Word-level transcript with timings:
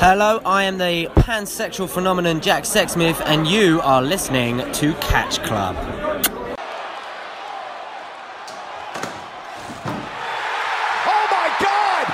Hello, 0.00 0.40
I 0.46 0.62
am 0.62 0.78
the 0.78 1.08
pansexual 1.16 1.88
phenomenon 1.88 2.40
Jack 2.40 2.62
Sexsmith, 2.62 3.20
and 3.26 3.48
you 3.48 3.80
are 3.80 4.00
listening 4.00 4.58
to 4.74 4.94
Catch 5.00 5.42
Club. 5.42 5.74
Oh 11.04 11.26
my 11.32 11.50
God! 11.58 12.06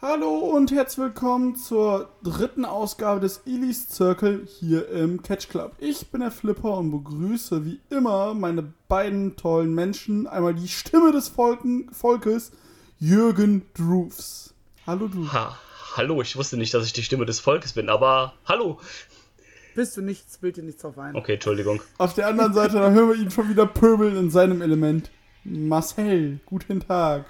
Hallo 0.00 0.38
und 0.38 0.72
herzlich 0.72 1.04
willkommen 1.04 1.54
zur 1.54 2.08
dritten 2.22 2.64
Ausgabe 2.64 3.20
des 3.20 3.42
Elis 3.44 3.90
Circle 3.90 4.48
hier 4.58 4.88
im 4.88 5.22
Catch 5.22 5.50
Club. 5.50 5.72
Ich 5.78 6.10
bin 6.10 6.22
der 6.22 6.30
Flipper 6.30 6.78
und 6.78 6.92
begrüße 6.92 7.66
wie 7.66 7.78
immer 7.90 8.32
meine 8.32 8.72
beiden 8.88 9.36
tollen 9.36 9.74
Menschen. 9.74 10.26
Einmal 10.26 10.54
die 10.54 10.68
Stimme 10.68 11.12
des 11.12 11.28
Volken, 11.28 11.90
Volkes, 11.92 12.52
Jürgen 13.02 13.62
Droofs. 13.72 14.52
Hallo 14.86 15.08
du. 15.08 15.32
Ha, 15.32 15.58
hallo, 15.96 16.20
ich 16.20 16.36
wusste 16.36 16.58
nicht, 16.58 16.74
dass 16.74 16.84
ich 16.84 16.92
die 16.92 17.02
Stimme 17.02 17.24
des 17.24 17.40
Volkes 17.40 17.72
bin, 17.72 17.88
aber 17.88 18.34
hallo. 18.44 18.78
Bist 19.74 19.96
du 19.96 20.02
nichts, 20.02 20.36
bild 20.36 20.58
dir 20.58 20.62
nichts 20.64 20.84
auf 20.84 20.98
ein. 20.98 21.16
Okay, 21.16 21.34
Entschuldigung. 21.34 21.80
Auf 21.96 22.12
der 22.12 22.26
anderen 22.26 22.52
Seite, 22.52 22.74
da 22.74 22.90
hören 22.90 23.08
wir 23.08 23.16
ihn 23.16 23.30
schon 23.30 23.48
wieder 23.48 23.64
pöbeln 23.64 24.18
in 24.18 24.30
seinem 24.30 24.60
Element. 24.60 25.10
Marcel, 25.44 26.40
guten 26.44 26.80
Tag. 26.80 27.24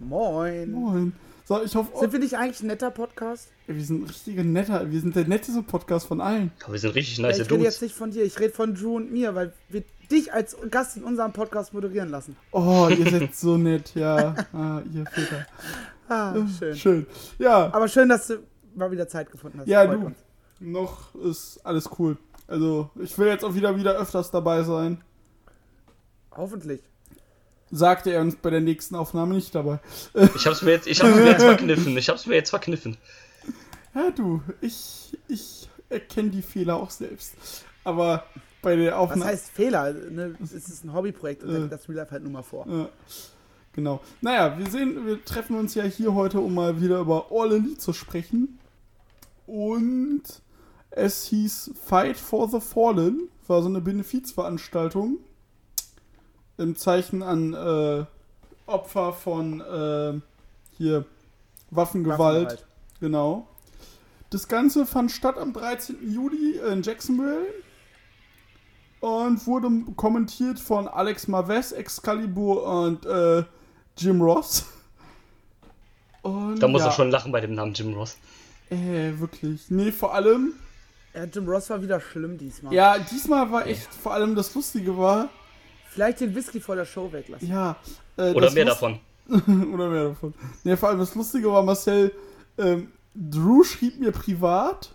Moin. 0.00 0.72
Moin. 0.72 1.12
So, 1.44 1.62
ich 1.62 1.76
hoffe, 1.76 1.96
Sind 2.00 2.12
wir 2.12 2.18
nicht 2.18 2.36
eigentlich 2.36 2.62
ein 2.62 2.66
netter 2.66 2.90
Podcast? 2.90 3.50
wir 3.68 3.84
sind 3.84 4.02
ein 4.02 4.06
richtiger 4.08 4.42
netter, 4.42 4.90
wir 4.90 5.00
sind 5.00 5.14
der 5.14 5.28
netteste 5.28 5.62
Podcast 5.62 6.08
von 6.08 6.20
allen. 6.20 6.50
Wir 6.68 6.78
sind 6.80 6.96
richtig 6.96 7.18
Ja, 7.18 7.28
nice 7.28 7.38
ich 7.38 7.48
rede 7.50 7.62
jetzt 7.62 7.82
nicht 7.82 7.94
von 7.94 8.10
dir, 8.10 8.24
ich 8.24 8.40
rede 8.40 8.52
von 8.52 8.74
Drew 8.74 8.96
und 8.96 9.12
mir, 9.12 9.36
weil 9.36 9.52
wir 9.68 9.84
dich 10.12 10.32
als 10.32 10.56
Gast 10.70 10.96
in 10.96 11.04
unserem 11.04 11.32
Podcast 11.32 11.72
moderieren 11.74 12.10
lassen. 12.10 12.36
Oh, 12.52 12.88
ihr 12.90 13.10
seid 13.10 13.34
so 13.34 13.56
nett, 13.56 13.94
ja. 13.94 14.34
Ah, 14.52 14.80
ihr 14.92 15.04
Väter. 15.06 15.46
Ah, 16.08 16.34
schön. 16.58 16.76
Schön. 16.76 17.06
Ja, 17.38 17.72
Aber 17.72 17.88
schön, 17.88 18.08
dass 18.08 18.26
du 18.28 18.38
mal 18.74 18.90
wieder 18.90 19.08
Zeit 19.08 19.30
gefunden 19.30 19.60
hast. 19.60 19.66
Ja, 19.68 19.84
Freut 19.84 20.00
du. 20.02 20.06
uns. 20.06 20.18
noch 20.60 21.14
ist 21.16 21.60
alles 21.64 21.88
cool. 21.98 22.16
Also, 22.46 22.90
ich 23.00 23.16
will 23.18 23.28
jetzt 23.28 23.44
auch 23.44 23.54
wieder 23.54 23.76
wieder 23.76 23.94
öfters 23.96 24.30
dabei 24.30 24.62
sein. 24.62 25.00
Hoffentlich. 26.36 26.80
Sagte 27.70 28.10
er 28.10 28.20
uns 28.20 28.36
bei 28.36 28.50
der 28.50 28.60
nächsten 28.60 28.94
Aufnahme 28.96 29.34
nicht 29.34 29.54
dabei. 29.54 29.80
Ich 30.34 30.46
hab's 30.46 30.60
mir 30.62 30.72
jetzt, 30.72 30.86
ich 30.86 31.00
hab's 31.02 31.14
mir 31.16 31.26
jetzt 31.26 31.42
verkniffen. 31.42 31.96
Ich 31.96 32.08
hab's 32.10 32.26
mir 32.26 32.34
jetzt 32.34 32.50
verkniffen. 32.50 32.98
Ja, 33.94 34.10
du, 34.10 34.42
ich, 34.60 35.16
ich 35.28 35.68
erkenne 35.88 36.30
die 36.30 36.42
Fehler 36.42 36.76
auch 36.76 36.90
selbst. 36.90 37.34
Aber 37.84 38.24
bei 38.62 38.76
der 38.76 38.92
Was 38.92 38.98
Aufnahme. 38.98 39.24
heißt 39.26 39.50
Fehler? 39.50 39.92
Ne? 39.92 40.34
Es 40.42 40.52
ist 40.52 40.84
ein 40.84 40.92
Hobbyprojekt 40.94 41.42
und 41.44 41.66
Äh. 41.66 41.68
das 41.68 41.88
Real 41.88 41.98
Life 41.98 42.12
halt 42.12 42.22
nur 42.22 42.32
mal 42.32 42.42
vor. 42.42 42.66
Ja, 42.68 42.88
genau. 43.72 44.00
Naja, 44.20 44.56
wir 44.58 44.70
sehen, 44.70 45.04
wir 45.06 45.24
treffen 45.24 45.56
uns 45.56 45.74
ja 45.74 45.82
hier 45.84 46.14
heute, 46.14 46.38
um 46.40 46.54
mal 46.54 46.80
wieder 46.80 47.00
über 47.00 47.26
All 47.30 47.52
Elite 47.52 47.78
zu 47.78 47.92
sprechen. 47.92 48.58
Und 49.46 50.22
es 50.90 51.24
hieß 51.26 51.72
Fight 51.84 52.16
for 52.16 52.48
the 52.48 52.60
Fallen, 52.60 53.28
war 53.48 53.62
so 53.62 53.68
eine 53.68 53.80
Benefizveranstaltung 53.80 55.18
im 56.58 56.76
Zeichen 56.76 57.22
an 57.22 57.54
äh, 57.54 58.04
Opfer 58.66 59.12
von 59.12 59.60
äh, 59.60 60.20
hier 60.76 61.04
Waffengewalt. 61.70 62.18
Waffengewalt. 62.46 62.66
Genau. 63.00 63.48
Das 64.30 64.48
Ganze 64.48 64.86
fand 64.86 65.10
statt 65.10 65.36
am 65.36 65.52
13. 65.52 65.96
Juli 66.10 66.58
in 66.70 66.82
Jacksonville 66.82 67.46
und 69.02 69.46
wurde 69.46 69.68
kommentiert 69.96 70.58
von 70.60 70.86
Alex 70.88 71.26
Maves, 71.28 71.72
Excalibur 71.72 72.62
und 72.64 73.04
äh, 73.04 73.42
Jim 73.98 74.22
Ross. 74.22 74.64
Und, 76.22 76.60
Da 76.62 76.68
muss 76.68 76.82
ja, 76.82 76.88
er 76.88 76.92
schon 76.92 77.10
lachen 77.10 77.32
bei 77.32 77.40
dem 77.40 77.54
Namen 77.54 77.74
Jim 77.74 77.94
Ross. 77.94 78.16
Äh, 78.70 79.12
wirklich. 79.18 79.62
Nee, 79.70 79.90
vor 79.90 80.14
allem, 80.14 80.52
Ja, 81.14 81.24
Jim 81.24 81.48
Ross 81.48 81.68
war 81.70 81.82
wieder 81.82 82.00
schlimm 82.00 82.38
diesmal. 82.38 82.72
ja, 82.72 82.96
diesmal 82.98 83.50
war 83.50 83.66
echt, 83.66 83.92
vor 83.92 84.14
allem 84.14 84.34
das 84.34 84.54
Lustige 84.54 84.96
war, 84.96 85.28
Vielleicht 85.90 86.20
den 86.20 86.34
Whisky 86.34 86.58
vor 86.58 86.74
der 86.76 86.86
Show 86.86 87.12
weglassen. 87.12 87.46
ja. 87.48 87.76
Äh, 88.16 88.30
Oder 88.32 88.50
mehr 88.52 88.64
Lust- 88.64 88.76
davon. 88.82 89.00
Oder 89.74 89.88
mehr 89.88 90.08
davon. 90.10 90.32
Nee, 90.64 90.76
vor 90.76 90.88
allem 90.90 91.00
das 91.00 91.14
Lustige 91.14 91.50
war, 91.52 91.62
Marcel, 91.62 92.12
ähm, 92.56 92.92
Drew 93.14 93.62
schrieb 93.64 93.98
mir 94.00 94.10
privat, 94.12 94.94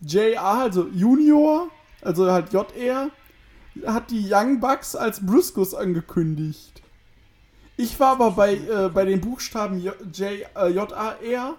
JR, 0.00 0.42
also 0.42 0.86
Junior, 0.94 1.68
also 2.02 2.30
halt 2.30 2.52
JR, 2.52 3.10
hat 3.86 4.10
die 4.10 4.26
Young 4.30 4.60
Bucks 4.60 4.96
als 4.96 5.24
Briscoes 5.24 5.74
angekündigt. 5.74 6.82
Ich 7.76 7.98
war 8.00 8.12
aber 8.12 8.32
bei, 8.32 8.56
äh, 8.56 8.88
bei 8.92 9.04
den 9.04 9.20
Buchstaben 9.20 9.78
J, 9.78 9.94
J, 10.12 10.44
äh, 10.56 10.70
JAR 10.70 11.56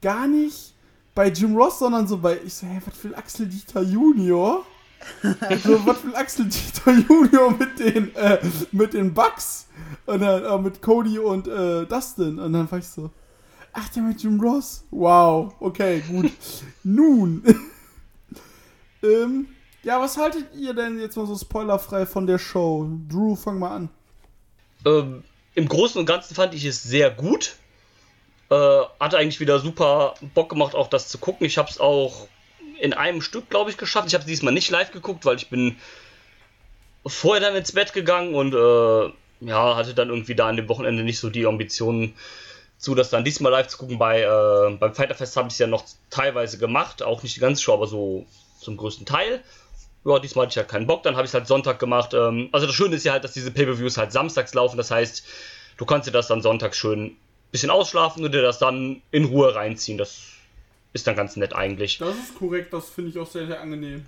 gar 0.00 0.28
nicht 0.28 0.74
bei 1.14 1.28
Jim 1.30 1.56
Ross, 1.56 1.80
sondern 1.80 2.06
so 2.06 2.18
bei, 2.18 2.38
ich 2.44 2.54
so, 2.54 2.66
hä, 2.66 2.80
was 2.86 3.02
will 3.02 3.14
Axel 3.16 3.46
Dieter 3.46 3.82
Junior? 3.82 4.64
so, 5.64 5.84
was 5.84 6.04
will 6.04 6.14
Axel 6.14 6.44
Dieter 6.44 6.92
Junior 6.92 7.50
mit 7.50 7.76
den, 7.80 8.14
äh, 8.14 8.38
mit 8.70 8.94
den 8.94 9.12
Bucks? 9.12 9.66
Und 10.06 10.20
dann 10.20 10.44
äh, 10.44 10.58
mit 10.62 10.80
Cody 10.80 11.18
und 11.18 11.48
äh, 11.48 11.86
Dustin. 11.86 12.38
Und 12.38 12.52
dann 12.52 12.70
war 12.70 12.78
ich 12.78 12.86
so, 12.86 13.10
ach, 13.72 13.88
der 13.88 14.04
mit 14.04 14.22
Jim 14.22 14.38
Ross? 14.40 14.84
Wow, 14.92 15.54
okay, 15.58 16.04
gut. 16.08 16.30
Nun. 16.84 17.42
ähm, 19.02 19.48
ja, 19.88 19.98
was 20.02 20.18
haltet 20.18 20.44
ihr 20.54 20.74
denn 20.74 21.00
jetzt 21.00 21.16
mal 21.16 21.26
so 21.26 21.34
spoilerfrei 21.34 22.04
von 22.04 22.26
der 22.26 22.38
Show? 22.38 22.86
Drew, 23.08 23.34
fang 23.34 23.58
mal 23.58 23.74
an. 23.74 23.88
Ähm, 24.84 25.24
Im 25.54 25.66
Großen 25.66 25.98
und 25.98 26.04
Ganzen 26.04 26.34
fand 26.34 26.52
ich 26.52 26.66
es 26.66 26.82
sehr 26.82 27.10
gut. 27.10 27.56
Äh, 28.50 28.80
hatte 29.00 29.16
eigentlich 29.16 29.40
wieder 29.40 29.60
super 29.60 30.12
Bock 30.34 30.50
gemacht, 30.50 30.74
auch 30.74 30.88
das 30.88 31.08
zu 31.08 31.16
gucken. 31.16 31.46
Ich 31.46 31.56
habe 31.56 31.70
es 31.70 31.80
auch 31.80 32.28
in 32.78 32.92
einem 32.92 33.22
Stück, 33.22 33.48
glaube 33.48 33.70
ich, 33.70 33.78
geschafft. 33.78 34.08
Ich 34.08 34.14
habe 34.14 34.26
diesmal 34.26 34.52
nicht 34.52 34.70
live 34.70 34.90
geguckt, 34.90 35.24
weil 35.24 35.36
ich 35.36 35.48
bin 35.48 35.76
vorher 37.06 37.40
dann 37.40 37.56
ins 37.56 37.72
Bett 37.72 37.94
gegangen 37.94 38.34
und 38.34 38.52
äh, 38.52 39.46
ja, 39.46 39.74
hatte 39.74 39.94
dann 39.94 40.10
irgendwie 40.10 40.34
da 40.34 40.48
an 40.48 40.56
dem 40.56 40.68
Wochenende 40.68 41.02
nicht 41.02 41.18
so 41.18 41.30
die 41.30 41.46
Ambitionen 41.46 42.14
zu, 42.76 42.94
das 42.94 43.08
dann 43.08 43.24
diesmal 43.24 43.52
live 43.52 43.68
zu 43.68 43.78
gucken. 43.78 43.96
Bei, 43.96 44.20
äh, 44.20 44.76
beim 44.76 44.94
Fighterfest 44.94 45.34
habe 45.38 45.48
ich 45.48 45.54
es 45.54 45.58
ja 45.58 45.66
noch 45.66 45.86
teilweise 46.10 46.58
gemacht, 46.58 47.02
auch 47.02 47.22
nicht 47.22 47.36
die 47.36 47.40
ganze 47.40 47.62
Show, 47.62 47.72
aber 47.72 47.86
so 47.86 48.26
zum 48.60 48.76
größten 48.76 49.06
Teil. 49.06 49.42
Ja, 50.08 50.18
diesmal 50.18 50.46
hatte 50.46 50.52
ich 50.52 50.56
halt 50.58 50.68
keinen 50.68 50.86
Bock, 50.86 51.02
dann 51.02 51.16
habe 51.16 51.24
ich 51.24 51.30
es 51.30 51.34
halt 51.34 51.46
Sonntag 51.46 51.78
gemacht. 51.78 52.14
Ähm, 52.14 52.48
also 52.52 52.66
das 52.66 52.74
Schöne 52.74 52.96
ist 52.96 53.04
ja 53.04 53.12
halt, 53.12 53.24
dass 53.24 53.32
diese 53.32 53.50
Pay-Per-Views 53.50 53.96
halt 53.98 54.12
samstags 54.12 54.54
laufen, 54.54 54.76
das 54.76 54.90
heißt, 54.90 55.24
du 55.76 55.84
kannst 55.84 56.08
dir 56.08 56.12
das 56.12 56.28
dann 56.28 56.42
sonntags 56.42 56.76
schön 56.76 57.04
ein 57.04 57.16
bisschen 57.52 57.70
ausschlafen 57.70 58.24
und 58.24 58.32
dir 58.32 58.42
das 58.42 58.58
dann 58.58 59.02
in 59.10 59.24
Ruhe 59.26 59.54
reinziehen. 59.54 59.98
Das 59.98 60.22
ist 60.92 61.06
dann 61.06 61.16
ganz 61.16 61.36
nett 61.36 61.54
eigentlich. 61.54 61.98
Das 61.98 62.14
ist 62.16 62.38
korrekt, 62.38 62.72
das 62.72 62.88
finde 62.90 63.10
ich 63.10 63.18
auch 63.18 63.26
sehr, 63.30 63.46
sehr 63.46 63.60
angenehm. 63.60 64.06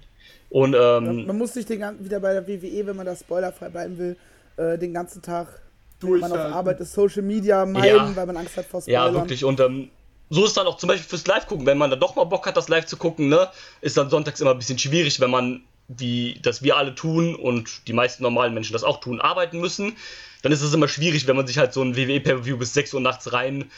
Und 0.49 0.75
ähm, 0.75 1.27
Man 1.27 1.39
muss 1.39 1.55
sich 1.55 1.66
den 1.66 1.81
ganzen, 1.81 2.05
wieder 2.05 2.19
bei 2.21 2.33
der 2.33 2.47
WWE, 2.49 2.87
wenn 2.87 2.97
man 2.97 3.06
da 3.06 3.15
spoilerfrei 3.15 3.69
bleiben 3.69 3.99
will, 3.99 4.16
äh, 4.56 4.77
den 4.78 4.93
ganzen 4.93 5.22
Tag, 5.22 5.60
wenn 6.00 6.19
man 6.19 6.33
auf. 6.33 6.39
Arbeit 6.39 6.81
ist, 6.81 6.93
Social 6.93 7.22
Media 7.22 7.65
meiden, 7.66 7.87
Ja. 7.97 8.16
weil 8.16 8.27
man 8.27 8.37
Angst 8.39 8.56
hat 8.56 8.65
vor 8.66 8.81
Spoilern. 8.81 9.15
Ja, 9.15 9.21
wirklich. 9.21 9.44
Und 9.44 9.60
ähm, 9.60 9.91
so 10.28 10.44
ist 10.44 10.56
dann 10.56 10.66
auch 10.66 10.77
zum 10.77 10.89
Beispiel 10.89 11.09
fürs 11.09 11.27
Live-Gucken, 11.27 11.66
wenn 11.66 11.78
man 11.78 11.91
dann 11.91 12.00
doch 12.00 12.16
mal 12.16 12.25
Bock 12.25 12.47
hat, 12.47 12.56
das 12.56 12.69
live 12.69 12.87
zu 12.87 12.97
gucken, 12.97 13.28
ne, 13.28 13.49
ist 13.81 13.97
dann 13.97 14.10
sonntags 14.10 14.41
immer 14.41 14.53
ein 14.53 14.59
bisschen 14.59 14.78
schwierig, 14.78 15.21
wenn 15.21 15.31
man, 15.31 15.62
wie 15.99 16.39
das 16.43 16.62
wir 16.62 16.77
alle 16.77 16.95
tun 16.95 17.34
und 17.34 17.89
die 17.89 17.93
meisten 17.93 18.23
normalen 18.23 18.55
Menschen 18.55 18.73
das 18.73 18.84
auch 18.84 19.01
tun, 19.01 19.21
arbeiten 19.21 19.59
müssen. 19.61 19.97
Dann 20.43 20.53
ist 20.53 20.62
es 20.62 20.73
immer 20.73 20.89
schwierig, 20.89 21.27
wenn 21.27 21.37
man 21.37 21.47
sich 21.47 21.59
halt 21.59 21.73
so 21.73 21.83
ein 21.83 21.97
WWE-Pay-Per-View 21.97 22.56
bis 22.56 22.75
6 22.75 22.95
Uhr 22.95 23.01
nachts 23.01 23.33
rein 23.33 23.71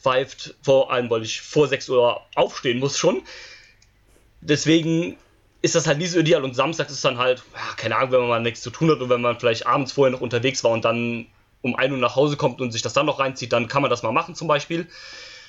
pfeift, 0.00 0.54
vor 0.62 0.92
allem, 0.92 1.10
weil 1.10 1.22
ich 1.22 1.40
vor 1.40 1.68
6 1.68 1.88
Uhr 1.90 2.20
aufstehen 2.34 2.78
muss 2.78 2.98
schon. 2.98 3.22
Deswegen 4.40 5.16
ist 5.62 5.74
das 5.74 5.86
halt 5.86 5.98
nie 5.98 6.06
so 6.06 6.18
ideal 6.18 6.42
und 6.42 6.54
samstags 6.54 6.92
ist 6.92 7.04
dann 7.04 7.18
halt, 7.18 7.42
ja, 7.54 7.74
keine 7.76 7.96
Ahnung, 7.96 8.12
wenn 8.12 8.20
man 8.20 8.28
mal 8.28 8.40
nichts 8.40 8.62
zu 8.62 8.70
tun 8.70 8.90
hat 8.90 9.00
und 9.00 9.10
wenn 9.10 9.20
man 9.20 9.38
vielleicht 9.38 9.66
abends 9.66 9.92
vorher 9.92 10.10
noch 10.10 10.22
unterwegs 10.22 10.64
war 10.64 10.70
und 10.70 10.84
dann 10.84 11.26
um 11.62 11.76
1 11.76 11.92
Uhr 11.92 11.98
nach 11.98 12.16
Hause 12.16 12.36
kommt 12.36 12.60
und 12.60 12.72
sich 12.72 12.82
das 12.82 12.94
dann 12.94 13.06
noch 13.06 13.18
reinzieht, 13.18 13.52
dann 13.52 13.68
kann 13.68 13.82
man 13.82 13.90
das 13.90 14.02
mal 14.02 14.12
machen 14.12 14.34
zum 14.34 14.48
Beispiel. 14.48 14.88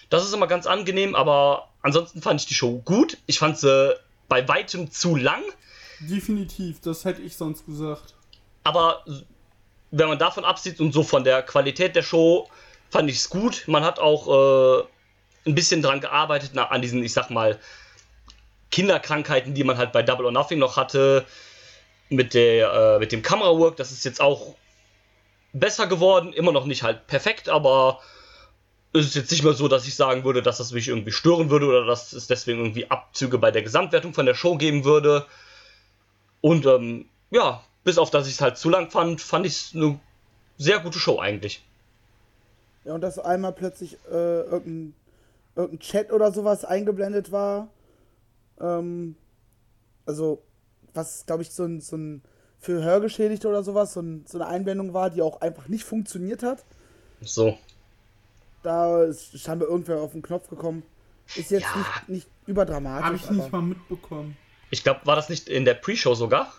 Das 0.10 0.26
ist 0.26 0.34
immer 0.34 0.48
ganz 0.48 0.66
angenehm, 0.66 1.16
aber 1.16 1.70
ansonsten 1.82 2.22
fand 2.22 2.42
ich 2.42 2.48
die 2.48 2.54
Show 2.54 2.82
gut. 2.84 3.18
Ich 3.28 3.40
fand 3.40 3.58
sie 3.58 3.96
bei 4.28 4.46
weitem 4.48 4.92
zu 4.92 5.16
lang, 5.16 5.42
Definitiv, 6.10 6.82
das 6.82 7.06
hätte 7.06 7.22
ich 7.22 7.38
sonst 7.38 7.66
gesagt. 7.66 8.16
aber 8.64 9.04
wenn 9.92 10.08
man 10.08 10.18
davon 10.18 10.46
absieht 10.46 10.80
und 10.80 10.94
so 10.94 11.04
von 11.04 11.24
der 11.24 11.44
Qualität 11.44 11.96
der 11.96 12.02
Show, 12.02 12.50
fand 12.90 13.10
ich 13.10 13.18
es 13.18 13.30
gut. 13.30 13.64
Man 13.68 13.84
hat 13.84 14.00
auch 14.00 14.28
äh, 14.28 14.84
ein 15.46 15.56
bisschen 15.56 15.82
dran 15.82 16.00
gearbeitet 16.00 16.52
na, 16.54 16.70
an 16.70 16.82
diesen, 16.82 17.04
ich 17.04 17.14
sag 17.14 17.30
mal, 17.30 17.60
Kinderkrankheiten, 18.72 19.54
die 19.54 19.66
man 19.66 19.78
halt 19.78 19.92
bei 19.92 20.02
Double 20.02 20.26
or 20.26 20.32
Nothing 20.32 20.60
noch 20.60 20.78
hatte, 20.78 21.26
mit, 22.10 22.34
der, 22.34 22.72
äh, 22.72 23.00
mit 23.00 23.12
dem 23.12 23.22
Kamerawork. 23.22 23.76
Das 23.76 23.92
ist 23.92 24.06
jetzt 24.06 24.22
auch 24.22 24.56
besser 25.54 25.88
geworden, 25.88 26.32
immer 26.32 26.54
noch 26.54 26.66
nicht 26.66 26.84
halt 26.84 27.08
perfekt, 27.08 27.50
aber 27.50 28.00
es 28.94 29.08
ist 29.08 29.16
jetzt 29.16 29.32
nicht 29.32 29.44
mehr 29.44 29.54
so, 29.54 29.68
dass 29.68 29.88
ich 29.88 29.96
sagen 29.96 30.24
würde, 30.24 30.42
dass 30.42 30.58
das 30.58 30.72
mich 30.72 30.88
irgendwie 30.88 31.12
stören 31.12 31.50
würde 31.50 31.66
oder 31.66 31.86
dass 31.86 32.14
es 32.14 32.28
deswegen 32.28 32.60
irgendwie 32.60 32.90
Abzüge 32.90 33.38
bei 33.38 33.52
der 33.52 33.62
Gesamtwertung 33.62 34.14
von 34.14 34.26
der 34.26 34.36
Show 34.36 34.56
geben 34.58 34.86
würde. 34.86 35.26
Und 36.42 36.66
ähm, 36.66 37.06
ja, 37.30 37.64
bis 37.84 37.98
auf 37.98 38.10
dass 38.10 38.28
ich 38.28 38.34
es 38.34 38.42
halt 38.42 38.58
zu 38.58 38.70
lang 38.70 38.90
fand, 38.92 39.22
fand 39.22 39.46
ich 39.46 39.54
es 39.54 39.76
eine 39.76 40.00
sehr 40.58 40.80
gute 40.80 41.00
Show 41.00 41.20
eigentlich. 41.20 41.64
Ja, 42.84 42.94
und 42.94 43.02
dass 43.02 43.20
einmal 43.20 43.54
plötzlich 43.54 43.98
äh, 44.10 44.42
irgendein, 44.42 44.96
irgendein 45.56 45.80
Chat 45.80 46.12
oder 46.12 46.32
sowas 46.32 46.66
eingeblendet 46.66 47.32
war. 47.32 47.68
Ähm, 48.60 49.16
also, 50.06 50.42
was, 50.94 51.26
glaube 51.26 51.44
ich, 51.44 51.52
so 51.52 51.64
ein, 51.64 51.80
so 51.80 51.96
ein 51.96 52.22
für 52.60 52.84
Hörgeschädigte 52.84 53.48
oder 53.48 53.64
sowas, 53.64 53.94
so, 53.94 54.02
ein, 54.02 54.26
so 54.28 54.38
eine 54.38 54.48
Einblendung 54.48 54.94
war, 54.94 55.10
die 55.10 55.22
auch 55.22 55.42
einfach 55.42 55.68
nicht 55.68 55.84
funktioniert 55.84 56.44
hat. 56.44 56.64
So. 57.22 57.58
Da 58.64 59.04
ist 59.04 59.40
scheinbar 59.40 59.70
irgendwer 59.70 60.02
auf 60.02 60.12
den 60.12 60.22
Knopf 60.22 60.48
gekommen. 60.48 60.84
Ist 61.36 61.50
jetzt 61.50 61.64
Ja. 61.64 61.78
nicht, 61.78 62.10
nicht 62.10 62.28
überdramatisch. 62.46 63.06
Habe 63.06 63.16
ich 63.16 63.30
nicht 63.30 63.52
mal 63.52 63.62
mitbekommen. 63.62 64.38
Ich 64.72 64.84
glaube, 64.84 65.02
war 65.04 65.16
das 65.16 65.30
nicht 65.30 65.48
in 65.48 65.66
der 65.66 65.76
Pre-Show 65.76 66.16
sogar? 66.16 66.52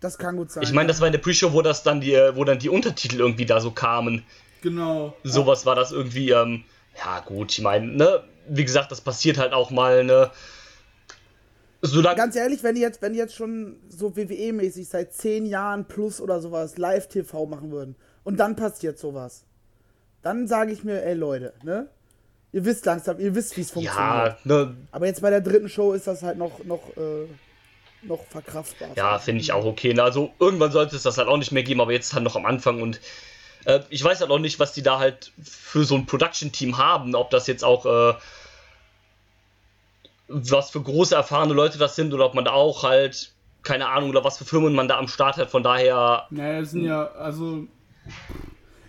Das 0.00 0.18
kann 0.18 0.36
gut 0.36 0.50
sein. 0.50 0.62
Ich 0.62 0.72
meine, 0.72 0.88
das 0.88 1.00
war 1.00 1.06
in 1.06 1.12
der 1.12 1.20
Pre-Show, 1.20 1.52
wo 1.52 1.62
das 1.62 1.82
dann 1.82 2.00
die, 2.00 2.14
wo 2.34 2.44
dann 2.44 2.58
die 2.58 2.68
Untertitel 2.68 3.20
irgendwie 3.20 3.46
da 3.46 3.60
so 3.60 3.70
kamen. 3.70 4.24
Genau. 4.62 5.14
Sowas 5.22 5.66
war 5.66 5.74
das 5.74 5.92
irgendwie, 5.92 6.30
ähm, 6.30 6.64
ja 6.96 7.20
gut, 7.20 7.52
ich 7.52 7.60
meine, 7.60 7.86
ne, 7.86 8.24
wie 8.48 8.64
gesagt, 8.64 8.90
das 8.90 9.00
passiert 9.00 9.38
halt 9.38 9.52
auch 9.52 9.70
mal, 9.70 10.04
ne. 10.04 10.30
Solange. 11.80 12.16
Ganz 12.16 12.34
ehrlich, 12.34 12.62
wenn 12.64 12.74
die 12.74 12.80
jetzt, 12.80 13.02
wenn 13.02 13.12
die 13.12 13.20
jetzt 13.20 13.36
schon 13.36 13.76
so 13.88 14.16
WWE-mäßig 14.16 14.88
seit 14.88 15.12
zehn 15.12 15.46
Jahren 15.46 15.86
plus 15.86 16.20
oder 16.20 16.40
sowas 16.40 16.76
Live-TV 16.76 17.46
machen 17.46 17.70
würden 17.70 17.94
und 18.24 18.38
dann 18.38 18.56
passiert 18.56 18.98
sowas, 18.98 19.44
dann 20.22 20.48
sage 20.48 20.72
ich 20.72 20.82
mir, 20.82 21.04
ey 21.04 21.14
Leute, 21.14 21.54
ne? 21.62 21.88
Ihr 22.52 22.64
wisst 22.64 22.86
langsam, 22.86 23.18
ihr 23.20 23.34
wisst, 23.34 23.56
wie 23.56 23.60
es 23.60 23.70
funktioniert. 23.70 24.06
Ja, 24.06 24.38
ne, 24.44 24.74
Aber 24.90 25.06
jetzt 25.06 25.20
bei 25.20 25.30
der 25.30 25.40
dritten 25.40 25.68
Show 25.68 25.92
ist 25.92 26.06
das 26.06 26.22
halt 26.22 26.38
noch, 26.38 26.64
noch, 26.64 26.96
äh, 26.96 27.26
noch 28.02 28.24
verkraftbar. 28.26 28.88
Ja, 28.96 29.18
finde 29.18 29.42
ich 29.42 29.52
auch 29.52 29.64
okay. 29.64 29.92
Ne? 29.92 30.02
Also 30.02 30.32
irgendwann 30.38 30.72
sollte 30.72 30.96
es 30.96 31.02
das 31.02 31.18
halt 31.18 31.28
auch 31.28 31.36
nicht 31.36 31.52
mehr 31.52 31.62
geben, 31.62 31.80
aber 31.80 31.92
jetzt 31.92 32.14
halt 32.14 32.24
noch 32.24 32.36
am 32.36 32.46
Anfang 32.46 32.80
und 32.80 33.00
äh, 33.66 33.80
ich 33.90 34.02
weiß 34.02 34.20
halt 34.20 34.30
auch 34.30 34.38
nicht, 34.38 34.58
was 34.58 34.72
die 34.72 34.82
da 34.82 34.98
halt 34.98 35.32
für 35.42 35.84
so 35.84 35.94
ein 35.94 36.06
Production-Team 36.06 36.78
haben, 36.78 37.14
ob 37.14 37.30
das 37.30 37.46
jetzt 37.46 37.64
auch 37.64 37.84
äh, 37.84 38.14
was 40.28 40.70
für 40.70 40.80
große 40.80 41.14
erfahrene 41.14 41.54
Leute 41.54 41.78
das 41.78 41.96
sind 41.96 42.14
oder 42.14 42.26
ob 42.26 42.34
man 42.34 42.44
da 42.44 42.52
auch 42.52 42.82
halt 42.82 43.32
keine 43.62 43.88
Ahnung 43.88 44.10
oder 44.10 44.24
was 44.24 44.38
für 44.38 44.44
Firmen 44.44 44.74
man 44.74 44.88
da 44.88 44.98
am 44.98 45.08
Start 45.08 45.36
hat. 45.36 45.50
Von 45.50 45.62
daher, 45.62 46.26
Naja, 46.30 46.60
es 46.60 46.70
sind 46.70 46.84
ja, 46.84 47.08
also. 47.12 47.66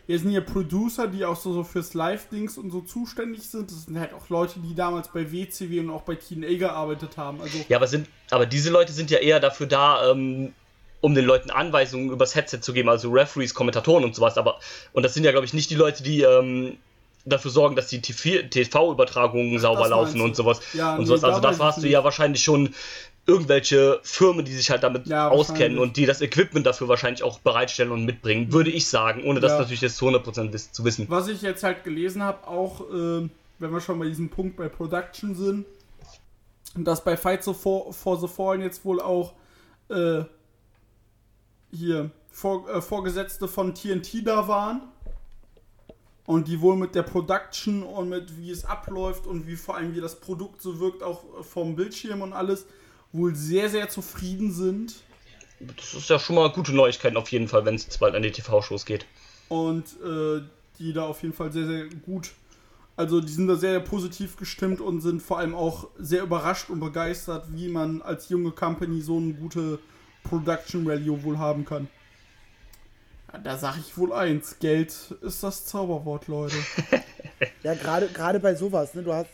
Hier 0.09 0.17
sind 0.17 0.31
ja 0.31 0.41
Producer, 0.41 1.05
die 1.05 1.23
auch 1.23 1.35
so, 1.35 1.53
so 1.53 1.63
fürs 1.63 1.93
Live-Dings 1.93 2.57
und 2.57 2.71
so 2.71 2.81
zuständig 2.81 3.47
sind. 3.47 3.69
Das 3.69 3.85
sind 3.85 3.99
halt 3.99 4.11
auch 4.11 4.27
Leute, 4.29 4.59
die 4.59 4.73
damals 4.73 5.09
bei 5.09 5.31
WCW 5.31 5.81
und 5.81 5.91
auch 5.91 6.01
bei 6.01 6.15
TNA 6.15 6.57
gearbeitet 6.57 7.15
haben. 7.17 7.39
Also, 7.39 7.59
ja, 7.69 7.77
aber 7.77 7.85
sind, 7.85 8.07
aber 8.31 8.47
diese 8.47 8.71
Leute 8.71 8.91
sind 8.91 9.11
ja 9.11 9.19
eher 9.19 9.39
dafür 9.39 9.67
da, 9.67 10.09
ähm, 10.09 10.53
um 11.01 11.13
den 11.13 11.25
Leuten 11.25 11.51
Anweisungen 11.51 12.09
übers 12.09 12.33
Headset 12.33 12.61
zu 12.61 12.73
geben, 12.73 12.89
also 12.89 13.11
Referees, 13.11 13.53
Kommentatoren 13.53 14.03
und 14.03 14.15
sowas. 14.15 14.39
Aber 14.39 14.59
und 14.93 15.03
das 15.03 15.13
sind 15.13 15.25
ja, 15.25 15.31
glaube 15.31 15.45
ich, 15.45 15.53
nicht 15.53 15.69
die 15.69 15.75
Leute, 15.75 16.01
die 16.01 16.23
ähm, 16.23 16.79
dafür 17.25 17.51
sorgen, 17.51 17.75
dass 17.75 17.85
die 17.85 18.01
TV-Übertragungen 18.01 19.59
sauber 19.59 19.81
das 19.81 19.89
laufen 19.89 20.21
und 20.21 20.35
sowas. 20.35 20.59
Ja, 20.73 20.93
und 20.93 21.01
nee, 21.01 21.05
sowas. 21.05 21.23
Also 21.23 21.39
da 21.39 21.49
weiß 21.49 21.57
dafür 21.57 21.69
ich 21.69 21.75
hast 21.75 21.83
du 21.83 21.87
ja 21.87 22.03
wahrscheinlich 22.03 22.43
schon 22.43 22.73
irgendwelche 23.29 23.99
Firmen, 24.03 24.43
die 24.43 24.53
sich 24.53 24.69
halt 24.69 24.83
damit 24.83 25.07
Ja, 25.07 25.29
auskennen 25.29 25.77
und 25.77 25.95
die 25.97 26.05
das 26.05 26.21
Equipment 26.21 26.65
dafür 26.65 26.87
wahrscheinlich 26.87 27.23
auch 27.23 27.39
bereitstellen 27.39 27.91
und 27.91 28.05
mitbringen, 28.05 28.51
würde 28.51 28.69
ich 28.71 28.87
sagen, 28.89 29.23
ohne 29.23 29.39
das 29.39 29.53
Ja. 29.53 29.59
natürlich 29.59 29.81
jetzt 29.81 29.97
zu 29.97 30.05
100% 30.07 30.51
wiss 30.51 30.71
zu 30.71 30.83
wissen. 30.83 31.05
was 31.09 31.27
ich 31.27 31.41
jetzt 31.41 31.63
halt 31.63 31.83
gelesen 31.83 32.21
habe, 32.23 32.47
auch, 32.47 32.81
ähm, 32.91 33.29
wenn 33.59 33.71
wir 33.71 33.81
schon 33.81 33.99
bei 33.99 34.05
diesem 34.07 34.29
Punkt 34.29 34.57
bei 34.57 34.67
Production 34.67 35.35
sind, 35.35 35.65
dass 36.75 37.03
bei 37.03 37.15
Fight 37.17 37.43
so 37.43 37.53
for, 37.53 37.93
for 37.93 38.19
the 38.19 38.27
Fallen 38.27 38.61
jetzt 38.61 38.83
wohl 38.85 39.01
auch 39.01 39.33
äh, 39.89 40.23
hier 41.71 42.11
vor, 42.29 42.69
äh, 42.69 42.81
Vorgesetzte 42.81 43.47
von 43.47 43.73
TNT 43.75 44.25
da 44.25 44.47
waren. 44.47 44.81
Und 46.25 46.47
die 46.47 46.61
wohl 46.61 46.75
mit 46.75 46.93
der 46.93 47.01
Production 47.01 47.81
und 47.81 48.09
mit 48.09 48.37
wie 48.37 48.51
es 48.51 48.63
abläuft 48.63 49.25
und 49.25 49.47
wie 49.47 49.55
vor 49.55 49.75
allem 49.77 49.95
wie 49.95 49.99
das 49.99 50.19
Produkt 50.19 50.61
so 50.61 50.79
wirkt, 50.79 51.01
auch 51.01 51.23
vom 51.43 51.75
Bildschirm 51.75 52.21
und 52.21 52.33
alles, 52.33 52.67
wohl 53.11 53.35
sehr, 53.35 53.69
sehr 53.69 53.89
zufrieden 53.89 54.51
sind. 54.51 54.95
Das 55.59 55.93
ist 55.93 56.09
ja 56.09 56.19
schon 56.19 56.35
mal 56.35 56.49
gute 56.51 56.73
Neuigkeiten 56.73 57.17
auf 57.17 57.31
jeden 57.31 57.47
Fall, 57.47 57.65
wenn 57.65 57.75
es 57.75 57.83
jetzt 57.85 57.99
bald 57.99 58.15
an 58.15 58.21
die 58.23 58.31
TV-Shows 58.31 58.85
geht. 58.85 59.05
und 59.49 59.85
äh, 60.03 60.41
die 60.77 60.93
da 60.93 61.03
auf 61.03 61.21
jeden 61.21 61.33
Fall 61.33 61.51
sehr, 61.51 61.65
sehr 61.67 61.85
gut, 62.05 62.31
also 62.95 63.19
die 63.19 63.31
sind 63.31 63.47
da 63.47 63.55
sehr, 63.55 63.71
sehr 63.71 63.79
positiv 63.79 64.37
gestimmt 64.37 64.79
und 64.79 65.01
sind 65.01 65.21
vor 65.21 65.39
allem 65.39 65.55
auch 65.55 65.87
sehr 65.97 66.23
überrascht 66.23 66.69
und 66.69 66.79
begeistert, 66.79 67.45
wie 67.49 67.67
man 67.67 68.01
als 68.01 68.29
junge 68.29 68.51
Company 68.51 69.01
so 69.01 69.17
eine 69.17 69.33
gute 69.33 69.79
Production 70.23 70.85
Value 70.85 71.23
wohl 71.23 71.37
haben 71.37 71.65
kann. 71.65 71.87
Ja, 73.31 73.39
da 73.39 73.57
sag 73.57 73.77
ich 73.77 73.97
wohl 73.97 74.11
eins, 74.13 74.59
Geld 74.59 74.93
ist 75.21 75.43
das 75.43 75.65
Zauberwort, 75.65 76.27
Leute. 76.27 76.55
Ja, 77.63 77.73
gerade 77.73 78.07
gerade 78.07 78.37
bei 78.41 78.53
sowas, 78.53 78.93
ne? 78.95 79.01
Du 79.01 79.13
hast, 79.13 79.29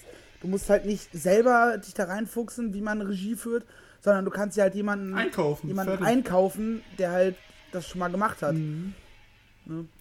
du 0.45 0.51
musst 0.51 0.69
halt 0.69 0.85
nicht 0.85 1.09
selber 1.11 1.75
dich 1.79 1.95
da 1.95 2.03
reinfuchsen, 2.03 2.75
wie 2.75 2.81
man 2.81 3.01
Regie 3.01 3.35
führt, 3.35 3.65
sondern 3.99 4.25
du 4.25 4.31
kannst 4.31 4.55
dir 4.55 4.61
halt 4.61 4.75
jemanden 4.75 5.15
Einkaufen, 5.15 5.67
jemanden 5.67 5.97
fertig. 5.97 6.07
einkaufen, 6.07 6.83
der 6.99 7.11
halt 7.11 7.35
das 7.71 7.87
schon 7.87 7.97
mal 7.97 8.09
gemacht 8.11 8.43
hat. 8.43 8.55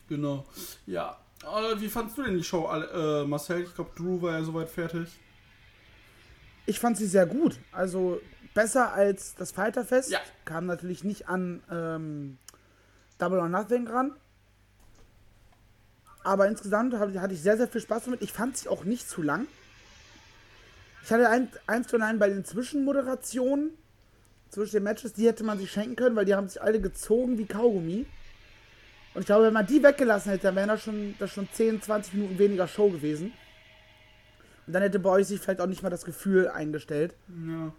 Genau. 0.08 0.44
Ja. 0.86 1.16
Wie 1.78 1.88
fandst 1.88 2.18
du 2.18 2.22
denn 2.24 2.36
die 2.36 2.44
Show, 2.44 2.70
äh, 2.70 3.24
Marcel? 3.24 3.62
Ich 3.62 3.74
glaube, 3.74 3.90
Drew 3.96 4.20
war 4.20 4.32
ja 4.38 4.44
soweit 4.44 4.68
fertig. 4.68 5.08
Ich 6.66 6.78
fand 6.78 6.98
sie 6.98 7.06
sehr 7.06 7.24
gut. 7.24 7.58
Also 7.72 8.20
besser 8.52 8.92
als 8.92 9.34
das 9.36 9.50
Fighterfest. 9.50 10.10
Ja. 10.10 10.20
Kam 10.44 10.66
natürlich 10.66 11.04
nicht 11.04 11.28
an 11.28 11.62
ähm, 11.70 12.38
Double 13.16 13.38
or 13.38 13.48
Nothing 13.48 13.86
ran. 13.86 14.12
Aber 16.22 16.48
insgesamt 16.48 16.94
hatte 16.94 17.32
ich 17.32 17.40
sehr, 17.40 17.56
sehr 17.56 17.68
viel 17.68 17.80
Spaß 17.80 18.04
damit. 18.04 18.20
Ich 18.20 18.32
fand 18.32 18.58
sie 18.58 18.68
auch 18.68 18.84
nicht 18.84 19.08
zu 19.08 19.22
lang. 19.22 19.46
Ich 21.04 21.12
hatte 21.12 21.28
ein, 21.28 21.48
eins 21.66 21.90
von 21.90 22.00
einem 22.02 22.18
bei 22.18 22.30
den 22.30 22.44
Zwischenmoderationen 22.46 23.70
zwischen 24.48 24.76
den 24.76 24.84
Matches, 24.84 25.12
die 25.12 25.26
hätte 25.26 25.44
man 25.44 25.58
sich 25.58 25.70
schenken 25.70 25.96
können, 25.96 26.16
weil 26.16 26.24
die 26.24 26.34
haben 26.34 26.48
sich 26.48 26.62
alle 26.62 26.80
gezogen 26.80 27.36
wie 27.36 27.44
Kaugummi. 27.44 28.06
Und 29.12 29.20
ich 29.20 29.26
glaube, 29.26 29.44
wenn 29.44 29.52
man 29.52 29.66
die 29.66 29.82
weggelassen 29.82 30.30
hätte, 30.30 30.44
dann 30.44 30.56
wären 30.56 30.68
das 30.68 30.82
schon, 30.82 31.14
das 31.18 31.30
schon 31.30 31.46
10, 31.52 31.82
20 31.82 32.14
Minuten 32.14 32.38
weniger 32.38 32.66
Show 32.66 32.88
gewesen. 32.88 33.32
Und 34.66 34.72
dann 34.72 34.82
hätte 34.82 34.98
bei 34.98 35.10
euch 35.10 35.26
sich 35.26 35.40
vielleicht 35.40 35.60
auch 35.60 35.66
nicht 35.66 35.82
mal 35.82 35.90
das 35.90 36.06
Gefühl 36.06 36.48
eingestellt. 36.48 37.14
Ja. 37.46 37.72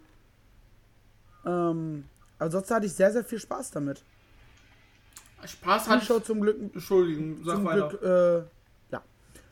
Ähm, 1.70 2.04
aber 2.38 2.50
sonst 2.50 2.70
hatte 2.70 2.86
ich 2.86 2.92
sehr, 2.92 3.10
sehr 3.12 3.24
viel 3.24 3.40
Spaß 3.40 3.72
damit. 3.72 4.02
Spaß 5.44 5.88
hat 5.88 5.98
Pre-Show 5.98 6.20
zum 6.20 6.40
Glück, 6.40 6.58
Entschuldigung, 6.74 7.42
sag 7.44 7.56
zum 7.56 7.64
weiter. 7.64 7.88
Glück, 7.88 8.02
äh, 8.02 8.92
ja. 8.92 9.02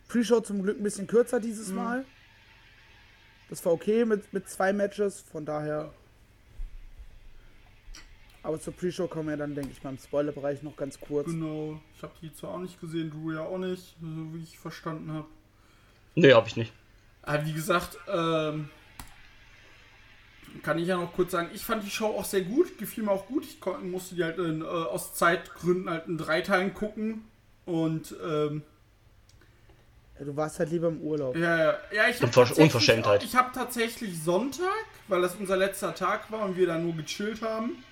Pre-Show 0.08 0.40
zum 0.40 0.62
Glück 0.62 0.78
ein 0.78 0.82
bisschen 0.84 1.06
kürzer 1.08 1.40
dieses 1.40 1.68
Mhm. 1.70 1.74
Mal. 1.74 2.04
Das 3.48 3.64
war 3.64 3.72
okay 3.72 4.04
mit, 4.04 4.32
mit 4.32 4.48
zwei 4.48 4.72
Matches, 4.72 5.20
von 5.20 5.44
daher. 5.44 5.92
Aber 8.42 8.60
zur 8.60 8.74
Pre-Show 8.74 9.08
kommen 9.08 9.30
wir 9.30 9.36
dann, 9.36 9.54
denke 9.54 9.70
ich 9.72 9.82
mal, 9.82 9.90
im 9.90 9.98
Spoiler-Bereich 9.98 10.62
noch 10.62 10.76
ganz 10.76 11.00
kurz. 11.00 11.26
Genau. 11.26 11.80
Ich 11.96 12.02
habe 12.02 12.12
die 12.20 12.34
zwar 12.34 12.50
auch 12.50 12.58
nicht 12.58 12.80
gesehen, 12.80 13.10
Drew 13.10 13.32
ja 13.32 13.40
auch 13.40 13.58
nicht, 13.58 13.96
so 14.00 14.34
wie 14.34 14.42
ich 14.42 14.58
verstanden 14.58 15.12
habe. 15.12 15.26
Nee, 16.14 16.32
hab 16.32 16.46
ich 16.46 16.56
nicht. 16.56 16.72
Aber 17.22 17.46
wie 17.46 17.54
gesagt, 17.54 17.96
ähm, 18.06 18.68
kann 20.62 20.78
ich 20.78 20.88
ja 20.88 20.96
noch 20.96 21.12
kurz 21.14 21.32
sagen, 21.32 21.48
ich 21.54 21.64
fand 21.64 21.84
die 21.84 21.90
Show 21.90 22.06
auch 22.06 22.24
sehr 22.24 22.42
gut, 22.42 22.76
gefiel 22.78 23.04
mir 23.04 23.12
auch 23.12 23.26
gut. 23.26 23.44
Ich 23.44 23.58
musste 23.82 24.14
die 24.14 24.24
halt 24.24 24.38
in, 24.38 24.60
äh, 24.62 24.64
aus 24.64 25.14
Zeitgründen 25.14 25.88
halt 25.88 26.06
in 26.06 26.18
drei 26.18 26.42
Teilen 26.42 26.74
gucken. 26.74 27.24
Und 27.64 28.14
ähm, 28.22 28.62
Ja, 30.18 30.24
du 30.24 30.36
warst 30.36 30.58
halt 30.60 30.70
lieber 30.70 30.88
im 30.88 31.00
Urlaub. 31.00 31.36
ja, 31.36 31.56
ja, 31.58 31.78
ja, 31.92 32.08
ich 32.08 32.20
habe 32.22 32.26
Unver- 32.30 32.54
Unverschämtheit. 32.60 33.24
Ich 33.24 33.34
habe 33.34 33.50
tatsächlich 33.52 34.22
Sonntag, 34.22 34.84
weil 35.08 35.20
das 35.22 35.34
unser 35.34 35.56
letzter 35.56 35.94
Tag 35.94 36.30
war 36.30 36.42
und 36.44 36.56
wir 36.56 36.66
da 36.66 36.78
nur 36.78 36.94
gechillt 36.94 37.42
haben. 37.42 37.82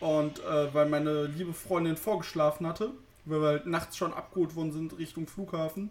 Und 0.00 0.40
äh, 0.40 0.72
weil 0.74 0.86
meine 0.88 1.24
liebe 1.24 1.52
Freundin 1.54 1.96
vorgeschlafen 1.96 2.66
hatte, 2.66 2.90
weil 3.24 3.40
wir 3.40 3.48
halt 3.48 3.66
nachts 3.66 3.96
schon 3.96 4.12
abgeholt 4.12 4.54
worden 4.54 4.72
sind 4.72 4.96
Richtung 4.98 5.26
Flughafen, 5.26 5.90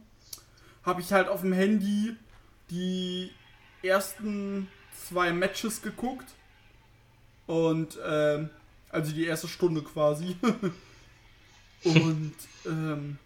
habe 0.83 1.01
ich 1.01 1.11
halt 1.11 1.27
auf 1.27 1.41
dem 1.41 1.53
Handy 1.53 2.15
die 2.69 3.31
ersten 3.83 4.67
zwei 5.07 5.31
Matches 5.33 5.81
geguckt. 5.81 6.25
Und 7.47 7.99
ähm, 8.05 8.49
also 8.89 9.11
die 9.11 9.25
erste 9.25 9.47
Stunde 9.47 9.81
quasi. 9.83 10.35
und 11.83 12.33
ähm, 12.65 13.17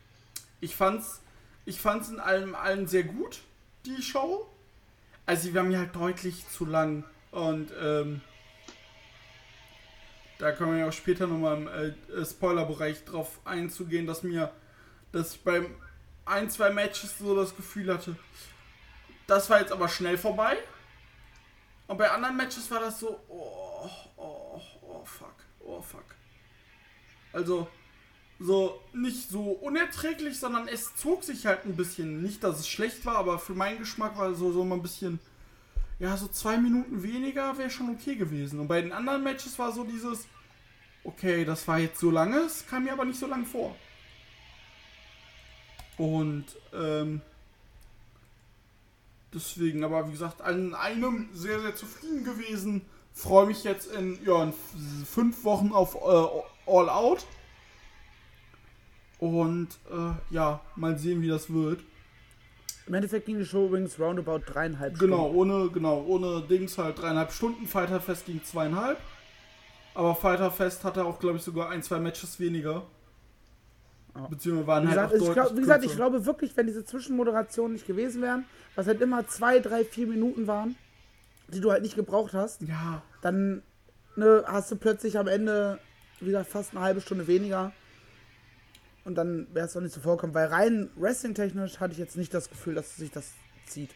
ich 0.61 0.75
fand's, 0.75 1.21
ich 1.69 1.79
fand's 1.79 2.09
in 2.09 2.19
allem 2.19 2.55
allen 2.55 2.87
sehr 2.87 3.03
gut, 3.03 3.41
die 3.85 4.01
Show. 4.01 4.49
Also 5.27 5.43
sie 5.43 5.53
war 5.53 5.63
mir 5.63 5.77
halt 5.77 5.95
deutlich 5.95 6.49
zu 6.49 6.65
lang. 6.65 7.03
Und 7.31 7.71
ähm, 7.79 8.21
da 10.39 10.51
können 10.51 10.71
wir 10.71 10.79
ja 10.79 10.87
auch 10.87 10.93
später 10.93 11.27
nochmal 11.27 11.57
im 11.57 11.67
äh, 11.67 12.25
Spoiler-Bereich 12.25 13.05
drauf 13.05 13.39
einzugehen, 13.45 14.07
dass 14.07 14.23
mir, 14.23 14.51
dass 15.11 15.35
ich 15.35 15.43
beim 15.43 15.75
ein, 16.25 16.49
zwei 16.49 16.71
Matches 16.71 17.19
so 17.19 17.35
das 17.35 17.55
Gefühl 17.55 17.93
hatte, 17.93 18.15
das 19.27 19.47
war 19.51 19.59
jetzt 19.59 19.71
aber 19.71 19.87
schnell 19.89 20.17
vorbei. 20.17 20.57
Und 21.85 21.97
bei 21.97 22.09
anderen 22.09 22.35
Matches 22.35 22.69
war 22.71 22.79
das 22.79 22.99
so, 22.99 23.19
oh, 23.27 23.89
oh, 24.17 24.61
oh, 24.81 25.05
fuck, 25.05 25.35
oh, 25.59 25.81
fuck. 25.81 26.05
Also, 27.31 27.67
so 28.39 28.79
nicht 28.93 29.29
so 29.29 29.41
unerträglich, 29.41 30.39
sondern 30.39 30.67
es 30.67 30.95
zog 30.95 31.23
sich 31.23 31.45
halt 31.45 31.65
ein 31.65 31.75
bisschen. 31.75 32.21
Nicht, 32.21 32.43
dass 32.43 32.59
es 32.59 32.69
schlecht 32.69 33.05
war, 33.05 33.17
aber 33.17 33.37
für 33.37 33.53
meinen 33.53 33.79
Geschmack 33.79 34.17
war 34.17 34.33
so, 34.33 34.51
so 34.51 34.63
mal 34.63 34.75
ein 34.75 34.81
bisschen, 34.81 35.19
ja, 35.99 36.15
so 36.15 36.27
zwei 36.29 36.57
Minuten 36.57 37.03
weniger 37.03 37.57
wäre 37.57 37.69
schon 37.69 37.89
okay 37.89 38.15
gewesen. 38.15 38.59
Und 38.59 38.67
bei 38.67 38.81
den 38.81 38.93
anderen 38.93 39.23
Matches 39.23 39.59
war 39.59 39.73
so 39.73 39.83
dieses, 39.83 40.25
okay, 41.03 41.43
das 41.43 41.67
war 41.67 41.79
jetzt 41.79 41.99
so 41.99 42.09
lange, 42.09 42.37
es 42.39 42.65
kam 42.65 42.85
mir 42.85 42.93
aber 42.93 43.05
nicht 43.05 43.19
so 43.19 43.27
lang 43.27 43.45
vor. 43.45 43.75
Und, 45.97 46.45
ähm, 46.73 47.21
deswegen, 49.33 49.83
aber 49.83 50.07
wie 50.07 50.11
gesagt, 50.13 50.41
an 50.41 50.73
einem 50.73 51.27
sehr, 51.33 51.59
sehr 51.59 51.75
zufrieden 51.75 52.23
gewesen. 52.23 52.83
Freue 53.13 53.47
mich 53.47 53.65
jetzt 53.65 53.91
in, 53.91 54.17
ja, 54.25 54.43
in 54.43 54.53
fünf 55.05 55.43
Wochen 55.43 55.73
auf 55.73 55.95
äh, 55.95 56.71
All 56.71 56.89
Out. 56.89 57.25
Und 59.19 59.67
äh, 59.91 60.33
ja, 60.33 60.61
mal 60.75 60.97
sehen, 60.97 61.21
wie 61.21 61.27
das 61.27 61.51
wird. 61.53 61.81
Im 62.87 62.93
Endeffekt 62.95 63.27
ging 63.27 63.37
die 63.37 63.45
Show 63.45 63.67
übrigens 63.67 63.99
roundabout 63.99 64.39
dreieinhalb 64.47 64.95
Stunden. 64.95 65.11
Genau, 65.11 65.29
ohne, 65.31 65.69
genau, 65.69 66.03
ohne 66.07 66.41
Dings 66.41 66.77
halt 66.77 66.99
dreieinhalb 66.99 67.31
Stunden. 67.31 67.67
Fighter 67.67 68.01
Fest 68.01 68.25
ging 68.25 68.41
zweieinhalb. 68.43 68.97
Aber 69.93 70.15
Fighter 70.15 70.49
Fest 70.49 70.83
hatte 70.83 71.05
auch, 71.05 71.19
glaube 71.19 71.37
ich, 71.37 71.43
sogar 71.43 71.69
ein, 71.69 71.83
zwei 71.83 71.99
Matches 71.99 72.39
weniger. 72.39 72.83
Beziehungsweise 74.29 74.67
waren 74.67 74.83
Wie 74.83 74.95
halt 74.95 75.11
gesagt, 75.11 75.29
auch 75.29 75.33
glaub, 75.33 75.55
wie 75.55 75.61
gesagt, 75.61 75.85
ich 75.85 75.95
glaube 75.95 76.25
wirklich, 76.25 76.57
wenn 76.57 76.67
diese 76.67 76.83
Zwischenmoderationen 76.83 77.73
nicht 77.73 77.85
gewesen 77.85 78.21
wären, 78.21 78.45
was 78.75 78.87
halt 78.87 79.01
immer 79.01 79.27
zwei, 79.27 79.59
drei, 79.59 79.85
vier 79.85 80.07
Minuten 80.07 80.47
waren, 80.47 80.75
die 81.49 81.61
du 81.61 81.71
halt 81.71 81.83
nicht 81.83 81.95
gebraucht 81.95 82.33
hast, 82.33 82.61
Ja, 82.63 83.01
dann 83.21 83.61
ne, 84.15 84.43
hast 84.47 84.71
du 84.71 84.75
plötzlich 84.75 85.17
am 85.17 85.27
Ende 85.27 85.79
wieder 86.19 86.43
fast 86.43 86.71
eine 86.71 86.81
halbe 86.81 87.01
Stunde 87.01 87.27
weniger. 87.27 87.71
Und 89.09 89.15
dann 89.15 89.47
wäre 89.55 89.65
es 89.65 89.73
doch 89.73 89.81
nicht 89.81 89.95
so 89.95 90.01
vorkommen, 90.01 90.35
weil 90.35 90.45
rein 90.49 90.91
wrestling-technisch 90.95 91.79
hatte 91.79 91.93
ich 91.93 91.97
jetzt 91.97 92.15
nicht 92.15 92.31
das 92.31 92.47
Gefühl, 92.47 92.75
dass 92.75 92.95
sich 92.95 93.09
das 93.09 93.33
zieht. 93.65 93.89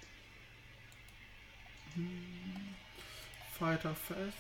Fighter 3.59 3.93
Fest. 3.93 4.33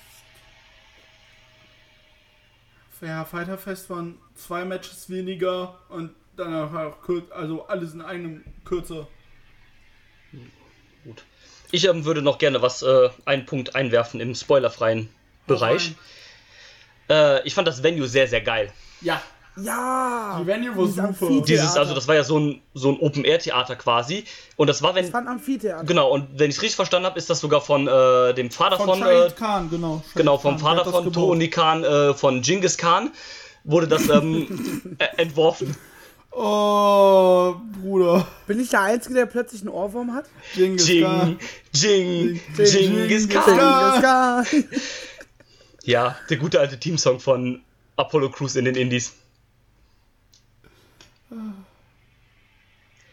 Ja, 3.01 3.23
Fighter 3.23 3.59
Fest 3.59 3.87
waren 3.91 4.17
zwei 4.33 4.65
Matches 4.65 5.11
weniger 5.11 5.77
und 5.89 6.15
dann 6.37 6.55
auch 6.55 7.03
kür 7.03 7.21
also 7.29 7.67
alles 7.67 7.93
in 7.93 8.01
einem 8.01 8.43
kürzer. 8.65 9.07
Gut. 11.03 11.23
Ich 11.69 11.85
ähm, 11.85 12.03
würde 12.03 12.23
noch 12.23 12.39
gerne 12.39 12.63
was, 12.63 12.81
äh, 12.81 13.09
einen 13.25 13.45
Punkt 13.45 13.75
einwerfen 13.75 14.19
im 14.19 14.33
spoilerfreien 14.33 15.07
Bereich. 15.45 15.93
Äh, 17.11 17.45
ich 17.45 17.53
fand 17.53 17.67
das 17.67 17.83
Venue 17.83 18.07
sehr, 18.07 18.27
sehr 18.27 18.41
geil. 18.41 18.73
Ja, 19.01 19.21
Ja! 19.55 20.39
Die 20.41 20.47
Venue 20.47 20.75
war 20.75 20.85
dieses 20.85 21.19
super. 21.19 21.45
Dieses, 21.45 21.77
also 21.77 21.93
das 21.93 22.07
war 22.07 22.15
ja 22.15 22.23
so 22.23 22.39
ein, 22.39 22.61
so 22.73 22.89
ein 22.89 22.99
Open-Air-Theater 22.99 23.75
quasi. 23.75 24.25
Und 24.55 24.67
das 24.67 24.81
war, 24.81 24.95
wenn. 24.95 25.05
Das 25.05 25.13
war 25.13 25.21
ein 25.21 25.27
Amphitheater. 25.27 25.83
Genau, 25.83 26.09
und 26.09 26.39
wenn 26.39 26.49
ich 26.49 26.57
es 26.57 26.61
richtig 26.61 26.75
verstanden 26.75 27.05
habe, 27.05 27.19
ist 27.19 27.29
das 27.29 27.39
sogar 27.39 27.61
von 27.61 27.87
äh, 27.87 28.33
dem 28.33 28.49
Vater 28.49 28.77
von, 28.77 28.87
von. 28.87 28.99
Shahid 28.99 29.31
äh, 29.31 29.35
Khan, 29.35 29.69
genau. 29.69 30.01
Shahid 30.03 30.15
genau, 30.15 30.37
vom 30.37 30.57
Khan, 30.57 30.77
Vater 30.77 30.91
von. 30.91 31.13
Tony 31.13 31.49
Khan, 31.49 31.83
äh, 31.83 32.13
von 32.13 32.41
Genghis 32.41 32.77
Khan, 32.77 33.11
wurde 33.63 33.87
das 33.87 34.09
ähm, 34.09 34.97
äh, 34.97 35.21
entworfen. 35.21 35.75
Oh, 36.31 37.53
Bruder. 37.79 38.25
Bin 38.47 38.59
ich 38.59 38.69
der 38.69 38.81
Einzige, 38.81 39.13
der 39.13 39.25
plötzlich 39.27 39.61
einen 39.61 39.69
Ohrwurm 39.69 40.15
hat? 40.15 40.25
Genghis 40.55 40.87
Jing, 40.87 41.03
Khan. 41.03 41.39
Jing, 41.73 42.41
Genghis 42.57 43.29
Khan. 43.29 43.43
Khan. 43.43 44.45
Genghis 44.49 44.71
Khan. 44.71 44.79
Ja, 45.83 46.15
der 46.29 46.37
gute 46.37 46.59
alte 46.59 46.79
Teamsong 46.79 47.19
von 47.19 47.61
Apollo 47.97 48.29
Crews 48.31 48.55
in 48.55 48.65
den 48.65 48.75
Indies. 48.75 49.13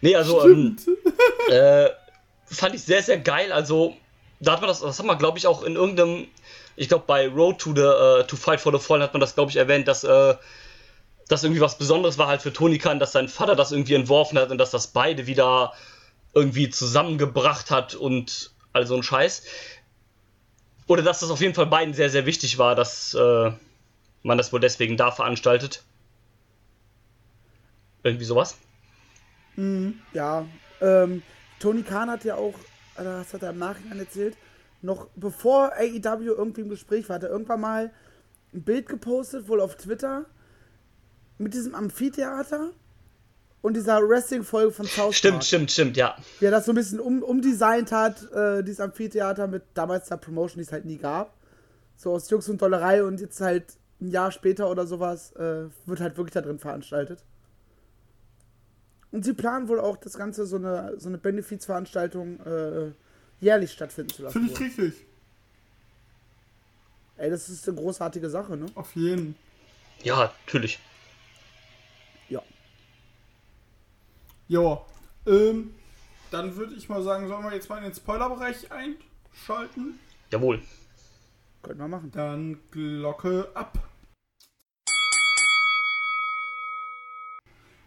Nee, 0.00 0.17
also 0.17 0.49
ähm, 0.49 0.77
äh, 1.50 1.89
fand 2.47 2.75
ich 2.75 2.83
sehr, 2.83 3.03
sehr 3.03 3.19
geil. 3.19 3.53
Also, 3.53 3.97
da 4.41 4.53
hat 4.53 4.61
man 4.61 4.69
das, 4.69 4.81
das 4.81 4.99
hat 4.99 5.07
man, 5.07 5.19
glaube 5.19 5.39
ich, 5.39 5.47
auch 5.47 5.62
in 5.62 5.77
irgendeinem, 5.77 6.27
ich 6.77 6.89
glaube, 6.89 7.05
bei 7.07 7.29
Road 7.29 7.59
to 7.59 7.75
the 7.75 7.83
äh, 7.83 8.27
to 8.27 8.37
Fight 8.37 8.61
for 8.61 8.73
the 8.73 8.79
Fallen 8.79 9.03
hat 9.03 9.12
man 9.12 9.21
das, 9.21 9.35
glaube 9.35 9.50
ich, 9.50 9.57
erwähnt, 9.57 9.87
dass 9.89 10.05
äh, 10.05 10.35
das 11.29 11.45
irgendwie 11.45 11.61
was 11.61 11.79
Besonderes 11.79 12.19
war 12.19 12.27
halt 12.27 12.43
für 12.43 12.53
Tony 12.53 12.79
Khan, 12.79 12.99
dass 12.99 13.12
sein 13.12 13.29
Vater 13.29 13.55
das 13.55 13.73
irgendwie 13.73 13.95
entworfen 13.95 14.39
hat 14.39 14.50
und 14.50 14.59
dass 14.59 14.71
das 14.71 14.89
beide 14.89 15.27
wieder 15.27 15.73
irgendwie 16.35 16.71
zusammengebracht 16.71 17.71
hat 17.71 17.95
und 17.95 18.50
all 18.73 18.87
so 18.87 18.97
ein 18.97 19.03
Scheiß. 19.03 19.45
Oder 20.87 21.03
dass 21.03 21.21
das 21.21 21.31
auf 21.31 21.41
jeden 21.41 21.55
Fall 21.55 21.67
beiden 21.67 21.95
sehr, 21.95 22.11
sehr 22.11 22.27
wichtig 22.27 22.59
war, 22.59 22.75
dass 22.75 23.15
äh, 23.15 23.53
man 24.23 24.39
das 24.39 24.53
wohl 24.53 24.61
deswegen 24.61 24.97
da 24.97 25.12
veranstaltet. 25.12 25.85
Irgendwie 28.02 28.25
sowas. 28.25 28.57
Ja, 30.12 30.47
ähm, 30.80 31.23
Tony 31.59 31.83
Khan 31.83 32.11
hat 32.11 32.25
ja 32.25 32.37
auch, 32.37 32.54
äh, 32.97 33.04
das 33.04 33.35
hat 33.35 33.42
er 33.42 33.50
im 33.50 33.59
Nachhinein 33.59 33.99
erzählt, 33.99 34.37
noch 34.80 35.09
bevor 35.16 35.73
AEW 35.75 36.35
irgendwie 36.37 36.62
im 36.62 36.71
Gespräch 36.71 37.09
war, 37.09 37.16
hat 37.16 37.25
er 37.25 37.30
irgendwann 37.30 37.61
mal 37.61 37.90
ein 38.54 38.62
Bild 38.62 38.88
gepostet, 38.88 39.49
wohl 39.49 39.61
auf 39.61 39.76
Twitter, 39.76 40.25
mit 41.38 41.52
diesem 41.54 41.75
Amphitheater 41.75 42.71
und 43.62 43.75
dieser 43.75 44.00
Wrestling-Folge 44.00 44.73
von 44.73 44.87
South 44.87 45.16
Stimmt, 45.16 45.35
Park. 45.35 45.45
stimmt, 45.45 45.71
stimmt, 45.71 45.97
ja. 45.97 46.16
Wie 46.38 46.47
er 46.47 46.50
das 46.50 46.64
so 46.64 46.73
ein 46.73 46.76
bisschen 46.76 47.00
um, 47.00 47.23
umdesignt 47.23 47.92
hat, 47.92 48.30
äh, 48.33 48.62
dieses 48.62 48.80
Amphitheater 48.80 49.47
mit 49.47 49.62
damals 49.75 50.09
der 50.09 50.16
Promotion, 50.16 50.59
die 50.59 50.66
es 50.66 50.73
halt 50.73 50.87
nie 50.87 50.97
gab. 50.97 51.35
So 51.97 52.12
aus 52.12 52.30
Jux 52.30 52.49
und 52.49 52.62
Dollerei 52.62 53.04
und 53.04 53.21
jetzt 53.21 53.40
halt 53.42 53.64
ein 54.00 54.09
Jahr 54.09 54.33
später 54.33 54.71
oder 54.71 54.87
sowas 54.87 55.33
äh, 55.33 55.64
wird 55.85 56.00
halt 56.00 56.16
wirklich 56.16 56.33
da 56.33 56.40
drin 56.40 56.59
veranstaltet. 56.59 57.23
Und 59.12 59.25
sie 59.25 59.33
planen 59.33 59.69
wohl 59.69 59.81
auch 59.81 59.97
das 59.97 60.17
Ganze 60.17 60.47
so 60.47 60.57
eine, 60.57 60.99
so 60.99 61.09
eine 61.09 61.19
Benefizveranstaltung 61.19 62.40
äh, 62.40 62.93
jährlich 63.40 63.73
stattfinden 63.73 64.12
zu 64.12 64.23
lassen. 64.23 64.33
Finde 64.33 64.52
ich 64.52 64.59
wohl. 64.59 64.67
richtig. 64.67 65.07
Ey, 67.17 67.29
das 67.29 67.49
ist 67.49 67.69
eine 67.69 67.76
großartige 67.76 68.31
Sache, 68.31 68.57
ne? 68.57 68.67
Auf 68.75 68.95
jeden. 68.95 69.35
Ja, 70.02 70.33
natürlich. 70.47 70.79
Ja. 72.29 72.43
Ja. 74.49 74.81
Ähm, 75.26 75.75
dann 76.31 76.57
würde 76.57 76.75
ich 76.75 76.88
mal 76.88 77.02
sagen, 77.02 77.29
sollen 77.29 77.45
wir 77.45 77.52
jetzt 77.52 77.69
mal 77.69 77.79
in 77.79 77.85
den 77.85 77.95
Spoilerbereich 77.95 78.69
einschalten? 78.71 79.99
Jawohl. 80.31 80.62
Könnten 81.62 81.81
wir 81.81 81.88
machen. 81.88 82.11
Dann 82.12 82.59
Glocke 82.71 83.49
ab. 83.55 83.79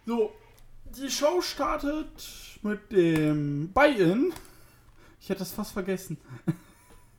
So, 0.05 0.33
die 0.97 1.09
Show 1.09 1.41
startet 1.41 2.07
mit 2.61 2.91
dem 2.91 3.71
Buy-In. 3.73 4.33
Ich 5.19 5.29
hätte 5.29 5.39
das 5.39 5.51
fast 5.51 5.71
vergessen. 5.73 6.17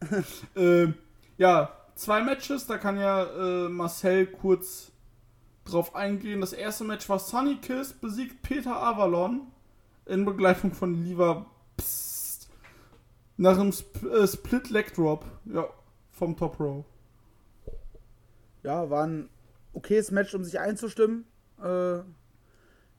ähm, 0.56 0.94
ja, 1.36 1.74
zwei 1.94 2.22
Matches, 2.22 2.66
da 2.66 2.78
kann 2.78 2.98
ja 2.98 3.24
äh, 3.24 3.68
Marcel 3.68 4.26
kurz 4.26 4.92
drauf 5.64 5.94
eingehen. 5.94 6.40
Das 6.40 6.52
erste 6.52 6.84
Match 6.84 7.08
war 7.08 7.18
Sunny 7.18 7.56
Kiss 7.56 7.92
besiegt 7.92 8.42
Peter 8.42 8.76
Avalon 8.76 9.42
in 10.06 10.24
Begleitung 10.24 10.72
von 10.72 10.94
Liva 10.94 11.46
Psst, 11.76 12.48
nach 13.36 13.58
einem 13.58 13.70
Sp 13.72 14.04
äh, 14.06 14.26
Split 14.28 14.70
Leg 14.70 14.94
Drop. 14.94 15.24
Ja, 15.46 15.66
vom 16.12 16.36
Top 16.36 16.60
Row. 16.60 16.84
Ja, 18.62 18.88
war 18.88 19.06
ein 19.06 19.28
okayes 19.72 20.10
Match, 20.10 20.34
um 20.34 20.44
sich 20.44 20.60
einzustimmen. 20.60 21.24
Äh, 21.60 22.00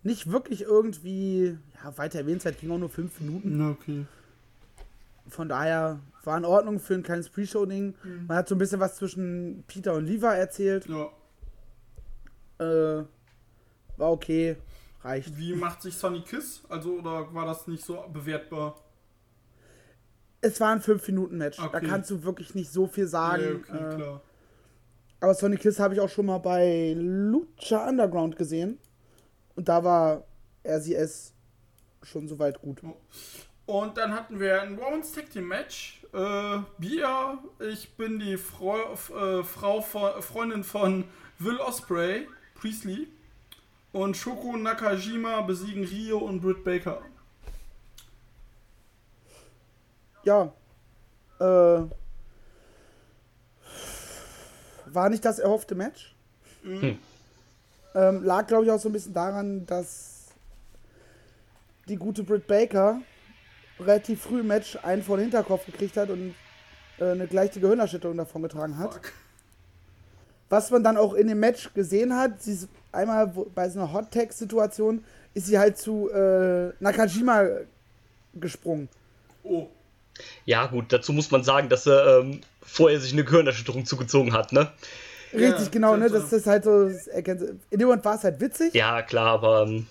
nicht 0.06 0.32
wirklich 0.32 0.62
irgendwie, 0.62 1.58
ja, 1.84 1.98
weiter 1.98 2.20
erwähnenswert, 2.20 2.60
ging 2.60 2.72
auch 2.72 2.78
nur 2.78 2.90
fünf 2.90 3.20
Minuten. 3.20 3.58
Na, 3.58 3.72
okay. 3.72 4.06
Von 5.28 5.50
daher 5.50 6.00
war 6.24 6.38
in 6.38 6.46
Ordnung 6.46 6.80
für 6.80 6.94
ein 6.94 7.04
kleines 7.04 7.30
Pre-Show-Ding. 7.30 7.96
Man 8.28 8.38
hat 8.38 8.48
so 8.48 8.56
ein 8.56 8.60
bisschen 8.60 8.80
was 8.80 8.96
zwischen 8.96 9.64
Peter 9.68 9.94
und 9.96 10.06
Liva 10.06 10.34
erzählt. 10.36 10.88
Ja. 10.88 11.10
Äh, 12.60 13.04
war 13.98 14.12
okay, 14.12 14.56
reicht. 15.04 15.38
Wie 15.38 15.54
macht 15.56 15.82
sich 15.82 15.96
Sunny 15.96 16.22
Kiss? 16.22 16.62
Also, 16.70 17.00
oder 17.00 17.34
war 17.34 17.46
das 17.46 17.68
nicht 17.68 17.84
so 17.84 18.04
bewertbar? 18.14 18.76
Es 20.42 20.60
war 20.62 20.72
ein 20.72 20.82
5-Minuten-Match. 20.82 21.58
Da 21.58 21.66
Okay. 21.66 21.88
kannst 21.88 22.12
du 22.12 22.24
wirklich 22.24 22.54
nicht 22.54 22.72
so 22.72 22.86
viel 22.88 23.08
sagen. 23.08 23.42
Ja, 23.44 23.50
okay, 23.78 23.94
äh, 23.94 23.96
klar. 23.96 24.22
aber 25.22 25.34
Sonic 25.34 25.62
Kiss 25.62 25.80
habe 25.80 25.96
ich 25.96 26.00
auch 26.00 26.10
schon 26.10 26.28
mal 26.28 26.38
bei 26.38 26.94
Lucha 26.96 27.90
Underground 27.90 28.36
gesehen. 28.38 28.78
Und 29.56 29.68
da 29.68 29.84
war 29.84 30.24
RCS 30.64 31.34
schon 32.04 32.28
soweit 32.28 32.62
gut. 32.62 32.82
Und 33.66 33.98
dann 33.98 34.14
hatten 34.14 34.40
wir 34.40 34.62
ein 34.62 34.78
Women's 34.78 35.12
Tag 35.12 35.30
Team 35.30 35.48
Match. 35.48 36.02
Äh, 36.14 36.60
Bia, 36.78 37.40
ich 37.72 37.96
bin 37.96 38.20
die 38.20 38.38
Frau, 38.38 38.94
äh, 38.94 39.44
Frau 39.44 39.82
von, 39.82 40.22
Freundin 40.22 40.64
von 40.64 41.06
Will 41.40 41.58
Osprey, 41.58 42.28
Priestley. 42.56 43.08
Und 43.92 44.18
Shoko 44.18 44.58
Nakajima 44.58 45.42
besiegen 45.42 45.86
Rio 45.86 46.18
und 46.20 46.42
Britt 46.42 46.64
Baker. 46.64 47.02
Ja. 50.26 50.54
Äh, 51.40 51.90
war 54.86 55.10
nicht 55.10 55.24
das 55.24 55.40
erhoffte 55.40 55.76
Match. 55.76 56.16
Ähm, 57.96 58.24
lag, 58.24 58.46
glaube 58.46 58.66
ich, 58.66 58.72
auch 58.72 58.80
so 58.80 58.90
ein 58.90 58.92
bisschen 58.92 59.14
daran, 59.14 59.66
dass 59.66 60.26
die 61.88 61.96
gute 61.96 62.24
Britt 62.24 62.46
Baker 62.46 63.00
relativ 63.80 64.22
früh 64.22 64.42
im 64.42 64.48
Match 64.48 64.78
einen 64.84 65.02
vor 65.02 65.18
den 65.18 65.24
Hinterkopf 65.24 65.66
gekriegt 65.66 65.96
hat 65.98 66.10
und 66.10 66.36
äh, 67.00 67.12
eine 67.12 67.28
gleiche 67.28 67.60
Gehirnerschütterung 67.60 68.18
davon 68.18 68.42
getragen 68.42 68.78
hat. 68.78 68.94
Fuck. 68.94 69.12
Was 70.50 70.70
man 70.72 70.84
dann 70.84 70.98
auch 70.98 71.14
in 71.14 71.28
dem 71.28 71.40
Match 71.40 71.74
gesehen 71.74 72.16
hat, 72.16 72.42
sie 72.44 72.54
ist 72.54 72.70
einmal 72.92 73.28
bei 73.28 73.70
so 73.70 73.80
einer 73.80 73.92
Hot-Tag-Situation 73.94 75.04
ist 75.34 75.48
sie 75.48 75.58
halt 75.58 75.78
zu 75.78 76.10
äh, 76.12 76.72
Nakajima 76.80 77.44
gesprungen. 78.34 78.90
Oh. 79.44 79.68
Ja, 80.46 80.68
gut, 80.68 80.94
dazu 80.94 81.12
muss 81.12 81.30
man 81.30 81.44
sagen, 81.44 81.68
dass 81.68 81.86
er 81.88 82.20
ähm, 82.20 82.42
vorher 82.62 83.02
sich 83.02 83.12
eine 83.12 83.26
Gehirnerschütterung 83.26 83.86
zugezogen 83.86 84.34
hat, 84.34 84.54
ne? 84.54 84.72
Richtig, 85.36 85.66
Ja, 85.66 85.72
genau, 85.72 85.96
ne? 85.98 86.10
Das 86.10 86.32
ist 86.34 86.48
halt 86.48 86.64
so. 86.64 86.88
das 86.90 87.08
erkennt- 87.08 87.42
In 87.70 87.80
dem 87.80 87.88
Moment 87.88 88.06
war 88.06 88.16
es 88.16 88.24
halt 88.24 88.40
witzig. 88.40 88.74
Ja, 88.74 89.02
klar, 89.02 89.28
aber 89.34 89.64
ähm, 89.64 89.88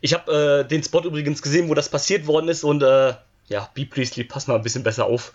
ich 0.00 0.14
habe 0.14 0.62
äh, 0.64 0.68
den 0.68 0.82
Spot 0.82 1.02
übrigens 1.02 1.42
gesehen, 1.42 1.68
wo 1.68 1.74
das 1.74 1.88
passiert 1.88 2.26
worden 2.26 2.48
ist 2.48 2.64
und 2.64 2.82
äh, 2.82 3.14
ja, 3.46 3.68
B. 3.74 3.84
Priestley, 3.86 4.24
pass 4.24 4.46
mal 4.46 4.56
ein 4.56 4.62
bisschen 4.62 4.82
besser 4.82 5.06
auf. 5.06 5.32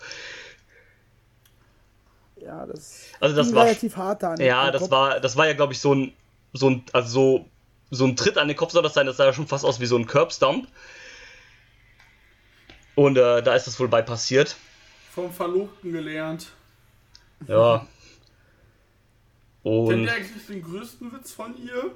Ja, 2.40 2.66
das, 2.66 3.04
Also 3.20 3.34
das 3.36 3.54
war- 3.54 3.64
relativ 3.64 3.96
hart 3.96 4.22
da. 4.22 4.34
Ja, 4.36 4.70
das 4.70 4.82
Kopf. 4.82 4.90
war, 4.90 5.20
das 5.20 5.36
war 5.36 5.46
ja, 5.46 5.54
glaube 5.54 5.72
ich, 5.72 5.80
so 5.80 5.94
ein, 5.94 6.12
so 6.52 6.70
ein, 6.70 6.84
also 6.92 7.08
so, 7.08 7.46
so 7.90 8.04
ein 8.06 8.16
Tritt 8.16 8.38
an 8.38 8.48
den 8.48 8.56
Kopf 8.56 8.72
soll 8.72 8.82
das 8.82 8.94
sein, 8.94 9.06
das 9.06 9.16
sah 9.16 9.24
ja 9.24 9.32
schon 9.32 9.46
fast 9.46 9.64
aus 9.64 9.80
wie 9.80 9.86
so 9.86 9.96
ein 9.96 10.06
Curbstomp. 10.06 10.68
Und 12.94 13.16
äh, 13.16 13.42
da 13.42 13.54
ist 13.54 13.66
das 13.66 13.78
wohl 13.80 13.88
bei 13.88 14.02
passiert. 14.02 14.56
Vom 15.14 15.32
Verlobten 15.32 15.92
gelernt. 15.92 16.52
Ja. 17.48 17.86
Kennt 19.64 19.88
Und 19.88 20.04
ihr 20.04 20.12
eigentlich 20.12 20.46
den 20.46 20.62
größten 20.62 21.12
Witz 21.12 21.32
von 21.32 21.54
ihr? 21.56 21.94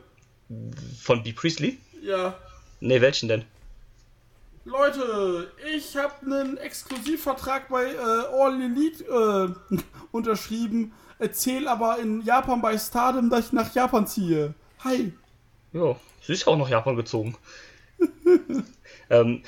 von 1.03 1.23
B. 1.23 1.33
Priestley? 1.33 1.79
Ja. 2.03 2.35
Ne, 2.81 3.01
welchen 3.01 3.29
denn? 3.29 3.45
Leute, 4.65 5.51
ich 5.75 5.97
habe 5.97 6.15
einen 6.25 6.57
Exklusivvertrag 6.59 7.69
bei 7.69 7.93
äh, 7.93 7.97
All 7.97 8.61
Elite 8.61 9.05
äh, 9.71 9.77
unterschrieben. 10.11 10.93
Erzähl 11.19 11.67
aber 11.69 11.99
in 11.99 12.23
Japan 12.23 12.61
bei 12.61 12.79
Stardom, 12.79 13.31
dass 13.31 13.47
ich 13.47 13.53
nach 13.53 13.75
Japan 13.75 14.07
ziehe. 14.07 14.55
Hi. 14.85 15.13
Ja, 15.73 15.97
sie 16.23 16.33
ist 16.33 16.47
ja 16.47 16.53
auch 16.53 16.57
nach 16.57 16.69
Japan 16.69 16.97
gezogen. 16.97 17.37
ähm, 19.11 19.43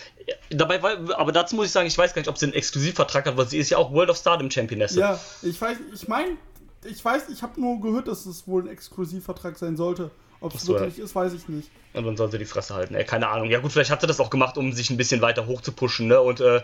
dabei 0.50 0.83
war, 0.83 1.19
aber 1.19 1.33
dazu 1.33 1.55
muss 1.55 1.67
ich 1.67 1.73
sagen, 1.73 1.87
ich 1.87 1.97
weiß 1.97 2.12
gar 2.12 2.21
nicht, 2.21 2.29
ob 2.29 2.37
sie 2.37 2.47
einen 2.47 2.55
Exklusivvertrag 2.55 3.27
hat, 3.27 3.37
weil 3.37 3.49
sie 3.49 3.59
ist 3.59 3.71
ja 3.71 3.79
auch 3.79 3.93
World 3.93 4.11
of 4.11 4.17
Stardom 4.17 4.50
Championess. 4.50 4.97
Ja, 4.97 5.21
ich 5.43 5.61
weiß, 5.61 5.79
ich 5.95 6.09
meine, 6.09 6.37
ich 6.84 7.04
weiß, 7.04 7.28
ich 7.28 7.42
habe 7.42 7.60
nur 7.60 7.80
gehört, 7.80 8.08
dass 8.08 8.26
es 8.26 8.46
wohl 8.46 8.62
ein 8.62 8.68
Exklusivvertrag 8.68 9.58
sein 9.58 9.76
sollte. 9.76 10.10
Ob 10.42 10.54
es 10.54 10.62
so, 10.62 10.72
wirklich 10.72 10.99
ist, 10.99 11.14
weiß 11.14 11.34
ich 11.34 11.49
nicht. 11.49 11.70
Und 11.92 12.06
dann 12.06 12.16
soll 12.16 12.30
sie 12.30 12.38
die 12.38 12.46
Fresse 12.46 12.75
halten. 12.75 12.94
Ey, 12.94 13.04
keine 13.04 13.28
Ahnung. 13.28 13.50
Ja 13.50 13.58
gut, 13.58 13.72
vielleicht 13.72 13.90
hat 13.90 14.00
sie 14.00 14.06
das 14.06 14.20
auch 14.20 14.30
gemacht, 14.30 14.56
um 14.56 14.72
sich 14.72 14.88
ein 14.88 14.96
bisschen 14.96 15.20
weiter 15.20 15.46
hoch 15.46 15.60
zu 15.60 15.72
pushen, 15.72 16.06
ne? 16.08 16.18
Und 16.20 16.40
äh, 16.40 16.62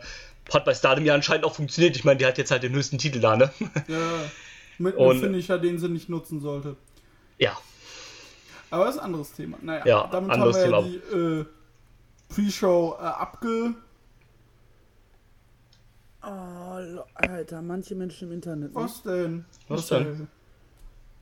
hat 0.52 0.64
bei 0.64 0.73
Stardom 0.73 1.04
ja 1.04 1.14
anscheinend 1.14 1.44
auch 1.44 1.54
funktioniert. 1.54 1.94
Ich 1.94 2.04
meine, 2.04 2.16
die 2.16 2.25
hat 2.25 2.38
jetzt 2.38 2.50
halt 2.50 2.62
den 2.62 2.73
höchsten 2.73 2.96
Titel 2.96 3.20
da, 3.20 3.37
ne? 3.37 3.50
Ja, 3.88 3.99
mit 4.78 4.99
einem 4.99 5.20
Finisher, 5.20 5.58
den 5.58 5.78
sie 5.78 5.88
nicht 5.90 6.08
nutzen 6.08 6.40
sollte. 6.40 6.76
ja. 7.38 7.56
Aber 8.70 8.87
das 8.87 8.96
ist 8.96 9.00
ein 9.00 9.06
anderes 9.06 9.32
Thema. 9.32 9.58
Naja, 9.62 9.87
Ja, 9.87 10.08
damit 10.11 10.30
haben 10.32 10.42
wir 10.44 10.52
Thema. 10.52 10.80
ja 10.80 10.82
die 10.82 10.96
äh, 11.16 11.44
Pre-Show 12.30 12.96
äh, 12.99 13.04
abge... 13.04 13.75
Oh, 16.26 17.04
Alter, 17.14 17.62
manche 17.62 17.95
Menschen 17.95 18.28
im 18.28 18.35
Internet. 18.35 18.75
Ne? 18.75 18.80
Was 18.83 19.02
denn? 19.02 19.45
Was 19.68 19.87
denn? 19.87 20.28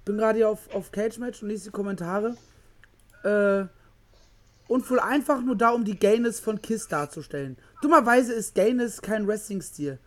bin 0.04 0.18
gerade 0.18 0.38
hier 0.38 0.48
auf, 0.48 0.72
auf 0.74 0.92
Cage 0.92 1.18
Match 1.18 1.42
und 1.42 1.48
lese 1.48 1.64
die 1.64 1.70
Kommentare. 1.70 2.36
Äh, 3.22 3.66
und 4.66 4.90
wohl 4.90 5.00
einfach 5.00 5.42
nur 5.42 5.56
da, 5.56 5.70
um 5.70 5.84
die 5.84 5.98
Gayness 5.98 6.40
von 6.40 6.60
Kiss 6.62 6.88
darzustellen. 6.88 7.58
Dummerweise 7.82 8.32
ist 8.32 8.54
Gayness 8.54 9.02
kein 9.02 9.26
Wrestling-Stil. 9.26 9.98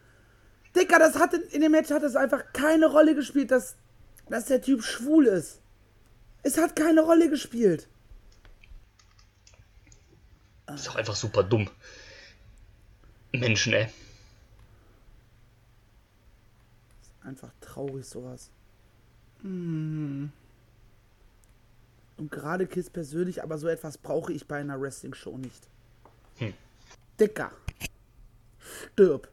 Dicker, 0.76 1.00
das 1.00 1.16
hat 1.16 1.34
in, 1.34 1.42
in 1.44 1.62
dem 1.62 1.72
Match 1.72 1.92
hat 1.92 2.04
es 2.04 2.16
einfach 2.16 2.44
keine 2.54 2.88
Rolle 2.88 3.14
gespielt, 3.14 3.52
dass, 3.52 3.76
dass 4.30 4.46
der 4.46 4.62
Typ 4.62 4.84
schwul 4.84 5.28
ist. 5.28 5.62
Es 6.42 6.58
hat 6.58 6.76
keine 6.76 7.02
Rolle 7.02 7.30
gespielt. 7.30 7.88
Ist 10.74 10.90
auch 10.90 10.96
einfach 10.96 11.16
super 11.16 11.44
dumm. 11.44 11.70
Menschen, 13.32 13.74
ey. 13.74 13.90
Einfach 17.28 17.52
traurig 17.60 18.06
sowas. 18.06 18.52
Und 19.44 20.32
gerade 22.32 22.68
Kiss 22.68 22.90
persönlich, 22.90 23.44
aber 23.44 23.58
so 23.58 23.68
etwas 23.68 23.98
brauche 23.98 24.32
ich 24.32 24.48
bei 24.48 24.56
einer 24.56 24.80
Wrestling-Show 24.80 25.38
nicht. 25.38 25.68
Hm. 26.38 26.54
Dicker. 27.20 27.52
Stirb. 28.94 29.28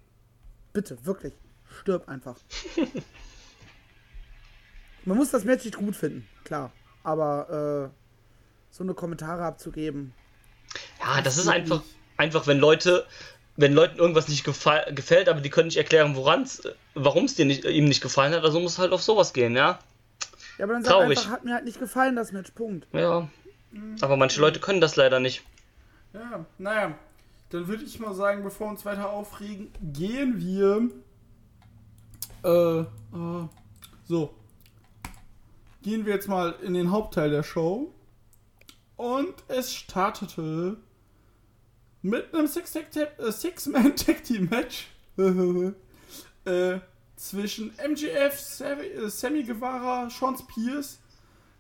Bitte, 0.73 1.07
wirklich. 1.07 1.35
Stirb 1.83 2.09
einfach. 2.09 2.37
Man 5.05 5.17
muss 5.17 5.31
das 5.31 5.45
Match 5.45 5.65
nicht 5.65 5.77
gut 5.77 5.95
finden, 5.95 6.27
klar. 6.43 6.73
Aber 7.05 7.93
äh, 7.93 8.75
so 8.75 8.83
eine 8.83 8.95
Kommentare 8.95 9.45
abzugeben. 9.45 10.13
Ja, 10.99 11.21
das 11.23 11.39
ist 11.39 11.47
einfach, 11.47 11.83
nicht. 11.85 11.97
einfach, 12.17 12.49
wenn 12.49 12.59
Leute, 12.59 13.07
wenn 13.57 13.73
Leuten 13.73 13.99
irgendwas 13.99 14.29
nicht 14.29 14.45
gefällt, 14.45 15.29
aber 15.29 15.41
die 15.41 15.51
können 15.51 15.69
nicht 15.69 15.77
erklären, 15.77 16.17
warum 16.95 17.25
es 17.25 17.35
dir 17.35 17.45
nicht, 17.45 17.65
ihm 17.65 17.85
nicht 17.85 18.01
gefallen 18.01 18.33
hat, 18.33 18.43
also 18.43 18.61
muss 18.61 18.79
halt 18.79 18.93
auf 18.93 19.03
sowas 19.03 19.33
gehen, 19.33 19.55
ja. 19.57 19.79
Ja, 20.59 20.65
aber 20.65 20.75
dann 20.75 20.85
sag 20.85 20.93
Traurig. 20.93 21.19
einfach, 21.19 21.31
hat 21.31 21.45
mir 21.45 21.55
halt 21.55 21.65
nicht 21.65 21.79
gefallen, 21.79 22.17
das 22.17 22.33
Match. 22.33 22.51
Punkt. 22.53 22.87
Ja. 22.93 23.29
Aber 24.01 24.17
manche 24.17 24.41
Leute 24.41 24.61
können 24.61 24.81
das 24.81 24.97
leider 24.97 25.21
nicht. 25.21 25.43
Ja, 26.13 26.47
naja. 26.59 26.95
Dann 27.51 27.69
würde 27.69 27.85
ich 27.85 27.99
mal 28.01 28.15
sagen, 28.15 28.43
bevor 28.43 28.69
wir 28.69 28.71
uns 28.73 28.85
weiter 28.85 29.11
aufregen, 29.11 29.71
gehen 29.93 30.39
wir. 30.39 30.91
Äh, 32.45 32.81
äh, 32.81 33.49
so. 34.05 34.35
Gehen 35.83 36.07
wir 36.07 36.15
jetzt 36.15 36.29
mal 36.29 36.55
in 36.63 36.75
den 36.75 36.91
Hauptteil 36.91 37.31
der 37.31 37.43
Show. 37.43 37.93
Und 38.97 39.35
es 39.49 39.73
startete 39.75 40.77
mit 42.05 42.33
einem 42.35 42.47
äh, 42.47 43.33
Six-Man-Tag-Team-Match 43.33 44.89
äh, 46.45 46.79
zwischen 47.17 47.73
Sammy, 47.77 48.83
äh, 48.83 49.09
Sammy 49.09 49.43
Guevara, 49.43 50.11
Sean 50.11 50.37
Spears. 50.37 51.01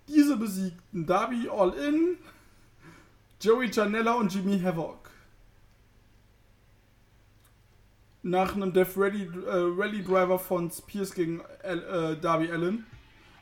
Diese 0.06 0.36
besiegten 0.36 1.06
Darby 1.06 1.48
All-In, 1.48 2.18
Joey 3.40 3.70
Janella 3.70 4.12
und 4.12 4.34
Jimmy 4.34 4.60
Havoc. 4.60 5.10
Nach 8.22 8.54
einem 8.54 8.70
Death 8.72 8.96
Rally, 8.96 9.24
äh, 9.24 9.30
Rally 9.48 10.02
Driver 10.02 10.38
von 10.38 10.70
Spears 10.70 11.14
gegen 11.14 11.40
Al, 11.62 11.82
äh, 11.82 12.20
Darby 12.20 12.50
Allen. 12.50 12.84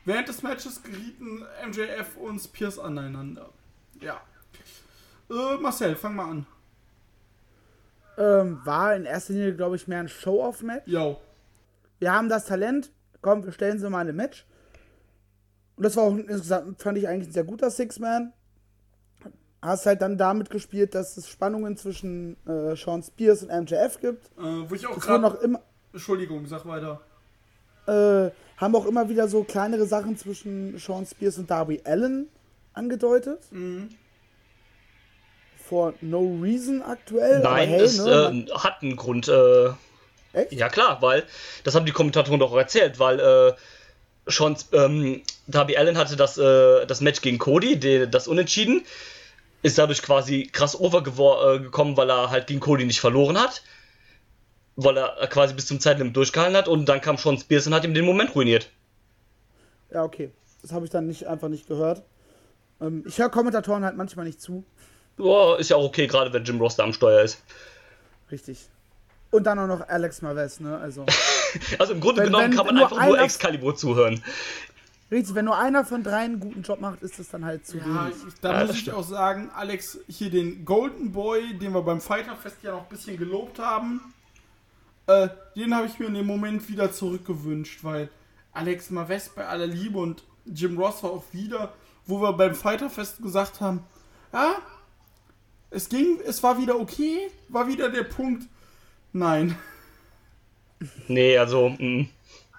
Während 0.04 0.28
des 0.28 0.42
Matches 0.42 0.80
gerieten 0.84 1.44
MJF 1.66 2.16
und 2.16 2.38
Spears 2.38 2.78
aneinander. 2.78 3.50
Ja. 4.00 4.20
Äh, 5.28 5.56
Marcel, 5.60 5.96
fang 5.96 6.14
mal 6.14 6.30
an. 6.30 6.46
Ähm, 8.18 8.61
war 8.64 8.94
in 8.94 9.05
erster 9.05 9.33
Linie, 9.33 9.55
glaube 9.55 9.77
ich, 9.77 9.88
mehr 9.88 10.01
ein 10.01 10.09
Show-Off-Match. 10.09 10.87
Yo. 10.87 11.18
wir 11.98 12.12
haben 12.12 12.29
das 12.29 12.44
Talent, 12.46 12.90
komm, 13.22 13.44
wir 13.44 13.53
stellen 13.53 13.79
sie 13.79 13.88
mal 13.88 14.03
in 14.03 14.09
ein 14.11 14.16
Match. 14.16 14.44
Und 15.77 15.85
das 15.85 15.96
war 15.96 16.05
auch 16.05 16.16
insgesamt, 16.16 16.81
fand 16.83 16.98
ich 16.98 17.09
eigentlich 17.09 17.29
ein 17.29 17.33
sehr 17.33 17.44
guter 17.44 17.70
Six-Man. 17.70 18.33
Hast 19.62 19.87
halt 19.87 20.03
dann 20.03 20.18
damit 20.18 20.51
gespielt, 20.51 20.94
dass 20.94 21.16
es 21.16 21.29
Spannungen 21.29 21.77
zwischen 21.77 22.37
äh, 22.46 22.75
Sean 22.77 23.03
Spears 23.03 23.44
und 23.44 23.48
MJF 23.62 24.01
gibt. 24.01 24.27
Äh, 24.37 24.68
wo 24.68 24.75
ich 24.75 24.87
auch 24.87 24.98
gerade. 24.98 25.37
immer, 25.38 25.61
Entschuldigung, 25.92 26.46
sag 26.46 26.66
weiter. 26.66 27.01
äh, 27.87 28.31
haben 28.59 28.75
auch 28.77 28.87
immer 28.87 29.09
wieder 29.09 29.29
so 29.29 29.44
kleinere 29.44 29.87
Sachen 29.87 30.16
zwischen 30.16 30.77
Sean 30.79 31.07
Spears 31.07 31.38
und 31.38 31.51
Darby 31.51 31.81
Allen 31.85 32.29
angedeutet. 32.75 33.40
Mhm. 33.53 33.90
For 35.72 35.94
no 36.02 36.38
reason 36.38 36.82
aktuell. 36.82 37.40
Nein, 37.40 37.66
hey, 37.66 37.80
es 37.80 37.98
ne, 37.98 38.44
äh, 38.46 38.50
hat 38.52 38.82
einen 38.82 38.94
Grund. 38.94 39.26
Äh, 39.28 39.70
Echt? 40.35 40.52
ja 40.52 40.68
klar, 40.68 41.00
weil, 41.00 41.24
das 41.64 41.74
haben 41.74 41.87
die 41.87 41.92
Kommentatoren 41.92 42.38
doch 42.38 42.52
auch 42.52 42.58
erzählt, 42.58 42.98
weil 42.98 43.18
äh, 43.18 43.54
schon 44.30 44.54
ähm, 44.72 45.22
Darby 45.46 45.78
Allen 45.78 45.96
hatte 45.96 46.16
das, 46.16 46.37
äh, 46.37 46.85
das 46.85 47.00
Match 47.00 47.22
gegen 47.22 47.38
Cody, 47.38 47.80
die, 47.80 48.06
das 48.06 48.28
Unentschieden, 48.28 48.85
ist 49.62 49.78
dadurch 49.78 50.02
quasi 50.02 50.46
krass 50.52 50.78
overgekommen, 50.78 51.96
weil 51.96 52.11
er 52.11 52.28
halt 52.28 52.48
gegen 52.48 52.61
Cody 52.61 52.85
nicht 52.85 53.00
verloren 53.00 53.38
hat. 53.38 53.62
Weil 54.76 54.98
er 54.98 55.26
quasi 55.28 55.54
bis 55.54 55.64
zum 55.64 55.80
Zeitlimit 55.80 56.14
durchgehalten 56.14 56.54
hat 56.54 56.68
und 56.68 56.85
dann 56.85 57.00
kam 57.00 57.16
Sean 57.16 57.38
Spears 57.38 57.66
und 57.66 57.72
hat 57.72 57.85
ihm 57.85 57.94
den 57.94 58.04
Moment 58.04 58.35
ruiniert. 58.35 58.68
Ja, 59.90 60.04
okay. 60.04 60.32
Das 60.61 60.72
habe 60.72 60.85
ich 60.85 60.90
dann 60.90 61.06
nicht, 61.06 61.26
einfach 61.28 61.48
nicht 61.48 61.66
gehört. 61.66 62.02
Ähm, 62.78 63.04
ich 63.06 63.18
höre 63.18 63.30
Kommentatoren 63.30 63.87
halt 63.87 63.96
manchmal 63.96 64.26
nicht 64.26 64.42
zu. 64.42 64.66
Boah, 65.16 65.59
ist 65.59 65.70
ja 65.70 65.77
auch 65.77 65.85
okay, 65.85 66.07
gerade 66.07 66.33
wenn 66.33 66.44
Jim 66.44 66.59
Ross 66.61 66.77
da 66.77 66.85
am 66.85 66.92
Steuer 66.92 67.22
ist. 67.22 67.42
Richtig. 68.31 68.68
Und 69.31 69.44
dann 69.44 69.59
auch 69.59 69.66
noch 69.66 69.88
Alex 69.88 70.22
Maves, 70.22 70.61
ne? 70.61 70.77
Also. 70.79 71.07
Also 71.79 71.92
im 71.92 72.01
Grunde 72.01 72.22
Wenn- 72.22 72.29
genommen 72.29 72.44
wenn 72.51 72.57
kann 72.57 72.64
man 72.66 72.75
nur 72.77 72.85
einfach 72.85 73.05
nur 73.07 73.14
einer- 73.16 73.25
Excalibur 73.25 73.77
zuhören. 73.77 74.25
Richtig, 75.11 75.35
wenn 75.35 75.44
nur 75.44 75.59
einer 75.59 75.85
von 75.85 76.03
drei 76.03 76.20
einen 76.20 76.40
guten 76.40 76.62
Job 76.62 76.81
macht, 76.81 77.03
ist 77.03 77.18
das 77.18 77.29
dann 77.29 77.44
halt 77.44 77.66
zu 77.66 77.77
Ja, 77.77 77.85
wenig. 78.07 78.16
ich, 78.27 78.40
da 78.40 78.53
Ja, 78.55 78.64
muss 78.64 78.75
ich 78.75 78.81
stimmt. 78.81 78.96
auch 78.96 79.03
sagen, 79.05 79.51
Alex, 79.55 79.98
hier 80.09 80.31
den 80.31 80.64
Golden 80.64 81.12
Boy, 81.12 81.59
den 81.59 81.72
wir 81.75 81.83
beim 81.83 82.01
Fighterfest 82.01 82.57
ja 82.62 82.72
noch 82.72 82.85
ein 82.85 82.88
bisschen 82.88 83.18
gelobt 83.18 83.59
haben, 83.59 84.01
äh, 85.09 85.29
den 85.55 85.75
habe 85.77 85.85
ich 85.88 85.98
mir 85.98 86.07
in 86.07 86.14
dem 86.14 86.27
Moment 86.27 86.66
wieder 86.70 86.90
zurückgewünscht, 86.90 87.85
weil 87.85 88.09
Alex 88.55 88.88
Maves 88.88 89.29
bei 89.29 89.46
aller 89.46 89.66
Liebe 89.66 89.98
und 89.98 90.22
Jim 90.46 90.79
Ross 90.79 91.03
war 91.03 91.11
auch 91.11 91.25
wieder, 91.33 91.75
wo 92.07 92.22
wir 92.22 92.33
beim 92.33 92.55
Fighterfest 92.55 93.20
gesagt 93.22 93.61
haben, 93.61 93.85
ja, 94.33 94.55
es 95.72 95.88
ging, 95.88 96.20
es 96.24 96.42
war 96.42 96.58
wieder 96.58 96.78
okay, 96.78 97.30
war 97.48 97.66
wieder 97.66 97.88
der 97.88 98.04
Punkt, 98.04 98.44
nein. 99.12 99.56
Nee, 101.08 101.38
also, 101.38 101.70
mh. 101.78 102.06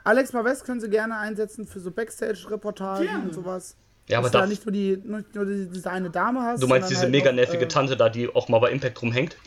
Alex 0.03 0.33
Maves 0.33 0.63
können 0.63 0.81
sie 0.81 0.89
gerne 0.89 1.17
einsetzen 1.17 1.65
für 1.65 1.79
so 1.79 1.91
Backstage-Reportagen 1.91 3.23
und 3.23 3.33
sowas. 3.33 3.77
ja, 4.07 4.17
aber 4.17 4.25
dass 4.25 4.31
du 4.31 4.37
da 4.37 4.43
da, 4.43 4.49
nicht 4.49 4.65
nur, 4.65 4.73
die, 4.73 4.97
nicht 4.97 5.35
nur 5.35 5.45
die, 5.45 5.69
diese 5.69 5.89
eine 5.89 6.09
Dame 6.09 6.41
hast. 6.41 6.61
du 6.61 6.67
meinst 6.67 6.89
diese 6.89 7.01
halt 7.01 7.11
mega 7.11 7.31
nervige 7.31 7.65
äh, 7.65 7.67
Tante 7.67 7.95
da, 7.95 8.09
die 8.09 8.27
auch 8.33 8.49
mal 8.49 8.59
bei 8.59 8.71
Impact 8.71 9.01
rumhängt? 9.01 9.37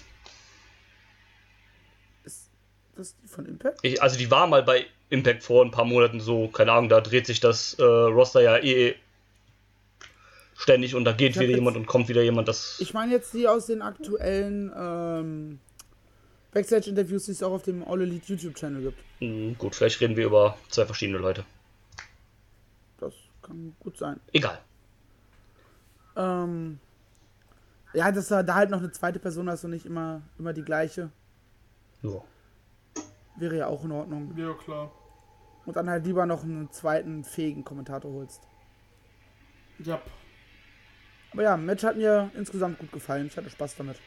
Das 2.24 3.08
ist 3.08 3.16
die 3.22 3.28
von 3.28 3.44
Impact? 3.44 3.80
Ich, 3.82 4.02
also 4.02 4.16
die 4.16 4.30
war 4.30 4.46
mal 4.46 4.62
bei 4.62 4.86
Impact 5.10 5.42
vor 5.42 5.64
ein 5.64 5.70
paar 5.70 5.84
Monaten 5.84 6.20
so, 6.20 6.48
keine 6.48 6.72
Ahnung, 6.72 6.88
da 6.88 7.00
dreht 7.00 7.26
sich 7.26 7.40
das 7.40 7.74
äh, 7.74 7.82
Roster 7.82 8.40
ja 8.40 8.56
eh 8.56 8.94
ständig 10.56 10.94
und 10.94 11.04
da 11.04 11.12
geht 11.12 11.34
wieder 11.34 11.44
jetzt- 11.44 11.54
jemand 11.56 11.76
und 11.76 11.86
kommt 11.86 12.08
wieder 12.08 12.22
jemand, 12.22 12.48
das... 12.48 12.78
Ich 12.80 12.94
meine 12.94 13.12
jetzt 13.12 13.32
die 13.34 13.46
aus 13.46 13.66
den 13.66 13.82
aktuellen 13.82 14.72
ähm, 14.76 15.58
Backstage-Interviews, 16.52 17.26
die 17.26 17.32
es 17.32 17.42
auch 17.42 17.52
auf 17.52 17.62
dem 17.62 17.82
All 17.86 18.00
Elite 18.00 18.32
YouTube-Channel 18.32 18.82
gibt. 18.82 18.98
Mh, 19.20 19.54
gut, 19.58 19.74
vielleicht 19.74 20.00
reden 20.00 20.16
wir 20.16 20.26
über 20.26 20.56
zwei 20.68 20.86
verschiedene 20.86 21.18
Leute. 21.18 21.44
Das 22.98 23.12
kann 23.42 23.74
gut 23.80 23.96
sein. 23.98 24.18
Egal. 24.32 24.58
Ähm, 26.16 26.78
ja, 27.92 28.10
dass 28.10 28.28
du 28.28 28.42
da 28.44 28.54
halt 28.54 28.70
noch 28.70 28.78
eine 28.78 28.90
zweite 28.90 29.18
Person 29.18 29.48
hast 29.50 29.64
und 29.64 29.70
nicht 29.72 29.84
immer, 29.86 30.22
immer 30.38 30.52
die 30.54 30.62
gleiche, 30.64 31.10
Ja. 32.02 32.22
wäre 33.36 33.56
ja 33.58 33.66
auch 33.66 33.84
in 33.84 33.92
Ordnung. 33.92 34.32
Ja, 34.36 34.54
klar. 34.54 34.90
Und 35.66 35.76
dann 35.76 35.90
halt 35.90 36.06
lieber 36.06 36.24
noch 36.26 36.42
einen 36.44 36.70
zweiten 36.72 37.24
fähigen 37.24 37.64
Kommentator 37.64 38.10
holst. 38.12 38.40
Ja. 39.80 40.00
Aber 41.36 41.42
ja, 41.42 41.58
Match 41.58 41.84
hat 41.84 41.98
mir 41.98 42.30
insgesamt 42.34 42.78
gut 42.78 42.90
gefallen. 42.92 43.26
Ich 43.26 43.36
hatte 43.36 43.50
Spaß 43.50 43.76
damit. 43.76 43.98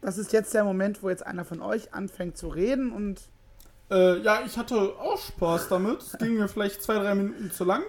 Das 0.00 0.16
ist 0.16 0.32
jetzt 0.32 0.54
der 0.54 0.62
Moment, 0.62 1.02
wo 1.02 1.10
jetzt 1.10 1.26
einer 1.26 1.44
von 1.44 1.60
euch 1.60 1.92
anfängt 1.92 2.36
zu 2.38 2.46
reden 2.46 2.92
und 2.92 3.20
Äh, 3.90 4.20
ja, 4.20 4.42
ich 4.46 4.56
hatte 4.56 4.76
auch 4.76 5.18
Spaß 5.20 5.66
damit. 5.70 6.00
Es 6.02 6.16
ging 6.18 6.34
mir 6.34 6.46
vielleicht 6.46 6.84
zwei, 6.84 6.94
drei 7.00 7.16
Minuten 7.16 7.50
zu 7.50 7.64
lang. 7.64 7.82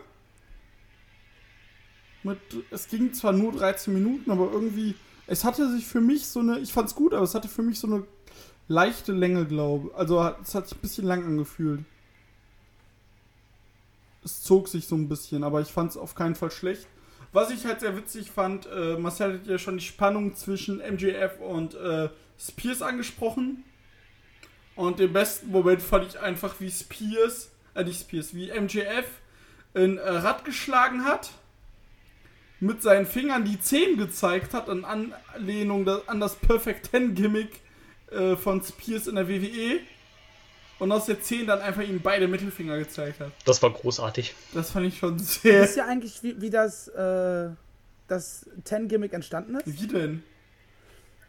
Mit, 2.24 2.40
es 2.72 2.88
ging 2.88 3.14
zwar 3.14 3.32
nur 3.34 3.52
13 3.52 3.94
Minuten, 3.94 4.32
aber 4.32 4.52
irgendwie, 4.52 4.96
es 5.28 5.44
hatte 5.44 5.72
sich 5.72 5.86
für 5.86 6.02
mich 6.02 6.26
so 6.26 6.40
eine, 6.40 6.58
ich 6.58 6.74
fand's 6.74 6.96
gut, 6.96 7.14
aber 7.14 7.24
es 7.24 7.36
hatte 7.36 7.48
für 7.48 7.62
mich 7.62 7.80
so 7.80 7.86
eine 7.86 8.04
leichte 8.68 9.12
Länge, 9.12 9.46
glaube 9.46 9.94
Also 9.96 10.24
hat- 10.24 10.42
es 10.42 10.56
hat 10.56 10.68
sich 10.68 10.80
ein 10.80 10.82
bisschen 10.82 11.06
lang 11.06 11.24
angefühlt. 11.24 11.86
Es 14.24 14.42
zog 14.44 14.68
sich 14.68 14.88
so 14.88 14.96
ein 14.96 15.10
bisschen, 15.10 15.44
aber 15.44 15.62
ich 15.62 15.70
fand's 15.70 15.98
auf 15.98 16.16
keinen 16.16 16.36
Fall 16.36 16.52
schlecht. 16.52 16.88
Was 17.34 17.50
ich 17.50 17.66
halt 17.66 17.80
sehr 17.80 17.96
witzig 17.96 18.30
fand, 18.30 18.68
äh, 18.68 18.98
Marcel 18.98 19.36
hat 19.36 19.48
ja 19.48 19.58
schon 19.58 19.78
die 19.78 19.84
Spannung 19.84 20.36
zwischen 20.36 20.78
MJF 20.78 21.40
und 21.40 21.76
äh, 21.76 22.10
Spears 22.38 22.82
angesprochen. 22.82 23.64
Und 24.76 25.00
den 25.00 25.14
besten 25.14 25.52
Moment 25.52 25.82
fand 25.82 26.08
ich 26.08 26.20
einfach, 26.20 26.56
wie 26.60 26.72
Spears, 26.72 27.52
äh 27.74 27.84
nicht 27.84 28.02
Spears, 28.02 28.34
wie 28.34 28.52
MJF 28.52 29.06
ein 29.74 29.98
äh, 29.98 30.10
Rad 30.10 30.44
geschlagen 30.44 31.06
hat, 31.06 31.32
mit 32.60 32.82
seinen 32.82 33.06
Fingern 33.06 33.46
die 33.46 33.60
Zehen 33.60 33.98
gezeigt 33.98 34.54
hat, 34.54 34.68
in 34.70 34.86
Anlehnung 34.86 35.88
an 36.08 36.20
das 36.20 36.36
Perfect 36.36 36.92
Ten 36.92 37.16
Gimmick 37.16 37.62
äh, 38.12 38.36
von 38.36 38.62
Spears 38.64 39.08
in 39.08 39.16
der 39.16 39.28
WWE. 39.28 39.80
Und 40.82 40.92
aus 40.92 41.06
der 41.06 41.22
10 41.22 41.46
dann 41.46 41.62
einfach 41.62 41.84
ihm 41.84 42.02
beide 42.02 42.28
Mittelfinger 42.28 42.76
gezeigt 42.80 43.20
hat. 43.20 43.32
Das 43.46 43.62
war 43.62 43.70
großartig. 43.70 44.34
Das 44.52 44.72
fand 44.72 44.88
ich 44.88 44.98
schon 44.98 45.20
sehr. 45.20 45.62
wisst 45.62 45.78
ihr 45.78 45.86
eigentlich, 45.86 46.24
wie, 46.24 46.42
wie 46.42 46.50
das, 46.50 46.88
äh, 46.88 47.52
das 48.08 48.48
Ten-Gimmick 48.64 49.14
entstanden 49.14 49.58
ist? 49.58 49.68
Wie 49.68 49.86
denn? 49.86 50.24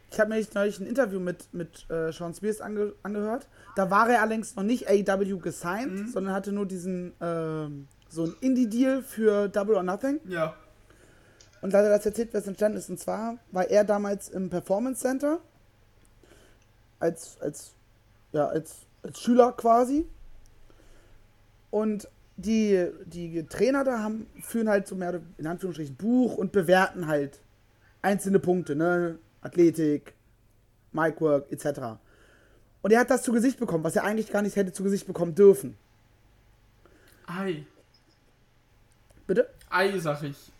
Ich 0.09 0.19
habe 0.19 0.31
mir 0.31 0.43
neulich 0.55 0.79
ein 0.79 0.87
Interview 0.87 1.19
mit, 1.19 1.53
mit 1.53 1.87
äh, 1.91 2.11
Sean 2.11 2.33
Spears 2.33 2.61
ange 2.61 2.93
angehört. 3.03 3.47
Da 3.75 3.91
war 3.91 4.09
er 4.09 4.23
allerdings 4.23 4.55
noch 4.55 4.63
nicht 4.63 4.89
AEW 4.89 5.37
gesigned, 5.37 6.11
sondern 6.11 6.33
hatte 6.33 6.51
nur 6.51 6.65
diesen, 6.65 7.13
ähm, 7.21 7.87
so 8.09 8.23
ein 8.23 8.35
Indie-Deal 8.41 9.03
für 9.03 9.49
Double 9.49 9.75
or 9.75 9.83
Nothing. 9.83 10.19
Ja. 10.27 10.55
Und 11.61 11.75
da 11.75 11.77
hat 11.77 11.85
er 11.85 11.91
das 11.91 12.07
erzählt, 12.07 12.33
was 12.33 12.47
entstanden 12.47 12.79
ist. 12.79 12.89
Und 12.89 12.99
zwar 12.99 13.37
war 13.51 13.69
er 13.69 13.83
damals 13.83 14.29
im 14.29 14.49
Performance 14.49 15.01
Center 15.01 15.37
als, 16.99 17.37
als, 17.39 17.73
ja, 18.31 18.47
als, 18.47 18.87
als 19.03 19.19
Schüler 19.19 19.51
quasi. 19.51 20.05
Und 21.69 22.07
die, 22.35 22.87
die 23.05 23.43
Trainer 23.43 23.83
da 23.83 23.99
haben, 23.99 24.27
führen 24.41 24.69
halt 24.69 24.87
so 24.87 24.95
mehr 24.95 25.21
in 25.37 25.47
Anführungsstrichen 25.47 25.95
Buch 25.95 26.35
und 26.35 26.51
bewerten 26.51 27.07
halt 27.07 27.39
einzelne 28.01 28.39
Punkte, 28.39 28.75
ne? 28.75 29.17
Athletik, 29.41 30.13
Micwork, 30.91 31.51
etc. 31.51 31.99
Und 32.81 32.91
er 32.91 32.99
hat 32.99 33.09
das 33.09 33.23
zu 33.23 33.31
Gesicht 33.31 33.59
bekommen, 33.59 33.83
was 33.83 33.95
er 33.95 34.03
eigentlich 34.03 34.31
gar 34.31 34.41
nicht 34.41 34.55
hätte 34.55 34.73
zu 34.73 34.83
Gesicht 34.83 35.07
bekommen 35.07 35.35
dürfen. 35.35 35.77
Ei. 37.27 37.65
Bitte? 39.27 39.49
Ei, 39.69 39.97
sag 39.99 40.23
ich. 40.23 40.51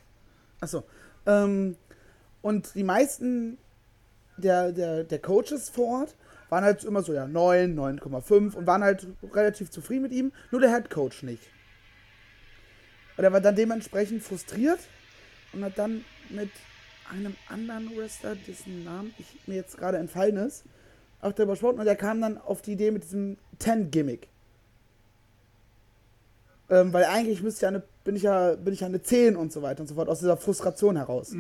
Achso. 0.60 0.84
Ähm, 1.26 1.76
und 2.42 2.76
die 2.76 2.84
meisten 2.84 3.58
der, 4.38 4.72
der, 4.72 5.04
der 5.04 5.20
Coaches 5.20 5.70
vor 5.70 6.02
Ort 6.02 6.16
waren 6.54 6.66
halt 6.66 6.84
immer 6.84 7.02
so, 7.02 7.14
ja, 7.14 7.28
9, 7.28 7.76
9,5 7.76 8.54
und 8.54 8.68
waren 8.68 8.84
halt 8.84 9.08
relativ 9.34 9.72
zufrieden 9.72 10.04
mit 10.04 10.12
ihm, 10.12 10.32
nur 10.52 10.62
der 10.62 10.72
Head 10.72 10.92
Coach 10.92 11.24
nicht. 11.24 11.42
Und 13.18 13.24
er 13.24 13.34
war 13.34 13.42
dann 13.42 13.56
dementsprechend 13.56 14.22
frustriert 14.22 14.78
und 15.52 15.64
hat 15.64 15.80
dann 15.80 16.06
mit 16.30 16.52
einem 17.12 17.36
anderen 17.50 17.98
Wrestler, 17.98 18.36
dessen 18.36 18.84
Namen 18.84 19.16
ich, 19.18 19.48
mir 19.48 19.56
jetzt 19.56 19.78
gerade 19.78 19.98
entfallen 19.98 20.38
ist, 20.38 20.64
auch 21.22 21.34
darüber 21.34 21.54
gesprochen 21.54 21.80
und 21.80 21.86
der 21.86 21.96
kam 21.96 22.22
dann 22.22 22.38
auf 22.38 22.62
die 22.62 22.74
Idee 22.74 22.92
mit 22.92 23.04
diesem 23.04 23.38
10-Gimmick. 23.60 24.28
Ähm, 26.70 26.94
weil 26.94 27.06
eigentlich 27.06 27.42
müsste 27.42 27.64
ja 27.64 27.70
eine, 27.70 27.82
bin 28.04 28.16
ich 28.16 28.24
ja, 28.24 28.54
bin 28.56 28.76
ich 28.76 28.82
ja 28.82 28.88
eine 28.88 29.02
10 29.02 29.36
und 29.38 29.52
so 29.52 29.64
weiter 29.64 29.82
und 29.82 29.88
so 29.88 29.96
fort, 29.96 30.08
aus 30.08 30.20
dieser 30.20 30.38
Frustration 30.38 30.98
heraus. 30.98 31.32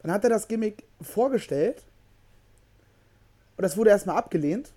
Dann 0.00 0.10
hat 0.10 0.24
er 0.24 0.30
das 0.30 0.48
Gimmick 0.48 0.84
vorgestellt 1.02 1.84
und 3.60 3.64
das 3.64 3.76
wurde 3.76 3.90
erstmal 3.90 4.16
abgelehnt. 4.16 4.72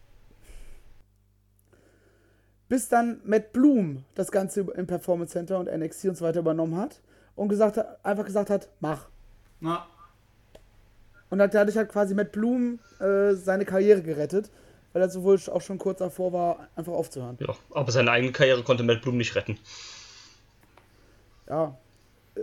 Bis 2.68 2.90
dann 2.90 3.22
Matt 3.24 3.54
Bloom 3.54 4.04
das 4.14 4.30
Ganze 4.30 4.60
im 4.76 4.88
Performance 4.88 5.32
Center 5.32 5.58
und 5.58 5.72
NXT 5.74 6.04
und 6.10 6.18
so 6.18 6.26
weiter 6.26 6.42
übernommen 6.42 6.76
hat 6.76 7.00
und 7.38 7.48
gesagt 7.48 7.78
hat, 7.78 8.06
einfach 8.06 8.26
gesagt 8.26 8.50
hat, 8.50 8.68
mach. 8.82 9.08
Na, 9.62 9.88
Und 11.30 11.42
hat 11.42 11.54
dadurch 11.54 11.78
hat 11.78 11.88
quasi 11.88 12.14
Matt 12.14 12.34
Bloom 12.34 12.80
äh, 13.00 13.36
seine 13.36 13.64
Karriere 13.64 14.02
gerettet, 14.02 14.52
weil 14.92 15.02
er 15.02 15.10
sowohl 15.10 15.40
auch 15.48 15.62
schon 15.62 15.78
kurz 15.78 16.00
davor 16.00 16.34
war, 16.34 16.68
einfach 16.76 16.92
aufzuhören. 16.92 17.38
Ja, 17.40 17.56
aber 17.74 17.90
seine 17.90 18.12
eigene 18.12 18.34
Karriere 18.34 18.64
konnte 18.64 18.84
Matt 18.84 19.02
Bloom 19.02 19.16
nicht 19.16 19.34
retten. 19.36 19.58
Ja. 21.48 21.78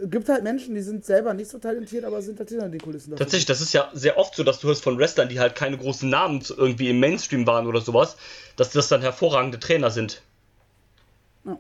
Gibt 0.05 0.29
halt 0.29 0.45
Menschen, 0.45 0.75
die 0.77 0.83
sind 0.83 1.05
selber 1.05 1.35
nicht 1.35 1.51
so 1.51 1.59
talentiert, 1.59 2.05
aber 2.05 2.23
sind 2.23 2.39
halt 2.39 2.49
hinter 2.49 2.69
den 2.69 2.81
Kulissen. 2.81 3.11
dafür. 3.11 3.25
Tatsächlich, 3.25 3.47
das 3.47 3.61
ist 3.61 3.73
ja 3.73 3.91
sehr 3.93 4.19
oft 4.19 4.37
so, 4.37 4.45
dass 4.45 4.61
du 4.61 4.69
hörst 4.69 4.85
von 4.85 4.97
Wrestlern, 4.99 5.29
die 5.29 5.41
halt 5.41 5.57
keine 5.57 5.77
großen 5.79 6.09
Namen 6.09 6.43
zu- 6.43 6.57
irgendwie 6.57 6.91
im 6.91 7.01
Mainstream 7.01 7.45
waren 7.47 7.67
oder 7.67 7.81
sowas, 7.81 8.17
dass 8.57 8.71
das 8.71 8.87
dann 8.89 9.01
hervorragende 9.01 9.59
Trainer 9.59 9.91
sind. 9.91 10.23
Ja. 11.45 11.59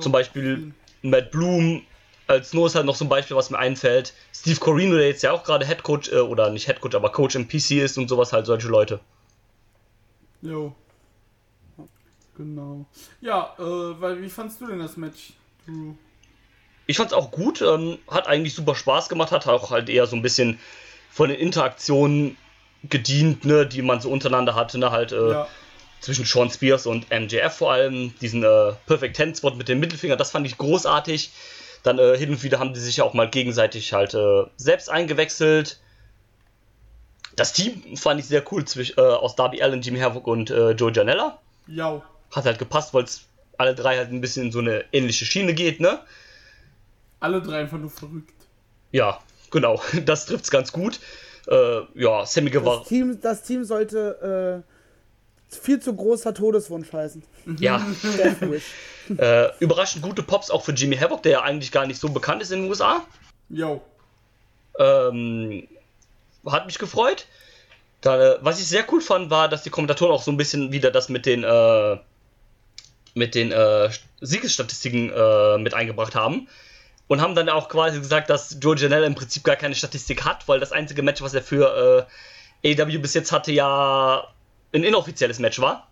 Zum 0.00 0.10
Beispiel 0.10 0.72
Matt 1.02 1.30
Bloom, 1.30 1.82
als 2.26 2.52
nur 2.52 2.66
ist 2.66 2.74
halt 2.74 2.84
noch 2.84 2.96
so 2.96 3.04
ein 3.04 3.08
Beispiel, 3.08 3.36
was 3.36 3.50
mir 3.50 3.58
einfällt. 3.58 4.12
Steve 4.34 4.58
Corino, 4.58 4.96
der 4.96 5.06
jetzt 5.06 5.22
ja 5.22 5.30
auch 5.30 5.44
gerade 5.44 5.64
Head 5.64 5.84
Coach, 5.84 6.10
äh, 6.10 6.16
oder 6.18 6.50
nicht 6.50 6.66
Head 6.66 6.80
Coach, 6.80 6.96
aber 6.96 7.12
Coach 7.12 7.36
im 7.36 7.46
PC 7.46 7.82
ist 7.82 7.96
und 7.96 8.08
sowas 8.08 8.32
halt, 8.32 8.46
solche 8.46 8.66
Leute. 8.68 8.98
Jo. 10.42 10.74
Genau. 12.36 12.86
Ja, 13.20 13.54
äh, 13.58 13.62
weil 13.62 14.20
wie 14.22 14.28
fandst 14.28 14.60
du 14.60 14.66
denn 14.66 14.78
das 14.80 14.96
Match, 14.96 15.32
Drew? 15.64 15.94
Ich 16.88 16.96
fand's 16.96 17.12
auch 17.12 17.30
gut, 17.30 17.60
ähm, 17.62 17.98
hat 18.10 18.26
eigentlich 18.26 18.54
super 18.54 18.74
Spaß 18.74 19.08
gemacht, 19.10 19.30
hat 19.30 19.46
auch 19.46 19.70
halt 19.70 19.88
eher 19.88 20.06
so 20.06 20.16
ein 20.16 20.22
bisschen 20.22 20.58
von 21.10 21.28
den 21.28 21.38
Interaktionen 21.38 22.36
gedient, 22.82 23.44
ne, 23.44 23.66
die 23.66 23.82
man 23.82 24.00
so 24.00 24.10
untereinander 24.10 24.54
hatte, 24.54 24.78
ne, 24.78 24.90
halt 24.90 25.12
äh, 25.12 25.30
Ja. 25.32 25.48
zwischen 26.00 26.24
Sean 26.24 26.50
Spears 26.50 26.86
und 26.86 27.10
MJF 27.10 27.52
vor 27.52 27.72
allem, 27.72 28.14
diesen 28.20 28.42
äh, 28.42 28.72
Perfect 28.86 29.16
Ten 29.16 29.34
Spot 29.34 29.50
mit 29.50 29.68
dem 29.68 29.80
Mittelfinger, 29.80 30.16
das 30.16 30.30
fand 30.30 30.46
ich 30.46 30.56
großartig. 30.56 31.30
Dann 31.82 31.98
äh, 31.98 32.16
hin 32.16 32.30
und 32.30 32.42
wieder 32.42 32.58
haben 32.58 32.72
die 32.72 32.80
sich 32.80 32.96
ja 32.96 33.04
auch 33.04 33.14
mal 33.14 33.28
gegenseitig 33.28 33.92
halt 33.92 34.14
äh, 34.14 34.44
selbst 34.56 34.88
eingewechselt. 34.90 35.78
Das 37.36 37.52
Team 37.52 37.96
fand 37.96 38.18
ich 38.18 38.26
sehr 38.26 38.42
cool 38.50 38.64
zwischen, 38.64 38.98
äh, 38.98 39.02
aus 39.02 39.36
Darby 39.36 39.62
Allen, 39.62 39.82
Jimmy 39.82 40.00
Havoc 40.00 40.26
und 40.26 40.50
äh, 40.50 40.70
Joe 40.70 40.90
Janella. 40.92 41.38
Ja. 41.66 42.02
hat 42.34 42.46
halt 42.46 42.58
gepasst, 42.58 42.94
weil 42.94 43.04
es 43.04 43.26
alle 43.58 43.74
drei 43.74 43.96
halt 43.98 44.10
ein 44.10 44.20
bisschen 44.22 44.46
in 44.46 44.52
so 44.52 44.60
eine 44.60 44.84
ähnliche 44.92 45.24
Schiene 45.26 45.52
geht, 45.52 45.80
ne? 45.80 46.00
Alle 47.20 47.42
drei 47.42 47.60
einfach 47.60 47.78
nur 47.78 47.90
verrückt. 47.90 48.34
Ja, 48.92 49.20
genau, 49.50 49.82
das 50.04 50.26
trifft's 50.26 50.50
ganz 50.50 50.72
gut. 50.72 51.00
Äh, 51.48 51.80
ja, 51.94 52.26
Sammy 52.26 52.50
Guevara. 52.50 52.78
Das 52.78 52.88
Team, 52.88 53.20
das 53.20 53.42
Team 53.42 53.64
sollte 53.64 54.64
äh, 54.64 55.54
viel 55.54 55.80
zu 55.80 55.94
großer 55.94 56.34
Todeswunsch 56.34 56.92
heißen. 56.92 57.22
Ja, 57.58 57.86
äh, 59.16 59.48
überraschend 59.58 60.02
gute 60.02 60.22
Pops 60.22 60.50
auch 60.50 60.62
für 60.62 60.72
Jimmy 60.72 60.96
Havoc, 60.96 61.22
der 61.22 61.32
ja 61.32 61.42
eigentlich 61.42 61.72
gar 61.72 61.86
nicht 61.86 61.98
so 61.98 62.10
bekannt 62.10 62.42
ist 62.42 62.52
in 62.52 62.62
den 62.62 62.70
USA. 62.70 63.06
Yo. 63.48 63.80
Ähm, 64.78 65.66
hat 66.44 66.66
mich 66.66 66.78
gefreut. 66.78 67.26
Da, 68.02 68.36
was 68.42 68.60
ich 68.60 68.66
sehr 68.66 68.84
cool 68.92 69.00
fand, 69.00 69.30
war, 69.30 69.48
dass 69.48 69.62
die 69.62 69.70
Kommentatoren 69.70 70.12
auch 70.12 70.22
so 70.22 70.30
ein 70.30 70.36
bisschen 70.36 70.72
wieder 70.72 70.90
das 70.90 71.08
mit 71.08 71.24
den 71.24 71.42
äh, 71.42 71.98
mit 73.14 73.34
den 73.34 73.50
äh, 73.50 73.90
Siegesstatistiken 74.20 75.10
äh, 75.10 75.58
mit 75.58 75.74
eingebracht 75.74 76.14
haben. 76.14 76.48
Und 77.08 77.20
haben 77.20 77.34
dann 77.34 77.48
auch 77.48 77.68
quasi 77.68 77.98
gesagt, 77.98 78.28
dass 78.30 78.58
Joe 78.60 78.76
Janelle 78.76 79.06
im 79.06 79.14
Prinzip 79.14 79.42
gar 79.42 79.56
keine 79.56 79.74
Statistik 79.74 80.24
hat, 80.24 80.46
weil 80.46 80.60
das 80.60 80.72
einzige 80.72 81.02
Match, 81.02 81.22
was 81.22 81.34
er 81.34 81.42
für 81.42 82.06
äh, 82.62 82.80
AW 82.80 82.98
bis 82.98 83.14
jetzt 83.14 83.32
hatte, 83.32 83.50
ja 83.50 84.24
ein 84.74 84.84
inoffizielles 84.84 85.38
Match 85.38 85.58
war. 85.60 85.88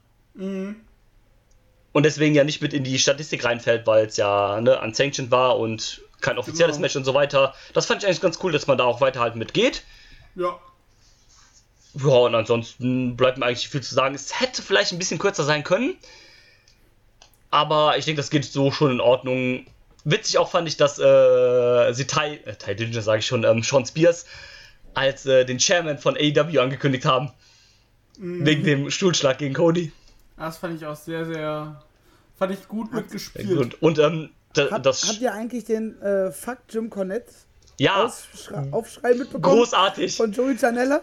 Und 1.93 2.03
deswegen 2.03 2.35
ja 2.35 2.45
nicht 2.45 2.61
mit 2.61 2.75
in 2.75 2.85
die 2.85 2.99
Statistik 2.99 3.45
reinfällt, 3.45 3.87
weil 3.87 4.07
es 4.07 4.19
ja 4.19 4.61
ne, 4.61 4.79
unsanctioned 4.79 5.31
war 5.31 5.59
und 5.59 6.03
kein 6.21 6.37
offizielles 6.37 6.77
Genau. 6.77 6.83
Match 6.83 6.97
und 6.97 7.05
so 7.05 7.15
weiter. 7.15 7.55
Das 7.73 7.87
fand 7.87 8.03
ich 8.03 8.07
eigentlich 8.07 8.21
ganz 8.21 8.39
cool, 8.43 8.53
dass 8.53 8.67
man 8.67 8.77
da 8.77 8.85
auch 8.85 9.01
weiter 9.01 9.21
halt 9.21 9.37
mitgeht. 9.37 9.85
Ja. 10.35 10.59
Ja, 11.95 12.09
und 12.09 12.35
ansonsten 12.35 13.17
bleibt 13.17 13.39
mir 13.39 13.47
eigentlich 13.47 13.71
viel 13.71 13.83
zu 13.83 13.95
sagen. 13.95 14.15
Es 14.15 14.39
hätte 14.39 14.61
vielleicht 14.61 14.93
ein 14.93 14.99
bisschen 14.99 15.19
kürzer 15.19 15.45
sein 15.45 15.65
können. 15.65 15.97
Aber 17.51 17.97
ich 17.97 18.05
denke, 18.05 18.21
das 18.21 18.29
geht 18.29 18.45
so 18.45 18.71
schon 18.71 18.91
in 18.91 19.01
Ordnung. 19.01 19.67
Witzig 20.09 20.39
auch 20.39 20.49
fand 20.49 20.69
ich, 20.69 20.77
dass 20.77 21.01
äh, 21.01 21.93
sie 21.93 22.07
Ty, 22.07 22.41
äh, 22.45 22.55
Ty 22.55 22.77
Dillinger 22.77 23.03
sage 23.03 23.19
ich 23.19 23.27
schon, 23.27 23.43
ähm, 23.43 23.65
Sean 23.65 23.85
Spears 23.85 24.25
als 24.95 25.27
äh, 25.27 25.45
den 25.45 25.59
Chairman 25.59 25.99
von 25.99 26.17
AEW 26.17 26.61
angekündigt 26.61 27.05
haben. 27.05 27.33
Wegen 28.19 28.65
dem 28.65 28.91
Stuhlschlag 28.91 29.39
gegen 29.39 29.53
Cody. 29.53 29.93
Das 30.39 30.57
fand 30.57 30.77
ich 30.77 30.87
auch 30.87 30.97
sehr, 30.97 31.27
sehr. 31.27 31.83
Fand 32.39 32.53
ich 32.53 32.67
gut 32.67 32.93
mitgespielt. 32.93 33.51
Und, 33.51 33.83
und 33.83 33.99
ähm, 33.99 34.31
da, 34.55 34.71
Hat, 34.71 34.87
das. 34.87 35.07
habt 35.07 35.21
ihr 35.21 35.35
eigentlich 35.35 35.65
den 35.65 36.01
äh, 36.01 36.31
Fuck 36.31 36.59
Jim 36.71 36.89
Cornette 36.89 37.31
ja, 37.79 38.11
Aufschrei 38.71 39.13
mitbekommen? 39.15 39.57
großartig. 39.57 40.17
Von 40.17 40.33
Joey 40.33 40.57
Janella? 40.57 41.03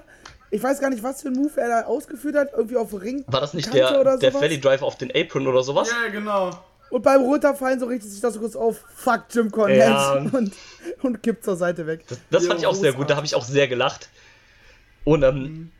Ich 0.50 0.64
weiß 0.64 0.80
gar 0.80 0.90
nicht, 0.90 1.04
was 1.04 1.22
für 1.22 1.28
ein 1.28 1.34
Move 1.34 1.60
er 1.60 1.68
da 1.68 1.82
ausgeführt 1.88 2.36
hat. 2.36 2.54
Irgendwie 2.54 2.78
auf 2.78 2.90
dem 2.92 3.00
Ring. 3.00 3.24
War 3.28 3.42
das 3.42 3.54
nicht 3.54 3.66
Kante 3.70 4.04
der, 4.04 4.18
der? 4.18 4.34
Valley 4.34 4.60
Driver 4.60 4.86
auf 4.86 4.98
den 4.98 5.12
Apron 5.14 5.46
oder 5.46 5.62
sowas? 5.62 5.90
Ja, 5.90 6.10
genau. 6.10 6.52
Und 6.94 7.02
beim 7.02 7.24
Runterfallen 7.24 7.80
so 7.80 7.88
richtet 7.88 8.12
sich 8.12 8.22
das 8.22 8.36
so 8.36 8.40
kurz 8.40 8.56
auf. 8.56 8.84
Fuck 8.96 9.24
Jim 9.32 9.50
Cornette. 9.50 9.80
Ja. 9.80 10.14
Und, 10.32 10.54
und 11.02 11.24
kippt 11.24 11.44
zur 11.44 11.56
Seite 11.56 11.88
weg. 11.88 12.06
Das 12.30 12.44
Ja, 12.44 12.50
fand 12.50 12.60
ich 12.60 12.68
auch 12.68 12.76
sehr 12.76 12.94
gut, 12.94 13.10
da 13.10 13.16
habe 13.16 13.26
ich 13.26 13.34
auch 13.34 13.44
sehr 13.44 13.68
gelacht. 13.68 14.10
Und 15.04 15.24
ähm, 15.24 15.72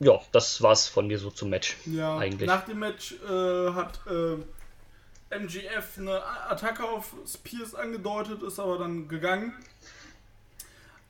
ja, 0.00 0.20
das 0.32 0.60
war's 0.62 0.88
von 0.88 1.06
mir 1.06 1.20
so 1.20 1.30
zum 1.30 1.50
Match. 1.50 1.76
Ja, 1.86 2.18
Eigentlich. 2.18 2.48
nach 2.48 2.64
dem 2.64 2.80
Match 2.80 3.14
äh, 3.22 3.70
hat 3.70 4.00
äh, 4.10 5.36
MGF 5.36 5.98
eine 5.98 6.24
Attacke 6.48 6.82
auf 6.82 7.14
Spears 7.24 7.76
angedeutet, 7.76 8.42
ist 8.42 8.58
aber 8.58 8.78
dann 8.78 9.06
gegangen. 9.06 9.54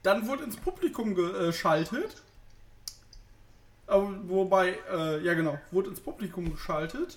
Dann 0.02 0.28
wurde 0.28 0.44
ins 0.44 0.58
Publikum 0.58 1.14
geschaltet. 1.14 2.20
Aber 3.86 4.14
wobei, 4.24 4.76
äh, 4.92 5.24
ja 5.24 5.32
genau, 5.32 5.58
wurde 5.70 5.88
ins 5.88 6.00
Publikum 6.00 6.52
geschaltet. 6.52 7.16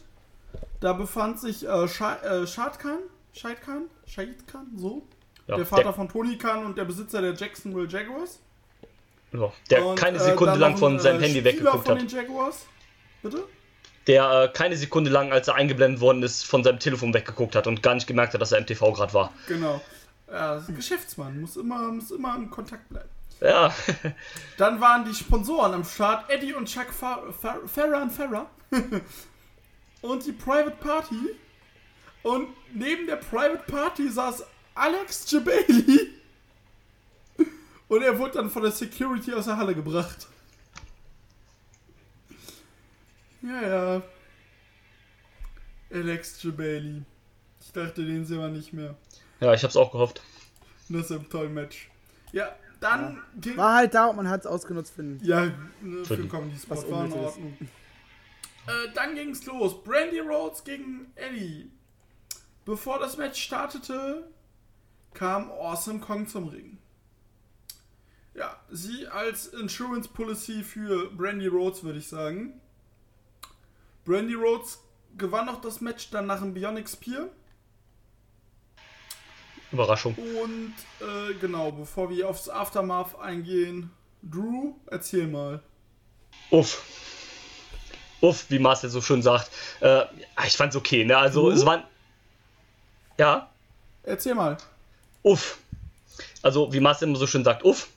Da 0.80 0.94
befand 0.94 1.40
sich 1.40 1.68
äh, 1.68 1.88
Sha 1.88 2.16
äh, 2.18 2.46
Shad 2.48 2.80
Khan, 2.80 3.00
Shahid 3.34 3.62
Khan, 3.62 3.84
Shahid 4.06 4.48
Khan, 4.48 4.68
so. 4.76 5.04
Ja, 5.48 5.56
der 5.56 5.66
Vater 5.66 5.94
von 5.94 6.10
Tony 6.10 6.38
Khan 6.38 6.66
und 6.66 6.78
der 6.78 6.86
Besitzer 6.86 7.22
der 7.22 7.34
Jacksonville 7.34 7.88
Jaguars. 7.88 8.40
ja, 9.32 9.52
der 9.70 9.86
Und, 9.86 9.96
keine 9.98 10.18
äh, 10.18 10.22
Sekunde 10.22 10.54
dann 10.54 10.60
lang 10.60 10.78
von 10.78 10.96
ein, 10.96 11.00
seinem 11.00 11.22
äh, 11.22 11.26
Handy 11.26 11.40
Spieler 11.40 11.54
weggeguckt 11.54 11.86
von 11.86 11.96
hat. 11.96 12.02
den 12.02 12.08
Jaguars. 12.10 12.66
Bitte? 13.22 13.44
Der 14.08 14.44
äh, 14.44 14.50
keine 14.54 14.78
Sekunde 14.78 15.10
lang, 15.10 15.32
als 15.32 15.48
er 15.48 15.56
eingeblendet 15.56 16.00
worden 16.02 16.22
ist, 16.24 16.44
von 16.46 16.64
seinem 16.64 16.80
Telefon 16.80 17.14
weggeguckt 17.14 17.56
hat 17.56 17.68
und 17.68 17.82
gar 17.82 17.96
nicht 17.96 18.08
gemerkt 18.08 18.34
hat, 18.34 18.42
dass 18.42 18.52
er 18.52 18.60
im 18.60 18.66
TV 18.66 18.92
gerade 18.94 19.14
war. 19.14 19.34
Genau. 19.48 19.82
Ja, 20.30 20.58
ist 20.58 20.70
ein 20.70 20.76
Geschäftsmann, 20.76 21.40
muss 21.42 21.56
immer, 21.56 21.92
muss 21.92 22.12
immer 22.12 22.36
im 22.36 22.50
Kontakt 22.50 22.88
bleiben. 22.90 23.10
Ja, 23.40 23.74
Dann 24.58 24.82
waren 24.82 25.06
die 25.06 25.14
Sponsoren 25.14 25.74
am 25.74 25.84
Start, 25.84 26.30
Eddie 26.30 26.54
und 26.54 26.66
Chuck 26.66 26.92
Fa 26.92 27.22
Fa 27.40 27.58
Farah 27.68 28.48
und 30.02 30.26
die 30.26 30.32
Private 30.32 30.72
Party. 30.80 31.16
Und 32.24 32.50
neben 32.74 33.08
der 33.08 33.18
Private 33.18 33.64
Party 33.72 34.10
saß 34.10 34.44
Alex 34.76 35.30
Jabali. 35.32 36.14
Und 37.88 38.02
er 38.02 38.18
wurde 38.20 38.34
dann 38.34 38.50
von 38.50 38.64
der 38.64 38.72
Security 38.72 39.34
aus 39.34 39.46
der 39.46 39.56
Halle 39.58 39.74
gebracht. 39.74 40.28
Ja, 43.42 43.62
ja. 43.96 44.02
Alex 45.92 46.42
Jabali. 46.44 47.04
Ich 47.62 47.72
dachte, 47.72 48.06
den 48.06 48.26
sehen 48.26 48.40
wir 48.40 48.50
nicht 48.50 48.74
mehr. 48.74 48.96
ja, 49.40 49.54
ich 49.54 49.64
hab's 49.64 49.78
auch 49.78 49.92
gehofft. 49.92 50.22
Das 50.90 51.06
ist 51.06 51.12
ein 51.12 51.30
tolles 51.30 51.52
Match. 51.52 51.90
Ja, 52.34 52.56
dann 52.80 53.22
ging. 53.40 53.56
War 53.58 53.76
halt 53.76 53.94
da 53.94 54.08
und 54.08 54.18
man 54.18 54.30
hat 54.30 54.42
es 54.42 54.48
ausgenutzt 54.48 54.94
für 54.94 55.04
den 55.04 55.20
Ja, 55.24 55.46
ne, 55.82 56.04
für 56.06 56.16
die- 56.18 56.24
den 56.24 56.30
Comedy-Spot 56.32 56.76
war 56.92 57.06
in. 57.06 57.14
Ordnung. 57.14 57.58
Äh, 58.68 58.94
dann 58.94 59.16
ging's 59.16 59.46
los. 59.46 59.84
Brandy 59.84 60.20
Rhodes 60.20 60.64
gegen 60.64 61.12
Eddie. 61.16 61.72
Bevor 62.66 63.00
das 63.00 63.18
Match 63.18 63.42
startete, 63.42 64.28
kam 65.14 65.50
Awesome 65.50 66.00
Kong 66.00 66.28
zum 66.28 66.50
Ring. 66.50 66.78
Ja, 68.34 68.56
sie 68.70 69.08
als 69.08 69.48
Insurance 69.48 70.10
Policy 70.10 70.64
für 70.64 71.10
Brandy 71.12 71.48
Rhodes, 71.48 71.84
würde 71.84 72.00
ich 72.00 72.08
sagen. 72.08 72.62
Brandy 74.06 74.36
Rhodes 74.36 74.80
gewann 75.18 75.48
noch 75.48 75.62
das 75.62 75.82
Match 75.82 76.12
dann 76.12 76.28
nach 76.28 76.40
dem 76.40 76.54
Bionic 76.54 76.88
Spear. 76.88 77.30
Überraschung. 79.72 80.16
Und 80.16 80.74
äh, 81.00 81.34
genau, 81.36 81.72
bevor 81.72 82.10
wir 82.10 82.30
aufs 82.30 82.48
Aftermath 82.48 83.20
eingehen, 83.20 83.92
Drew, 84.22 84.76
erzähl 84.86 85.28
mal. 85.28 85.62
Uff. 86.52 86.84
Uff, 88.22 88.46
wie 88.50 88.60
Marcel 88.60 88.90
so 88.90 89.02
schön 89.02 89.22
sagt. 89.22 89.50
Äh, 89.80 90.04
ich 90.46 90.58
fand's 90.58 90.76
okay, 90.76 91.06
ne? 91.06 91.18
Also, 91.18 91.50
Du? 91.50 91.56
es 91.56 91.66
waren. 91.66 91.84
Ja, 93.18 93.50
Erzähl 94.04 94.36
mal. 94.36 94.58
uff. 95.24 95.58
Also, 96.42 96.72
wie 96.72 96.80
Marcel 96.80 97.08
immer 97.10 97.18
so 97.18 97.28
schön 97.28 97.44
sagt, 97.44 97.64
uff. 97.64 97.88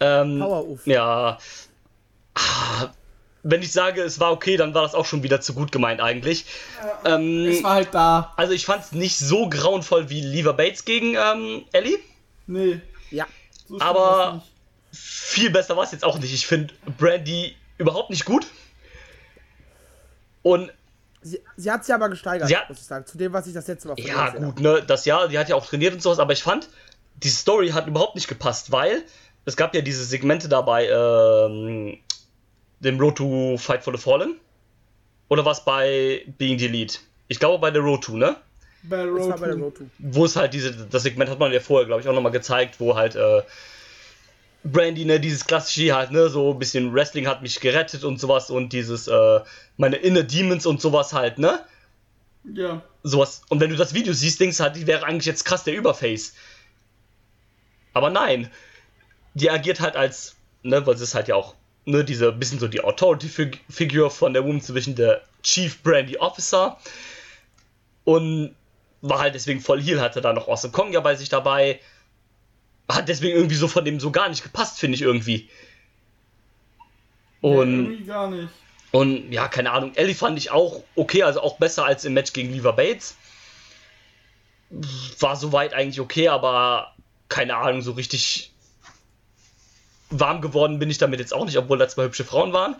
Ähm, 0.00 0.40
Power-Uff. 0.40 0.86
Ja. 0.86 1.38
Ah, 2.34 2.88
Wenn 3.44 3.62
ich 3.62 3.72
sage, 3.72 4.02
es 4.02 4.18
war 4.18 4.32
okay, 4.32 4.56
dann 4.56 4.74
war 4.74 4.82
das 4.82 4.94
auch 4.94 5.06
schon 5.06 5.22
wieder 5.22 5.40
zu 5.40 5.54
gut 5.54 5.70
gemeint 5.72 6.00
eigentlich. 6.00 6.44
Ähm, 7.04 7.46
Es 7.46 7.62
war 7.62 7.74
halt 7.74 7.94
da. 7.94 8.32
also 8.36 8.52
ich 8.52 8.66
fand 8.66 8.82
es 8.84 8.92
nicht 8.92 9.16
so 9.18 9.48
grauenvoll 9.48 10.10
wie 10.10 10.20
Lever 10.20 10.52
Bates 10.54 10.84
gegen 10.84 11.14
ähm, 11.14 11.64
Ellie. 11.72 11.98
Nee. 12.46 12.80
Ja. 13.10 13.26
So 13.68 13.78
Aber-. 13.80 14.42
Viel 14.92 15.50
besser 15.50 15.76
war 15.76 15.84
es 15.84 15.92
jetzt 15.92 16.04
auch 16.04 16.18
nicht. 16.18 16.32
Ich 16.34 16.46
finde 16.46 16.72
Brandy 16.98 17.54
überhaupt 17.76 18.08
nicht 18.10 18.24
gut. 18.24 18.46
Und 20.42 20.72
Sie, 21.20 21.40
sie 21.56 21.70
hat 21.70 21.84
sich 21.84 21.92
aber 21.92 22.08
gesteigert, 22.10 22.48
hat- 22.54 22.68
muss 22.68 22.78
ich 22.78 22.84
sagen. 22.84 23.04
Zu 23.04 23.18
dem, 23.18 23.32
was 23.32 23.46
ich 23.48 23.52
das 23.52 23.66
letzte 23.66 23.88
Mal 23.88 23.98
ja, 23.98 24.30
gut, 24.30 24.60
ne, 24.60 24.82
das 24.86 25.04
Jahr, 25.04 25.26
die 25.26 25.36
hat 25.36 25.48
ja 25.48 25.56
auch 25.56 25.66
trainiert 25.66 25.92
und 25.92 26.00
sowas, 26.00 26.20
aber 26.20 26.32
ich 26.32 26.44
fand, 26.44 26.68
die 27.16 27.28
Story 27.28 27.70
hat 27.70 27.88
überhaupt 27.88 28.14
nicht 28.14 28.28
gepasst, 28.28 28.70
weil 28.70 29.02
es 29.44 29.56
gab 29.56 29.74
ja 29.74 29.80
diese 29.80 30.04
Segmente 30.04 30.48
dabei, 30.48 30.86
ähm, 30.88 31.98
dem 32.78 33.00
Road 33.00 33.16
to 33.16 33.56
Fight 33.58 33.82
for 33.82 33.92
the 33.96 34.00
Fallen. 34.00 34.36
Oder 35.28 35.44
was 35.44 35.64
bei 35.64 36.22
Being 36.38 36.56
the 36.58 36.66
Elite? 36.66 37.00
Ich 37.26 37.40
glaube 37.40 37.58
bei 37.60 37.72
der 37.72 37.82
Road 37.82 38.04
to, 38.04 38.16
ne? 38.16 38.36
Bei 38.84 38.98
habe. 38.98 39.10
Das 39.10 39.20
Road 39.20 39.30
war 39.30 39.38
bei 39.38 39.46
der 39.46 39.56
to. 39.56 39.62
Road 39.64 39.74
to. 39.76 39.84
wo 39.98 40.24
es 40.24 40.36
halt 40.36 40.54
diese, 40.54 40.72
das 40.86 41.02
Segment 41.02 41.28
hat 41.30 41.40
man 41.40 41.52
ja 41.52 41.58
vorher, 41.58 41.86
glaube 41.86 42.00
ich, 42.00 42.08
auch 42.08 42.14
nochmal 42.14 42.32
gezeigt, 42.32 42.78
wo 42.78 42.94
halt 42.94 43.16
äh, 43.16 43.42
Brandy, 44.64 45.04
ne, 45.04 45.20
dieses 45.20 45.44
klassische 45.46 45.94
halt, 45.94 46.10
ne, 46.10 46.28
so 46.28 46.52
ein 46.52 46.58
bisschen 46.58 46.92
Wrestling 46.92 47.26
hat 47.26 47.42
mich 47.42 47.60
gerettet 47.60 48.04
und 48.04 48.20
sowas 48.20 48.50
und 48.50 48.72
dieses, 48.72 49.06
äh, 49.08 49.40
meine 49.76 49.96
Inner 49.96 50.24
Demons 50.24 50.66
und 50.66 50.80
sowas 50.80 51.12
halt, 51.12 51.38
ne? 51.38 51.64
Ja. 52.54 52.82
Sowas. 53.02 53.42
Und 53.48 53.60
wenn 53.60 53.70
du 53.70 53.76
das 53.76 53.94
Video 53.94 54.12
siehst, 54.12 54.40
denkst 54.40 54.58
du 54.58 54.64
halt, 54.64 54.76
die 54.76 54.86
wäre 54.86 55.04
eigentlich 55.04 55.26
jetzt 55.26 55.44
krass 55.44 55.64
der 55.64 55.74
Überface. 55.74 56.34
Aber 57.92 58.10
nein. 58.10 58.50
Die 59.34 59.50
agiert 59.50 59.80
halt 59.80 59.96
als, 59.96 60.36
ne, 60.62 60.84
weil 60.86 60.96
sie 60.96 61.04
ist 61.04 61.14
halt 61.14 61.28
ja 61.28 61.36
auch, 61.36 61.54
ne, 61.84 62.04
diese, 62.04 62.32
bisschen 62.32 62.58
so 62.58 62.66
die 62.68 62.82
Authority-Figur 62.82 64.10
von 64.10 64.32
der 64.32 64.44
Woman 64.44 64.60
zwischen 64.60 64.96
der 64.96 65.22
Chief 65.42 65.80
Brandy 65.82 66.18
Officer 66.18 66.78
und 68.04 68.54
war 69.00 69.20
halt 69.20 69.34
deswegen 69.34 69.60
voll 69.60 69.80
Heal, 69.80 70.00
hatte 70.00 70.20
da 70.20 70.32
noch 70.32 70.48
Awesome 70.48 70.72
Kong 70.72 70.92
ja 70.92 71.00
bei 71.00 71.14
sich 71.14 71.28
dabei. 71.28 71.80
Hat 72.88 73.08
deswegen 73.08 73.36
irgendwie 73.36 73.56
so 73.56 73.68
von 73.68 73.84
dem 73.84 74.00
so 74.00 74.10
gar 74.10 74.28
nicht 74.28 74.42
gepasst, 74.42 74.78
finde 74.78 74.96
ich 74.96 75.02
irgendwie. 75.02 75.48
Nee, 77.42 77.48
Und 77.48 77.84
irgendwie 77.84 78.04
gar 78.04 78.30
nicht. 78.30 78.48
Und 78.90 79.30
ja, 79.32 79.48
keine 79.48 79.70
Ahnung, 79.72 79.94
Ellie 79.94 80.14
fand 80.14 80.38
ich 80.38 80.50
auch 80.50 80.82
okay, 80.96 81.22
also 81.22 81.40
auch 81.42 81.58
besser 81.58 81.84
als 81.84 82.04
im 82.04 82.14
Match 82.14 82.32
gegen 82.32 82.52
Lever 82.52 82.72
Bates. 82.72 83.16
War 85.20 85.36
soweit 85.36 85.74
eigentlich 85.74 86.00
okay, 86.00 86.28
aber 86.28 86.94
keine 87.28 87.56
Ahnung, 87.56 87.82
so 87.82 87.92
richtig 87.92 88.52
warm 90.10 90.40
geworden 90.40 90.78
bin 90.78 90.90
ich 90.90 90.98
damit 90.98 91.20
jetzt 91.20 91.34
auch 91.34 91.44
nicht, 91.44 91.58
obwohl 91.58 91.78
da 91.78 91.88
zwei 91.88 92.04
hübsche 92.04 92.24
Frauen 92.24 92.52
waren. 92.52 92.76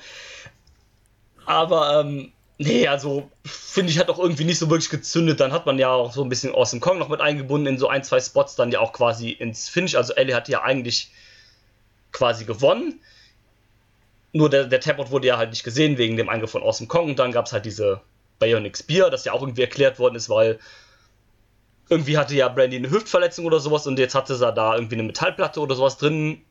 Aber 1.45 2.01
ähm, 2.01 2.33
nee, 2.59 2.89
also 2.89 3.31
finde 3.45 3.91
ich 3.91 3.99
hat 3.99 4.11
auch 4.11 4.19
irgendwie 4.19 4.45
nicht 4.45 4.59
so 4.59 4.69
wirklich 4.69 4.91
gezündet. 4.91 5.41
Dann 5.41 5.53
hat 5.53 5.67
man 5.67 5.79
ja 5.79 5.91
auch 5.91 6.13
so 6.13 6.23
ein 6.23 6.29
bisschen 6.29 6.55
Awesome 6.55 6.81
Kong 6.81 6.99
noch 6.99 7.09
mit 7.09 7.21
eingebunden 7.21 7.67
in 7.67 7.79
so 7.79 7.89
ein, 7.89 8.05
zwei 8.05 8.21
Spots, 8.21 8.57
dann 8.57 8.71
ja 8.71 8.81
auch 8.81 8.93
quasi 8.93 9.31
ins 9.31 9.69
Finish. 9.69 9.95
Also 9.95 10.13
Ellie 10.15 10.35
hat 10.35 10.49
ja 10.49 10.63
eigentlich 10.63 11.11
quasi 12.13 12.45
gewonnen. 12.45 13.01
Nur 14.33 14.51
der, 14.51 14.65
der 14.65 14.81
Tapout 14.81 15.11
wurde 15.11 15.29
ja 15.29 15.39
halt 15.39 15.51
nicht 15.51 15.65
gesehen 15.65 15.97
wegen 15.97 16.17
dem 16.17 16.29
Eingriff 16.29 16.51
von 16.51 16.63
Awesome 16.63 16.89
Kong. 16.89 17.11
Und 17.11 17.19
dann 17.19 17.33
gab 17.33 17.47
es 17.47 17.53
halt 17.53 17.65
diese 17.65 18.01
Bionic 18.39 18.77
Spear, 18.77 19.11
das 19.11 19.25
ja 19.25 19.33
auch 19.33 19.41
irgendwie 19.41 19.63
erklärt 19.63 19.99
worden 19.99 20.17
ist, 20.17 20.29
weil 20.29 20.59
irgendwie 21.89 22.19
hatte 22.19 22.35
ja 22.35 22.49
Brandy 22.49 22.77
eine 22.77 22.91
Hüftverletzung 22.91 23.47
oder 23.47 23.61
sowas 23.61 23.87
und 23.87 23.99
jetzt 23.99 24.15
hatte 24.15 24.37
sie 24.37 24.53
da 24.53 24.75
irgendwie 24.75 24.97
eine 24.97 25.05
Metallplatte 25.05 25.61
oder 25.61 25.75
sowas 25.75 25.97
drin 25.97 26.43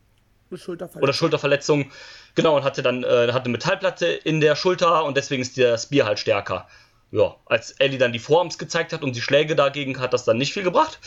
Schulterverletzung. 0.56 1.02
oder 1.02 1.12
Schulterverletzung. 1.12 1.90
Genau, 2.34 2.56
und 2.56 2.64
hatte 2.64 2.82
dann 2.82 3.04
äh, 3.04 3.32
hatte 3.32 3.44
eine 3.44 3.52
Metallplatte 3.52 4.06
in 4.06 4.40
der 4.40 4.56
Schulter 4.56 5.04
und 5.04 5.16
deswegen 5.16 5.42
ist 5.42 5.56
der 5.56 5.76
Spear 5.78 6.06
halt 6.06 6.18
stärker. 6.18 6.66
Ja, 7.10 7.36
als 7.46 7.72
Ellie 7.72 7.98
dann 7.98 8.12
die 8.12 8.18
Forearms 8.18 8.58
gezeigt 8.58 8.92
hat 8.92 9.02
und 9.02 9.16
die 9.16 9.22
Schläge 9.22 9.56
dagegen, 9.56 9.98
hat 10.00 10.12
das 10.12 10.24
dann 10.24 10.38
nicht 10.38 10.52
viel 10.52 10.62
gebracht. 10.62 10.98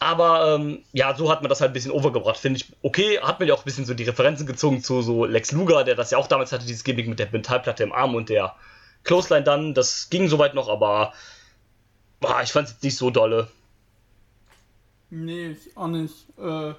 Aber 0.00 0.56
ähm, 0.56 0.82
ja, 0.92 1.14
so 1.14 1.30
hat 1.30 1.42
man 1.42 1.48
das 1.48 1.60
halt 1.60 1.70
ein 1.70 1.74
bisschen 1.74 1.92
overgebracht, 1.92 2.36
finde 2.36 2.58
ich. 2.58 2.72
Okay, 2.82 3.20
hat 3.20 3.38
man 3.38 3.46
ja 3.46 3.54
auch 3.54 3.60
ein 3.60 3.64
bisschen 3.64 3.84
so 3.84 3.94
die 3.94 4.02
Referenzen 4.02 4.46
gezogen 4.46 4.82
zu 4.82 5.00
so 5.00 5.26
Lex 5.26 5.52
Luger, 5.52 5.84
der 5.84 5.94
das 5.94 6.10
ja 6.10 6.18
auch 6.18 6.26
damals 6.26 6.50
hatte, 6.50 6.66
dieses 6.66 6.82
Gimmick 6.82 7.06
mit 7.06 7.20
der 7.20 7.28
Metallplatte 7.30 7.84
im 7.84 7.92
Arm 7.92 8.16
und 8.16 8.28
der 8.28 8.56
Clothesline 9.04 9.44
dann. 9.44 9.74
Das 9.74 10.10
ging 10.10 10.28
soweit 10.28 10.54
noch, 10.54 10.68
aber 10.68 11.12
boah, 12.18 12.42
ich 12.42 12.50
fand 12.50 12.66
es 12.66 12.74
jetzt 12.74 12.82
nicht 12.82 12.96
so 12.96 13.10
dolle. 13.10 13.46
Nee, 15.10 15.50
ich 15.50 15.76
auch 15.76 15.86
nicht. 15.86 16.14
Äh, 16.36 16.72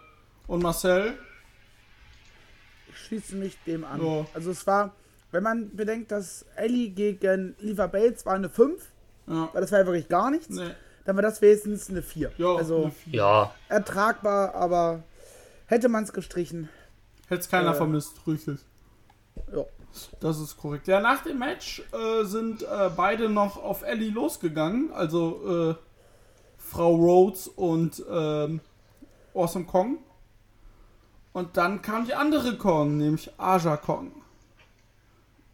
und 0.48 0.62
Marcel? 0.64 1.14
Ich 2.90 2.98
schließe 2.98 3.36
mich 3.36 3.58
dem 3.66 3.84
an. 3.84 4.06
Ja. 4.06 4.26
Also 4.34 4.52
es 4.52 4.66
war, 4.68 4.94
wenn 5.32 5.44
man 5.44 5.76
bedenkt, 5.76 6.12
dass 6.12 6.46
Ellie 6.56 6.90
gegen 6.90 7.56
Eva 7.62 7.88
Bates 7.88 8.26
war 8.26 8.34
eine 8.36 8.50
5, 8.50 8.84
Ja. 9.28 9.50
weil 9.54 9.62
das 9.62 9.72
war 9.72 9.80
ja 9.80 9.86
wirklich 9.86 10.10
gar 10.10 10.30
nichts, 10.32 10.50
Nee. 10.50 10.72
dann 11.06 11.16
war 11.16 11.24
das 11.24 11.42
wenigstens 11.42 11.90
eine 11.90 12.02
4. 12.02 12.32
Ja, 12.38 12.56
also 12.56 12.84
eine 12.84 12.92
Vier. 12.92 13.14
Ja, 13.16 13.56
ertragbar, 13.70 14.54
aber 14.56 15.04
hätte 15.66 15.90
man 15.90 16.04
es 16.04 16.14
gestrichen. 16.14 16.70
Hätte 17.28 17.48
keiner 17.50 17.72
Äh. 17.72 17.76
vermisst, 17.76 18.20
richtig. 18.28 18.60
Ja. 19.52 19.64
Das 20.20 20.40
ist 20.40 20.58
korrekt. 20.58 20.88
Ja, 20.88 21.00
nach 21.00 21.22
dem 21.24 21.38
Match 21.38 21.84
äh, 21.92 22.24
sind 22.26 22.64
äh, 22.64 22.90
beide 22.96 23.30
noch 23.30 23.58
auf 23.64 23.84
Ellie 23.84 24.10
losgegangen. 24.10 24.92
Also 24.92 25.70
äh, 25.72 25.76
Frau 26.58 26.96
Rhodes 26.96 27.48
und 27.48 28.04
ähm, 28.10 28.60
Awesome 29.36 29.66
Kong. 29.66 30.00
Und 31.34 31.58
dann 31.58 31.82
kam 31.82 32.06
die 32.06 32.14
andere 32.14 32.58
Kong, 32.58 32.98
nämlich 32.98 33.32
Aja 33.40 33.78
Kong. 33.78 34.12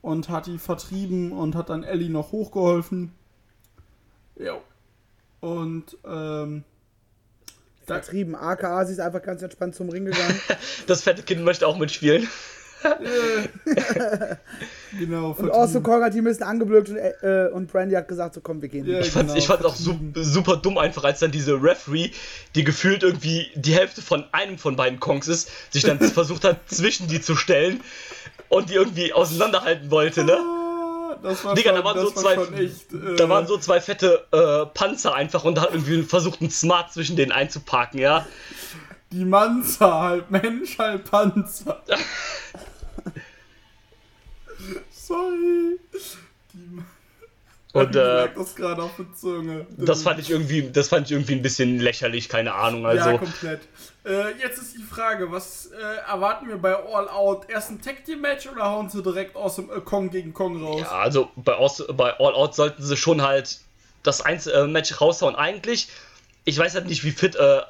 Und 0.01 0.29
hat 0.29 0.45
die 0.45 0.57
vertrieben 0.57 1.31
und 1.31 1.55
hat 1.55 1.69
dann 1.69 1.83
Ellie 1.83 2.09
noch 2.09 2.31
hochgeholfen. 2.31 3.13
Jo. 4.35 4.61
Und 5.41 5.97
ähm, 6.05 6.63
Vertrieben. 7.85 8.35
AKA, 8.35 8.85
sie 8.85 8.93
ist 8.93 8.99
einfach 8.99 9.21
ganz 9.21 9.41
entspannt 9.41 9.73
zum 9.73 9.89
Ring 9.89 10.05
gegangen. 10.05 10.39
das 10.87 11.01
fette 11.01 11.23
Kind 11.23 11.43
möchte 11.43 11.67
auch 11.67 11.77
mitspielen. 11.77 12.27
genau, 14.97 15.35
und 15.37 15.51
Awesome 15.51 15.83
Kong 15.83 16.03
hat 16.03 16.13
die 16.13 16.19
ein 16.19 16.23
bisschen 16.23 16.43
angeblökt 16.43 16.89
und, 16.89 16.97
äh, 16.97 17.49
und 17.51 17.71
Brandy 17.71 17.95
hat 17.95 18.07
gesagt, 18.07 18.35
so 18.35 18.41
komm, 18.41 18.61
wir 18.61 18.69
gehen. 18.69 18.85
Ja, 18.85 18.99
Ich 18.99 19.11
fand's, 19.11 19.33
genau, 19.33 19.39
ich 19.39 19.47
fand's 19.47 19.65
auch 19.65 19.75
su 19.75 19.97
super 20.15 20.57
dumm 20.57 20.77
einfach, 20.77 21.03
als 21.03 21.19
dann 21.19 21.31
diese 21.31 21.61
Referee, 21.61 22.11
die 22.55 22.63
gefühlt 22.63 23.03
irgendwie 23.03 23.47
die 23.55 23.73
Hälfte 23.73 24.01
von 24.01 24.25
einem 24.31 24.57
von 24.57 24.75
beiden 24.75 24.99
Kongs 24.99 25.27
ist, 25.27 25.49
sich 25.71 25.83
dann 25.83 25.99
versucht 25.99 26.43
hat, 26.43 26.57
zwischen 26.67 27.07
die 27.07 27.21
zu 27.21 27.35
stellen 27.35 27.81
und 28.49 28.69
die 28.69 28.75
irgendwie 28.75 29.13
auseinanderhalten 29.13 29.91
wollte, 29.91 30.23
ne? 30.23 30.37
Ah, 30.37 31.17
Das 31.21 31.43
war 31.45 31.55
Digga, 31.55 31.69
schon, 31.71 31.79
da 31.79 31.85
waren, 31.85 31.97
das 31.97 32.09
so 32.09 32.15
war 32.15 32.23
zwei, 32.23 32.35
schon 32.35 32.53
echt. 32.55 32.93
Äh, 32.93 33.15
da 33.15 33.29
waren 33.29 33.47
so 33.47 33.57
zwei 33.57 33.81
fette 33.81 34.25
äh, 34.31 34.65
Panzer 34.73 35.13
einfach 35.13 35.43
und 35.43 35.55
da 35.55 35.63
hat 35.63 35.73
irgendwie 35.73 36.03
versucht, 36.03 36.41
einen 36.41 36.51
Smart 36.51 36.93
zwischen 36.93 37.15
denen 37.15 37.31
einzuparken, 37.31 37.99
ja? 37.99 38.25
Die 39.11 39.25
Manza, 39.25 40.01
halb 40.01 40.29
Mensch, 40.29 40.77
halb 40.77 41.09
Panzer. 41.09 41.81
Sorry. 44.91 45.79
Die 46.53 46.81
Und 47.73 47.95
äh, 47.95 48.29
das 48.35 48.55
gerade 48.55 48.83
auf 48.83 48.95
der 48.97 49.11
Zunge. 49.15 49.65
das 49.77 50.03
fand 50.03 50.19
ich 50.19 50.29
irgendwie, 50.29 50.69
das 50.69 50.89
fand 50.89 51.07
ich 51.07 51.13
irgendwie 51.13 51.33
ein 51.33 51.41
bisschen 51.41 51.79
lächerlich, 51.79 52.29
keine 52.29 52.53
Ahnung. 52.53 52.85
Also 52.85 53.09
ja, 53.09 53.17
komplett. 53.17 53.61
Äh, 54.05 54.37
jetzt 54.39 54.59
ist 54.59 54.75
die 54.75 54.83
Frage, 54.83 55.31
was 55.31 55.67
äh, 55.67 55.97
erwarten 56.07 56.47
wir 56.47 56.57
bei 56.57 56.75
All 56.75 57.09
Out? 57.09 57.49
Erst 57.49 57.71
ein 57.71 57.81
Tag 57.81 58.05
Team 58.05 58.21
Match 58.21 58.47
oder 58.47 58.65
hauen 58.65 58.89
sie 58.89 59.01
direkt 59.01 59.35
aus 59.35 59.55
dem 59.55 59.71
äh, 59.71 59.81
Kong 59.81 60.11
gegen 60.11 60.33
Kong 60.33 60.63
raus? 60.63 60.81
Ja, 60.81 60.91
also 60.91 61.29
bei, 61.35 61.53
Aus 61.53 61.83
bei 61.93 62.13
All 62.19 62.33
Out 62.35 62.55
sollten 62.55 62.83
sie 62.83 62.97
schon 62.97 63.21
halt 63.23 63.59
das 64.03 64.21
Einz 64.21 64.45
äh, 64.47 64.67
Match 64.67 65.01
raushauen. 65.01 65.35
Eigentlich, 65.35 65.89
ich 66.45 66.57
weiß 66.57 66.75
halt 66.75 66.87
nicht, 66.87 67.03
wie 67.03 67.11
fit 67.11 67.35
äh, 67.35 67.61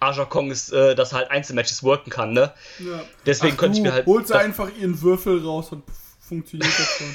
Aja 0.00 0.24
Kong 0.26 0.50
ist, 0.50 0.72
äh, 0.72 0.94
dass 0.94 1.12
er 1.12 1.18
halt 1.18 1.30
Einzelmatches 1.30 1.82
worken 1.82 2.10
kann, 2.10 2.32
ne? 2.32 2.52
Ja. 2.78 3.00
Deswegen 3.26 3.54
Ach 3.54 3.60
könnte 3.60 3.78
ich 3.78 3.82
mir 3.82 3.92
halt. 3.92 4.06
Holt 4.06 4.26
sie 4.26 4.32
das- 4.34 4.42
einfach 4.44 4.70
ihren 4.78 5.00
Würfel 5.02 5.42
raus 5.44 5.72
und 5.72 5.82
funktioniert 6.20 6.70
das 6.78 6.86
schon. 6.98 7.06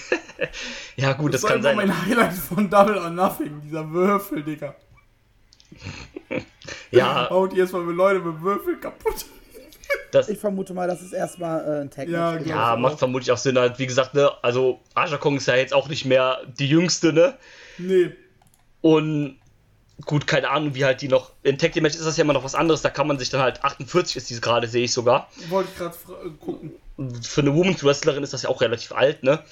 ja, 0.98 1.14
gut, 1.14 1.34
das, 1.34 1.42
Das, 1.42 1.52
kann 1.52 1.64
war 1.64 1.72
immer 1.72 1.82
sein. 1.88 1.90
mein 1.90 2.06
Highlight 2.08 2.34
von 2.34 2.70
Double 2.70 2.98
or 2.98 3.10
Nothing, 3.10 3.62
dieser 3.62 3.90
Würfel, 3.92 4.44
Digga. 4.44 4.76
Ja, 6.92 7.28
Haut 7.30 7.54
ihr 7.54 7.60
jetzt 7.64 7.74
mal 7.74 7.82
mit 7.82 7.96
Leute 7.96 8.20
mit 8.20 8.42
Würfel 8.42 8.78
kaputt. 8.80 9.26
das, 10.12 10.30
Ich 10.30 10.38
vermute 10.40 10.74
mal, 10.74 10.88
das 10.88 11.02
ist 11.02 11.12
erstmal 11.14 11.60
äh, 11.66 11.82
ein 11.82 11.90
Tag. 11.90 12.08
Ja, 12.08 12.38
ja, 12.38 12.76
macht 12.76 13.00
vermutlich 13.00 13.32
auch 13.32 13.38
Sinn. 13.38 13.58
Halt, 13.58 13.80
wie 13.80 13.88
gesagt, 13.88 14.14
ne? 14.14 14.32
Also, 14.42 14.80
Aja 14.94 15.18
Kong 15.18 15.38
ist 15.38 15.48
ja 15.48 15.56
jetzt 15.56 15.74
auch 15.74 15.88
nicht 15.90 16.06
mehr 16.06 16.40
die 16.60 16.68
jüngste, 16.68 17.12
ne? 17.14 17.36
Nee. 17.78 18.12
Und 18.82 19.38
gut, 20.06 20.28
keine 20.28 20.50
Ahnung, 20.50 20.76
wie 20.76 20.86
halt 20.86 21.02
die 21.02 21.08
noch. 21.08 21.32
In 21.44 21.58
Tag 21.58 21.74
Team 21.74 21.84
Match 21.84 21.96
ist 21.96 22.06
das 22.06 22.18
ja 22.18 22.24
immer 22.24 22.34
noch 22.34 22.44
was 22.44 22.56
anderes. 22.56 22.82
Da 22.82 22.90
kann 22.90 23.08
man 23.08 23.20
sich 23.20 23.30
dann 23.30 23.42
halt 23.42 23.64
48 23.64 24.18
ist 24.18 24.30
die 24.30 24.40
gerade, 24.40 24.68
sehe 24.68 24.86
ich 24.86 24.94
sogar. 24.94 25.30
Wollte 25.50 25.70
ich 25.72 25.78
gerade 25.78 25.96
äh, 26.26 26.30
gucken. 26.40 26.72
für 27.22 27.42
eine 27.42 27.54
Women's 27.56 27.84
Wrestlerin 27.84 28.24
ist 28.24 28.34
das 28.34 28.44
ja 28.44 28.50
auch 28.50 28.62
relativ 28.62 28.92
alt, 28.92 29.24
ne? 29.24 29.44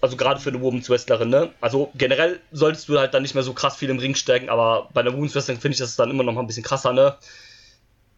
Also 0.00 0.16
gerade 0.16 0.38
für 0.40 0.50
eine 0.50 0.60
Women's 0.60 0.88
Wrestlerin, 0.88 1.28
ne? 1.28 1.52
Also 1.60 1.90
generell 1.96 2.40
solltest 2.52 2.88
du 2.88 2.98
halt 2.98 3.14
dann 3.14 3.22
nicht 3.22 3.34
mehr 3.34 3.42
so 3.42 3.52
krass 3.52 3.76
viel 3.76 3.90
im 3.90 3.98
Ring 3.98 4.14
steigen, 4.14 4.48
aber 4.48 4.88
bei 4.94 5.00
einer 5.00 5.12
Women's 5.12 5.34
Wrestlerin 5.34 5.60
finde 5.60 5.74
ich 5.74 5.80
das 5.80 5.96
dann 5.96 6.10
immer 6.10 6.22
noch 6.22 6.32
mal 6.32 6.40
ein 6.40 6.46
bisschen 6.46 6.62
krasser, 6.62 6.92
ne? 6.92 7.16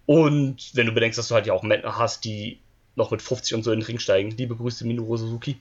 Und 0.06 0.70
wenn 0.74 0.86
du 0.86 0.92
bedenkst, 0.92 1.18
dass 1.18 1.28
du 1.28 1.34
halt 1.34 1.46
ja 1.46 1.52
auch 1.52 1.62
Männer 1.62 1.96
hast, 1.96 2.24
die 2.24 2.58
noch 2.96 3.10
mit 3.10 3.22
50 3.22 3.54
und 3.54 3.62
so 3.62 3.72
in 3.72 3.80
den 3.80 3.86
Ring 3.86 3.98
steigen. 3.98 4.30
Liebe 4.30 4.56
Grüße, 4.56 4.86
Minoru 4.86 5.16
Suzuki. 5.16 5.58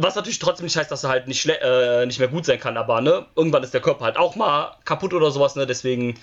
Was 0.00 0.14
natürlich 0.14 0.38
trotzdem 0.38 0.64
nicht 0.64 0.76
heißt, 0.76 0.90
dass 0.90 1.02
er 1.04 1.10
halt 1.10 1.26
nicht, 1.26 1.44
äh, 1.46 2.06
nicht 2.06 2.18
mehr 2.20 2.28
gut 2.28 2.46
sein 2.46 2.60
kann, 2.60 2.76
aber 2.76 3.00
ne, 3.00 3.26
irgendwann 3.34 3.62
ist 3.64 3.74
der 3.74 3.80
Körper 3.80 4.04
halt 4.04 4.16
auch 4.16 4.36
mal 4.36 4.76
kaputt 4.84 5.12
oder 5.12 5.30
sowas, 5.30 5.56
ne? 5.56 5.66
Deswegen, 5.66 6.14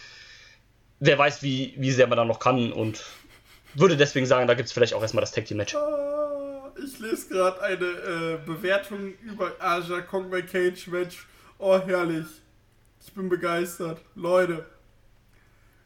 wer 1.00 1.18
weiß, 1.18 1.44
wie, 1.44 1.74
wie 1.78 1.92
sehr 1.92 2.08
man 2.08 2.18
da 2.18 2.24
noch 2.26 2.40
kann 2.40 2.72
und 2.72 3.04
würde 3.74 3.98
deswegen 3.98 4.26
sagen, 4.26 4.48
da 4.48 4.54
gibt 4.54 4.68
es 4.68 4.74
vielleicht 4.74 4.94
auch 4.94 5.02
erstmal 5.02 5.22
das 5.22 5.32
Tag 5.32 5.46
Team 5.46 5.58
Match. 5.58 5.76
Ah, 5.76 6.72
Ich 6.82 7.00
lese 7.00 7.28
gerade 7.28 7.62
eine 7.62 7.86
äh, 7.86 8.38
Bewertung 8.46 9.14
über 9.22 9.52
Aja 9.60 10.02
Kong 10.02 10.30
bei 10.30 10.42
Cage 10.42 10.88
Match. 10.88 11.28
Oh, 11.58 11.78
herrlich. 11.86 12.28
Ich 13.06 13.14
bin 13.14 13.28
begeistert. 13.30 14.00
Leute. 14.16 14.66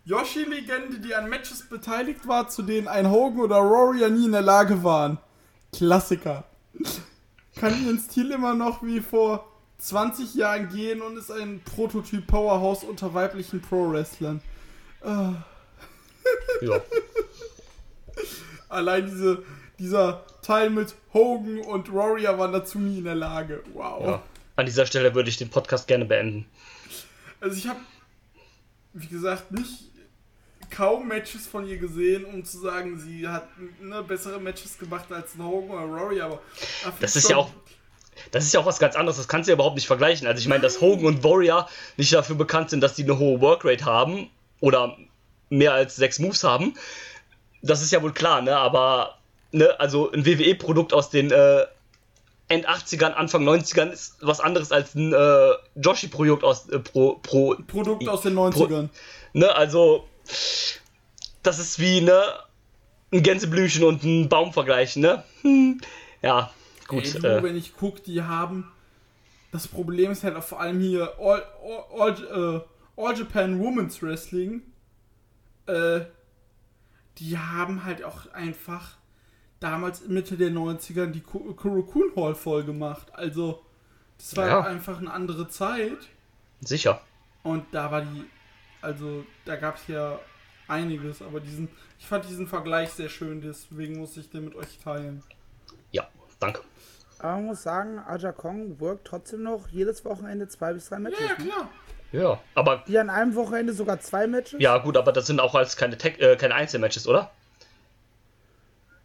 Yoshi-Legende, 0.05 0.99
die 0.99 1.13
an 1.13 1.29
Matches 1.29 1.67
beteiligt 1.67 2.27
war, 2.27 2.47
zu 2.49 2.61
denen 2.63 2.87
ein 2.87 3.09
Hogan 3.09 3.41
oder 3.41 3.57
Warrior 3.57 4.09
nie 4.09 4.25
in 4.25 4.31
der 4.31 4.41
Lage 4.41 4.83
waren. 4.83 5.17
Klassiker. 5.75 6.45
Kann 7.55 7.85
ihren 7.85 7.99
Stil 7.99 8.31
immer 8.31 8.53
noch 8.53 8.83
wie 8.83 9.01
vor 9.01 9.47
20 9.79 10.35
Jahren 10.35 10.69
gehen 10.69 11.01
und 11.01 11.17
ist 11.17 11.31
ein 11.31 11.61
Prototyp 11.63 12.27
Powerhouse 12.27 12.83
unter 12.83 13.13
weiblichen 13.13 13.61
Pro-Wrestlern. 13.61 14.41
Ja. 15.03 16.81
Allein 18.69 19.05
diese, 19.05 19.43
dieser 19.79 20.25
Teil 20.41 20.69
mit 20.69 20.95
Hogan 21.13 21.59
und 21.59 21.93
Warrior 21.93 22.37
waren 22.37 22.51
dazu 22.51 22.79
nie 22.79 22.99
in 22.99 23.05
der 23.05 23.15
Lage. 23.15 23.63
Wow. 23.73 24.05
ja. 24.05 24.23
An 24.55 24.65
dieser 24.65 24.85
Stelle 24.85 25.15
würde 25.15 25.29
ich 25.29 25.37
den 25.37 25.49
Podcast 25.49 25.87
gerne 25.87 26.05
beenden. 26.05 26.45
Also 27.39 27.55
ich 27.55 27.67
habe, 27.67 27.79
wie 28.93 29.07
gesagt, 29.07 29.51
nicht 29.51 29.88
kaum 30.69 31.07
Matches 31.07 31.47
von 31.47 31.67
ihr 31.67 31.77
gesehen, 31.77 32.25
um 32.25 32.43
zu 32.43 32.59
sagen, 32.59 32.99
sie 32.99 33.27
hat 33.27 33.47
ne, 33.81 34.03
bessere 34.03 34.39
Matches 34.39 34.77
gemacht 34.77 35.11
als 35.11 35.35
ein 35.35 35.43
Hogan 35.43 35.77
oder 35.77 35.91
Warrior, 35.91 36.25
aber 36.25 36.41
da 36.83 36.93
Das 36.99 37.15
ist 37.15 37.29
ja 37.29 37.37
auch. 37.37 37.49
Das 38.31 38.43
ist 38.43 38.53
ja 38.53 38.59
auch 38.59 38.65
was 38.65 38.79
ganz 38.79 38.95
anderes, 38.97 39.15
das 39.15 39.29
kannst 39.29 39.47
du 39.47 39.51
ja 39.51 39.55
überhaupt 39.55 39.75
nicht 39.75 39.87
vergleichen. 39.87 40.27
Also 40.27 40.41
ich 40.41 40.47
meine, 40.49 40.61
dass 40.61 40.81
Hogan 40.81 41.05
und 41.05 41.23
Warrior 41.23 41.69
nicht 41.95 42.13
dafür 42.13 42.35
bekannt 42.35 42.69
sind, 42.69 42.81
dass 42.81 42.93
die 42.93 43.03
eine 43.03 43.17
hohe 43.17 43.39
Workrate 43.39 43.85
haben 43.85 44.29
oder 44.59 44.97
mehr 45.49 45.73
als 45.73 45.95
sechs 45.95 46.19
Moves 46.19 46.43
haben, 46.43 46.73
das 47.61 47.81
ist 47.81 47.91
ja 47.91 48.01
wohl 48.01 48.13
klar, 48.13 48.41
ne? 48.41 48.57
Aber 48.57 49.17
ne, 49.51 49.79
also 49.79 50.11
ein 50.11 50.25
WWE-Produkt 50.25 50.93
aus 50.93 51.09
den 51.09 51.31
äh, 51.31 51.65
End 52.47 52.67
80ern, 52.67 53.11
Anfang 53.11 53.47
90ern 53.47 53.91
ist 53.91 54.15
was 54.21 54.39
anderes 54.39 54.71
als 54.71 54.95
ein 54.95 55.13
äh, 55.13 55.51
Joshi-Produkt 55.75 56.43
aus 56.43 56.67
äh, 56.69 56.79
pro, 56.79 57.19
pro, 57.21 57.55
Produkt 57.67 58.07
aus 58.07 58.21
den 58.21 58.35
90ern. 58.35 58.89
Ne, 59.33 59.53
also 59.55 60.07
das 61.43 61.59
ist 61.59 61.79
wie 61.79 62.01
ne 62.01 62.21
ein 63.11 63.23
Gänseblümchen 63.23 63.83
und 63.83 64.03
ein 64.03 64.29
Baum 64.29 64.53
vergleichen, 64.53 65.01
ne? 65.01 65.23
Hm, 65.41 65.81
ja, 66.21 66.51
gut. 66.87 67.05
Ey, 67.05 67.21
du, 67.21 67.27
äh, 67.37 67.43
wenn 67.43 67.55
ich 67.55 67.73
guck, 67.75 68.03
die 68.03 68.21
haben. 68.21 68.71
Das 69.51 69.67
Problem 69.67 70.11
ist 70.11 70.23
halt 70.23 70.35
auch 70.35 70.43
vor 70.43 70.59
allem 70.59 70.79
hier 70.79 71.13
All, 71.19 71.43
All, 71.63 71.99
All, 71.99 72.63
äh, 72.97 73.01
All 73.01 73.17
Japan 73.17 73.59
Women's 73.59 74.01
Wrestling. 74.03 74.61
Äh, 75.65 76.01
die 77.17 77.37
haben 77.37 77.83
halt 77.83 78.03
auch 78.03 78.31
einfach 78.33 78.97
damals 79.59 80.07
Mitte 80.07 80.37
der 80.37 80.51
90er 80.51 81.07
die 81.07 81.21
Ku- 81.21 81.53
Kurokun 81.55 82.11
Hall 82.15 82.35
voll 82.35 82.63
gemacht. 82.63 83.07
Also, 83.13 83.63
das 84.17 84.35
war 84.37 84.47
Ja. 84.47 84.61
einfach 84.61 84.99
eine 84.99 85.11
andere 85.11 85.49
Zeit. 85.49 85.97
sicher. 86.61 87.01
Und 87.41 87.65
da 87.71 87.89
war 87.89 88.01
die, 88.01 88.25
also 88.81 89.25
da 89.45 89.55
gab 89.55 89.77
es 89.77 89.87
ja 89.87 90.19
einiges, 90.67 91.21
aber 91.21 91.39
diesen, 91.39 91.69
ich 91.97 92.05
fand 92.05 92.27
diesen 92.27 92.47
Vergleich 92.47 92.89
sehr 92.91 93.09
schön, 93.09 93.41
deswegen 93.41 93.99
muss 93.99 94.15
ich 94.17 94.29
den 94.29 94.45
mit 94.45 94.55
euch 94.55 94.77
teilen. 94.83 95.23
Ja, 95.91 96.07
danke. 96.39 96.61
Aber 97.19 97.33
man 97.33 97.45
muss 97.47 97.63
sagen, 97.63 97.99
Aja 97.99 98.31
Kong 98.31 98.79
workt 98.79 99.05
trotzdem 99.05 99.43
noch 99.43 99.67
jedes 99.69 100.05
Wochenende 100.05 100.47
zwei 100.47 100.73
bis 100.73 100.87
drei 100.89 100.99
Matches. 100.99 101.19
Ja, 101.19 101.25
ja, 101.25 101.43
ne? 101.43 101.49
klar. 101.49 101.69
Ja, 102.11 102.39
aber 102.55 102.83
Die 102.87 102.97
an 102.97 103.09
einem 103.09 103.35
Wochenende 103.35 103.73
sogar 103.73 103.99
zwei 103.99 104.25
Matches. 104.25 104.59
ja 104.59 104.77
gut, 104.77 104.97
aber 104.97 105.11
das 105.11 105.27
sind 105.27 105.39
auch 105.39 105.53
als 105.53 105.75
keine 105.75 105.97
Tag, 105.97 106.19
äh, 106.19 106.35
keine 106.37 106.55
Einzelmatches, 106.55 107.07
oder? 107.07 107.31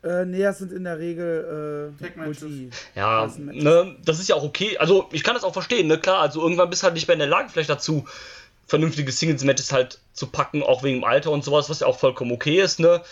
Äh, 0.02 0.26
nee, 0.26 0.42
das 0.42 0.58
sind 0.58 0.72
in 0.72 0.84
der 0.84 0.98
Regel 0.98 1.94
äh. 1.98 2.18
Multi. 2.18 2.70
Ja, 2.94 3.26
ne, 3.36 3.96
das 4.04 4.20
ist 4.20 4.28
ja 4.28 4.36
auch 4.36 4.44
okay. 4.44 4.76
Also, 4.78 5.08
ich 5.12 5.24
kann 5.24 5.34
das 5.34 5.44
auch 5.44 5.54
verstehen, 5.54 5.86
ne, 5.86 5.98
klar. 5.98 6.20
Also, 6.20 6.42
irgendwann 6.42 6.68
bist 6.68 6.82
du 6.82 6.84
halt 6.84 6.94
nicht 6.94 7.08
mehr 7.08 7.14
in 7.14 7.20
der 7.20 7.28
Lage, 7.28 7.48
vielleicht 7.48 7.70
dazu, 7.70 8.06
vernünftige 8.66 9.10
Singles-Matches 9.12 9.72
halt 9.72 10.00
zu 10.12 10.26
packen, 10.28 10.62
auch 10.62 10.82
wegen 10.82 11.00
dem 11.00 11.04
Alter 11.04 11.30
und 11.30 11.44
sowas, 11.44 11.68
was 11.70 11.80
ja 11.80 11.86
auch 11.86 11.98
vollkommen 11.98 12.32
okay 12.32 12.60
ist, 12.60 12.80
ne. 12.80 13.02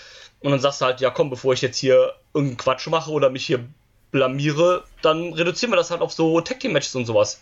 Und 0.40 0.50
dann 0.50 0.61
sagst 0.61 0.80
du 0.80 0.86
halt, 0.86 1.00
ja, 1.00 1.11
komm, 1.11 1.30
bevor 1.30 1.53
ich 1.53 1.61
jetzt 1.62 1.76
hier 1.78 2.14
irgendeinen 2.34 2.57
Quatsch 2.57 2.86
mache 2.88 3.11
oder 3.11 3.30
mich 3.30 3.46
hier 3.46 3.64
blamiere, 4.11 4.84
dann 5.03 5.32
reduzieren 5.32 5.72
wir 5.72 5.76
das 5.76 5.90
halt 5.90 6.00
auf 6.00 6.12
so 6.12 6.40
Tag-Team-Matches 6.40 6.94
und 6.96 7.07
sowas. 7.07 7.40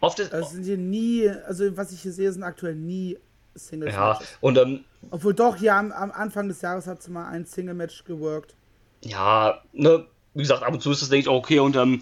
Oft 0.00 0.18
ist, 0.20 0.32
Also 0.32 0.50
sind 0.50 0.64
hier 0.64 0.78
nie, 0.78 1.28
also 1.28 1.76
was 1.76 1.92
ich 1.92 2.00
hier 2.02 2.12
sehe, 2.12 2.32
sind 2.32 2.42
aktuell 2.42 2.74
nie 2.74 3.18
Singles 3.54 3.92
ja, 3.94 4.12
Matches. 4.14 4.28
und 4.40 4.56
ähm, 4.58 4.84
Obwohl 5.10 5.34
doch, 5.34 5.56
ja, 5.58 5.78
am, 5.78 5.92
am 5.92 6.10
Anfang 6.12 6.48
des 6.48 6.60
Jahres 6.62 6.86
hat 6.86 7.02
sie 7.02 7.10
mal 7.10 7.28
ein 7.28 7.44
Single 7.44 7.74
Match 7.74 8.04
geworkt. 8.04 8.54
ja, 9.02 9.62
ne, 9.72 10.06
wie 10.34 10.42
gesagt, 10.42 10.62
ab 10.62 10.72
und 10.72 10.80
zu 10.80 10.92
ist 10.92 11.02
das, 11.02 11.08
denke 11.08 11.22
ich, 11.22 11.28
auch 11.28 11.38
okay. 11.38 11.58
Und 11.58 11.74
ähm, 11.74 12.00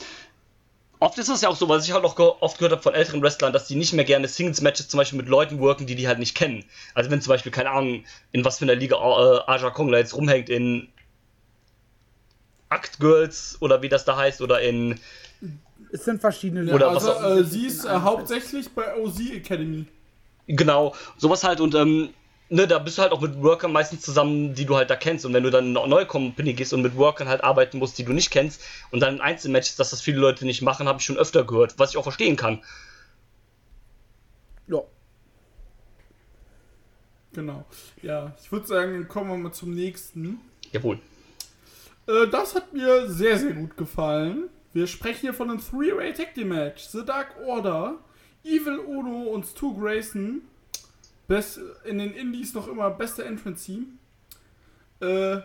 oft 0.99 1.19
ist 1.19 1.29
das 1.29 1.43
ja 1.43 1.49
auch 1.49 1.57
so, 1.57 1.69
was 1.69 1.87
ich 1.87 1.93
halt 1.93 2.05
auch 2.05 2.19
oft 2.41 2.59
gehört 2.59 2.73
habe 2.73 2.83
von 2.83 2.95
älteren 2.95 3.23
Wrestlern, 3.23 3.53
dass 3.53 3.67
die 3.69 3.77
nicht 3.77 3.93
mehr 3.93 4.05
gerne 4.05 4.29
Singles-Matches 4.29 4.89
zum 4.89 4.99
Beispiel 4.99 5.19
mit 5.19 5.29
Leuten 5.29 5.59
worken, 5.61 5.87
die 5.87 5.95
die 5.95 6.09
halt 6.09 6.19
nicht 6.19 6.35
kennen. 6.37 6.65
Also 6.95 7.11
wenn 7.11 7.21
zum 7.21 7.31
Beispiel, 7.31 7.53
keine 7.53 7.71
Ahnung, 7.71 8.05
in 8.33 8.45
was 8.45 8.59
für 8.59 8.65
einer 8.65 8.75
Liga 8.75 8.97
äh, 8.97 9.41
Aja 9.51 9.71
Kong 9.71 9.91
da 9.93 9.99
jetzt 9.99 10.15
rumhängt, 10.15 10.49
in 10.49 10.89
Act 12.71 12.99
Girls 12.99 13.57
oder 13.61 13.83
wie 13.83 13.89
das 13.89 14.05
da 14.05 14.17
heißt, 14.17 14.41
oder 14.41 14.61
in, 14.61 14.99
Es 15.93 16.05
sind 16.05 16.21
verschiedene 16.21 16.73
Oder 16.73 16.95
was 16.95 17.05
also 17.07 17.13
auch- 17.13 17.37
äh, 17.39 17.45
sie 17.45 17.67
ist 17.67 17.85
in 17.85 17.91
äh, 17.91 17.95
hauptsächlich 17.95 18.69
bei 18.71 18.97
OZ 18.97 19.21
Academy. 19.33 19.87
genau, 20.49 20.95
sowas 21.17 21.45
halt 21.45 21.61
und, 21.61 21.75
ähm, 21.75 22.11
ne, 22.49 22.67
da 22.67 22.79
bist 22.79 22.99
du 22.99 23.03
halt 23.03 23.13
auch 23.13 23.21
mit 23.21 23.43
Workern 23.43 23.73
meistens 23.73 24.03
zusammen, 24.03 24.55
die 24.55 24.67
du 24.67 24.77
halt 24.77 24.91
da 24.91 24.97
kennst. 24.97 25.25
Und 25.27 25.33
wenn 25.33 25.43
du 25.43 25.51
dann 25.51 25.71
in 25.71 25.77
eine 25.77 25.89
neue 25.89 26.07
Company 26.07 26.55
gehst 26.55 26.73
und 26.73 26.83
mit 26.83 26.97
Workern 26.97 27.29
halt 27.29 27.43
arbeiten 27.43 27.79
musst, 27.79 27.99
die 27.99 28.05
du 28.05 28.13
nicht 28.13 28.31
kennst, 28.31 28.63
und 28.91 29.01
dann 29.01 29.17
in 29.17 29.21
Einzelmatches, 29.21 29.77
dass 29.77 29.91
das 29.91 30.01
viele 30.01 30.19
Leute 30.19 30.47
nicht 30.47 30.63
machen, 30.63 30.89
habe 30.89 30.99
ich 30.99 31.05
schon 31.05 31.19
öfter 31.19 31.45
gehört, 31.45 31.79
was 31.79 31.91
ich 31.91 31.97
auch 31.97 32.03
verstehen 32.03 32.37
kann. 32.37 32.63
Ja. 34.69 34.83
Genau. 37.33 37.65
Ja, 38.03 38.35
ich 38.43 38.51
würde 38.51 38.67
sagen, 38.67 39.09
kommen 39.09 39.31
wir 39.31 39.37
mal 39.37 39.53
zum 39.53 39.75
nächsten. 39.75 40.41
Jawohl. 40.73 40.99
Äh, 42.07 42.29
das 42.29 42.55
hat 42.55 42.73
mir 42.73 43.09
sehr, 43.09 43.39
sehr 43.39 43.53
gut 43.53 43.77
gefallen. 43.77 44.49
Wir 44.73 44.87
sprechen 44.87 45.21
hier 45.21 45.35
von 45.35 45.51
einem 45.51 45.61
Three-Way 45.61 46.13
Tag 46.13 46.35
Team 46.35 46.49
Match. 46.49 46.85
The 46.85 47.05
Dark 47.05 47.37
Order, 47.47 47.99
Evil 48.45 48.79
Uno 48.79 49.31
und 49.31 49.47
Stu 49.47 49.79
Grayson. 49.79 50.43
Best, 51.29 51.61
in 51.85 51.99
den 51.99 52.13
Indies 52.15 52.55
noch 52.55 52.69
immer 52.69 52.91
beste 52.91 53.25
Entrance 53.25 53.65
Team. 53.65 53.99
Äh, 55.01 55.41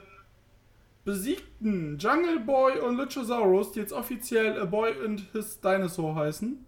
besiegten 1.03 1.97
Jungle 1.97 2.39
Boy 2.39 2.79
und 2.79 2.97
Luchasaurus, 2.97 3.71
die 3.71 3.79
jetzt 3.79 3.93
offiziell 3.93 4.59
A 4.59 4.65
Boy 4.65 4.93
and 5.03 5.23
His 5.33 5.59
Dinosaur 5.59 6.15
heißen. 6.15 6.65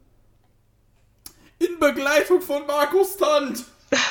In 1.60 1.80
Begleitung 1.80 2.42
von 2.42 2.66
Markus 2.66 3.18
Tant. 3.18 3.64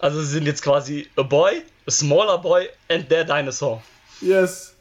Also 0.00 0.20
sie 0.20 0.28
sind 0.28 0.46
jetzt 0.46 0.62
quasi 0.62 1.08
a 1.16 1.24
boy, 1.24 1.60
a 1.84 1.90
smaller 1.90 2.38
boy 2.38 2.68
and 2.88 3.08
their 3.08 3.24
dinosaur. 3.24 3.82
Yes. 4.20 4.74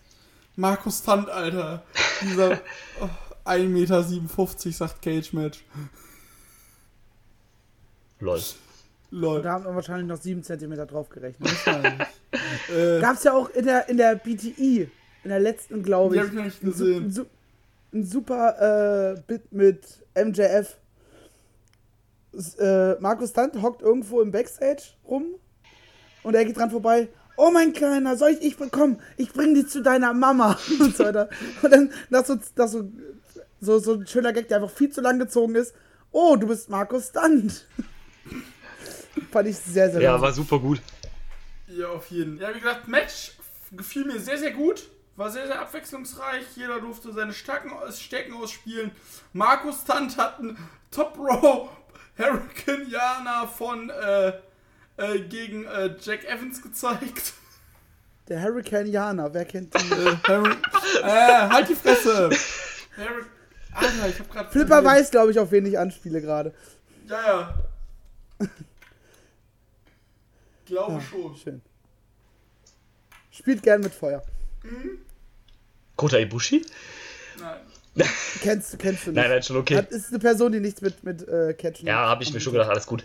Markus 0.55 1.01
Tant, 1.01 1.27
Alter. 1.27 1.83
Dieser 2.21 2.61
oh, 3.01 3.09
1,57 3.45 3.67
Meter, 3.67 4.71
sagt 4.71 5.01
Cage 5.01 5.33
Match. 5.33 5.63
Lol. 8.19 8.41
Lol. 9.11 9.41
Da 9.41 9.53
haben 9.53 9.63
wir 9.65 9.73
wahrscheinlich 9.75 10.07
noch 10.07 10.17
7 10.21 10.43
cm 10.43 10.75
drauf 10.87 11.09
gerechnet. 11.09 11.49
Äh, 12.75 12.99
Gab's 12.99 13.23
ja 13.23 13.33
auch 13.33 13.49
in 13.51 13.65
der, 13.65 13.87
in 13.87 13.95
der 13.97 14.15
BTI, 14.15 14.89
in 15.23 15.29
der 15.29 15.39
letzten, 15.39 15.81
glaube 15.83 16.15
die 16.15 16.19
ich. 16.21 16.27
hab 16.27 16.31
ich 16.33 16.37
noch 16.37 16.43
nicht 16.43 16.61
ein, 16.63 16.69
gesehen. 16.69 17.03
ein, 17.05 17.11
su- 17.11 17.25
ein 17.93 18.03
super 18.03 19.13
äh, 19.15 19.21
Bit 19.25 19.51
mit 19.53 19.81
MJF. 20.15 20.75
S- 22.33 22.55
Äh, 22.55 22.97
Markus 22.99 23.31
Tant 23.33 23.59
hockt 23.61 23.81
irgendwo 23.81 24.21
im 24.21 24.31
Backstage 24.31 24.83
rum 25.07 25.25
und 26.23 26.35
er 26.35 26.43
geht 26.45 26.57
dran 26.57 26.69
vorbei. 26.71 27.07
Oh 27.37 27.49
mein 27.51 27.71
Kleiner, 27.73 28.17
soll 28.17 28.31
ich, 28.31 28.41
ich 28.59 28.71
komm, 28.71 28.99
ich 29.15 29.31
bring 29.31 29.53
dich 29.53 29.67
zu 29.69 29.81
deiner 29.81 30.13
Mama 30.13 30.57
und 30.79 30.95
so 30.97 31.05
weiter. 31.05 31.29
Und 31.61 31.71
dann 31.71 31.91
das 32.09 32.27
so, 32.27 32.35
das 32.55 32.71
so, 32.71 32.83
so, 33.61 33.79
so 33.79 33.93
ein 33.93 34.07
schöner 34.07 34.33
Gag, 34.33 34.49
der 34.49 34.57
einfach 34.57 34.71
viel 34.75 34.89
zu 34.91 35.01
lang 35.01 35.17
gezogen 35.19 35.55
ist. 35.55 35.73
Oh, 36.11 36.35
du 36.35 36.47
bist 36.47 36.69
Markus 36.69 37.11
Tant. 37.13 37.65
Fand 39.37 39.49
ich 39.49 39.57
sehr, 39.57 39.91
sehr 39.91 40.01
Ja, 40.01 40.19
war 40.19 40.31
super 40.31 40.57
gut. 40.57 40.81
Ja, 41.67 41.89
auf 41.89 42.09
jeden. 42.09 42.39
Ja, 42.39 42.55
wie 42.55 42.59
gesagt, 42.59 42.87
Match 42.87 43.33
gefiel 43.71 44.03
mir 44.03 44.19
sehr, 44.19 44.39
sehr 44.39 44.49
gut. 44.49 44.89
War 45.15 45.29
sehr, 45.29 45.45
sehr 45.45 45.61
abwechslungsreich. 45.61 46.43
Jeder 46.55 46.79
durfte 46.79 47.13
seine 47.13 47.33
Stärken, 47.33 47.71
Stärken 47.91 48.33
ausspielen. 48.33 48.89
Markus 49.33 49.83
Tant 49.83 50.17
hat 50.17 50.39
einen 50.39 50.57
Top 50.89 51.19
Row 51.19 51.69
Hurricane 52.17 53.47
von 53.55 53.91
äh, 53.91 54.29
äh, 54.97 55.19
gegen 55.29 55.65
äh, 55.65 55.95
Jack 56.01 56.25
Evans 56.25 56.63
gezeigt. 56.63 57.33
Der 58.29 58.41
Hurricane-Jana, 58.41 59.31
wer 59.35 59.45
kennt 59.45 59.71
den? 59.75 59.91
äh, 59.91 60.39
äh, 61.03 61.49
halt 61.49 61.69
die 61.69 61.75
Fresse! 61.75 62.31
Harry, 62.97 63.23
Alter, 63.71 64.09
ich 64.09 64.19
hab 64.19 64.31
grad. 64.31 64.51
Flipper 64.51 64.83
weiß, 64.83 65.11
glaube 65.11 65.29
ich, 65.29 65.37
auf 65.37 65.51
wen 65.51 65.67
ich 65.67 65.77
anspiele 65.77 66.21
gerade. 66.21 66.55
Ja, 67.07 67.21
ja. 67.21 67.53
Glaube 70.67 71.01
schon. 71.01 71.35
Schön. 71.35 71.61
Spielt 73.31 73.63
gern 73.63 73.81
mit 73.81 73.93
Feuer. 73.93 74.23
Kota 75.95 76.17
Ibushi? 76.17 76.65
Nein. 77.39 77.59
Kennst 78.41 78.73
du, 78.73 78.77
kennst 78.77 79.07
du 79.07 79.11
nicht. 79.11 79.19
Nein, 79.19 79.29
nein, 79.31 79.41
schon 79.41 79.57
okay. 79.57 79.77
Hat, 79.77 79.89
ist 79.89 80.09
eine 80.09 80.19
Person, 80.19 80.51
die 80.51 80.59
nichts 80.59 80.81
mit, 80.81 81.03
mit 81.03 81.27
äh, 81.27 81.55
Catchen 81.55 81.87
Ja, 81.87 82.07
habe 82.07 82.21
ich 82.21 82.31
mir 82.31 82.39
schon 82.39 82.53
gedacht, 82.53 82.69
alles 82.69 82.85
gut. 82.85 83.03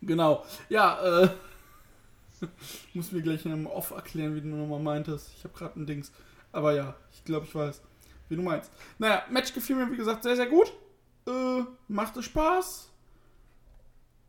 Genau. 0.00 0.46
Ja, 0.70 1.24
äh. 1.24 1.28
muss 2.94 3.12
mir 3.12 3.20
gleich 3.20 3.44
in 3.44 3.52
einem 3.52 3.66
Off 3.66 3.90
erklären, 3.90 4.34
wie 4.34 4.40
du 4.40 4.48
nochmal 4.48 4.80
meintest. 4.80 5.28
Ich 5.36 5.44
habe 5.44 5.52
gerade 5.52 5.78
ein 5.78 5.86
Dings. 5.86 6.12
Aber 6.52 6.72
ja, 6.72 6.94
ich 7.12 7.22
glaube, 7.24 7.44
ich 7.46 7.54
weiß, 7.54 7.82
wie 8.30 8.36
du 8.36 8.42
meinst. 8.42 8.70
Naja, 8.98 9.24
Match 9.30 9.52
gefiel 9.52 9.76
mir, 9.76 9.92
wie 9.92 9.98
gesagt, 9.98 10.22
sehr, 10.22 10.36
sehr 10.36 10.46
gut. 10.46 10.72
Äh, 11.26 11.64
machte 11.88 12.22
Spaß. 12.22 12.89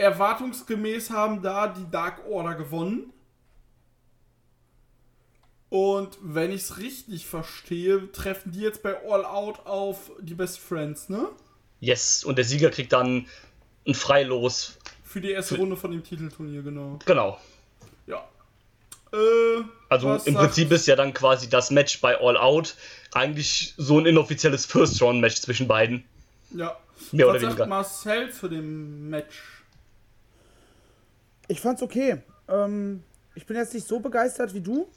Erwartungsgemäß 0.01 1.09
haben 1.11 1.41
da 1.41 1.67
die 1.67 1.89
Dark 1.89 2.25
Order 2.27 2.55
gewonnen. 2.55 3.13
Und 5.69 6.17
wenn 6.21 6.51
ich 6.51 6.63
es 6.63 6.77
richtig 6.79 7.25
verstehe, 7.27 8.11
treffen 8.11 8.51
die 8.51 8.59
jetzt 8.59 8.83
bei 8.83 8.97
All 9.09 9.23
Out 9.23 9.65
auf 9.65 10.11
die 10.19 10.33
Best 10.33 10.59
Friends, 10.59 11.07
ne? 11.07 11.29
Yes, 11.79 12.25
und 12.25 12.37
der 12.37 12.43
Sieger 12.43 12.69
kriegt 12.69 12.91
dann 12.91 13.25
ein 13.87 13.93
Freilos. 13.95 14.77
Für 15.03 15.21
die 15.21 15.31
erste 15.31 15.55
Runde 15.57 15.77
von 15.77 15.91
dem 15.91 16.03
Titelturnier, 16.03 16.61
genau. 16.61 16.99
Genau. 17.05 17.39
Ja. 18.05 18.27
Äh, 19.13 19.63
Also 19.87 20.15
im 20.25 20.35
Prinzip 20.35 20.71
ist 20.71 20.87
ja 20.87 20.95
dann 20.95 21.13
quasi 21.13 21.49
das 21.49 21.71
Match 21.71 22.01
bei 22.01 22.19
All 22.19 22.37
Out 22.37 22.75
eigentlich 23.13 23.73
so 23.77 23.97
ein 23.97 24.05
inoffizielles 24.05 24.65
First-Round-Match 24.65 25.35
zwischen 25.37 25.67
beiden. 25.67 26.03
Ja. 26.51 26.77
Mehr 27.11 27.27
Was 27.27 27.31
oder 27.31 27.39
sagt 27.39 27.51
weniger. 27.53 27.65
Marcel 27.67 28.31
zu 28.31 28.47
dem 28.49 29.09
Match? 29.09 29.61
Ich 31.51 31.59
fand's 31.59 31.81
okay. 31.81 32.21
Ähm, 32.47 33.03
Ich 33.35 33.45
bin 33.45 33.57
jetzt 33.57 33.73
nicht 33.73 33.87
so 33.87 33.99
begeistert 33.99 34.53
wie 34.53 34.61
du. 34.61 34.87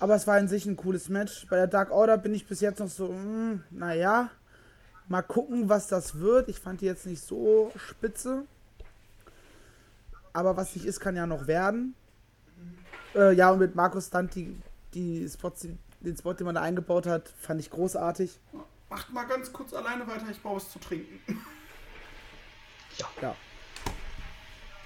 Aber 0.00 0.14
es 0.14 0.26
war 0.26 0.38
in 0.38 0.48
sich 0.48 0.64
ein 0.66 0.76
cooles 0.76 1.08
Match. 1.08 1.46
Bei 1.48 1.56
der 1.56 1.66
Dark 1.66 1.90
Order 1.90 2.16
bin 2.18 2.34
ich 2.34 2.46
bis 2.46 2.60
jetzt 2.60 2.80
noch 2.80 2.88
so, 2.88 3.08
mm, 3.08 3.64
naja. 3.70 4.30
Mal 5.08 5.22
gucken, 5.22 5.68
was 5.68 5.88
das 5.88 6.18
wird. 6.18 6.48
Ich 6.48 6.58
fand 6.58 6.80
die 6.80 6.86
jetzt 6.86 7.06
nicht 7.06 7.22
so 7.22 7.70
spitze. 7.76 8.44
Aber 10.32 10.56
was 10.56 10.74
nicht 10.74 10.84
ist, 10.86 11.00
kann 11.00 11.16
ja 11.16 11.26
noch 11.26 11.46
werden. 11.46 11.94
Äh, 13.14 13.32
ja, 13.34 13.50
und 13.50 13.58
mit 13.58 13.74
Markus 13.74 14.08
Stunt, 14.08 14.34
die, 14.34 14.56
die 14.94 15.28
Spots, 15.28 15.66
den 16.00 16.16
Spot, 16.16 16.32
den 16.34 16.44
man 16.46 16.54
da 16.56 16.62
eingebaut 16.62 17.06
hat, 17.06 17.28
fand 17.40 17.60
ich 17.60 17.70
großartig. 17.70 18.38
Macht 18.90 19.12
mal 19.12 19.24
ganz 19.24 19.52
kurz 19.52 19.72
alleine 19.72 20.06
weiter, 20.06 20.26
ich 20.30 20.42
brauche 20.42 20.56
was 20.56 20.70
zu 20.70 20.78
trinken. 20.78 21.20
Ja. 23.20 23.34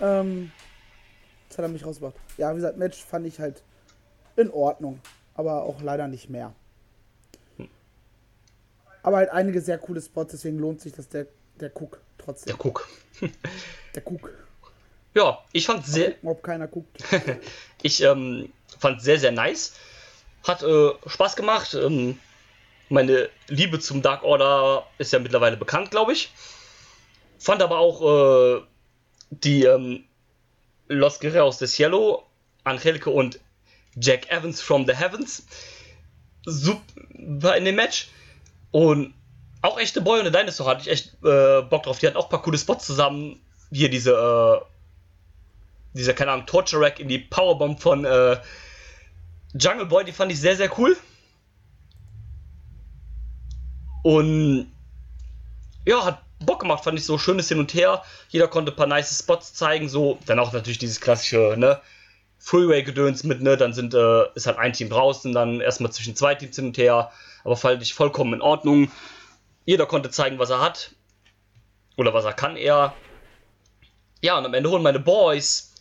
Ähm, 0.00 0.50
jetzt 1.48 1.58
hat 1.58 1.64
er 1.64 1.68
mich 1.68 1.84
rausgebracht. 1.84 2.14
Ja, 2.36 2.50
wie 2.50 2.56
gesagt, 2.56 2.76
Match 2.78 3.04
fand 3.04 3.26
ich 3.26 3.38
halt 3.38 3.62
in 4.36 4.50
Ordnung. 4.50 5.00
Aber 5.34 5.62
auch 5.62 5.80
leider 5.80 6.08
nicht 6.08 6.28
mehr. 6.28 6.52
Aber 9.02 9.18
halt 9.18 9.30
einige 9.30 9.60
sehr 9.60 9.78
coole 9.78 10.00
Spots, 10.00 10.32
deswegen 10.32 10.58
lohnt 10.58 10.80
sich 10.80 10.92
das 10.92 11.08
der, 11.08 11.26
der 11.58 11.70
Cook 11.74 12.00
trotzdem. 12.18 12.56
Der 12.56 12.66
Cook. 12.66 12.88
Der 13.94 14.06
Cook. 14.06 14.30
Ja, 15.14 15.44
ich 15.52 15.66
fand 15.66 15.84
sehr, 15.84 16.12
Gucken, 16.12 16.28
ob 16.28 16.42
keiner 16.44 16.68
guckt. 16.68 17.02
ich 17.82 18.00
ähm, 18.02 18.52
fand 18.78 19.02
sehr, 19.02 19.18
sehr 19.18 19.32
nice. 19.32 19.72
Hat 20.46 20.62
äh, 20.62 20.90
Spaß 21.06 21.34
gemacht. 21.34 21.74
Ähm, 21.74 22.18
meine 22.88 23.28
Liebe 23.48 23.80
zum 23.80 24.02
Dark 24.02 24.22
Order 24.22 24.86
ist 24.98 25.12
ja 25.12 25.18
mittlerweile 25.18 25.56
bekannt, 25.56 25.90
glaube 25.90 26.12
ich. 26.12 26.32
Fand 27.40 27.62
aber 27.62 27.78
auch 27.78 28.58
äh, 28.58 28.62
die 29.30 29.64
ähm, 29.64 30.04
Los 30.88 31.20
Guerreros 31.20 31.58
de 31.58 31.68
Cielo, 31.68 32.26
Angelique 32.64 33.06
und 33.06 33.40
Jack 33.96 34.30
Evans 34.30 34.60
from 34.60 34.86
the 34.86 34.94
Heavens 34.94 35.46
super 36.44 37.56
in 37.56 37.64
dem 37.64 37.76
Match. 37.76 38.08
Und 38.70 39.14
auch 39.62 39.78
echte 39.78 40.00
Boy 40.00 40.20
und 40.20 40.26
the 40.26 40.32
Dinosaur 40.32 40.68
hatte 40.68 40.82
ich 40.82 40.90
echt 40.90 41.14
äh, 41.24 41.62
Bock 41.62 41.82
drauf. 41.82 41.98
Die 41.98 42.06
hatten 42.06 42.16
auch 42.16 42.26
ein 42.26 42.30
paar 42.30 42.42
coole 42.42 42.58
Spots 42.58 42.86
zusammen. 42.86 43.40
Hier 43.72 43.90
diese, 43.90 44.12
äh, 44.12 44.64
dieser, 45.94 46.14
keine 46.14 46.32
Ahnung, 46.32 46.46
Torture 46.46 46.82
Rack 46.82 47.00
in 47.00 47.08
die 47.08 47.18
Powerbomb 47.18 47.80
von 47.80 48.04
äh, 48.04 48.38
Jungle 49.54 49.86
Boy, 49.86 50.04
die 50.04 50.12
fand 50.12 50.32
ich 50.32 50.40
sehr, 50.40 50.56
sehr 50.56 50.76
cool. 50.78 50.96
Und 54.02 54.72
ja, 55.86 56.04
hat 56.04 56.22
Bock 56.40 56.60
gemacht, 56.60 56.84
fand 56.84 56.98
ich 56.98 57.04
so 57.04 57.18
schönes 57.18 57.48
Hin 57.48 57.58
und 57.58 57.74
Her. 57.74 58.02
Jeder 58.28 58.48
konnte 58.48 58.72
ein 58.72 58.76
paar 58.76 58.86
nice 58.86 59.18
Spots 59.18 59.54
zeigen, 59.54 59.88
so. 59.88 60.18
Dann 60.26 60.38
auch 60.38 60.52
natürlich 60.52 60.78
dieses 60.78 61.00
klassische, 61.00 61.54
ne, 61.56 61.80
Freeway-Gedöns 62.38 63.24
mit, 63.24 63.42
ne, 63.42 63.56
dann 63.56 63.72
sind, 63.72 63.94
äh, 63.94 64.24
ist 64.34 64.46
halt 64.46 64.58
ein 64.58 64.72
Team 64.72 64.88
draußen, 64.88 65.32
dann 65.32 65.60
erstmal 65.60 65.92
zwischen 65.92 66.16
zwei 66.16 66.34
Teams 66.34 66.56
hin 66.56 66.66
und 66.66 66.78
her, 66.78 67.12
aber 67.44 67.56
fand 67.56 67.82
ich 67.82 67.94
vollkommen 67.94 68.34
in 68.34 68.42
Ordnung. 68.42 68.90
Jeder 69.66 69.86
konnte 69.86 70.10
zeigen, 70.10 70.38
was 70.38 70.50
er 70.50 70.60
hat. 70.60 70.92
Oder 71.96 72.14
was 72.14 72.24
er 72.24 72.32
kann 72.32 72.56
eher. 72.56 72.94
Ja, 74.22 74.38
und 74.38 74.46
am 74.46 74.54
Ende 74.54 74.70
holen 74.70 74.82
meine 74.82 75.00
Boys 75.00 75.74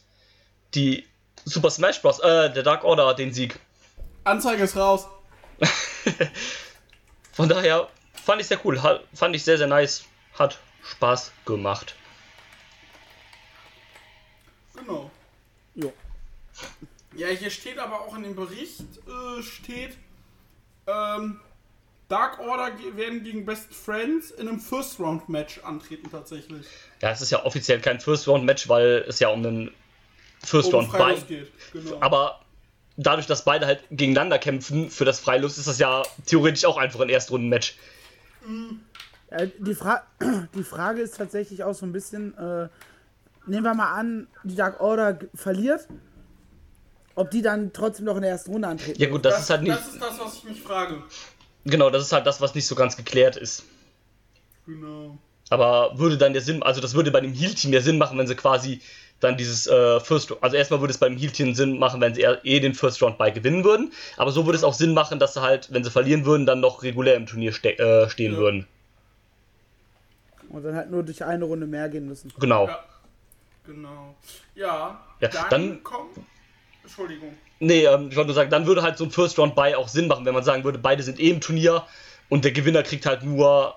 die 0.76 1.06
Super 1.46 1.72
Smash 1.72 2.02
Bros., 2.02 2.20
äh, 2.20 2.52
der 2.52 2.64
Dark 2.64 2.84
Order 2.84 3.14
den 3.14 3.34
Sieg. 3.34 3.60
Anzeige 4.24 4.64
ist 4.64 4.76
raus. 4.76 5.08
Von 7.34 7.50
daher 7.50 7.88
fand 8.14 8.42
ich 8.42 8.48
sehr 8.48 8.60
cool, 8.66 8.80
fand 9.14 9.36
ich 9.36 9.44
sehr, 9.44 9.58
sehr 9.58 9.68
nice, 9.68 10.06
hat 10.40 10.60
Spaß 10.84 11.32
gemacht. 11.46 11.96
Genau. 14.76 15.12
Jo. 15.76 15.94
Ja, 17.16 17.28
hier 17.28 17.50
steht 17.50 17.78
aber 17.78 18.02
auch 18.02 18.16
in 18.16 18.24
dem 18.24 18.36
Bericht, 18.36 18.82
äh, 19.08 19.44
steht, 19.44 19.98
ähm, 20.88 21.40
Dark 22.08 22.40
Order 22.40 22.72
werden 22.96 23.24
gegen 23.24 23.46
Best 23.46 23.74
Friends 23.74 24.32
in 24.32 24.48
einem 24.48 24.60
First 24.60 25.00
Round 25.00 25.30
Match 25.30 25.60
antreten 25.60 26.10
tatsächlich. 26.12 26.66
Ja, 27.02 27.12
es 27.12 27.22
ist 27.22 27.30
ja 27.30 27.46
offiziell 27.46 27.80
kein 27.82 28.00
First 28.00 28.28
Round 28.28 28.46
Match, 28.46 28.68
weil 28.68 29.06
es 29.08 29.20
ja 29.20 29.30
um 29.30 29.46
einen 29.46 29.72
First 30.44 30.74
Round 30.74 30.90
Freilos 30.90 31.22
bei. 31.22 31.28
geht. 31.28 31.52
Genau. 31.72 31.98
Aber 32.02 32.42
dadurch, 32.98 33.28
dass 33.28 33.46
beide 33.46 33.68
halt 33.68 33.84
gegeneinander 33.92 34.40
kämpfen 34.40 34.90
für 34.90 35.06
das 35.06 35.20
Freilos, 35.20 35.60
ist 35.60 35.68
das 35.68 35.78
ja 35.78 36.02
theoretisch 36.26 36.66
auch 36.66 36.78
einfach 36.78 37.00
ein 37.02 37.10
Erstrunden-Match. 37.10 37.76
Ja, 38.42 38.48
die, 39.60 39.76
Fra 39.76 40.04
die 40.56 40.64
Frage 40.64 41.02
ist 41.02 41.18
tatsächlich 41.18 41.64
auch 41.64 41.74
so 41.74 41.86
ein 41.86 41.92
bisschen, 41.92 42.38
äh, 42.38 42.68
nehmen 43.46 43.64
wir 43.64 43.74
mal 43.74 43.94
an, 43.94 44.28
die 44.44 44.56
Dark 44.56 44.80
Order 44.82 45.20
verliert, 45.36 45.88
ob 47.16 47.32
die 47.32 47.42
dann 47.42 47.74
trotzdem 47.74 48.06
noch 48.06 48.16
in 48.16 48.22
der 48.22 48.32
ersten 48.32 48.52
Runde 48.52 48.68
antreten. 48.68 49.02
Ja 49.02 49.10
gut, 49.10 49.26
das, 49.26 49.42
ist 49.42 49.50
halt 49.50 49.64
nicht. 49.64 49.76
das 49.76 49.88
ist 49.88 50.02
das, 50.02 50.20
was 50.20 50.36
ich 50.36 50.44
mich 50.46 50.62
frage. 50.62 51.04
Genau, 51.66 51.90
das 51.90 52.04
ist 52.04 52.12
halt 52.14 52.26
das, 52.26 52.42
was 52.42 52.56
nicht 52.56 52.66
so 52.68 52.76
ganz 52.76 52.96
geklärt 52.96 53.36
ist. 53.36 53.64
Genau. 54.66 55.18
Aber 55.50 55.98
würde 55.98 56.18
dann 56.18 56.34
der 56.34 56.42
Sinn, 56.42 56.62
also 56.64 56.80
das 56.80 56.94
würde 56.94 57.12
bei 57.12 57.22
dem 57.22 57.34
Heal-Team 57.34 57.74
ja 57.74 57.82
Sinn 57.82 57.98
machen, 57.98 58.18
wenn 58.18 58.28
sie 58.28 58.36
quasi 58.36 58.82
dann 59.20 59.36
dieses 59.36 59.68
äh, 59.68 60.00
First, 60.00 60.34
also 60.42 60.56
erstmal 60.56 60.80
würde 60.80 60.92
es 60.92 60.98
beim 60.98 61.18
Heal-Team 61.18 61.56
Sinn 61.56 61.78
machen, 61.80 62.00
wenn 62.02 62.14
sie 62.14 62.22
eh 62.22 62.60
den 62.60 62.74
First 62.74 63.02
Round 63.02 63.18
bei 63.18 63.32
gewinnen 63.32 63.64
würden. 63.64 63.92
Aber 64.16 64.32
so 64.32 64.46
würde 64.46 64.58
es 64.58 64.64
auch 64.64 64.74
Sinn 64.74 64.94
machen, 64.94 65.20
dass 65.20 65.34
sie 65.34 65.42
halt, 65.42 65.74
wenn 65.74 65.84
sie 65.84 65.92
verlieren 65.92 66.26
würden, 66.26 66.46
dann 66.46 66.60
noch 66.62 66.84
regulär 66.84 67.16
im 67.16 67.26
Turnier 67.26 67.52
ste 67.52 67.78
äh, 67.78 68.10
stehen 68.10 68.34
Ja. 68.34 68.38
würden. 68.38 68.68
Und 70.50 70.64
dann 70.64 70.76
halt 70.76 70.90
nur 70.90 71.04
durch 71.04 71.24
eine 71.24 71.46
Runde 71.46 71.68
mehr 71.68 71.90
gehen 71.90 72.08
müssen. 72.08 72.34
Genau. 72.40 72.68
Ja. 72.68 72.84
Genau. 73.66 74.16
Ja, 74.56 75.00
Ja, 75.22 75.28
dann, 75.28 75.50
dann- 75.50 75.84
kommt. 75.84 76.18
Entschuldigung. 76.82 77.36
Nee, 77.60 77.86
ähm, 77.86 78.08
ich 78.10 78.16
wollte 78.16 78.28
nur 78.30 78.36
sagen, 78.36 78.50
dann 78.50 78.66
würde 78.66 78.82
halt 78.82 78.98
so 78.98 79.04
ein 79.04 79.12
First 79.12 79.38
Round 79.38 79.54
bei 79.54 79.78
auch 79.78 79.88
Sinn 79.90 80.08
machen, 80.08 80.26
wenn 80.26 80.34
man 80.34 80.44
sagen 80.44 80.64
würde, 80.64 80.80
beide 80.80 81.04
sind 81.04 81.20
eh 81.20 81.30
im 81.30 81.40
Turnier 81.42 81.86
und 82.30 82.46
der 82.46 82.52
Gewinner 82.52 82.82
kriegt 82.84 83.06
halt 83.06 83.24
nur 83.24 83.76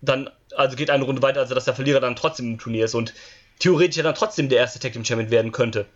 dann, 0.00 0.30
also 0.56 0.76
geht 0.76 0.90
eine 0.90 1.04
Runde 1.04 1.20
weiter, 1.20 1.40
also 1.40 1.54
dass 1.54 1.64
der 1.66 1.74
Verlierer 1.74 2.00
dann 2.00 2.16
trotzdem 2.16 2.52
im 2.52 2.58
Turnier 2.58 2.84
ist 2.86 2.94
und 2.94 3.12
theoretisch 3.58 3.96
ja 3.98 4.02
dann 4.04 4.14
trotzdem 4.14 4.48
der 4.48 4.58
erste 4.58 4.78
Tag 4.78 4.92
Team 4.92 5.04
Champion 5.04 5.30
werden 5.30 5.52
könnte. 5.52 5.86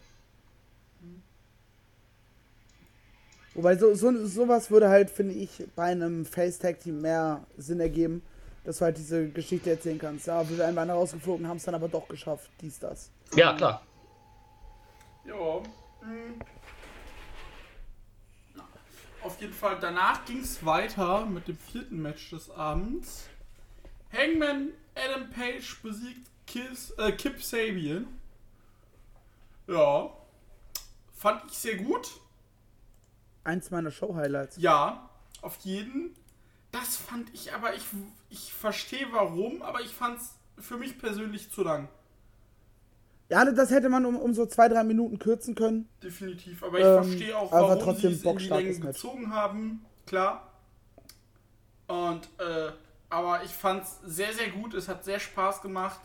Wobei 3.55 3.77
so, 3.77 3.95
so, 3.95 4.27
sowas 4.27 4.71
würde 4.71 4.89
halt, 4.89 5.11
finde 5.11 5.35
ich, 5.35 5.51
bei 5.75 5.85
einem 5.85 6.25
Face-Tag-Team 6.25 7.01
mehr 7.01 7.45
Sinn 7.57 7.81
ergeben, 7.81 8.23
dass 8.69 8.77
du 8.81 8.85
halt 8.85 8.99
diese 8.99 9.31
Geschichte 9.31 9.71
erzählen 9.71 9.99
kannst. 9.99 10.27
Ja, 10.27 10.47
wir 10.47 10.55
sind 10.55 10.61
einmal 10.61 10.91
rausgeflogen, 10.91 11.49
haben 11.49 11.57
es 11.57 11.63
dann 11.63 11.75
aber 11.75 11.89
doch 11.89 12.07
geschafft, 12.07 12.51
dies, 12.61 12.79
das. 12.79 13.11
Ja, 13.35 13.55
klar. 13.55 13.81
Ja. 15.25 15.61
mm. 16.07 16.39
Auf 19.23 19.41
jeden 19.41 19.55
Fall, 19.55 19.79
danach 19.81 20.23
ging 20.27 20.41
es 20.41 20.63
weiter 20.67 21.25
mit 21.25 21.49
dem 21.49 21.57
vierten 21.57 22.03
Match 22.03 22.29
des 22.29 22.51
Abends. 22.51 23.25
Hangman 24.13 24.75
Adam 24.95 25.31
Page 25.31 25.81
besiegt 25.83 26.29
Kiss, 26.47 26.91
äh, 26.99 27.13
Kip 27.13 27.43
Sabian. 27.43 28.07
Ja. 29.67 30.11
Fand 31.15 31.43
ich 31.47 31.57
sehr 31.57 31.77
gut. 31.77 32.21
Eins 33.45 33.71
meiner 33.71 33.91
Show-Highlights. 33.91 34.59
Ja, 34.59 35.09
auf 35.41 35.57
jeden. 35.63 36.15
Das 36.79 36.97
fand 36.97 37.33
ich 37.35 37.53
aber, 37.53 37.75
ich, 37.75 37.83
ich 38.31 38.53
verstehe 38.53 39.07
warum, 39.11 39.63
aber 39.63 39.81
ich 39.81 39.93
fand 39.95 40.19
es 40.19 40.35
für 40.65 40.77
mich 40.77 40.99
persönlich 40.99 41.51
zu 41.51 41.63
lang. 41.63 41.89
Ja, 43.31 43.45
das 43.51 43.71
hätte 43.71 43.89
man 43.89 44.07
um, 44.07 44.17
um 44.17 44.33
so 44.33 44.47
zwei, 44.47 44.69
drei 44.69 44.85
Minuten 44.85 45.19
kürzen 45.19 45.55
können. 45.55 45.89
Definitiv, 46.03 46.63
aber 46.63 46.79
ich 46.79 46.85
Ähm, 46.85 47.05
verstehe 47.05 47.37
auch, 47.37 47.53
warum 47.53 47.79
trotzdem 47.79 48.11
sie 48.15 48.17
es 48.17 48.25
in 48.25 48.39
die 48.39 48.49
Länge 48.49 48.79
gezogen 48.79 49.35
haben. 49.35 49.85
Klar. 50.07 50.51
Und, 51.87 52.29
äh, 52.39 52.73
aber 53.11 53.43
ich 53.45 53.51
fand 53.53 53.83
es 53.85 53.99
sehr, 54.05 54.33
sehr 54.33 54.51
gut. 54.51 54.75
Es 54.75 54.89
hat 54.89 55.05
sehr 55.05 55.21
Spaß 55.21 55.63
gemacht. 55.63 56.01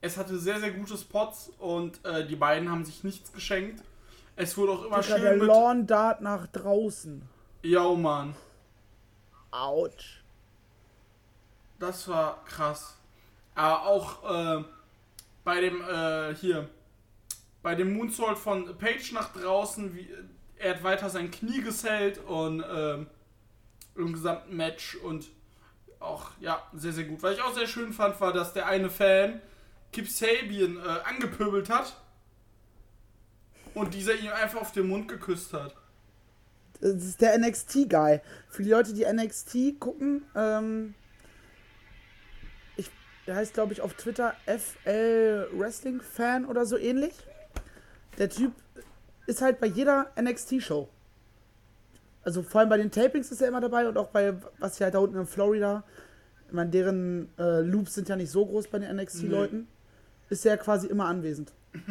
Es 0.00 0.16
hatte 0.16 0.38
sehr, 0.38 0.60
sehr 0.60 0.72
gute 0.72 0.96
Spots 0.96 1.50
und 1.58 2.04
äh, 2.04 2.26
die 2.26 2.36
beiden 2.36 2.70
haben 2.70 2.84
sich 2.84 3.04
nichts 3.04 3.32
geschenkt. 3.32 3.82
Es 4.36 4.56
wurde 4.56 4.72
auch 4.72 4.84
immer 4.84 5.02
Digga, 5.02 5.18
der 5.18 5.34
schön 5.34 5.38
mit. 5.38 5.48
Lawn 5.48 5.86
Dart 5.86 6.20
nach 6.22 6.46
draußen. 6.46 7.28
Ja, 7.62 7.92
Mann. 7.94 8.34
Autsch. 9.50 10.22
Das 11.78 12.06
war 12.08 12.44
krass. 12.44 12.96
Aber 13.54 13.86
auch 13.86 14.58
äh, 14.60 14.64
bei 15.44 15.60
dem, 15.60 15.82
äh, 15.82 16.34
hier, 16.34 16.68
bei 17.62 17.74
dem 17.74 17.94
Moonsault 17.94 18.38
von 18.38 18.76
Page 18.78 19.12
nach 19.12 19.32
draußen, 19.32 19.94
wie, 19.94 20.08
er 20.56 20.74
hat 20.74 20.82
weiter 20.82 21.10
sein 21.10 21.30
Knie 21.30 21.62
gesellt 21.62 22.18
und 22.18 22.62
ähm, 22.70 23.06
im 23.96 24.12
gesamten 24.12 24.56
Match 24.56 24.96
und 24.96 25.26
auch, 25.98 26.30
ja, 26.40 26.62
sehr, 26.74 26.92
sehr 26.92 27.04
gut. 27.04 27.22
Was 27.22 27.34
ich 27.34 27.42
auch 27.42 27.54
sehr 27.54 27.66
schön 27.66 27.92
fand, 27.92 28.20
war, 28.20 28.32
dass 28.32 28.52
der 28.52 28.66
eine 28.66 28.90
Fan 28.90 29.40
Kip 29.92 30.08
Sabian 30.08 30.76
äh, 30.76 31.08
angepöbelt 31.08 31.68
hat 31.68 31.96
und 33.74 33.94
dieser 33.94 34.14
ihm 34.14 34.32
einfach 34.32 34.60
auf 34.60 34.72
den 34.72 34.88
Mund 34.88 35.08
geküsst 35.08 35.52
hat. 35.52 35.74
Das 36.80 37.04
ist 37.04 37.20
der 37.20 37.38
NXT-Guy. 37.38 38.20
Für 38.48 38.62
die 38.62 38.70
Leute, 38.70 38.94
die 38.94 39.04
NXT 39.04 39.78
gucken, 39.78 40.22
ähm, 40.34 40.94
ich, 42.76 42.90
der 43.26 43.36
heißt, 43.36 43.54
glaube 43.54 43.72
ich, 43.72 43.82
auf 43.82 43.94
Twitter 43.94 44.34
FL 44.46 45.48
Wrestling 45.52 46.00
Fan 46.00 46.46
oder 46.46 46.64
so 46.64 46.78
ähnlich. 46.78 47.12
Der 48.18 48.30
Typ 48.30 48.52
ist 49.26 49.42
halt 49.42 49.60
bei 49.60 49.66
jeder 49.66 50.10
NXT-Show. 50.20 50.88
Also 52.22 52.42
vor 52.42 52.60
allem 52.60 52.70
bei 52.70 52.76
den 52.76 52.90
Tapings 52.90 53.30
ist 53.30 53.40
er 53.40 53.48
immer 53.48 53.60
dabei 53.60 53.88
und 53.88 53.96
auch 53.96 54.08
bei, 54.08 54.34
was 54.58 54.76
hier 54.76 54.86
halt 54.86 54.94
da 54.94 54.98
unten 54.98 55.16
in 55.16 55.26
Florida, 55.26 55.84
ich 56.46 56.52
meine, 56.52 56.70
deren 56.70 57.28
äh, 57.38 57.60
Loops 57.60 57.94
sind 57.94 58.08
ja 58.08 58.16
nicht 58.16 58.30
so 58.30 58.44
groß 58.44 58.68
bei 58.68 58.78
den 58.80 58.96
NXT-Leuten, 58.96 59.68
ist 60.30 60.44
er 60.44 60.56
quasi 60.56 60.88
immer 60.88 61.06
anwesend. 61.06 61.52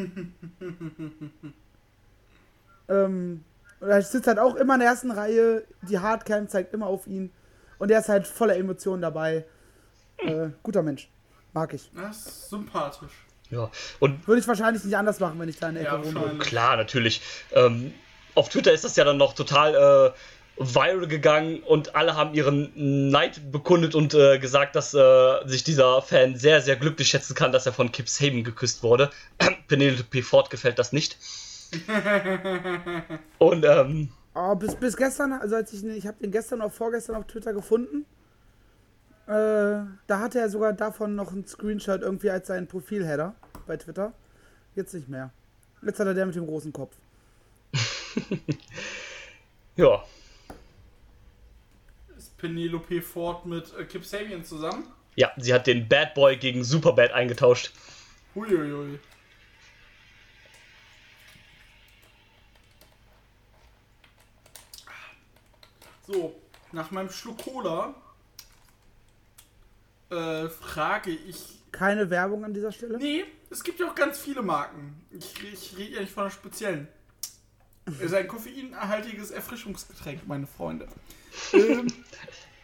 ähm, 2.90 3.46
und 3.80 3.90
er 3.90 4.02
sitzt 4.02 4.28
halt 4.28 4.40
auch 4.40 4.56
immer 4.56 4.74
in 4.76 4.80
der 4.82 4.90
ersten 4.90 5.12
Reihe, 5.12 5.64
die 5.84 6.00
Hardcam 6.00 6.48
zeigt 6.48 6.74
immer 6.74 6.88
auf 6.88 7.08
ihn 7.08 7.32
und 7.78 7.92
er 7.92 8.00
ist 8.00 8.10
halt 8.10 8.28
voller 8.28 8.56
Emotionen 8.58 9.02
dabei. 9.02 9.46
Äh, 10.18 10.50
guter 10.64 10.84
Mensch. 10.84 11.10
Mag 11.54 11.74
ich. 11.74 11.90
Das 11.96 12.18
ist 12.26 12.50
sympathisch. 12.50 13.12
Ja. 13.50 13.72
Und 14.00 14.28
Würde 14.28 14.42
ich 14.42 14.48
wahrscheinlich 14.48 14.84
nicht 14.84 14.96
anders 14.98 15.20
machen, 15.20 15.40
wenn 15.40 15.50
ich 15.50 15.58
da 15.58 15.70
in 15.70 15.76
der 15.76 15.84
Ecke 15.84 15.96
Ja, 15.96 16.04
wohne. 16.06 16.16
wahrscheinlich. 16.16 16.48
Klar, 16.48 16.78
natürlich. 16.78 17.22
Ähm, 17.54 17.94
auf 18.36 18.50
Twitter 18.50 18.72
ist 18.72 18.84
das 18.84 18.96
ja 18.96 19.04
dann 19.04 19.18
noch 19.18 19.34
total 19.34 19.74
äh, 19.76 20.64
viral 20.64 21.08
gegangen 21.08 21.64
und 21.64 21.96
alle 21.96 22.16
haben 22.16 22.34
ihren 22.36 23.10
Neid 23.10 23.52
bekundet 23.52 23.96
und 23.96 24.14
äh, 24.14 24.38
gesagt, 24.40 24.76
dass 24.76 24.94
äh, 24.94 25.48
sich 25.48 25.64
dieser 25.64 26.02
Fan 26.02 26.36
sehr, 26.36 26.62
sehr 26.62 26.76
glücklich 26.76 27.08
schätzen 27.08 27.34
kann, 27.34 27.52
dass 27.52 27.66
er 27.66 27.74
von 27.74 27.92
Kip 27.92 28.10
Saban 28.10 28.44
geküsst 28.44 28.84
wurde. 28.84 29.10
Penelope 29.68 30.22
Ford 30.22 30.50
gefällt 30.50 30.78
das 30.78 30.92
nicht. 30.92 31.18
und 33.40 33.66
ähm, 33.66 34.10
Oh, 34.36 34.56
bis, 34.56 34.76
bis 34.76 34.96
gestern, 34.96 35.34
also 35.34 35.56
als 35.56 35.74
ich, 35.74 35.84
ich 35.84 36.08
habe 36.08 36.18
den 36.22 36.32
gestern 36.32 36.62
oder 36.62 36.70
vorgestern 36.70 37.16
auf 37.16 37.26
Twitter 37.28 37.52
gefunden. 37.54 38.06
Äh, 39.28 39.32
da 40.08 40.20
hatte 40.20 40.40
er 40.40 40.50
sogar 40.50 40.74
davon 40.74 41.16
noch 41.16 41.32
einen 41.32 41.46
Screenshot 41.46 42.02
irgendwie 42.02 42.30
als 42.30 42.48
seinen 42.48 42.68
Profilheader 42.68 43.36
bei 43.68 43.76
Twitter. 43.78 44.14
Jetzt 44.76 44.94
nicht 44.94 45.10
mehr. 45.10 45.32
Jetzt 45.82 46.00
hat 46.00 46.08
er 46.08 46.14
der 46.14 46.26
mit 46.26 46.36
dem 46.36 46.46
großen 46.48 46.72
Kopf. 46.72 46.96
ja, 49.76 50.04
Ist 52.18 52.38
Penelope 52.38 53.02
Ford 53.02 53.46
mit 53.46 53.74
äh, 53.78 53.84
Kip 53.86 54.06
Sabian 54.06 54.44
zusammen? 54.44 54.86
ja, 55.16 55.32
sie 55.38 55.54
hat 55.54 55.68
den 55.68 55.88
Bad 55.88 56.14
Boy 56.14 56.38
gegen 56.38 56.64
Superbad 56.64 57.12
eingetauscht. 57.12 57.72
Huiuiui. 58.36 59.00
So, 66.12 66.42
nach 66.72 66.90
meinem 66.90 67.12
Schluck 67.12 67.38
Cola 67.38 67.94
äh, 70.10 70.50
frage 70.50 71.12
ich. 71.12 71.38
Keine 71.72 72.10
Werbung 72.10 72.44
an 72.44 72.52
dieser 72.52 72.72
Stelle. 72.72 72.98
Nee, 72.98 73.26
es 73.52 73.64
gibt 73.64 73.80
ja 73.80 73.88
auch 73.88 73.94
ganz 73.94 74.18
viele 74.18 74.42
Marken. 74.42 75.06
Ich, 75.12 75.36
ich 75.44 75.78
rede 75.78 75.96
ja 75.96 76.02
nicht 76.02 76.12
von 76.12 76.24
einer 76.24 76.32
speziellen. 76.32 76.88
Es 77.86 78.00
ist 78.02 78.14
ein 78.16 78.28
koffeinhaltiges 78.28 79.30
Erfrischungsgetränk, 79.30 80.28
meine 80.28 80.48
Freunde. 80.48 80.88
ähm, 81.54 81.86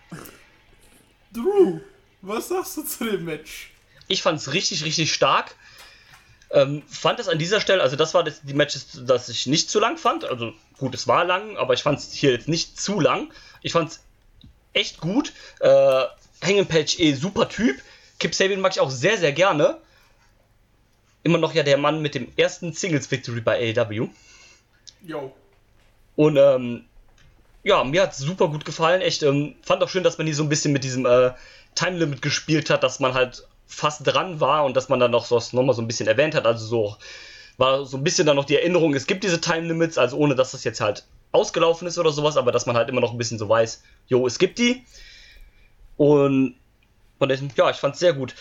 Drew, 1.31 1.81
was 2.21 2.47
sagst 2.47 2.77
du 2.77 2.83
zu 2.83 3.05
dem 3.05 3.25
Match? 3.25 3.73
Ich 4.07 4.23
fand 4.23 4.39
es 4.39 4.53
richtig, 4.53 4.83
richtig 4.83 5.13
stark. 5.13 5.55
Ähm, 6.55 6.83
fand 6.87 7.19
es 7.19 7.27
an 7.27 7.37
dieser 7.37 7.59
Stelle, 7.59 7.83
also 7.83 7.97
das 7.97 8.13
war 8.13 8.23
das, 8.23 8.41
die 8.41 8.53
Matches, 8.53 9.01
das 9.05 9.27
ich 9.27 9.45
nicht 9.45 9.69
zu 9.69 9.81
lang 9.81 9.97
fand. 9.97 10.23
Also 10.23 10.53
gut, 10.77 10.95
es 10.95 11.05
war 11.05 11.25
lang, 11.25 11.57
aber 11.57 11.73
ich 11.73 11.83
fand 11.83 11.99
es 11.99 12.13
hier 12.13 12.31
jetzt 12.31 12.47
nicht 12.47 12.79
zu 12.79 13.01
lang. 13.01 13.29
Ich 13.61 13.73
fand 13.73 13.91
es 13.91 13.99
echt 14.71 15.01
gut. 15.01 15.33
Äh, 15.59 16.05
Hangman 16.41 16.65
Page 16.65 16.97
eh 16.99 17.13
super 17.13 17.49
Typ. 17.49 17.81
Kip 18.19 18.33
Sabian 18.33 18.61
mag 18.61 18.71
ich 18.71 18.79
auch 18.79 18.89
sehr, 18.89 19.17
sehr 19.17 19.33
gerne. 19.33 19.79
Immer 21.23 21.39
noch 21.39 21.53
ja 21.53 21.63
der 21.63 21.77
Mann 21.77 22.01
mit 22.01 22.15
dem 22.15 22.31
ersten 22.37 22.71
Singles 22.71 23.11
Victory 23.11 23.41
bei 23.41 23.75
AEW. 23.75 24.07
Yo. 25.05 25.35
Und 26.15 26.37
ähm, 26.37 26.85
ja, 27.63 27.83
mir 27.83 28.03
hat 28.03 28.15
super 28.15 28.47
gut 28.47 28.63
gefallen. 28.63 29.01
Echt, 29.01 29.23
ähm, 29.23 29.55
fand 29.61 29.83
auch 29.83 29.89
schön, 29.89 30.03
dass 30.03 30.17
man 30.17 30.25
hier 30.25 30.35
so 30.35 30.43
ein 30.43 30.49
bisschen 30.49 30.71
mit 30.71 30.85
diesem 30.85 31.05
äh, 31.05 31.33
Time 31.73 31.97
Limit 31.97 32.21
gespielt 32.21 32.69
hat, 32.69 32.81
dass 32.81 33.01
man 33.01 33.13
halt 33.13 33.45
fast 33.67 34.05
dran 34.05 34.39
war 34.39 34.65
und 34.65 34.75
dass 34.75 34.89
man 34.89 34.99
dann 34.99 35.11
noch 35.11 35.25
so 35.25 35.41
nochmal 35.51 35.75
so 35.75 35.81
ein 35.81 35.87
bisschen 35.87 36.07
erwähnt 36.07 36.35
hat. 36.35 36.45
Also 36.45 36.65
so 36.65 36.97
war 37.57 37.85
so 37.85 37.97
ein 37.97 38.03
bisschen 38.03 38.27
dann 38.27 38.35
noch 38.35 38.45
die 38.45 38.55
Erinnerung, 38.55 38.93
es 38.93 39.07
gibt 39.07 39.23
diese 39.23 39.39
Time 39.39 39.67
Limits, 39.67 39.97
also 39.97 40.17
ohne 40.17 40.35
dass 40.35 40.51
das 40.51 40.63
jetzt 40.63 40.81
halt 40.81 41.05
ausgelaufen 41.31 41.87
ist 41.87 41.97
oder 41.97 42.11
sowas, 42.11 42.37
aber 42.37 42.51
dass 42.51 42.65
man 42.65 42.75
halt 42.75 42.89
immer 42.89 43.01
noch 43.01 43.11
ein 43.11 43.17
bisschen 43.17 43.39
so 43.39 43.47
weiß, 43.47 43.83
jo, 44.07 44.25
es 44.27 44.39
gibt 44.39 44.59
die. 44.59 44.83
Und 45.97 46.55
von 47.17 47.29
diesem, 47.29 47.49
ja, 47.55 47.69
ich 47.69 47.77
fand's 47.77 47.99
sehr 47.99 48.13
gut. 48.13 48.35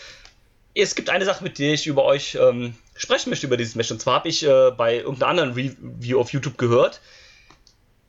Es 0.73 0.95
gibt 0.95 1.09
eine 1.09 1.23
Sache, 1.25 1.43
mit 1.43 1.57
der 1.59 1.73
ich 1.73 1.87
über 1.87 2.03
euch 2.03 2.35
ähm, 2.35 2.75
sprechen 2.95 3.29
möchte, 3.29 3.47
über 3.47 3.57
dieses 3.57 3.75
Match. 3.75 3.91
Und 3.91 4.01
zwar 4.01 4.15
habe 4.15 4.29
ich 4.29 4.45
äh, 4.45 4.71
bei 4.71 4.97
irgendeiner 4.97 5.27
anderen 5.27 5.53
Review 5.53 6.19
auf 6.19 6.33
YouTube 6.33 6.57
gehört, 6.57 6.99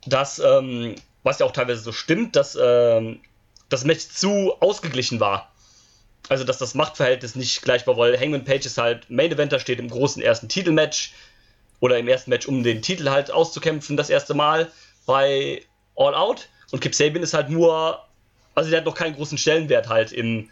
dass, 0.06 0.40
ähm, 0.40 0.96
was 1.22 1.38
ja 1.38 1.46
auch 1.46 1.52
teilweise 1.52 1.80
so 1.80 1.92
stimmt, 1.92 2.34
dass 2.34 2.58
ähm, 2.60 3.20
das 3.68 3.84
Match 3.84 4.08
zu 4.08 4.54
ausgeglichen 4.60 5.20
war. 5.20 5.52
Also, 6.28 6.44
dass 6.44 6.58
das 6.58 6.74
Machtverhältnis 6.74 7.36
nicht 7.36 7.62
gleich 7.62 7.86
war, 7.86 7.96
weil 7.96 8.18
Hangman 8.18 8.44
Page 8.44 8.66
ist 8.66 8.78
halt 8.78 9.08
Main 9.10 9.30
Eventer, 9.30 9.60
steht 9.60 9.78
im 9.78 9.88
großen 9.88 10.22
ersten 10.22 10.48
Titelmatch 10.48 11.12
oder 11.80 11.98
im 11.98 12.08
ersten 12.08 12.30
Match, 12.30 12.46
um 12.46 12.62
den 12.62 12.82
Titel 12.82 13.10
halt 13.10 13.30
auszukämpfen, 13.30 13.96
das 13.96 14.10
erste 14.10 14.34
Mal 14.34 14.70
bei 15.04 15.62
All 15.94 16.14
Out. 16.14 16.48
Und 16.72 16.80
Kip 16.80 16.94
Sabian 16.94 17.22
ist 17.22 17.34
halt 17.34 17.48
nur, 17.48 18.00
also 18.54 18.70
der 18.70 18.80
hat 18.80 18.86
noch 18.86 18.94
keinen 18.94 19.14
großen 19.14 19.38
Stellenwert 19.38 19.88
halt 19.88 20.12
in 20.12 20.48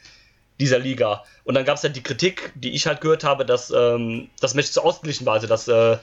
dieser 0.60 0.78
Liga. 0.78 1.24
Und 1.42 1.54
dann 1.54 1.64
gab 1.64 1.76
es 1.76 1.82
halt 1.82 1.96
die 1.96 2.02
Kritik, 2.02 2.52
die 2.54 2.72
ich 2.74 2.86
halt 2.86 3.00
gehört 3.00 3.24
habe, 3.24 3.44
dass 3.44 3.70
ähm, 3.70 4.30
das 4.40 4.54
Match 4.54 4.70
zu 4.70 4.82
ausgeglichen 4.82 5.26
war, 5.26 5.34
also 5.34 5.46
dass 5.46 5.66
äh, 5.66 5.98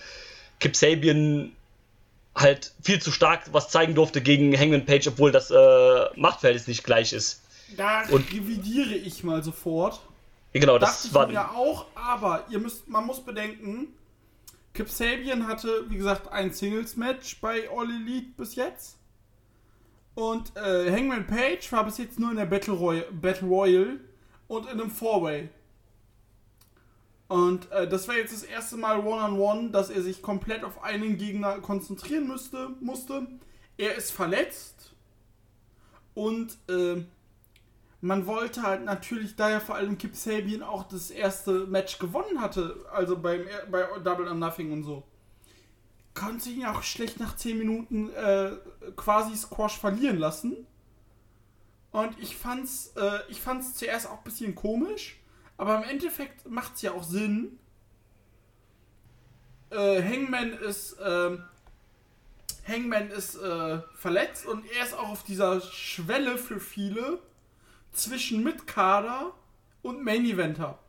Kip 0.60 0.76
Sabian 0.76 1.54
halt 2.36 2.72
viel 2.82 3.02
zu 3.02 3.12
stark 3.12 3.42
was 3.52 3.70
zeigen 3.70 3.96
durfte 3.96 4.22
gegen 4.22 4.58
Hangman 4.58 4.86
Page, 4.86 5.08
obwohl 5.08 5.32
das 5.32 5.52
äh, 5.52 6.06
Machtverhältnis 6.16 6.68
nicht 6.68 6.84
gleich 6.84 7.14
ist. 7.14 7.42
Da 7.78 8.02
Und- 8.10 8.32
revidiere 8.32 8.96
ich 8.96 9.24
mal 9.24 9.44
sofort. 9.44 10.02
Genau, 10.54 10.78
Dachte 10.78 10.94
das 10.94 11.06
ich 11.06 11.14
war. 11.14 11.28
mir 11.28 11.52
auch, 11.52 11.86
aber 11.96 12.46
ihr 12.50 12.60
müsst, 12.60 12.88
man 12.90 13.06
muss 13.06 13.22
bedenken, 13.24 13.88
Kip 14.74 14.90
Sabian 14.90 15.48
hatte, 15.48 15.86
wie 15.90 15.98
gesagt, 15.98 16.30
ein 16.32 16.52
Singles-Match 16.54 17.40
bei 17.42 17.70
All 17.70 17.90
Elite 17.90 18.32
bis 18.38 18.56
jetzt. 18.56 18.98
Und 20.16 20.56
äh, 20.58 20.92
Hangman 20.92 21.26
Page 21.26 21.72
war 21.72 21.86
bis 21.86 21.98
jetzt 21.98 22.20
nur 22.20 22.32
in 22.32 22.38
der 22.38 22.46
Battle, 22.46 22.74
Roy 22.74 23.04
Battle 23.12 23.48
Royal 23.48 24.00
und 24.48 24.64
in 24.66 24.80
einem 24.82 24.92
Four-Way. 24.92 25.50
Und 27.30 27.72
äh, 27.72 27.88
das 27.88 28.08
war 28.10 28.16
jetzt 28.16 28.34
das 28.34 28.44
erste 28.44 28.76
Mal 28.76 29.00
One-on-One, 29.00 29.70
dass 29.72 29.90
er 29.90 30.02
sich 30.02 30.22
komplett 30.22 30.66
auf 30.66 30.84
einen 30.84 31.18
Gegner 31.18 31.60
konzentrieren 31.60 32.28
müsste, 32.28 32.72
musste. 32.82 33.26
Er 33.78 33.96
ist 33.96 34.12
verletzt. 34.12 34.92
Und 36.14 36.58
äh, 36.70 37.04
man 38.02 38.26
wollte 38.26 38.64
halt 38.64 38.84
natürlich, 38.84 39.36
da 39.36 39.50
ja 39.52 39.60
vor 39.60 39.76
allem 39.76 39.98
Kip 39.98 40.16
Sabian 40.16 40.64
auch 40.64 40.84
das 40.84 41.12
erste 41.12 41.68
Match 41.68 42.00
gewonnen 42.00 42.42
hatte, 42.42 42.84
also 42.92 43.16
beim, 43.18 43.46
bei 43.70 43.86
Double 44.04 44.28
or 44.28 44.34
Nothing 44.34 44.72
und 44.72 44.84
so, 44.84 45.04
konnte 46.16 46.50
ihn 46.50 46.66
auch 46.66 46.82
schlecht 46.82 47.20
nach 47.20 47.36
10 47.36 47.58
Minuten 47.60 48.10
äh, 48.14 48.54
quasi 48.96 49.36
Squash 49.38 49.78
verlieren 49.78 50.18
lassen. 50.18 50.66
Und 51.92 52.18
ich 52.20 52.36
fand's, 52.36 52.94
äh, 52.96 53.20
ich 53.30 53.40
fand's 53.40 53.76
zuerst 53.76 54.08
auch 54.08 54.18
ein 54.18 54.24
bisschen 54.24 54.56
komisch, 54.56 55.20
aber 55.58 55.78
im 55.78 55.84
Endeffekt 55.84 56.50
macht's 56.50 56.82
ja 56.82 56.94
auch 56.94 57.04
Sinn. 57.04 57.60
Äh, 59.70 60.02
Hangman 60.02 60.54
ist, 60.54 60.98
ähm, 61.04 61.44
Hangman 62.68 63.12
ist 63.12 63.36
äh, 63.36 63.80
verletzt 63.94 64.48
und 64.48 64.66
er 64.78 64.86
ist 64.86 64.94
auch 64.96 65.10
auf 65.10 65.24
dieser 65.24 65.62
Schwelle 65.62 66.38
für 66.38 66.60
viele 66.60 67.20
zwischen 67.92 68.44
Mitkader 68.44 69.34
und 69.82 70.04
Main 70.04 70.26
Eventer. 70.26 70.80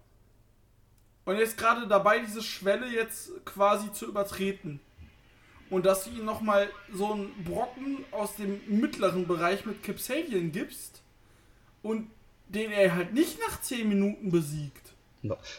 Und 1.24 1.36
er 1.36 1.42
ist 1.42 1.56
gerade 1.56 1.86
dabei, 1.86 2.18
diese 2.18 2.42
Schwelle 2.42 2.88
jetzt 2.88 3.30
quasi 3.44 3.92
zu 3.92 4.06
übertreten. 4.06 4.80
Und 5.70 5.86
dass 5.86 6.04
du 6.04 6.10
ihm 6.10 6.24
nochmal 6.24 6.68
so 6.92 7.12
einen 7.12 7.44
Brocken 7.44 8.04
aus 8.10 8.36
dem 8.36 8.60
mittleren 8.66 9.26
Bereich 9.26 9.64
mit 9.64 9.82
Kip 9.82 10.00
Sabian 10.00 10.52
gibst 10.52 11.00
und 11.82 12.10
den 12.48 12.70
er 12.72 12.94
halt 12.94 13.14
nicht 13.14 13.38
nach 13.40 13.60
10 13.60 13.88
Minuten 13.88 14.30
besiegt. 14.30 14.92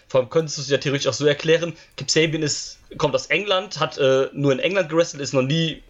Vor 0.08 0.20
allem 0.20 0.30
könntest 0.30 0.58
du 0.58 0.62
es 0.62 0.70
ja 0.70 0.78
theoretisch 0.78 1.08
auch 1.08 1.14
so 1.14 1.26
erklären: 1.26 1.74
Kip 1.96 2.12
Sabian 2.12 2.44
ist, 2.44 2.80
kommt 2.98 3.16
aus 3.16 3.28
England, 3.28 3.80
hat 3.80 3.98
äh, 3.98 4.30
nur 4.34 4.52
in 4.52 4.60
England 4.60 4.90
gewrestelt, 4.90 5.24
ist 5.24 5.34
noch 5.34 5.42
nie 5.42 5.82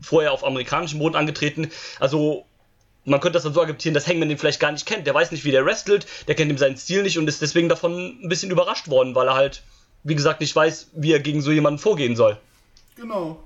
vorher 0.00 0.32
auf 0.32 0.44
amerikanischem 0.44 0.98
Boden 0.98 1.16
angetreten. 1.16 1.70
Also, 1.98 2.44
man 3.04 3.20
könnte 3.20 3.34
das 3.34 3.42
dann 3.42 3.54
so 3.54 3.60
argumentieren, 3.60 3.94
dass 3.94 4.06
Hangman 4.06 4.28
den 4.28 4.38
vielleicht 4.38 4.60
gar 4.60 4.72
nicht 4.72 4.86
kennt. 4.86 5.06
Der 5.06 5.14
weiß 5.14 5.32
nicht, 5.32 5.44
wie 5.44 5.50
der 5.50 5.66
wrestelt, 5.66 6.06
der 6.28 6.34
kennt 6.34 6.50
ihm 6.50 6.58
seinen 6.58 6.76
Stil 6.76 7.02
nicht 7.02 7.18
und 7.18 7.28
ist 7.28 7.42
deswegen 7.42 7.68
davon 7.68 8.20
ein 8.22 8.28
bisschen 8.28 8.50
überrascht 8.50 8.88
worden, 8.88 9.14
weil 9.14 9.28
er 9.28 9.34
halt, 9.34 9.62
wie 10.04 10.14
gesagt, 10.14 10.40
nicht 10.40 10.54
weiß, 10.54 10.90
wie 10.94 11.12
er 11.12 11.20
gegen 11.20 11.42
so 11.42 11.50
jemanden 11.50 11.78
vorgehen 11.78 12.16
soll. 12.16 12.38
Genau. 12.96 13.42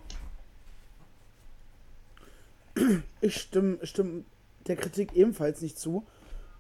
Ich 3.23 3.37
stimme, 3.37 3.79
stimme 3.85 4.25
der 4.67 4.77
Kritik 4.77 5.15
ebenfalls 5.15 5.63
nicht 5.63 5.79
zu. 5.79 6.07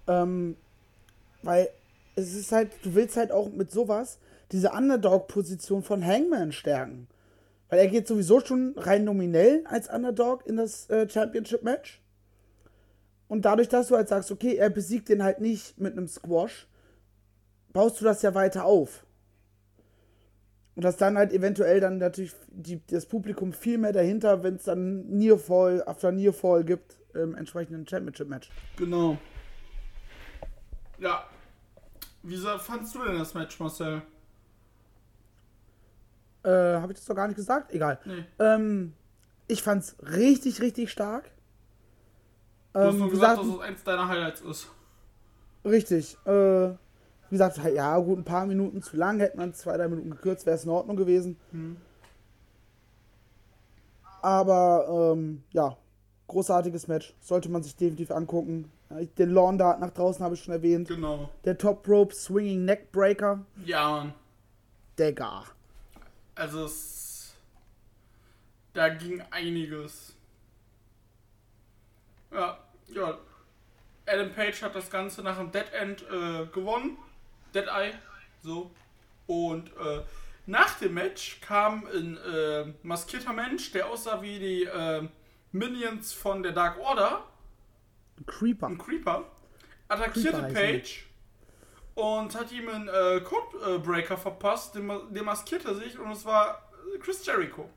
Ähm, 0.08 0.56
weil 1.42 1.68
es 2.14 2.34
ist 2.34 2.52
halt, 2.52 2.70
du 2.82 2.94
willst 2.94 3.16
halt 3.16 3.32
auch 3.32 3.50
mit 3.50 3.70
sowas 3.70 4.18
diese 4.52 4.70
Underdog-Position 4.70 5.82
von 5.82 6.04
Hangman 6.04 6.52
stärken. 6.52 7.08
Weil 7.68 7.80
er 7.80 7.88
geht 7.88 8.06
sowieso 8.06 8.40
schon 8.40 8.74
rein 8.76 9.04
nominell 9.04 9.64
als 9.66 9.88
Underdog 9.88 10.46
in 10.46 10.56
das 10.56 10.88
äh, 10.88 11.08
Championship-Match. 11.08 12.00
Und 13.28 13.44
dadurch, 13.44 13.68
dass 13.68 13.88
du 13.88 13.96
halt 13.96 14.08
sagst, 14.08 14.30
okay, 14.30 14.54
er 14.56 14.70
besiegt 14.70 15.08
den 15.08 15.22
halt 15.22 15.40
nicht 15.40 15.78
mit 15.78 15.92
einem 15.92 16.06
Squash, 16.06 16.66
baust 17.72 18.00
du 18.00 18.04
das 18.04 18.22
ja 18.22 18.34
weiter 18.34 18.64
auf. 18.64 19.04
Und 20.76 20.84
dass 20.84 20.96
dann 20.96 21.16
halt 21.16 21.32
eventuell 21.32 21.80
dann 21.80 21.98
natürlich 21.98 22.34
die, 22.50 22.80
das 22.86 23.06
Publikum 23.06 23.52
viel 23.52 23.78
mehr 23.78 23.92
dahinter, 23.92 24.42
wenn 24.42 24.56
es 24.56 24.64
dann 24.64 25.06
Nearfall, 25.08 25.82
After 25.86 26.12
Nearfall 26.12 26.64
gibt, 26.64 26.96
im 27.14 27.34
entsprechenden 27.34 27.86
Championship-Match. 27.88 28.50
Genau. 28.76 29.16
Ja. 30.98 31.24
Wie 32.22 32.36
sa- 32.36 32.58
fandst 32.58 32.94
du 32.94 33.02
denn 33.04 33.18
das 33.18 33.32
Match, 33.34 33.58
Marcel? 33.58 34.02
Äh, 36.42 36.50
habe 36.50 36.92
ich 36.92 36.98
das 36.98 37.06
doch 37.06 37.14
gar 37.16 37.26
nicht 37.26 37.36
gesagt? 37.36 37.72
Egal. 37.72 37.98
Nee. 38.04 38.24
Ähm, 38.38 38.92
ich 39.48 39.62
fand's 39.62 39.96
richtig, 40.02 40.60
richtig 40.60 40.90
stark. 40.92 41.30
Du 42.76 42.82
hast 42.82 42.92
Ähm, 42.92 42.98
nur 42.98 43.10
gesagt, 43.10 43.40
gesagt, 43.40 43.48
dass 43.48 43.56
es 43.56 43.68
eins 43.70 43.84
deiner 43.84 44.06
Highlights 44.08 44.40
ist. 44.42 44.68
Richtig. 45.64 46.18
Äh, 46.26 46.68
wie 46.68 46.76
gesagt, 47.30 47.58
ja, 47.74 47.98
gut, 47.98 48.18
ein 48.18 48.24
paar 48.24 48.44
Minuten 48.44 48.82
zu 48.82 48.96
lang. 48.98 49.18
Hätte 49.18 49.38
man 49.38 49.54
zwei, 49.54 49.78
drei 49.78 49.88
Minuten 49.88 50.10
gekürzt, 50.10 50.44
wäre 50.44 50.56
es 50.56 50.64
in 50.64 50.70
Ordnung 50.70 50.96
gewesen. 50.96 51.38
Aber, 54.20 55.14
ähm, 55.14 55.42
ja, 55.52 55.76
großartiges 56.28 56.86
Match. 56.86 57.14
Sollte 57.20 57.48
man 57.48 57.62
sich 57.62 57.74
definitiv 57.76 58.10
angucken. 58.10 58.70
Den 59.18 59.30
Lawn 59.30 59.56
Dart 59.56 59.80
nach 59.80 59.90
draußen 59.90 60.22
habe 60.22 60.34
ich 60.34 60.42
schon 60.42 60.52
erwähnt. 60.52 60.88
Genau. 60.88 61.30
Der 61.44 61.56
Top 61.56 61.88
Rope 61.88 62.14
Swinging 62.14 62.64
Neckbreaker. 62.66 63.40
Ja, 63.64 63.90
Mann. 63.90 64.14
Digga. 64.98 65.44
Also 66.34 66.66
es. 66.66 67.34
Da 68.74 68.90
ging 68.90 69.22
einiges. 69.30 70.14
Ja, 72.30 72.58
ja. 72.88 73.18
Adam 74.06 74.32
Page 74.32 74.62
hat 74.62 74.74
das 74.74 74.90
Ganze 74.90 75.22
nach 75.22 75.38
dem 75.38 75.50
Dead 75.50 75.72
End 75.72 76.02
äh, 76.02 76.46
gewonnen. 76.46 76.96
Dead 77.54 77.66
Eye. 77.66 77.92
So. 78.42 78.70
Und 79.26 79.68
äh, 79.76 80.02
nach 80.46 80.78
dem 80.78 80.94
Match 80.94 81.40
kam 81.40 81.86
ein 81.86 82.16
äh, 82.18 82.72
maskierter 82.82 83.32
Mensch, 83.32 83.72
der 83.72 83.88
aussah 83.88 84.22
wie 84.22 84.38
die 84.38 84.64
äh, 84.64 85.08
Minions 85.52 86.12
von 86.12 86.42
der 86.42 86.52
Dark 86.52 86.78
Order. 86.78 87.24
Creeper. 88.26 88.68
ein 88.68 88.78
Creeper, 88.78 89.24
attackierte 89.88 90.40
Creeper 90.40 90.54
Page 90.54 91.06
und 91.94 92.34
hat 92.34 92.50
ihm 92.52 92.68
einen 92.68 92.88
äh, 92.88 93.20
Codebreaker 93.20 94.16
verpasst, 94.16 94.74
dem, 94.74 94.90
dem 95.10 95.24
maskierte 95.24 95.74
sich 95.74 95.98
und 95.98 96.12
es 96.12 96.24
war 96.24 96.70
Chris 97.00 97.24
Jericho. 97.26 97.68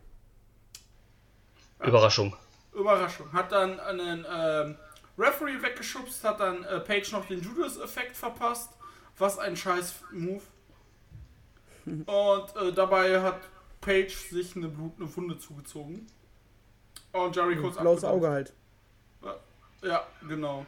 Überraschung. 1.83 2.35
Überraschung. 2.73 3.31
Hat 3.33 3.51
dann 3.51 3.79
einen 3.79 4.25
ähm, 4.29 4.77
Referee 5.19 5.61
weggeschubst, 5.61 6.23
hat 6.23 6.39
dann 6.39 6.63
äh, 6.63 6.79
Page 6.79 7.11
noch 7.11 7.25
den 7.25 7.41
Judas-Effekt 7.41 8.15
verpasst. 8.15 8.73
Was 9.17 9.37
ein 9.37 9.57
scheiß 9.57 9.95
Move. 10.11 10.41
Und 11.85 12.55
äh, 12.55 12.71
dabei 12.71 13.21
hat 13.21 13.41
Page 13.81 14.15
sich 14.15 14.55
eine 14.55 14.69
blutende 14.69 15.13
Wunde 15.15 15.37
zugezogen. 15.37 16.07
Und 17.11 17.35
Jericho 17.35 17.69
ist 17.69 17.79
Blaues. 17.79 18.03
Auge 18.03 18.29
halt. 18.29 18.53
Ja, 19.81 20.05
genau. 20.27 20.65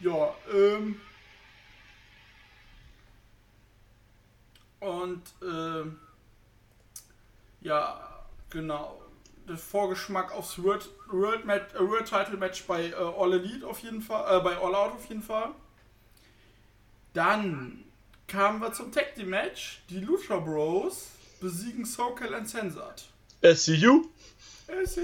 Ja, 0.00 0.34
ähm. 0.52 1.00
Und, 4.80 5.22
ähm. 5.42 6.00
Ja, 7.60 8.24
genau. 8.50 9.01
Vorgeschmack 9.56 10.32
aufs 10.32 10.62
World, 10.62 10.88
World, 11.08 11.44
Match, 11.44 11.74
äh, 11.74 11.80
World 11.80 12.08
Title 12.08 12.36
Match 12.36 12.64
bei 12.64 12.86
äh, 12.86 12.94
All 12.94 13.32
Elite 13.32 13.66
auf 13.66 13.80
jeden 13.80 14.02
Fall, 14.02 14.38
äh, 14.38 14.42
bei 14.42 14.56
All 14.56 14.74
Out 14.74 14.92
auf 14.92 15.04
jeden 15.06 15.22
Fall. 15.22 15.50
Dann 17.14 17.84
kamen 18.26 18.60
wir 18.60 18.72
zum 18.72 18.92
Tag 18.92 19.14
Team 19.14 19.30
Match. 19.30 19.82
Die 19.90 20.00
Lucha 20.00 20.38
Bros 20.38 21.08
besiegen 21.40 21.84
Sokel 21.84 22.34
und 22.34 22.48
Sensat. 22.48 23.04
SCU? 23.42 24.08
SCU. 24.86 25.02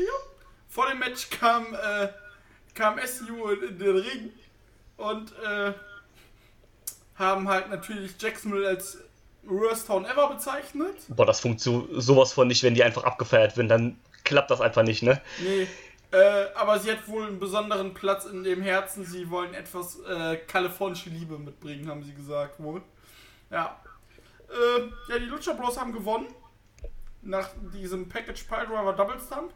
Vor 0.69 0.89
dem 0.89 0.99
Match 0.99 1.29
kam, 1.31 1.75
äh, 1.75 2.09
kam 2.75 2.99
SCU 2.99 3.49
in, 3.51 3.69
in 3.69 3.79
den 3.79 3.97
Ring 3.97 4.33
und 4.97 5.33
äh, 5.45 5.73
haben 7.17 7.49
halt 7.49 7.69
natürlich 7.69 8.13
Jacksonville 8.21 8.69
als 8.69 8.99
Worst 9.43 9.87
Town 9.87 10.05
ever 10.05 10.29
bezeichnet. 10.29 10.97
Boah, 11.09 11.27
das 11.27 11.41
funktioniert 11.41 12.03
sowas 12.03 12.33
von 12.33 12.49
nicht, 12.49 12.63
wenn 12.63 12.75
die 12.75 12.85
einfach 12.85 13.05
abgefeiert 13.05 13.57
werden, 13.57 13.69
dann 13.69 13.99
klappt 14.29 14.51
das 14.51 14.61
einfach 14.61 14.83
nicht, 14.83 15.03
ne? 15.03 15.21
Nee, 15.41 15.67
äh, 16.11 16.47
aber 16.55 16.79
sie 16.79 16.91
hat 16.91 17.07
wohl 17.09 17.27
einen 17.27 17.39
besonderen 17.39 17.93
Platz 17.93 18.25
in 18.25 18.43
dem 18.43 18.63
Herzen. 18.63 19.05
Sie 19.05 19.29
wollen 19.31 19.53
etwas 19.55 20.01
äh, 20.01 20.37
kalifornische 20.37 21.11
Liebe 21.11 21.39
mitbringen, 21.39 21.89
haben 21.89 22.03
sie 22.03 22.15
gesagt 22.15 22.61
wohl. 22.61 22.83
Ja. 23.51 23.81
Äh, 24.49 25.13
ja, 25.13 25.19
die 25.19 25.27
Lucha 25.27 25.53
Bros 25.53 25.79
haben 25.79 25.93
gewonnen. 25.93 26.29
Nach 27.21 27.51
diesem 27.75 28.09
Package 28.09 28.45
Piledriver 28.45 28.93
Double 28.95 29.21
Stump. 29.21 29.53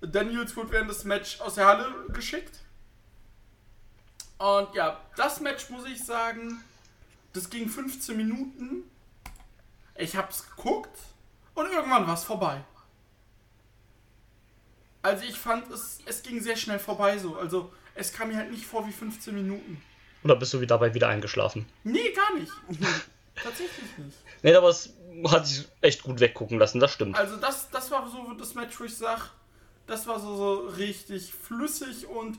Daniels 0.00 0.56
wird 0.56 0.70
während 0.70 0.90
des 0.90 1.04
Match 1.04 1.40
aus 1.40 1.56
der 1.56 1.66
Halle 1.66 1.92
geschickt. 2.08 2.60
Und 4.38 4.72
ja, 4.74 5.00
das 5.16 5.40
Match 5.40 5.68
muss 5.68 5.84
ich 5.86 6.02
sagen, 6.02 6.62
das 7.32 7.50
ging 7.50 7.68
15 7.68 8.16
Minuten. 8.16 8.84
Ich 9.96 10.16
hab's 10.16 10.48
geguckt 10.48 10.96
und 11.54 11.66
irgendwann 11.66 12.06
war 12.06 12.14
es 12.14 12.22
vorbei. 12.22 12.64
Also 15.02 15.24
ich 15.24 15.36
fand, 15.38 15.70
es, 15.70 15.98
es 16.06 16.22
ging 16.22 16.40
sehr 16.40 16.56
schnell 16.56 16.78
vorbei 16.78 17.18
so. 17.18 17.36
Also 17.36 17.72
es 17.94 18.12
kam 18.12 18.28
mir 18.28 18.36
halt 18.36 18.50
nicht 18.50 18.64
vor 18.66 18.86
wie 18.86 18.92
15 18.92 19.34
Minuten. 19.34 19.82
Oder 20.24 20.36
bist 20.36 20.52
du 20.52 20.64
dabei 20.66 20.94
wieder 20.94 21.08
eingeschlafen? 21.08 21.66
Nee, 21.84 22.12
gar 22.12 22.34
nicht. 22.34 22.52
Tatsächlich 23.34 23.98
nicht. 23.98 24.16
Nee, 24.42 24.54
aber 24.54 24.68
es 24.68 24.90
hat 25.28 25.46
sich 25.46 25.68
echt 25.80 26.02
gut 26.02 26.20
weggucken 26.20 26.58
lassen, 26.58 26.80
das 26.80 26.92
stimmt. 26.92 27.16
Also 27.16 27.36
das, 27.36 27.70
das 27.70 27.90
war 27.90 28.08
so 28.08 28.32
das 28.34 28.54
Match, 28.54 28.78
wo 28.80 28.84
ich 28.84 28.96
sag, 28.96 29.30
das 29.86 30.06
war 30.06 30.20
so, 30.20 30.36
so 30.36 30.54
richtig 30.76 31.32
flüssig 31.32 32.06
und 32.06 32.38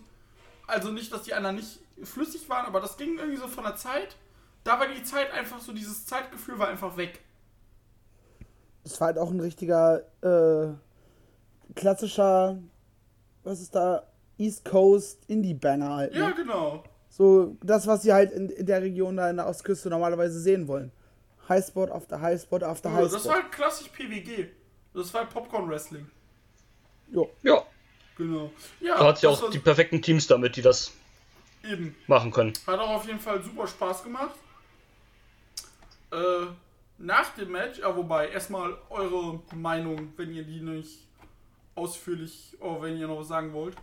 also 0.67 0.91
nicht, 0.91 1.11
dass 1.11 1.23
die 1.23 1.33
anderen 1.33 1.55
nicht 1.57 1.79
flüssig 2.03 2.47
waren, 2.49 2.65
aber 2.65 2.79
das 2.79 2.97
ging 2.97 3.17
irgendwie 3.17 3.37
so 3.37 3.47
von 3.47 3.63
der 3.63 3.75
Zeit. 3.75 4.15
Da 4.63 4.79
war 4.79 4.87
die 4.87 5.03
Zeit 5.03 5.31
einfach 5.31 5.59
so, 5.59 5.73
dieses 5.73 6.05
Zeitgefühl 6.05 6.59
war 6.59 6.67
einfach 6.67 6.95
weg. 6.97 7.21
Es 8.83 8.99
war 8.99 9.07
halt 9.07 9.17
auch 9.17 9.31
ein 9.31 9.39
richtiger, 9.39 10.01
äh, 10.21 10.73
klassischer, 11.75 12.57
was 13.43 13.59
ist 13.61 13.75
da, 13.75 14.03
East 14.37 14.63
Coast 14.65 15.19
Indie-Banger 15.27 15.95
halt. 15.95 16.13
Ne? 16.13 16.19
Ja, 16.19 16.31
genau. 16.31 16.83
So 17.09 17.57
das, 17.61 17.85
was 17.87 18.03
sie 18.03 18.13
halt 18.13 18.31
in, 18.31 18.49
in 18.49 18.65
der 18.65 18.81
Region 18.81 19.17
da 19.17 19.29
in 19.29 19.35
der 19.37 19.47
Ostküste 19.47 19.89
normalerweise 19.89 20.39
sehen 20.39 20.67
wollen. 20.67 20.91
Highspot 21.49 21.89
auf 21.89 22.07
der 22.07 22.21
Highspot 22.21 22.63
auf 22.63 22.79
der 22.81 22.91
Ja, 22.91 22.97
Highspot. 22.97 23.15
das 23.19 23.27
war 23.27 23.35
halt 23.35 23.51
klassisch 23.51 23.89
PWG. 23.89 24.45
Das 24.93 25.13
war 25.13 25.21
halt 25.21 25.29
Popcorn 25.31 25.69
Wrestling. 25.69 26.07
jo. 27.11 27.29
Ja, 27.43 27.63
Genau. 28.17 28.51
Ja, 28.81 28.97
da 28.97 29.05
hat 29.07 29.17
sie 29.17 29.27
auch 29.27 29.49
die 29.49 29.59
perfekten 29.59 30.01
Teams 30.01 30.27
damit, 30.27 30.57
die 30.57 30.61
das 30.61 30.91
eben. 31.63 31.95
machen 32.07 32.31
können. 32.31 32.51
Hat 32.67 32.77
auch 32.77 32.89
auf 32.89 33.07
jeden 33.07 33.19
Fall 33.19 33.41
super 33.41 33.65
Spaß 33.65 34.03
gemacht. 34.03 34.35
Äh, 36.11 36.47
nach 36.97 37.29
dem 37.35 37.51
Match, 37.51 37.79
ja, 37.79 37.95
wobei, 37.95 38.27
erstmal 38.29 38.75
eure 38.89 39.39
Meinung, 39.55 40.11
wenn 40.17 40.33
ihr 40.33 40.43
die 40.43 40.59
nicht 40.59 41.07
ausführlich, 41.75 42.57
oh, 42.59 42.81
wenn 42.81 42.97
ihr 42.97 43.07
noch 43.07 43.19
was 43.19 43.27
sagen 43.27 43.53
wollt. 43.53 43.75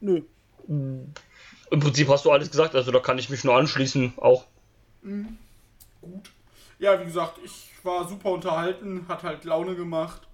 Nö. 0.00 0.22
Im 0.66 1.80
Prinzip 1.80 2.08
hast 2.08 2.24
du 2.24 2.30
alles 2.30 2.50
gesagt, 2.50 2.74
also 2.74 2.90
da 2.90 3.00
kann 3.00 3.18
ich 3.18 3.30
mich 3.30 3.44
nur 3.44 3.56
anschließen, 3.56 4.14
auch. 4.16 4.46
Gut. 5.02 6.30
Ja, 6.78 7.00
wie 7.00 7.04
gesagt, 7.04 7.38
ich 7.44 7.70
war 7.82 8.08
super 8.08 8.30
unterhalten, 8.30 9.06
hat 9.08 9.22
halt 9.22 9.44
Laune 9.44 9.74
gemacht 9.76 10.26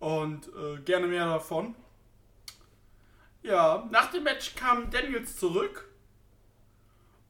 und 0.00 0.48
äh, 0.48 0.80
gerne 0.84 1.06
mehr 1.06 1.26
davon. 1.26 1.74
Ja, 3.42 3.88
nach 3.90 4.10
dem 4.10 4.24
Match 4.24 4.54
kam 4.54 4.90
Daniels 4.90 5.36
zurück, 5.36 5.88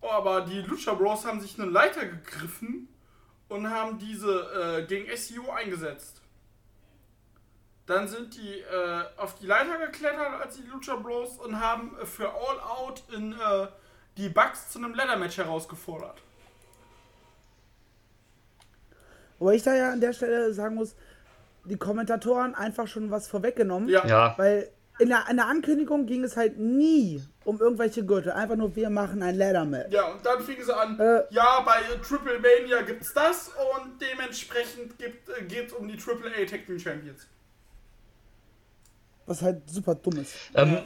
aber 0.00 0.42
die 0.42 0.60
Lucha 0.60 0.94
Bros 0.94 1.24
haben 1.24 1.40
sich 1.40 1.58
eine 1.58 1.70
Leiter 1.70 2.06
gegriffen 2.06 2.88
und 3.48 3.70
haben 3.70 3.98
diese 3.98 4.80
äh, 4.80 4.86
gegen 4.86 5.14
SEO 5.14 5.50
eingesetzt. 5.50 6.21
Dann 7.86 8.06
sind 8.06 8.36
die 8.36 8.60
äh, 8.60 9.04
auf 9.16 9.34
die 9.38 9.46
Leiter 9.46 9.78
geklettert 9.86 10.40
als 10.40 10.56
die 10.56 10.62
Lucha 10.62 10.96
Bros 10.96 11.38
und 11.38 11.58
haben 11.60 11.96
für 12.04 12.28
All 12.28 12.60
Out 12.60 13.02
in 13.12 13.32
äh, 13.32 13.66
die 14.16 14.28
Bugs 14.28 14.70
zu 14.70 14.78
einem 14.78 14.94
Ladder 14.94 15.16
Match 15.16 15.36
herausgefordert. 15.36 16.22
Wobei 19.38 19.54
ich 19.54 19.62
da 19.64 19.74
ja 19.74 19.90
an 19.92 20.00
der 20.00 20.12
Stelle 20.12 20.52
sagen 20.54 20.76
muss, 20.76 20.94
die 21.64 21.76
Kommentatoren 21.76 22.54
einfach 22.54 22.86
schon 22.86 23.10
was 23.10 23.26
vorweggenommen. 23.26 23.88
Ja. 23.88 24.06
Ja, 24.06 24.34
Weil 24.36 24.70
in 24.98 25.08
der, 25.08 25.24
in 25.30 25.36
der 25.36 25.46
Ankündigung 25.46 26.06
ging 26.06 26.22
es 26.22 26.36
halt 26.36 26.58
nie 26.58 27.22
um 27.44 27.60
irgendwelche 27.60 28.04
Gürtel. 28.06 28.30
Einfach 28.32 28.54
nur, 28.56 28.76
wir 28.76 28.90
machen 28.90 29.22
ein 29.22 29.36
Ladder-Match. 29.36 29.92
Ja, 29.92 30.04
und 30.12 30.24
dann 30.24 30.40
fingen 30.42 30.64
sie 30.64 30.76
an, 30.76 30.98
Äh. 31.00 31.22
ja, 31.30 31.60
bei 31.62 31.80
Triple 32.06 32.38
Mania 32.38 32.82
gibt's 32.82 33.12
das 33.12 33.48
und 33.48 34.00
dementsprechend 34.00 34.96
gibt, 34.98 35.28
äh, 35.28 35.42
geht's 35.44 35.72
um 35.72 35.88
die 35.88 35.96
Triple 35.96 36.30
A 36.30 36.44
Tag 36.44 36.66
Team 36.66 36.78
Champions. 36.78 37.26
Was 39.26 39.42
halt 39.42 39.68
super 39.70 39.94
dumm 39.94 40.18
ist. 40.18 40.34
Ähm, 40.54 40.78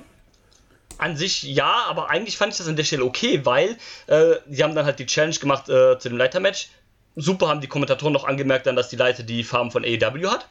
An 0.99 1.17
sich 1.17 1.43
ja, 1.43 1.85
aber 1.89 2.11
eigentlich 2.11 2.37
fand 2.39 2.53
ich 2.53 2.59
das 2.59 2.69
an 2.69 2.77
der 2.77 2.85
Stelle 2.85 3.05
okay, 3.05 3.45
weil 3.45 3.77
äh, 4.07 4.37
sie 4.49 4.63
haben 4.63 4.75
dann 4.75 4.87
halt 4.87 4.99
die 4.99 5.07
Challenge 5.07 5.37
gemacht 5.37 5.69
äh, 5.69 5.99
zu 5.99 6.09
dem 6.09 6.19
Leitermatch. 6.19 6.71
Super 7.17 7.49
haben 7.49 7.61
die 7.61 7.67
Kommentatoren 7.67 8.13
noch 8.13 8.25
angemerkt, 8.25 8.67
dann, 8.67 8.77
dass 8.77 8.89
die 8.89 8.97
Leiter 8.97 9.23
die 9.23 9.43
Farben 9.43 9.71
von 9.71 9.85
AEW 9.85 10.29
hat. 10.31 10.49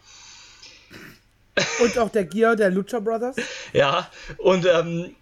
Und 1.81 1.97
auch 1.97 2.09
der 2.09 2.25
Gear 2.25 2.55
der 2.55 2.69
Lucha 2.69 2.99
Brothers. 2.99 3.35
Ja, 3.71 4.09
und 4.37 4.65
ähm, 4.65 5.15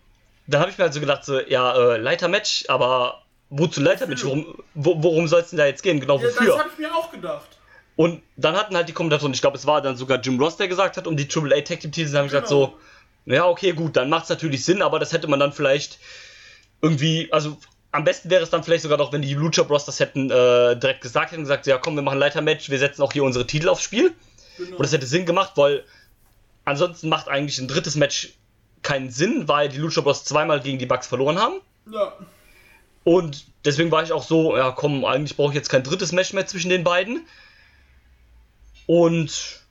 dann 0.48 0.62
habe 0.62 0.72
ich 0.72 0.78
mir 0.78 0.86
halt 0.86 0.94
so 0.94 1.00
gedacht, 1.00 1.24
so, 1.26 1.40
ja, 1.40 1.94
äh, 1.94 1.98
Leitermatch, 1.98 2.66
aber 2.70 3.22
wozu 3.50 3.82
Leitermatch? 3.82 4.24
Worum, 4.26 4.64
wo, 4.74 5.02
worum 5.04 5.28
soll 5.28 5.42
es 5.42 5.50
denn 5.52 5.58
da 5.58 5.66
jetzt 5.66 5.84
gehen? 5.84 6.00
Genau 6.00 6.18
Ja, 6.18 6.26
das 6.26 6.38
wofür? 6.38 6.60
habe 6.60 6.70
ich 6.72 6.80
mir 6.80 6.94
auch 6.96 7.12
gedacht. 7.12 7.58
Und 7.96 8.22
dann 8.38 8.56
hatten 8.56 8.76
halt 8.76 8.90
die 8.90 8.94
Kommentatoren, 8.94 9.34
ich 9.34 9.42
glaube, 9.42 9.58
es 9.58 9.68
war 9.68 9.82
dann 9.82 9.96
sogar 9.98 10.20
Jim 10.20 10.40
Ross, 10.40 10.58
der 10.58 10.68
gesagt 10.68 10.98
hat, 10.98 11.06
um 11.06 11.16
die 11.16 11.28
AAA 11.30 11.62
Tag 11.62 11.80
Team 11.82 11.92
Titel, 11.92 12.18
haben 12.18 12.26
gesagt 12.26 12.48
Genau. 12.48 12.66
so, 12.66 12.80
ja, 13.26 13.46
okay, 13.46 13.74
gut, 13.74 13.96
dann 13.96 14.10
macht 14.10 14.24
es 14.24 14.30
natürlich 14.30 14.66
Sinn, 14.66 14.82
aber 14.82 15.00
das 15.00 15.14
hätte 15.14 15.28
man 15.28 15.40
dann 15.40 15.54
vielleicht 15.54 16.00
irgendwie, 16.82 17.30
also 17.32 17.58
am 17.92 18.04
besten 18.04 18.30
wäre 18.30 18.44
es 18.44 18.50
dann 18.50 18.64
vielleicht 18.64 18.84
sogar 18.84 18.98
noch, 18.98 19.14
wenn 19.14 19.22
die 19.22 19.34
Lucha 19.36 19.64
Bros 19.64 19.86
das 19.86 20.00
hätten 20.00 20.30
äh, 20.32 20.76
direkt 20.76 21.02
gesagt 21.02 21.32
hätten, 21.32 21.44
gesagt, 21.44 21.68
ja 21.68 21.78
komm, 21.78 21.96
wir 21.96 22.02
machen 22.02 22.18
Leitermatch, 22.18 22.70
wir 22.70 22.80
setzen 22.80 23.04
auch 23.04 23.14
hier 23.14 23.24
unsere 23.24 23.46
Titel 23.46 23.70
aufs 23.70 23.84
Spiel. 23.84 24.14
Genau. 24.58 24.78
Und 24.78 24.84
das 24.84 24.92
hätte 24.92 25.06
Sinn 25.06 25.26
gemacht, 25.26 25.54
weil 25.56 25.86
ansonsten 26.66 27.10
macht 27.10 27.28
eigentlich 27.28 27.60
ein 27.60 27.68
drittes 27.68 27.96
Match 27.96 28.34
keinen 28.82 29.12
Sinn, 29.12 29.48
weil 29.48 29.70
die 29.70 29.78
Lucha 29.78 30.02
Bros 30.02 30.26
zweimal 30.26 30.60
gegen 30.60 30.80
die 30.80 30.88
Bucks 30.88 31.08
verloren 31.08 31.40
haben. 31.40 31.62
Ja. 31.92 32.14
Und 33.04 33.46
deswegen 33.64 33.92
war 33.92 34.04
ich 34.04 34.12
auch 34.12 34.24
so, 34.24 34.58
ja 34.58 34.72
komm, 34.72 35.06
eigentlich 35.06 35.38
brauche 35.38 35.50
ich 35.50 35.56
jetzt 35.56 35.70
kein 35.70 35.84
drittes 35.84 36.12
Match 36.12 36.34
mehr 36.34 36.48
zwischen 36.48 36.70
den 36.70 36.84
beiden. 36.84 37.26
Und 38.86 39.62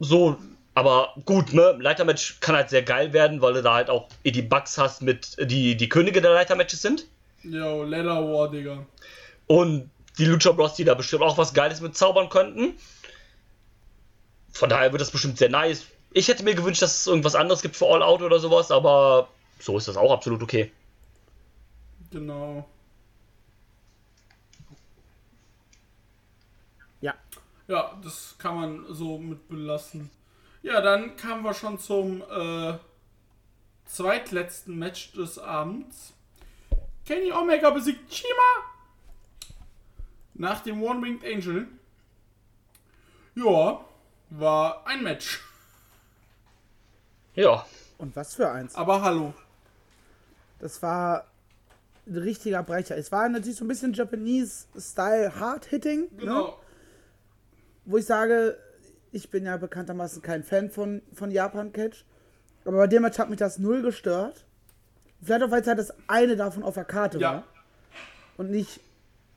so, 0.00 0.36
aber 0.74 1.14
gut, 1.24 1.52
ne, 1.52 1.76
Leitermatch 1.78 2.40
kann 2.40 2.56
halt 2.56 2.70
sehr 2.70 2.82
geil 2.82 3.12
werden, 3.12 3.40
weil 3.40 3.54
du 3.54 3.62
da 3.62 3.74
halt 3.74 3.90
auch 3.90 4.08
eh 4.24 4.30
die 4.30 4.42
Bugs 4.42 4.76
hast 4.78 5.02
mit, 5.02 5.36
die 5.40 5.76
die 5.76 5.88
Könige 5.88 6.20
der 6.20 6.32
Leitermatches 6.32 6.82
sind. 6.82 7.06
Yo, 7.42 7.84
Leather 7.84 8.24
War, 8.24 8.50
Digga. 8.50 8.86
Und 9.46 9.90
die 10.18 10.24
Lucha 10.24 10.52
Bros, 10.52 10.74
die 10.74 10.84
da 10.84 10.94
bestimmt 10.94 11.22
auch 11.22 11.38
was 11.38 11.54
Geiles 11.54 11.80
mit 11.80 11.96
zaubern 11.96 12.28
könnten. 12.28 12.74
Von 14.52 14.68
daher 14.68 14.92
wird 14.92 15.02
das 15.02 15.10
bestimmt 15.10 15.38
sehr 15.38 15.50
nice. 15.50 15.84
Ich 16.12 16.28
hätte 16.28 16.44
mir 16.44 16.54
gewünscht, 16.54 16.80
dass 16.80 17.00
es 17.00 17.06
irgendwas 17.06 17.34
anderes 17.34 17.60
gibt 17.60 17.76
für 17.76 17.86
All 17.86 18.02
Out 18.02 18.22
oder 18.22 18.38
sowas, 18.38 18.70
aber 18.70 19.28
so 19.58 19.76
ist 19.76 19.88
das 19.88 19.96
auch 19.96 20.12
absolut 20.12 20.42
okay. 20.42 20.70
Genau. 22.10 22.64
Ja. 27.66 27.98
Das 28.02 28.36
kann 28.38 28.54
man 28.56 28.94
so 28.94 29.18
mit 29.18 29.48
belassen. 29.48 30.10
Ja, 30.62 30.80
dann 30.80 31.16
kamen 31.16 31.42
wir 31.42 31.54
schon 31.54 31.78
zum 31.78 32.22
äh, 32.22 32.78
zweitletzten 33.86 34.78
Match 34.78 35.12
des 35.12 35.38
Abends. 35.38 36.12
Kenny 37.04 37.32
Omega 37.32 37.70
besiegt 37.70 38.10
Chima 38.10 38.64
nach 40.34 40.60
dem 40.62 40.82
One-Winged 40.82 41.24
Angel. 41.24 41.68
Ja, 43.34 43.84
war 44.30 44.86
ein 44.86 45.02
Match. 45.02 45.42
Ja, 47.34 47.66
Und 47.98 48.14
was 48.16 48.34
für 48.34 48.50
eins. 48.50 48.74
Aber 48.74 49.02
hallo. 49.02 49.34
Das 50.60 50.82
war 50.82 51.26
ein 52.06 52.16
richtiger 52.16 52.62
Brecher. 52.62 52.96
Es 52.96 53.10
war 53.12 53.28
natürlich 53.28 53.56
so 53.56 53.64
ein 53.64 53.68
bisschen 53.68 53.92
Japanese-Style 53.92 55.38
Hard-Hitting. 55.38 56.08
Ne? 56.16 56.52
Wo 57.86 57.96
ich 57.98 58.06
sage, 58.06 58.56
ich 59.12 59.30
bin 59.30 59.44
ja 59.46 59.56
bekanntermaßen 59.56 60.22
kein 60.22 60.42
Fan 60.42 60.70
von, 60.70 61.02
von 61.12 61.30
Japan-Catch. 61.30 62.04
Aber 62.64 62.78
bei 62.78 62.86
dem 62.86 63.02
Match 63.02 63.18
hat 63.18 63.28
mich 63.30 63.38
das 63.38 63.58
null 63.58 63.82
gestört. 63.82 64.44
Vielleicht 65.22 65.42
auch, 65.44 65.50
weil 65.50 65.60
es 65.62 65.66
halt 65.66 65.78
das 65.78 65.92
eine 66.06 66.36
davon 66.36 66.62
auf 66.62 66.74
der 66.74 66.84
Karte 66.84 67.18
Ja. 67.18 67.32
war. 67.32 67.44
Und 68.36 68.50
nicht 68.50 68.80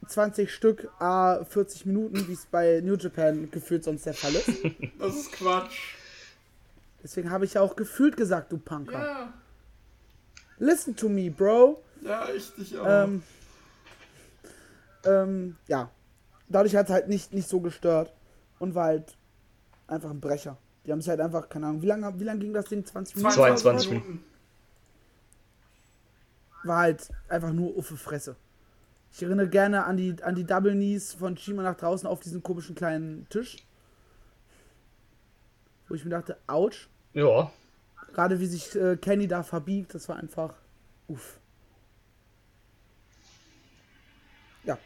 20 0.08 0.52
Stück 0.54 0.90
a 1.00 1.44
40 1.44 1.86
Minuten, 1.86 2.28
wie 2.28 2.34
es 2.34 2.46
bei 2.46 2.82
New 2.84 2.96
Japan 2.96 3.52
gefühlt 3.52 3.84
sonst 3.84 4.06
der 4.06 4.14
Fall 4.14 4.34
ist. 4.36 4.48
Das 5.00 5.16
ist 5.16 5.32
Quatsch. 5.34 5.96
Deswegen 7.04 7.30
habe 7.30 7.46
ich 7.46 7.54
ja 7.54 7.62
auch 7.62 7.76
gefühlt 7.76 8.18
gesagt, 8.18 8.52
du 8.52 8.58
Punker. 8.58 8.94
Ja, 9.00 9.34
Listen 10.60 10.96
to 10.96 11.08
me, 11.10 11.30
Bro. 11.30 11.84
ja, 12.02 12.28
ich 12.36 12.52
dich 12.56 12.78
auch. 12.78 12.86
Ähm, 12.88 13.24
ähm, 15.06 15.58
ja. 15.68 15.90
Dadurch 16.50 16.76
hat 16.76 16.88
es 16.88 16.92
halt 16.92 17.08
nicht, 17.10 17.34
nicht 17.34 17.48
so 17.48 17.60
gestört. 17.60 18.14
Und 18.60 18.76
war 18.76 18.86
halt 18.86 19.18
einfach 19.88 20.10
ein 20.10 20.20
Brecher. 20.20 20.58
Die 20.86 20.92
haben 20.92 21.02
sich 21.02 21.10
halt 21.10 21.20
einfach, 21.20 21.50
keine 21.50 21.68
Ahnung, 21.68 21.82
wie 21.82 21.88
lange 21.88 22.20
wie 22.20 22.24
lang 22.24 22.40
ging 22.40 22.54
das 22.54 22.66
Ding? 22.66 22.86
20 22.86 23.18
Minuten? 23.18 23.36
22 23.36 23.90
Minuten. 23.92 24.24
War 26.64 26.78
halt 26.80 27.10
einfach 27.30 27.52
nur 27.52 27.78
Uffe 27.78 27.98
Fresse. 27.98 28.36
Ich 29.12 29.24
erinnere 29.24 29.50
gerne 29.50 29.86
an 29.86 29.98
die, 29.98 30.22
an 30.24 30.36
die 30.36 30.46
Double 30.46 30.74
Knees 30.74 31.14
von 31.14 31.38
Shima 31.38 31.64
nach 31.64 31.76
draußen 31.76 32.08
auf 32.08 32.20
diesen 32.20 32.44
komischen 32.44 32.76
kleinen 32.76 33.28
Tisch. 33.30 33.58
Wo 35.88 35.96
ich 35.96 36.04
mir 36.04 36.12
dachte, 36.12 36.38
ouch. 36.48 36.88
ja. 37.14 37.52
Gerade 38.14 38.40
wie 38.40 38.48
sich 38.48 38.76
äh, 38.76 38.98
Kenny 38.98 39.28
da 39.28 39.44
verbiegt, 39.44 39.94
das 39.94 40.10
war 40.10 40.16
einfach 40.16 40.54
uff. 41.08 41.40
Ja, 44.64 44.78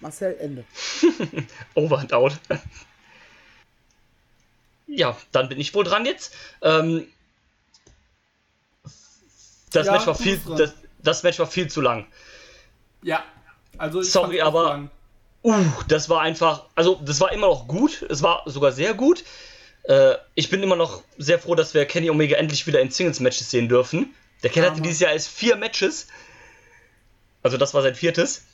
Marcel, 0.00 0.36
Ende. 0.38 0.64
Over 1.74 1.98
and 1.98 2.12
out. 2.12 2.38
Ja, 4.90 5.16
dann 5.32 5.48
bin 5.48 5.58
ich 5.60 5.72
wohl 5.74 5.84
dran 5.84 6.04
jetzt. 6.04 6.34
Ähm, 6.62 7.06
das, 9.72 9.86
Ja, 9.86 9.92
Match 9.92 10.06
war 10.06 10.14
viel, 10.14 10.40
das, 10.56 10.74
das 11.02 11.22
Match 11.22 11.38
war 11.38 11.46
viel 11.46 11.68
zu 11.68 11.80
lang. 11.80 12.06
Ja. 13.02 13.24
Also 13.78 14.00
ich 14.00 14.10
Sorry, 14.10 14.40
aber- 14.40 14.64
lang. 14.64 14.90
Uh, 15.42 15.64
das 15.88 16.10
war 16.10 16.20
einfach, 16.20 16.66
also 16.74 17.00
das 17.02 17.18
war 17.20 17.32
immer 17.32 17.46
noch 17.46 17.66
gut, 17.66 18.02
es 18.10 18.22
war 18.22 18.42
sogar 18.44 18.72
sehr 18.72 18.92
gut. 18.92 19.24
Äh, 19.84 20.16
ich 20.34 20.50
bin 20.50 20.62
immer 20.62 20.76
noch 20.76 21.02
sehr 21.16 21.38
froh, 21.38 21.54
dass 21.54 21.72
wir 21.72 21.86
Kenny 21.86 22.10
Omega 22.10 22.36
endlich 22.36 22.66
wieder 22.66 22.78
in 22.80 22.90
Singles-Matches 22.90 23.50
sehen 23.50 23.66
dürfen. 23.66 24.14
Der 24.42 24.50
Kerl 24.50 24.66
hatte 24.66 24.74
Hammer. 24.74 24.82
dieses 24.82 25.00
Jahr 25.00 25.12
erst 25.12 25.28
vier 25.28 25.56
Matches. 25.56 26.08
Also 27.42 27.56
das 27.56 27.72
war 27.72 27.80
sein 27.80 27.94
viertes. 27.94 28.44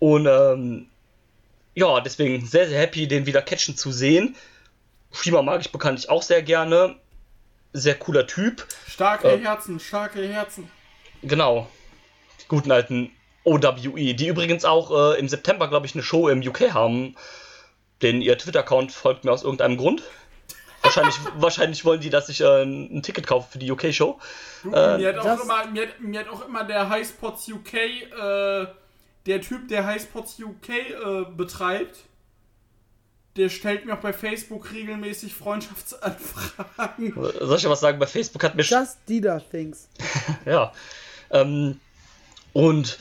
Und 0.00 0.26
ähm, 0.26 0.86
ja, 1.74 1.98
deswegen 2.00 2.44
sehr, 2.44 2.68
sehr 2.68 2.80
happy, 2.80 3.08
den 3.08 3.24
wieder 3.24 3.40
catchen 3.40 3.74
zu 3.74 3.90
sehen. 3.90 4.36
Shima 5.14 5.42
mag 5.42 5.60
ich 5.60 5.70
bekanntlich 5.72 6.08
auch 6.10 6.22
sehr 6.22 6.42
gerne. 6.42 6.96
Sehr 7.72 7.94
cooler 7.96 8.26
Typ. 8.26 8.66
Starke 8.88 9.28
Äh. 9.32 9.38
Herzen, 9.38 9.80
starke 9.80 10.26
Herzen. 10.26 10.70
Genau. 11.22 11.68
Die 12.40 12.46
guten 12.48 12.70
alten 12.70 13.10
OWE, 13.44 14.14
die 14.14 14.28
übrigens 14.28 14.64
auch 14.64 15.14
äh, 15.14 15.18
im 15.18 15.28
September, 15.28 15.68
glaube 15.68 15.86
ich, 15.86 15.94
eine 15.94 16.02
Show 16.02 16.28
im 16.28 16.40
UK 16.46 16.72
haben. 16.72 17.16
Den 18.02 18.20
ihr 18.22 18.36
Twitter-Account 18.38 18.92
folgt 18.92 19.24
mir 19.24 19.32
aus 19.32 19.42
irgendeinem 19.44 19.76
Grund. 19.76 20.02
Wahrscheinlich, 20.82 21.14
wahrscheinlich 21.36 21.84
wollen 21.84 22.00
die, 22.00 22.10
dass 22.10 22.28
ich 22.28 22.40
äh, 22.40 22.62
ein 22.62 23.02
Ticket 23.02 23.26
kaufe 23.26 23.52
für 23.52 23.58
die 23.58 23.70
UK-Show. 23.70 24.18
Äh, 24.64 24.98
mir, 24.98 25.08
hat 25.08 25.18
auch 25.18 25.24
das- 25.24 25.42
immer, 25.42 25.66
mir, 25.66 25.88
mir 26.00 26.20
hat 26.20 26.28
auch 26.28 26.46
immer 26.46 26.64
der 26.64 26.88
Highspots 26.88 27.48
UK, 27.48 27.74
äh, 27.74 28.66
der 29.26 29.40
Typ, 29.40 29.68
der 29.68 29.84
Highspots 29.86 30.38
UK 30.40 30.68
äh, 30.68 31.24
betreibt, 31.36 31.98
der 33.36 33.48
stellt 33.48 33.84
mir 33.84 33.94
auch 33.94 34.00
bei 34.00 34.12
Facebook 34.12 34.72
regelmäßig 34.72 35.34
Freundschaftsanfragen. 35.34 37.14
Soll 37.40 37.56
ich 37.56 37.62
ja 37.64 37.70
was 37.70 37.80
sagen? 37.80 37.98
Bei 37.98 38.06
Facebook 38.06 38.42
hat 38.44 38.54
mir 38.54 38.62
Just 38.62 38.98
Dida 39.08 39.40
Things. 39.40 39.88
Ja. 40.46 40.72
Ähm, 41.30 41.80
und 42.52 42.98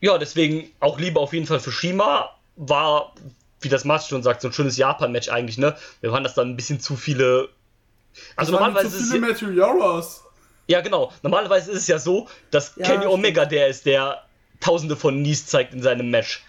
ja, 0.00 0.18
deswegen 0.18 0.70
auch 0.80 0.98
Liebe 0.98 1.18
auf 1.18 1.32
jeden 1.32 1.46
Fall 1.46 1.60
für 1.60 1.72
Shima. 1.72 2.30
War, 2.56 3.14
wie 3.60 3.68
das 3.68 3.84
Mats 3.84 4.08
schon 4.08 4.22
sagt, 4.22 4.42
so 4.42 4.48
ein 4.48 4.52
schönes 4.52 4.76
Japan-Match 4.76 5.28
eigentlich, 5.28 5.58
ne? 5.58 5.76
Wir 6.00 6.10
waren 6.12 6.24
das 6.24 6.34
dann 6.34 6.50
ein 6.50 6.56
bisschen 6.56 6.80
zu 6.80 6.96
viele. 6.96 7.48
Also 8.36 8.52
normalerweise 8.52 8.90
zu 8.90 8.96
ist 8.96 9.02
es 9.04 9.10
viele 9.12 9.26
ja, 10.68 10.82
genau, 10.82 11.12
normalerweise 11.22 11.72
ist 11.72 11.78
es 11.78 11.86
ja 11.88 11.98
so, 11.98 12.28
dass 12.50 12.74
Ja, 12.76 12.84
Kenny 12.84 12.98
stimmt. 12.98 13.14
Omega 13.14 13.46
der 13.46 13.68
ist, 13.68 13.86
der 13.86 14.22
tausende 14.60 14.96
von 14.96 15.16
Knees 15.16 15.46
zeigt 15.46 15.72
in 15.72 15.82
seinem 15.82 16.10
Match. 16.10 16.44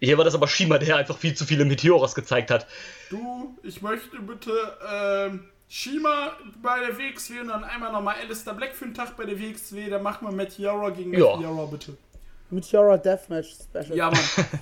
Hier 0.00 0.16
war 0.16 0.24
das 0.24 0.34
aber 0.34 0.46
Shima, 0.48 0.78
der 0.78 0.96
einfach 0.96 1.18
viel 1.18 1.34
zu 1.34 1.44
viele 1.44 1.64
Meteoras 1.64 2.14
gezeigt 2.14 2.50
hat. 2.50 2.66
Du, 3.10 3.56
ich 3.62 3.82
möchte 3.82 4.20
bitte 4.20 4.52
ähm, 4.90 5.44
Shima 5.68 6.32
bei 6.62 6.80
der 6.80 6.96
WXW 6.96 7.40
und 7.40 7.48
dann 7.48 7.64
einmal 7.64 7.92
nochmal 7.92 8.16
Alistair 8.22 8.54
Black 8.54 8.74
für 8.74 8.84
einen 8.84 8.94
Tag 8.94 9.16
bei 9.16 9.24
der 9.24 9.38
WXW. 9.38 9.90
Dann 9.90 10.02
machen 10.02 10.26
wir 10.26 10.32
Matthew 10.32 10.62
Yora 10.62 10.90
gegen 10.90 11.12
Ja. 11.12 11.36
Matthew 11.36 11.42
Yora, 11.42 11.66
bitte. 11.66 11.96
Mit 12.50 12.70
Yora 12.70 12.96
Deathmatch 12.96 13.48
Special. 13.68 13.96
Ja, 13.96 14.10
Mann. 14.10 14.20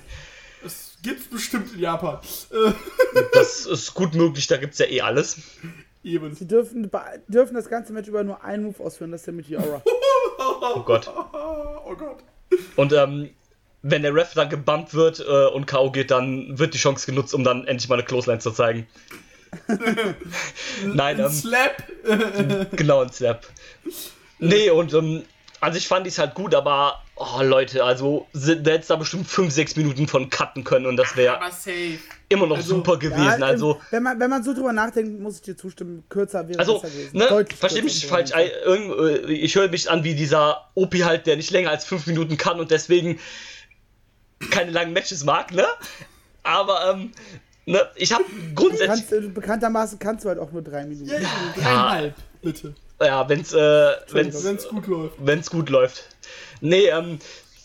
Es 0.65 0.97
gibt's 1.03 1.27
bestimmt 1.27 1.71
in 1.73 1.79
Japan. 1.79 2.19
Das 3.33 3.65
ist 3.67 3.93
gut 3.93 4.15
möglich, 4.15 4.47
da 4.47 4.57
gibt's 4.57 4.79
ja 4.79 4.87
eh 4.87 5.01
alles. 5.01 5.39
Eben. 6.03 6.33
Sie 6.35 6.47
dürfen, 6.47 6.89
dürfen 7.27 7.53
das 7.53 7.69
ganze 7.69 7.93
Match 7.93 8.07
über 8.07 8.23
nur 8.23 8.43
einen 8.43 8.63
Move 8.63 8.83
ausführen, 8.83 9.11
das 9.11 9.21
ist 9.21 9.27
der 9.27 9.33
Meteora. 9.35 9.81
Oh 10.39 10.81
Gott. 10.81 11.09
Oh 11.13 11.95
Gott. 11.95 12.17
Und 12.75 12.93
ähm, 12.93 13.29
wenn 13.83 14.01
der 14.01 14.13
Ref 14.13 14.33
dann 14.33 14.49
gebumpt 14.49 14.93
wird 14.93 15.19
äh, 15.19 15.45
und 15.47 15.65
K.O. 15.67 15.91
geht, 15.91 16.11
dann 16.11 16.57
wird 16.57 16.73
die 16.73 16.77
Chance 16.79 17.05
genutzt, 17.05 17.33
um 17.33 17.43
dann 17.43 17.65
endlich 17.67 17.87
mal 17.89 17.95
eine 17.95 18.03
Clothesline 18.03 18.39
zu 18.39 18.51
zeigen. 18.51 18.87
Nein, 20.85 21.19
ähm, 21.19 21.29
Slap. 21.31 21.83
genau, 22.75 23.01
ein 23.01 23.11
Slap. 23.11 23.47
Nee, 24.39 24.69
und 24.69 24.93
ähm, 24.93 25.23
an 25.61 25.73
sich 25.73 25.87
fand 25.87 26.05
ich 26.05 26.13
es 26.13 26.19
halt 26.19 26.35
gut, 26.35 26.53
aber, 26.53 27.01
oh 27.15 27.41
Leute, 27.41 27.83
also, 27.83 28.27
da 28.33 28.71
hättest 28.71 28.89
da 28.89 28.95
bestimmt 28.95 29.27
5, 29.27 29.51
6 29.51 29.75
Minuten 29.77 30.07
von 30.07 30.29
cutten 30.29 30.63
können 30.63 30.85
und 30.85 30.97
das 30.97 31.15
wäre 31.15 31.39
immer 32.29 32.45
noch 32.45 32.57
also, 32.57 32.75
super 32.75 32.97
gewesen. 32.97 33.39
Ja, 33.39 33.47
also, 33.47 33.79
wenn, 33.89 34.03
man, 34.03 34.19
wenn 34.19 34.29
man 34.29 34.43
so 34.43 34.53
drüber 34.53 34.73
nachdenkt, 34.73 35.19
muss 35.19 35.37
ich 35.37 35.41
dir 35.41 35.55
zustimmen, 35.57 36.03
kürzer 36.09 36.47
wäre 36.47 36.59
Also, 36.59 36.79
besser 36.79 36.93
gewesen. 36.93 37.17
ne, 37.17 37.45
versteh 37.57 37.81
mich 37.81 38.03
und 38.03 38.09
falsch. 38.09 38.31
irgend- 38.65 39.27
äh, 39.29 39.31
Ich 39.31 39.55
höre 39.55 39.69
mich 39.69 39.89
an 39.89 40.03
wie 40.03 40.13
dieser 40.13 40.67
Opi 40.75 40.99
halt, 40.99 41.25
der 41.25 41.37
nicht 41.37 41.49
länger 41.51 41.71
als 41.71 41.85
fünf 41.85 42.05
Minuten 42.05 42.37
kann 42.37 42.59
und 42.59 42.69
deswegen 42.69 43.19
keine 44.51 44.71
langen 44.71 44.93
Matches 44.93 45.23
mag, 45.23 45.51
ne? 45.53 45.65
Aber, 46.43 46.91
ähm, 46.91 47.11
ne, 47.65 47.81
ich 47.95 48.13
habe 48.13 48.23
grundsätzlich, 48.55 49.09
Kannst, 49.09 49.13
äh, 49.13 49.27
bekanntermaßen 49.27 49.99
kannst 49.99 50.25
du 50.25 50.29
halt 50.29 50.39
auch 50.39 50.51
nur 50.51 50.61
drei 50.61 50.85
Minuten. 50.85 51.09
Ja, 51.09 51.19
ja, 51.19 51.29
dreieinhalb, 51.55 52.15
bitte. 52.41 52.73
ja, 53.01 53.27
wenn's, 53.27 53.53
äh, 53.53 53.91
wenn's, 54.11 54.43
Wenn 54.43 54.55
es 54.55 54.67
gut 54.67 54.87
läuft. 54.87 55.15
wenn's 55.19 55.49
gut 55.49 55.69
läuft. 55.69 56.03
Nee, 56.61 56.87
ähm, 56.87 57.19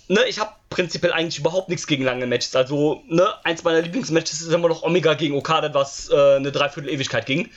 ne, 0.09 0.21
ich 0.29 0.39
habe 0.41 0.51
prinzipiell 0.71 1.13
eigentlich 1.13 1.39
überhaupt 1.39 1.69
nichts 1.69 1.87
gegen 1.87 2.05
lange 2.05 2.27
Matches. 2.27 2.57
Also, 2.57 3.03
ne, 3.09 3.29
eins 3.45 3.63
meiner 3.63 3.83
Lieblingsmatches 3.83 4.41
ist 4.41 4.53
immer 4.53 4.69
noch 4.69 4.83
Omega 4.83 5.15
gegen 5.15 5.37
Okada, 5.37 5.73
was 5.75 6.11
äh, 6.11 6.37
eine 6.37 6.51
Dreiviertel 6.53 6.91
Ewigkeit 6.91 7.27
ging. 7.27 7.51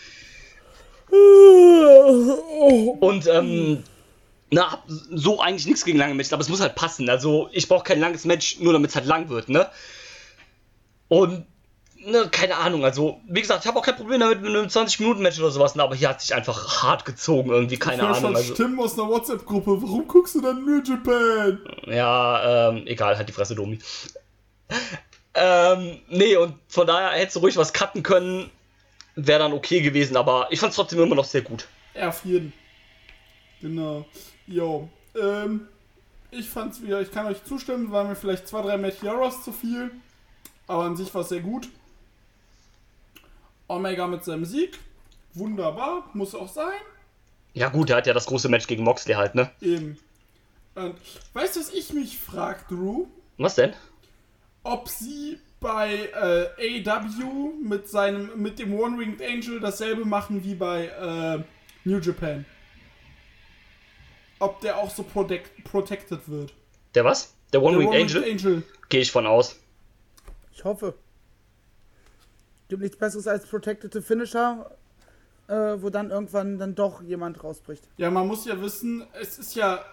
Und 3.00 3.28
ähm, 3.28 3.84
na, 4.52 4.72
hab 4.72 4.84
so 4.88 5.42
eigentlich 5.42 5.66
nichts 5.66 5.86
gegen 5.86 5.98
lange 5.98 6.14
Matches, 6.14 6.34
aber 6.34 6.42
es 6.42 6.50
muss 6.50 6.62
halt 6.62 6.76
passen. 6.76 7.10
Also 7.10 7.50
ich 7.52 7.68
brauche 7.68 7.84
kein 7.84 8.00
langes 8.00 8.26
Match, 8.26 8.60
nur 8.60 8.74
damit 8.74 8.92
es 8.92 8.96
halt 8.96 9.06
lang 9.06 9.30
wird, 9.30 9.50
ne? 9.50 9.70
Und 11.08 11.46
ne, 12.06 12.30
keine 12.32 12.58
Ahnung, 12.58 12.84
also 12.86 13.20
wie 13.28 13.42
gesagt, 13.42 13.64
ich 13.64 13.68
habe 13.68 13.80
auch 13.80 13.84
kein 13.84 13.96
Problem 13.96 14.20
damit 14.20 14.42
mit 14.42 14.50
einem 14.50 14.68
20-Minuten-Match 14.68 15.40
oder 15.40 15.52
sowas, 15.52 15.76
ne, 15.76 15.84
aber 15.84 15.96
hier 15.96 16.10
hat 16.10 16.22
sich 16.22 16.34
einfach 16.34 16.84
hart 16.84 17.06
gezogen, 17.06 17.50
irgendwie, 17.50 17.78
keine 17.78 18.04
Ich 18.04 18.08
Ahnung. 18.08 18.36
Also, 18.36 18.54
Stimmen 18.54 18.80
aus 18.80 18.98
einer 18.98 19.10
WhatsApp-Gruppe. 19.10 19.82
Warum 19.82 20.08
guckst 20.08 20.36
du 20.36 20.42
dann 20.42 20.64
New 20.64 20.82
Japan? 20.84 21.60
ja, 21.88 22.70
ähm, 22.70 22.88
egal, 22.88 23.18
halt 23.18 23.28
die 23.28 23.34
Fresse, 23.34 23.56
Domi. 23.56 23.80
ähm, 25.34 26.00
nee, 26.10 26.36
und 26.38 26.56
von 26.68 26.88
daher 26.88 27.18
hättest 27.18 27.36
du 27.38 27.40
ruhig 27.42 27.58
was 27.58 27.74
cutten 27.74 28.04
können, 28.04 28.50
wäre 29.16 29.40
dann 29.40 29.54
okay 29.54 29.82
gewesen, 29.82 30.18
aber 30.18 30.48
ich 30.52 30.60
fand 30.60 30.72
es 30.72 30.76
trotzdem 30.76 31.00
immer 31.02 31.16
noch 31.16 31.26
sehr 31.26 31.42
gut. 31.42 31.68
Ja, 31.94 32.10
auf 32.10 32.24
jeden. 32.26 32.54
Genau. 33.62 34.06
Jo. 34.48 34.90
Ähm, 35.20 35.68
ich 36.32 36.50
fand's 36.50 36.82
wieder, 36.82 37.02
ich 37.02 37.12
kann 37.12 37.26
euch 37.26 37.44
zustimmen, 37.44 37.92
waren 37.92 38.08
mir 38.08 38.16
vielleicht 38.16 38.48
zwei, 38.48 38.62
drei 38.62 38.78
Meteoros 38.78 39.44
zu 39.44 39.52
viel. 39.52 39.92
Aber 40.68 40.84
an 40.84 40.98
sich 40.98 41.14
war 41.14 41.22
es 41.22 41.30
sehr 41.30 41.42
gut. 41.42 41.70
Omega 43.68 44.08
mit 44.08 44.24
seinem 44.24 44.46
Sieg. 44.46 44.80
Wunderbar, 45.34 46.10
muss 46.14 46.36
auch 46.36 46.50
sein. 46.50 46.80
Ja 47.54 47.70
gut, 47.70 47.90
er 47.90 47.98
hat 47.98 48.08
ja 48.08 48.14
das 48.14 48.26
große 48.26 48.50
Match 48.50 48.68
gegen 48.68 48.84
Moxley 48.84 49.16
halt, 49.16 49.36
ne? 49.36 49.50
Eben. 49.62 49.98
Und 50.76 50.96
weißt 51.34 51.56
du, 51.56 51.60
was 51.62 51.70
ich 51.70 51.94
mich 51.94 52.18
frag, 52.18 52.68
Drew? 52.68 53.08
Was 53.38 53.56
denn? 53.56 53.74
ob 54.66 54.90
sie 54.90 55.38
bei 55.62 56.10
äh, 56.14 56.84
AW 56.90 57.54
mit 57.64 57.88
seinem 57.88 58.32
mit 58.36 58.60
dem 58.60 58.78
One 58.78 58.98
Winged 59.00 59.22
Angel 59.22 59.60
dasselbe 59.60 60.06
machen 60.06 60.44
wie 60.44 60.56
bei 60.56 60.88
äh, 60.88 61.44
New 61.88 62.00
Japan. 62.00 62.46
Ob 64.46 64.62
der 64.62 64.78
auch 64.78 64.90
so 64.92 65.02
protect, 65.04 65.64
protected 65.64 66.20
wird. 66.28 66.54
Der 66.94 67.04
was? 67.04 67.34
Der 67.52 67.62
One-Winged 67.64 67.96
Angel? 67.96 68.24
Angel. 68.24 68.64
Gehe 68.90 69.02
ich 69.02 69.12
von 69.12 69.26
aus. 69.26 69.56
Ich 70.54 70.64
hoffe. 70.64 70.94
Gibt 72.70 72.82
nichts 72.82 72.98
Besseres 72.98 73.28
als 73.28 73.46
Protected 73.48 74.04
Finisher, 74.04 74.72
äh, 75.48 75.54
wo 75.54 75.90
dann 75.90 76.10
irgendwann 76.12 76.58
dann 76.58 76.76
doch 76.76 77.02
jemand 77.02 77.44
rausbricht. 77.44 77.84
Ja, 77.98 78.10
man 78.12 78.28
muss 78.28 78.46
ja 78.46 78.60
wissen, 78.62 79.06
es 79.20 79.38
ist 79.40 79.56
ja 79.56 79.84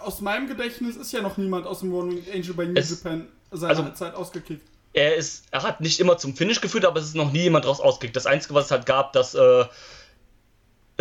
aus 0.00 0.20
meinem 0.20 0.48
Gedächtnis 0.48 0.96
ist 0.96 1.12
ja 1.12 1.20
noch 1.22 1.36
niemand 1.36 1.66
aus 1.66 1.80
dem 1.80 1.92
One 1.94 2.12
Winged 2.12 2.34
Angel 2.34 2.54
bei 2.54 2.64
New 2.66 2.74
Es- 2.74 2.90
Japan 2.90 3.28
seiner 3.50 3.68
also- 3.78 3.90
Zeit 3.90 4.14
ausgekickt. 4.14 4.66
Er 4.94 5.16
ist, 5.16 5.44
er 5.50 5.62
hat 5.62 5.80
nicht 5.80 6.00
immer 6.00 6.18
zum 6.18 6.34
Finish 6.36 6.60
geführt, 6.60 6.84
aber 6.84 7.00
es 7.00 7.06
ist 7.06 7.14
noch 7.16 7.32
nie 7.32 7.44
jemand 7.44 7.64
draus 7.64 7.80
ausgekickt. 7.80 8.14
Das 8.16 8.26
Einzige, 8.26 8.52
was 8.52 8.66
es 8.66 8.70
halt 8.70 8.84
gab, 8.84 9.14
dass 9.14 9.34
äh, 9.34 9.64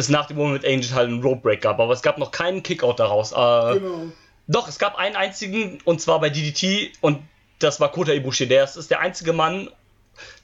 es 0.02 0.10
nach 0.10 0.26
dem 0.28 0.38
Moment 0.38 0.66
Angel 0.66 0.91
halt 0.93 1.08
einen 1.08 1.22
Rope 1.22 1.41
Break 1.41 1.62
gab, 1.62 1.80
aber 1.80 1.93
es 1.93 2.02
gab 2.02 2.18
noch 2.18 2.32
keinen 2.32 2.64
Kickout 2.64 2.95
daraus. 2.99 3.32
Äh, 3.32 3.80
Genau. 3.80 4.12
Doch, 4.47 4.68
es 4.68 4.80
gab 4.80 4.95
einen 4.97 5.16
einzigen, 5.16 5.80
und 5.86 6.02
zwar 6.02 6.20
bei 6.20 6.30
DDT, 6.30 6.91
und 6.99 7.20
das 7.60 7.80
war 7.80 7.91
Kota 7.91 8.12
Ibushi. 8.12 8.47
Der 8.47 8.64
ist, 8.66 8.76
ist 8.76 8.89
der 8.91 8.99
einzige 8.99 9.32
Mann, 9.34 9.70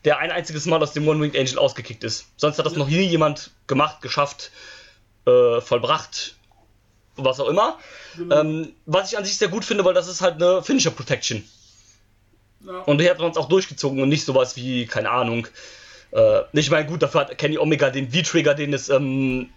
der 0.06 0.20
ein 0.20 0.32
einziges 0.32 0.66
Mal 0.66 0.82
aus 0.82 0.94
dem 0.94 1.06
One-Winged 1.08 1.38
Angel 1.38 1.58
ausgekickt 1.58 2.04
ist. 2.06 2.28
Sonst 2.38 2.58
hat 2.58 2.66
das 2.66 2.76
noch 2.76 2.88
nie 2.88 3.02
jemand 3.02 3.52
gemacht, 3.66 4.02
geschafft, 4.02 4.52
äh, 5.26 5.60
vollbracht, 5.60 6.36
was 7.18 7.40
auch 7.40 7.50
immer. 7.50 7.80
genau. 8.16 8.40
Ähm, 8.40 8.74
was 8.86 9.12
ich 9.12 9.18
an 9.18 9.26
sich 9.26 9.38
sehr 9.38 9.50
gut 9.50 9.66
finde, 9.66 9.84
weil 9.84 9.94
das 9.94 10.08
ist 10.08 10.22
halt 10.22 10.36
eine 10.36 10.64
Finisher 10.64 10.92
Protection. 10.92 11.44
ja. 12.66 12.80
Und 12.82 13.00
die 13.02 13.10
hat 13.10 13.20
man 13.20 13.32
es 13.32 13.38
auch 13.38 13.50
durchgezogen 13.50 14.02
und 14.02 14.10
nicht 14.10 14.24
sowas 14.24 14.56
wie, 14.56 14.86
keine 14.86 15.10
Ahnung. 15.10 15.48
Äh, 16.12 16.42
ich 16.54 16.70
meine, 16.72 16.88
gut, 16.88 17.02
dafür 17.02 17.22
hat 17.22 17.38
Kenny 17.38 17.58
Omega 17.58 17.90
den 17.90 18.12
V-Trigger, 18.12 18.54
den 18.54 18.74
es 18.74 18.90
ähm, 18.90 19.50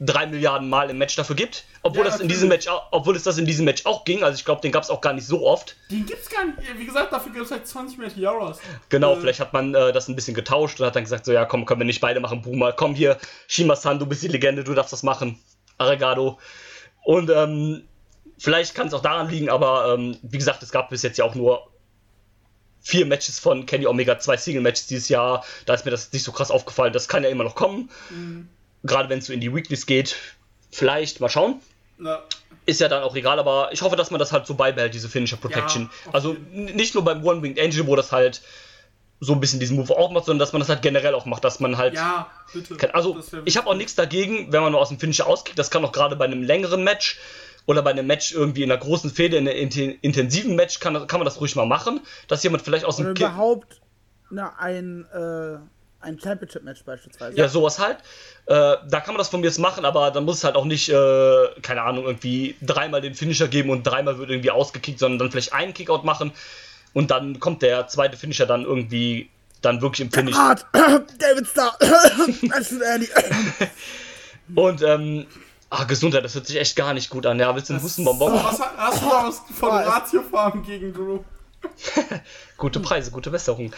drei 0.00 0.26
Milliarden 0.26 0.68
Mal 0.68 0.90
im 0.90 0.98
Match 0.98 1.14
dafür 1.16 1.36
gibt. 1.36 1.64
Obwohl, 1.82 2.04
Ja, 2.04 2.10
das 2.10 2.20
in 2.20 2.28
diesem. 2.28 2.48
Match, 2.48 2.66
obwohl 2.90 3.14
es 3.14 3.22
das 3.22 3.38
in 3.38 3.46
diesem 3.46 3.64
Match 3.64 3.86
auch 3.86 4.04
ging. 4.04 4.22
Also 4.24 4.36
ich 4.36 4.44
glaube, 4.44 4.60
den 4.60 4.72
gab 4.72 4.82
es 4.82 4.90
auch 4.90 5.00
gar 5.00 5.12
nicht 5.12 5.26
so 5.26 5.46
oft. 5.46 5.76
Den 5.90 6.06
gibt's 6.06 6.28
gar 6.28 6.44
nicht. 6.44 6.56
Wie 6.76 6.86
gesagt, 6.86 7.12
dafür 7.12 7.32
gibt 7.32 7.44
es 7.44 7.50
halt 7.50 7.66
20 7.66 7.98
Meteoros. 7.98 8.58
Genau, 8.88 9.14
Äh, 9.14 9.20
vielleicht 9.20 9.40
hat 9.40 9.52
man 9.52 9.74
äh, 9.74 9.92
das 9.92 10.08
ein 10.08 10.16
bisschen 10.16 10.34
getauscht 10.34 10.80
und 10.80 10.86
hat 10.86 10.96
dann 10.96 11.04
gesagt, 11.04 11.24
so 11.24 11.32
ja, 11.32 11.44
komm, 11.44 11.66
können 11.66 11.80
wir 11.80 11.84
nicht 11.84 12.00
beide 12.00 12.20
machen, 12.20 12.42
Boomer. 12.42 12.72
Komm 12.72 12.94
hier, 12.94 13.18
Shima-san, 13.46 13.98
du 13.98 14.06
bist 14.06 14.22
die 14.22 14.28
Legende, 14.28 14.64
du 14.64 14.74
darfst 14.74 14.92
das 14.92 15.02
machen. 15.02 15.38
Arregado. 15.78 16.38
Und 17.04 17.30
ähm, 17.30 17.82
vielleicht 18.38 18.74
kann 18.74 18.88
es 18.88 18.94
auch 18.94 19.02
daran 19.02 19.28
liegen, 19.28 19.50
aber 19.50 19.94
ähm, 19.94 20.16
wie 20.22 20.38
gesagt, 20.38 20.62
es 20.62 20.70
gab 20.72 20.90
bis 20.90 21.02
jetzt 21.02 21.18
ja 21.18 21.24
auch 21.24 21.34
nur 21.34 21.68
vier 22.82 23.06
Matches 23.06 23.38
von 23.38 23.64
Kenny 23.66 23.86
Omega, 23.86 24.18
zwei 24.18 24.36
Single-Matches 24.36 24.86
dieses 24.88 25.08
Jahr. 25.08 25.44
Da 25.66 25.74
ist 25.74 25.84
mir 25.84 25.90
das 25.92 26.12
nicht 26.12 26.24
so 26.24 26.32
krass 26.32 26.50
aufgefallen. 26.50 26.92
Das 26.92 27.08
kann 27.08 27.22
ja 27.22 27.28
immer 27.30 27.44
noch 27.44 27.54
kommen. 27.54 27.88
Gerade 28.82 29.08
wenn 29.08 29.20
es 29.20 29.26
so 29.26 29.32
in 29.32 29.40
die 29.40 29.54
Weeklies 29.54 29.86
geht. 29.86 30.16
Vielleicht, 30.70 31.20
mal 31.20 31.28
schauen. 31.28 31.60
Na, 31.98 32.20
Ist 32.66 32.80
ja 32.80 32.88
dann 32.88 33.02
auch 33.02 33.14
egal, 33.14 33.38
aber 33.38 33.70
ich 33.72 33.82
hoffe, 33.82 33.94
dass 33.96 34.10
man 34.10 34.18
das 34.18 34.32
halt 34.32 34.46
so 34.46 34.54
beibehält, 34.54 34.94
diese 34.94 35.08
Finisher 35.08 35.36
Protection. 35.36 35.82
Ja, 36.04 36.08
auf 36.08 36.14
also 36.14 36.36
nicht 36.50 36.94
nur 36.94 37.04
beim 37.04 37.24
One-Winged 37.24 37.60
Angel, 37.60 37.86
wo 37.86 37.94
das 37.94 38.10
halt 38.10 38.40
so 39.20 39.34
ein 39.34 39.40
bisschen 39.40 39.60
diesen 39.60 39.76
Move 39.76 39.96
auch 39.96 40.10
macht, 40.10 40.24
sondern 40.24 40.40
dass 40.40 40.52
man 40.52 40.58
das 40.60 40.68
halt 40.68 40.82
generell 40.82 41.14
auch 41.14 41.26
macht, 41.26 41.44
dass 41.44 41.60
man 41.60 41.76
halt. 41.76 41.94
ja, 41.94 42.28
bitte. 42.52 42.76
kann- 42.76 42.90
Also, 42.90 43.22
ich 43.44 43.56
habe 43.56 43.68
auch 43.68 43.74
nichts 43.74 43.94
dagegen, 43.94 44.52
wenn 44.52 44.62
man 44.62 44.72
nur 44.72 44.80
aus 44.80 44.88
dem 44.88 44.98
Finisher 44.98 45.28
auskickt. 45.28 45.56
Das 45.58 45.70
kann 45.70 45.84
auch 45.84 45.92
gerade 45.92 46.16
bei 46.16 46.24
einem 46.24 46.42
längeren 46.42 46.82
Match 46.82 47.20
oder 47.66 47.82
bei 47.82 47.90
einem 47.90 48.06
Match 48.06 48.32
irgendwie 48.32 48.62
in 48.62 48.70
einer 48.70 48.80
großen 48.80 49.10
Fehde, 49.10 49.36
in 49.36 49.48
einem 49.48 49.56
inten- 49.68 49.98
intensiven 50.02 50.56
Match, 50.56 50.80
kann, 50.80 51.06
kann 51.06 51.20
man 51.20 51.24
das 51.24 51.40
ruhig 51.40 51.54
mal 51.56 51.66
machen, 51.66 52.00
dass 52.28 52.42
jemand 52.42 52.62
vielleicht 52.62 52.84
aus 52.84 52.96
dem 52.96 53.06
Oder 53.06 53.14
Ki- 53.14 53.22
überhaupt 53.24 53.80
na, 54.30 54.54
ein, 54.58 55.06
äh, 55.12 55.58
ein 56.00 56.18
Championship-Match 56.18 56.82
beispielsweise. 56.84 57.36
Ja, 57.36 57.48
sowas 57.48 57.78
halt. 57.78 57.98
Äh, 58.46 58.76
da 58.88 59.00
kann 59.00 59.14
man 59.14 59.18
das 59.18 59.28
von 59.28 59.40
mir 59.40 59.46
jetzt 59.46 59.58
machen, 59.58 59.84
aber 59.84 60.10
dann 60.10 60.24
muss 60.24 60.38
es 60.38 60.44
halt 60.44 60.56
auch 60.56 60.64
nicht, 60.64 60.88
äh, 60.88 61.46
keine 61.62 61.82
Ahnung, 61.82 62.04
irgendwie 62.06 62.56
dreimal 62.62 63.00
den 63.00 63.14
Finisher 63.14 63.46
geben 63.46 63.70
und 63.70 63.84
dreimal 63.84 64.18
wird 64.18 64.30
irgendwie 64.30 64.50
ausgekickt, 64.50 64.98
sondern 64.98 65.18
dann 65.20 65.30
vielleicht 65.30 65.52
einen 65.52 65.74
Kickout 65.74 66.02
machen 66.04 66.32
und 66.92 67.10
dann 67.12 67.38
kommt 67.38 67.62
der 67.62 67.86
zweite 67.86 68.16
Finisher 68.16 68.46
dann 68.46 68.64
irgendwie 68.64 69.28
dann 69.60 69.80
wirklich 69.80 70.00
im 70.00 70.10
Finish. 70.12 70.34
David 70.72 71.46
Starr! 71.46 71.78
Und, 74.54 74.82
ähm, 74.82 75.26
ah, 75.72 75.84
Gesundheit, 75.84 76.24
das 76.24 76.34
hört 76.34 76.46
sich 76.46 76.56
echt 76.56 76.76
gar 76.76 76.94
nicht 76.94 77.10
gut 77.10 77.26
an. 77.26 77.38
Ja, 77.38 77.54
willst 77.54 77.68
du 77.70 77.74
einen 77.74 77.82
Hustenbonbon? 77.82 78.32
Was 78.32 78.60
ha- 78.60 78.72
hast 78.76 79.02
du 79.02 79.08
da 79.08 79.30
von 79.30 79.68
Oh, 79.70 79.78
es- 79.78 79.86
Ratio 79.86 80.22
Farm 80.22 80.62
gegen 80.64 80.92
Drew? 80.92 81.20
Gute 82.56 82.80
Preise, 82.80 83.10
gute 83.12 83.30
Besserung. 83.30 83.72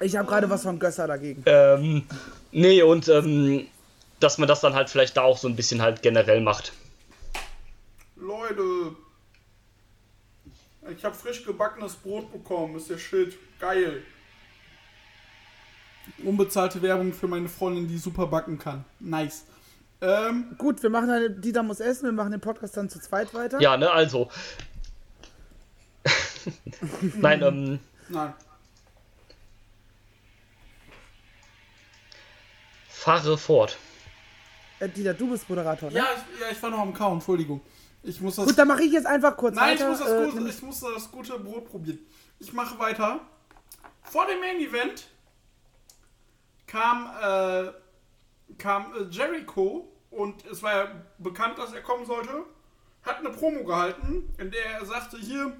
Ich 0.00 0.16
habe 0.16 0.26
gerade 0.28 0.48
was 0.48 0.62
von 0.62 0.78
Gösser 0.78 1.06
dagegen. 1.06 1.42
Ähm, 1.46 2.04
nee, 2.52 2.80
und, 2.82 3.08
ähm, 3.08 3.66
dass 4.20 4.38
man 4.38 4.48
das 4.48 4.60
dann 4.60 4.74
halt 4.74 4.88
vielleicht 4.90 5.16
da 5.16 5.22
auch 5.22 5.36
so 5.38 5.46
ein 5.48 5.54
bisschen 5.56 5.82
halt 5.82 6.00
generell 6.02 6.40
macht. 6.40 6.72
Leute. 8.16 8.62
Ich 10.96 11.04
habe 11.04 11.14
frisch 11.14 11.44
gebackenes 11.44 11.94
Brot 11.96 12.32
bekommen. 12.32 12.76
Ist 12.76 12.88
der 12.88 12.96
Shit. 12.98 13.36
Geil. 13.60 14.02
Unbezahlte 16.24 16.80
Werbung 16.80 17.12
für 17.12 17.28
meine 17.28 17.48
Freundin, 17.48 17.86
die 17.86 17.98
super 17.98 18.26
backen 18.26 18.58
kann. 18.58 18.84
Nice. 18.98 19.44
Ähm, 20.00 20.54
Gut, 20.58 20.82
wir 20.82 20.90
machen 20.90 21.10
eine, 21.10 21.30
Dieter 21.30 21.62
muss 21.62 21.80
essen, 21.80 22.04
wir 22.04 22.12
machen 22.12 22.30
den 22.30 22.40
Podcast 22.40 22.76
dann 22.76 22.88
zu 22.88 23.00
zweit 23.00 23.34
weiter. 23.34 23.60
Ja, 23.60 23.76
ne, 23.76 23.90
also. 23.90 24.30
Nein, 27.16 27.42
ähm, 27.42 27.80
nein. 28.08 28.32
fahre 33.08 33.38
fort. 33.38 33.78
Äh, 34.80 34.88
Dieter, 34.88 35.14
du 35.14 35.30
bist 35.30 35.48
Moderator, 35.48 35.90
ne? 35.90 35.96
Ja, 35.96 36.06
ich, 36.14 36.40
ja, 36.40 36.46
ich 36.50 36.62
war 36.62 36.70
noch 36.70 36.80
am 36.80 36.92
Kauen, 36.92 37.14
Entschuldigung. 37.14 37.60
Ich 38.02 38.20
muss 38.20 38.36
das. 38.36 38.46
Gut, 38.46 38.58
dann 38.58 38.68
mache 38.68 38.82
ich 38.82 38.92
jetzt 38.92 39.06
einfach 39.06 39.36
kurz 39.36 39.56
Nein, 39.56 39.74
ich 39.74 39.80
weiter. 39.80 39.90
muss, 39.90 39.98
das 39.98 40.08
äh, 40.08 40.24
gute, 40.24 40.36
nämlich- 40.36 40.56
ich 40.56 40.62
muss 40.62 40.80
das 40.80 41.10
gute 41.10 41.38
Brot 41.38 41.68
probieren. 41.70 41.98
Ich 42.38 42.52
mache 42.52 42.78
weiter. 42.78 43.20
Vor 44.02 44.26
dem 44.26 44.40
Main 44.40 44.60
Event 44.60 45.06
kam, 46.66 47.06
äh, 47.20 47.72
kam 48.56 48.92
äh, 48.94 49.04
Jericho 49.10 49.88
und 50.10 50.44
es 50.46 50.62
war 50.62 50.72
ja 50.72 50.90
bekannt, 51.18 51.58
dass 51.58 51.72
er 51.72 51.82
kommen 51.82 52.06
sollte. 52.06 52.44
Hat 53.02 53.18
eine 53.18 53.30
Promo 53.30 53.64
gehalten, 53.64 54.32
in 54.38 54.50
der 54.50 54.64
er 54.80 54.86
sagte: 54.86 55.18
Hier, 55.18 55.52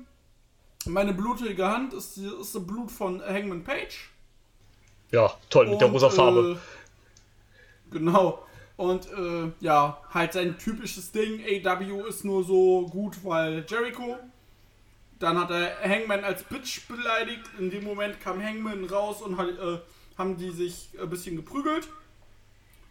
meine 0.86 1.12
blutige 1.12 1.66
Hand 1.66 1.92
ist, 1.94 2.16
ist 2.16 2.54
das 2.54 2.66
Blut 2.66 2.90
von 2.90 3.22
Hangman 3.22 3.64
Page. 3.64 4.10
Ja, 5.10 5.32
toll, 5.48 5.68
mit 5.68 5.80
der 5.80 5.88
rosa 5.88 6.10
Farbe. 6.10 6.58
Äh, 7.90 7.92
genau. 7.92 8.44
Und 8.76 9.10
äh, 9.10 9.50
ja, 9.60 10.00
halt 10.14 10.34
sein 10.34 10.56
typisches 10.56 11.10
Ding, 11.10 11.40
AW 11.42 12.08
ist 12.08 12.24
nur 12.24 12.44
so 12.44 12.86
gut, 12.86 13.16
weil 13.24 13.64
Jericho. 13.68 14.16
Dann 15.18 15.36
hat 15.36 15.50
er 15.50 15.80
Hangman 15.82 16.22
als 16.22 16.44
Bitch 16.44 16.86
beleidigt. 16.86 17.42
In 17.58 17.70
dem 17.70 17.82
Moment 17.82 18.20
kam 18.20 18.40
Hangman 18.40 18.84
raus 18.84 19.20
und 19.20 19.36
hat, 19.36 19.48
äh, 19.48 19.78
haben 20.16 20.36
die 20.36 20.50
sich 20.50 20.90
ein 21.00 21.10
bisschen 21.10 21.34
geprügelt. 21.34 21.88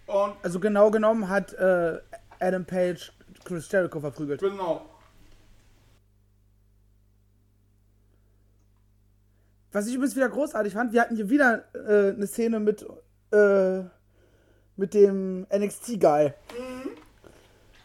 Und 0.08 0.34
Also 0.43 0.60
genau 0.60 0.89
genommen 0.91 1.30
hat 1.30 1.53
äh, 1.53 1.99
Adam 2.39 2.66
Page 2.66 3.12
Chris 3.43 3.72
Jericho 3.72 3.99
verprügelt. 3.99 4.41
genau. 4.41 4.82
Was 9.72 9.86
ich 9.88 9.93
übrigens 9.95 10.16
wieder 10.16 10.30
großartig 10.30 10.74
fand, 10.74 10.93
wir 10.93 11.01
hatten 11.01 11.16
hier 11.16 11.30
wieder 11.30 11.64
äh, 11.74 12.14
eine 12.14 12.26
Szene 12.26 12.60
mit, 12.60 12.86
äh, 13.32 13.82
mit 14.76 14.93
dem 14.93 15.45
NXT-Guy. 15.53 16.34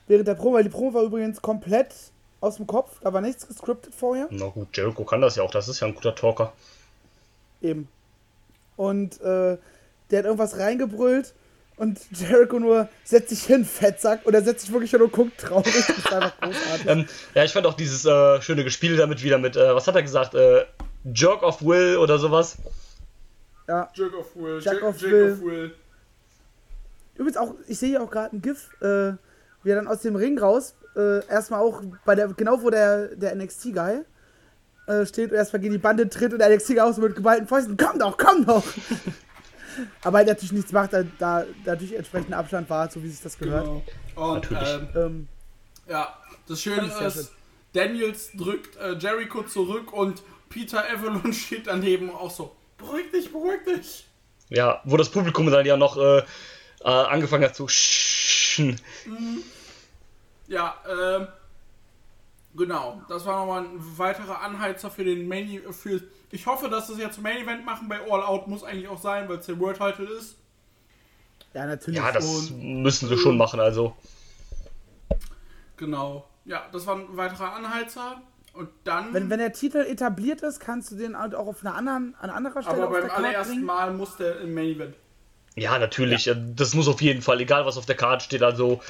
Während 0.07 0.29
der 0.29 0.35
Promo, 0.35 0.55
weil 0.57 0.65
die 0.65 0.71
Promo 0.71 0.95
war 0.95 1.03
übrigens 1.03 1.43
komplett 1.43 1.95
aus 2.41 2.57
dem 2.57 2.67
Kopf, 2.67 2.99
da 3.01 3.13
war 3.13 3.21
nichts 3.21 3.47
gescriptet 3.47 3.95
vorher. 3.95 4.29
Na 4.31 4.47
gut, 4.47 4.77
Jericho 4.77 5.05
kann 5.05 5.21
das 5.21 5.37
ja 5.37 5.43
auch, 5.43 5.51
das 5.51 5.69
ist 5.69 5.81
ja 5.81 5.87
ein 5.89 5.95
guter 5.95 6.15
Talker. 6.15 6.53
Eben. 7.61 7.89
Und 8.77 9.21
äh, 9.21 9.59
der 10.11 10.19
hat 10.19 10.25
irgendwas 10.25 10.59
reingebrüllt 10.59 11.35
und 11.83 11.99
Jericho 12.13 12.61
nur 12.61 12.89
setzt 13.03 13.31
sich 13.31 13.43
hin, 13.43 13.65
Fettsack, 13.65 14.25
und 14.25 14.35
er 14.35 14.43
setzt 14.43 14.61
sich 14.61 14.73
wirklich 14.73 14.93
hin 14.93 15.03
und 15.03 15.11
guckt 15.11 15.37
traurig. 15.39 15.75
Das 15.75 15.89
ist 15.89 16.13
einfach 16.13 16.41
großartig. 16.41 16.87
Ähm, 16.87 17.07
ja, 17.35 17.43
ich 17.43 17.53
fand 17.53 17.67
auch 17.67 17.75
dieses 17.75 18.05
äh, 18.05 18.41
schöne 18.41 18.63
Gespiel 18.63 18.97
damit 18.97 19.23
wieder 19.25 19.39
mit, 19.39 19.57
äh, 19.57 19.75
was 19.75 19.89
hat 19.89 19.97
er 19.97 20.03
gesagt, 20.03 20.35
äh, 20.35 20.65
Jerk 21.13 21.43
of 21.43 21.61
Will 21.63 21.97
oder 21.97 22.19
sowas. 22.19 22.57
Ja. 23.67 23.91
Jerk 23.95 24.15
of 24.15 24.37
Will. 24.37 24.61
Jack 24.63 24.75
Jack, 24.75 24.83
of 24.85 25.01
Jack 25.01 25.11
Will. 25.11 25.33
of 25.33 25.41
Will. 25.43 25.75
Übrigens 27.17 27.37
auch, 27.37 27.55
ich 27.67 27.79
sehe 27.79 27.89
hier 27.89 28.03
auch 28.03 28.11
gerade 28.11 28.37
ein 28.37 28.43
GIF, 28.43 28.71
äh, 28.81 29.15
wie 29.65 29.71
er 29.71 29.77
dann 29.77 29.89
aus 29.89 30.03
dem 30.03 30.15
Ring 30.15 30.39
raus, 30.39 30.77
äh, 30.95 31.27
erstmal 31.27 31.61
auch 31.63 31.83
bei 32.05 32.15
der, 32.15 32.29
genau 32.29 32.63
wo 32.63 32.71
der, 32.71 33.09
der 33.17 33.35
NXT-Guy 33.35 34.03
äh, 34.87 35.05
steht 35.05 35.33
und 35.33 35.37
erstmal 35.37 35.61
gegen 35.61 35.73
die 35.73 35.79
Bande 35.79 36.09
tritt 36.09 36.33
und 36.33 36.39
der 36.39 36.55
NXT-Guy 36.55 36.81
auch 36.81 36.95
so 36.95 37.03
mit 37.03 37.17
geballten 37.17 37.49
Fäusten, 37.49 37.77
komm 37.77 37.99
doch, 37.99 38.17
komm 38.17 38.47
doch! 38.47 38.63
Aber 40.03 40.21
er 40.21 40.27
natürlich 40.27 40.53
nichts 40.53 40.73
macht, 40.73 40.93
da, 40.93 41.05
da 41.19 41.45
natürlich 41.65 41.97
entsprechender 41.97 42.39
Abstand 42.39 42.69
war, 42.71 42.91
so 42.91 43.03
wie 43.03 43.09
sich 43.09 43.21
das 43.21 43.39
gehört. 43.39 43.65
Genau. 43.65 43.83
Und 44.15 44.51
Natürlich. 44.51 44.69
ähm, 44.73 44.89
Ähm, 44.97 45.29
Ja, 45.89 46.17
das 46.49 46.61
Schöne 46.63 46.89
sehr 46.89 47.11
schön. 47.11 47.21
ist, 47.23 47.33
Daniels 47.73 48.31
drückt 48.35 48.77
äh, 48.77 48.93
Jericho 48.99 49.43
zurück 49.43 49.93
und 49.93 50.23
Peter 50.49 50.85
Avalon 50.91 51.33
steht 51.33 51.67
daneben 51.67 52.11
auch 52.11 52.31
so, 52.31 52.55
beruhig 52.79 53.11
dich, 53.11 53.33
beruhig 53.33 53.61
dich. 53.67 54.07
Ja, 54.51 54.81
wo 54.85 54.97
das 54.99 55.09
Publikum 55.11 55.51
dann 55.51 55.65
ja 55.65 55.77
noch 55.79 55.97
äh, 55.97 56.19
äh, 56.19 56.25
angefangen 56.85 57.45
hat 57.45 57.57
zu 57.57 57.69
schen. 57.69 58.79
Ja, 60.47 60.77
ähm, 60.87 61.29
genau, 62.55 63.01
das 63.09 63.25
war 63.25 63.41
nochmal 63.41 63.63
ein 63.65 63.99
weiterer 63.99 64.43
Anheizer 64.43 64.91
für 64.91 65.05
den 65.05 65.27
Main 65.29 65.63
für 65.73 66.03
Ich 66.33 66.47
hoffe, 66.47 66.69
dass 66.69 66.87
sie 66.89 66.95
es 66.95 66.99
jetzt 66.99 67.15
zum 67.17 67.23
Main 67.25 67.37
Event 67.43 67.65
machen 67.65 67.89
bei 67.89 68.01
All 68.01 68.23
Out, 68.23 68.49
muss 68.49 68.65
eigentlich 68.65 68.89
auch 68.89 69.01
sein, 69.01 69.29
weil 69.29 69.37
es 69.39 69.47
der 69.47 69.59
World 69.61 69.77
Title 69.79 70.07
ist. 70.19 70.37
ja, 71.55 71.67
natürlich. 71.67 71.99
Ja, 72.01 72.11
das 72.11 72.25
Und- 72.51 72.83
müssen 72.83 73.09
sie 73.09 73.17
schon 73.19 73.37
machen, 73.37 73.61
also. 73.61 73.95
Genau. 75.77 76.29
Ja, 76.45 76.67
das 76.73 76.87
war 76.87 76.97
ein 76.97 77.17
weiterer 77.17 77.53
Anheizer. 77.55 78.21
Und 78.55 78.69
dann, 78.85 79.15
wenn, 79.15 79.31
wenn 79.31 79.39
der 79.39 79.53
Titel 79.53 79.79
etabliert 79.79 80.43
ist, 80.43 80.61
kannst 80.61 80.91
du 80.91 80.97
den 80.97 81.19
halt 81.19 81.35
auch 81.35 81.47
auf 81.47 81.61
einer 81.65 81.75
anderen, 81.75 82.15
an 82.21 82.29
anderer 82.31 82.63
Stelle 82.63 82.77
aber 82.83 82.87
auf 82.87 82.93
beim 82.93 83.01
der 83.03 83.09
Karte 83.11 83.25
allerersten 83.27 83.53
bringen. 83.55 83.65
Mal 83.67 83.93
muss 83.95 84.17
der 84.17 84.41
im 84.41 84.53
Main 84.55 84.67
Event. 84.71 84.95
Ja, 85.55 85.79
natürlich. 85.79 86.27
äh, 86.29 86.37
Das 86.55 86.75
muss 86.75 86.89
auf 86.89 87.01
jeden 87.01 87.23
Fall, 87.23 87.41
egal 87.41 87.65
was 87.67 87.77
auf 87.79 87.87
der 87.87 87.95
Karte 87.97 88.25
steht. 88.25 88.43
Also, 88.43 88.81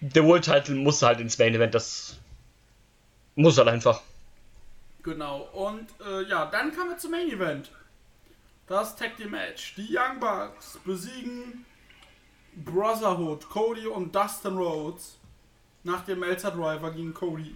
der 0.00 0.24
World 0.24 0.44
Title 0.44 0.74
muss 0.76 1.02
halt 1.02 1.20
ins 1.20 1.38
Main 1.38 1.54
Event. 1.54 1.74
Das 1.74 2.16
muss 3.34 3.58
halt 3.58 3.68
einfach. 3.68 4.00
Genau, 5.04 5.42
und 5.52 5.88
äh, 6.00 6.22
ja, 6.22 6.46
dann 6.46 6.74
kommen 6.74 6.90
wir 6.90 6.98
zum 6.98 7.10
Main 7.10 7.30
Event. 7.30 7.70
Das 8.66 8.96
Tag 8.96 9.18
Team 9.18 9.32
Match. 9.32 9.74
Die 9.76 9.86
Young 9.94 10.18
Bucks 10.18 10.78
besiegen 10.82 11.66
Brotherhood, 12.56 13.46
Cody 13.50 13.86
und 13.86 14.14
Dustin 14.14 14.56
Rhodes 14.56 15.18
nach 15.82 16.06
dem 16.06 16.20
Melzer 16.20 16.50
Driver 16.50 16.90
gegen 16.90 17.12
Cody. 17.12 17.54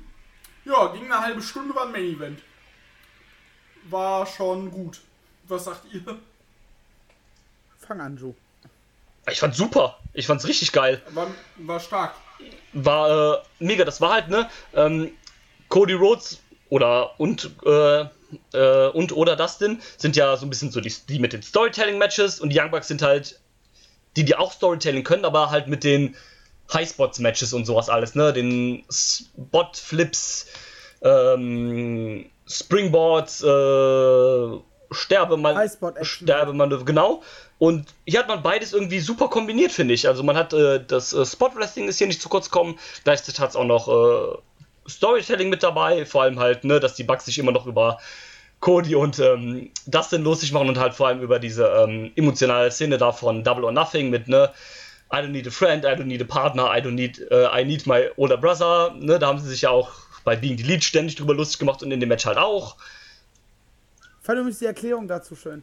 Ja, 0.67 0.89
ging 0.89 1.05
eine 1.05 1.19
halbe 1.19 1.41
Stunde, 1.41 1.75
war 1.75 1.87
ein 1.87 1.93
Main 1.93 2.17
Event. 2.17 2.43
War 3.85 4.27
schon 4.27 4.71
gut. 4.71 5.01
Was 5.45 5.65
sagt 5.65 5.91
ihr? 5.91 6.19
Fang 7.79 8.03
an, 8.03 8.19
Joe. 8.19 8.35
Ich 9.31 9.41
fand's 9.41 9.57
super. 9.57 9.99
Ich 10.13 10.27
fand's 10.27 10.47
richtig 10.47 10.73
geil. 10.73 11.01
War, 11.13 11.29
war 11.57 11.81
stark. 11.81 12.15
War 12.75 13.39
äh, 13.39 13.43
mega. 13.59 13.87
Das 13.87 14.03
war 14.03 14.13
halt, 14.13 14.29
ne? 14.29 14.51
Ähm, 14.75 15.13
Cody 15.71 15.95
Rhodes 15.95 16.43
oder 16.71 17.19
und 17.19 17.51
äh, 17.65 18.07
äh, 18.53 18.89
und 18.89 19.13
oder 19.13 19.37
Dustin 19.37 19.81
sind 19.97 20.17
ja 20.17 20.37
so 20.37 20.47
ein 20.47 20.51
bisschen 20.51 20.71
so 20.71 20.81
die, 20.81 20.93
die 21.09 21.19
mit 21.19 21.33
den 21.33 21.43
Storytelling-Matches 21.43 22.41
und 22.41 22.51
die 22.51 22.61
Young 22.61 22.71
Bucks 22.71 22.89
sind 22.89 23.03
halt 23.03 23.41
die, 24.17 24.25
die 24.25 24.35
auch 24.35 24.53
Storytelling 24.53 25.05
können, 25.05 25.25
aber 25.25 25.51
halt 25.51 25.69
mit 25.69 25.85
den 25.85 26.17
Highspots-Matches 26.73 27.53
und 27.53 27.65
sowas 27.65 27.89
alles, 27.89 28.15
ne? 28.15 28.33
Den 28.33 28.85
Spot-Flips, 28.91 30.47
ähm, 31.03 32.27
Springboards, 32.47 33.43
äh, 33.43 34.59
Sterbeman 34.91 35.57
Highspot-Action. 35.57 36.27
Sterbemanöver, 36.27 36.85
genau. 36.85 37.23
Und 37.59 37.89
hier 38.07 38.21
hat 38.21 38.29
man 38.29 38.43
beides 38.43 38.73
irgendwie 38.73 39.01
super 39.01 39.29
kombiniert, 39.29 39.73
finde 39.73 39.95
ich. 39.95 40.07
Also 40.09 40.23
man 40.23 40.37
hat 40.37 40.53
äh, 40.53 40.85
das 40.85 41.13
äh, 41.13 41.25
Spot-Wrestling 41.25 41.89
ist 41.89 41.99
hier 41.99 42.07
nicht 42.07 42.23
zu 42.23 42.29
kurz 42.29 42.51
gekommen, 42.51 42.79
gleichzeitig 43.05 43.41
hat 43.41 43.51
es 43.51 43.57
auch 43.57 43.65
noch 43.65 43.89
äh, 43.89 44.39
Storytelling 44.89 45.49
mit 45.49 45.63
dabei, 45.63 46.05
vor 46.07 46.23
allem 46.23 46.39
halt, 46.39 46.65
ne, 46.65 46.81
dass 46.81 46.95
die 46.95 47.05
Bugs 47.05 47.25
sich 47.27 47.39
immer 47.39 47.53
noch 47.53 47.67
über 47.67 47.99
Cody 48.61 48.95
und 48.97 49.19
ähm, 49.21 49.71
Dustin 49.87 50.23
lustig 50.25 50.53
machen 50.53 50.69
und 50.69 50.79
halt 50.79 50.95
vor 50.95 51.09
allem 51.09 51.21
über 51.21 51.39
diese 51.39 51.67
ähm, 51.69 52.11
emotionale 52.17 52.71
Szene 52.71 52.99
da 52.99 53.13
von 53.13 53.45
Double 53.45 53.65
or 53.65 53.73
Nothing 53.73 54.11
mit, 54.11 54.27
ne, 54.29 54.51
I 55.13 55.17
don't 55.17 55.29
need 55.29 55.47
a 55.47 55.51
friend, 55.51 55.85
I 55.85 55.89
don't 55.89 56.05
need 56.05 56.21
a 56.21 56.25
partner, 56.25 56.65
I 56.77 56.81
don't 56.81 56.91
need, 56.93 57.21
äh, 57.31 57.47
I 57.61 57.65
need 57.65 57.87
my 57.87 58.09
older 58.17 58.37
brother, 58.37 58.95
ne, 58.99 59.19
da 59.19 59.29
haben 59.29 59.39
sie 59.39 59.49
sich 59.49 59.63
ja 59.63 59.71
auch 59.71 59.91
bei 60.25 60.37
Being 60.37 60.59
the 60.59 60.65
Lead 60.65 60.83
ständig 60.85 61.17
drüber 61.17 61.35
lustig 61.35 61.59
gemacht 61.61 61.83
und 61.83 61.91
in 61.93 62.01
dem 62.01 62.09
Match 62.09 62.27
halt 62.27 62.37
auch. 62.37 62.77
Fand 64.23 64.39
übrigens 64.41 64.59
die 64.59 64.67
Erklärung 64.67 65.07
dazu 65.09 65.35
schön. 65.37 65.63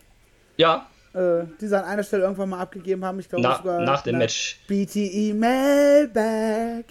Ja, 0.58 0.88
Äh, 1.14 1.46
die 1.62 1.68
sie 1.68 1.78
an 1.78 1.86
einer 1.86 2.04
Stelle 2.04 2.24
irgendwann 2.24 2.50
mal 2.50 2.60
abgegeben 2.60 3.06
haben. 3.06 3.20
Ich 3.20 3.30
glaube 3.30 3.44
Na- 3.44 3.58
sogar. 3.58 3.80
nach 3.82 4.02
dem 4.02 4.18
Match. 4.18 4.60
BTE 4.68 5.34
Mailbag. 5.34 6.86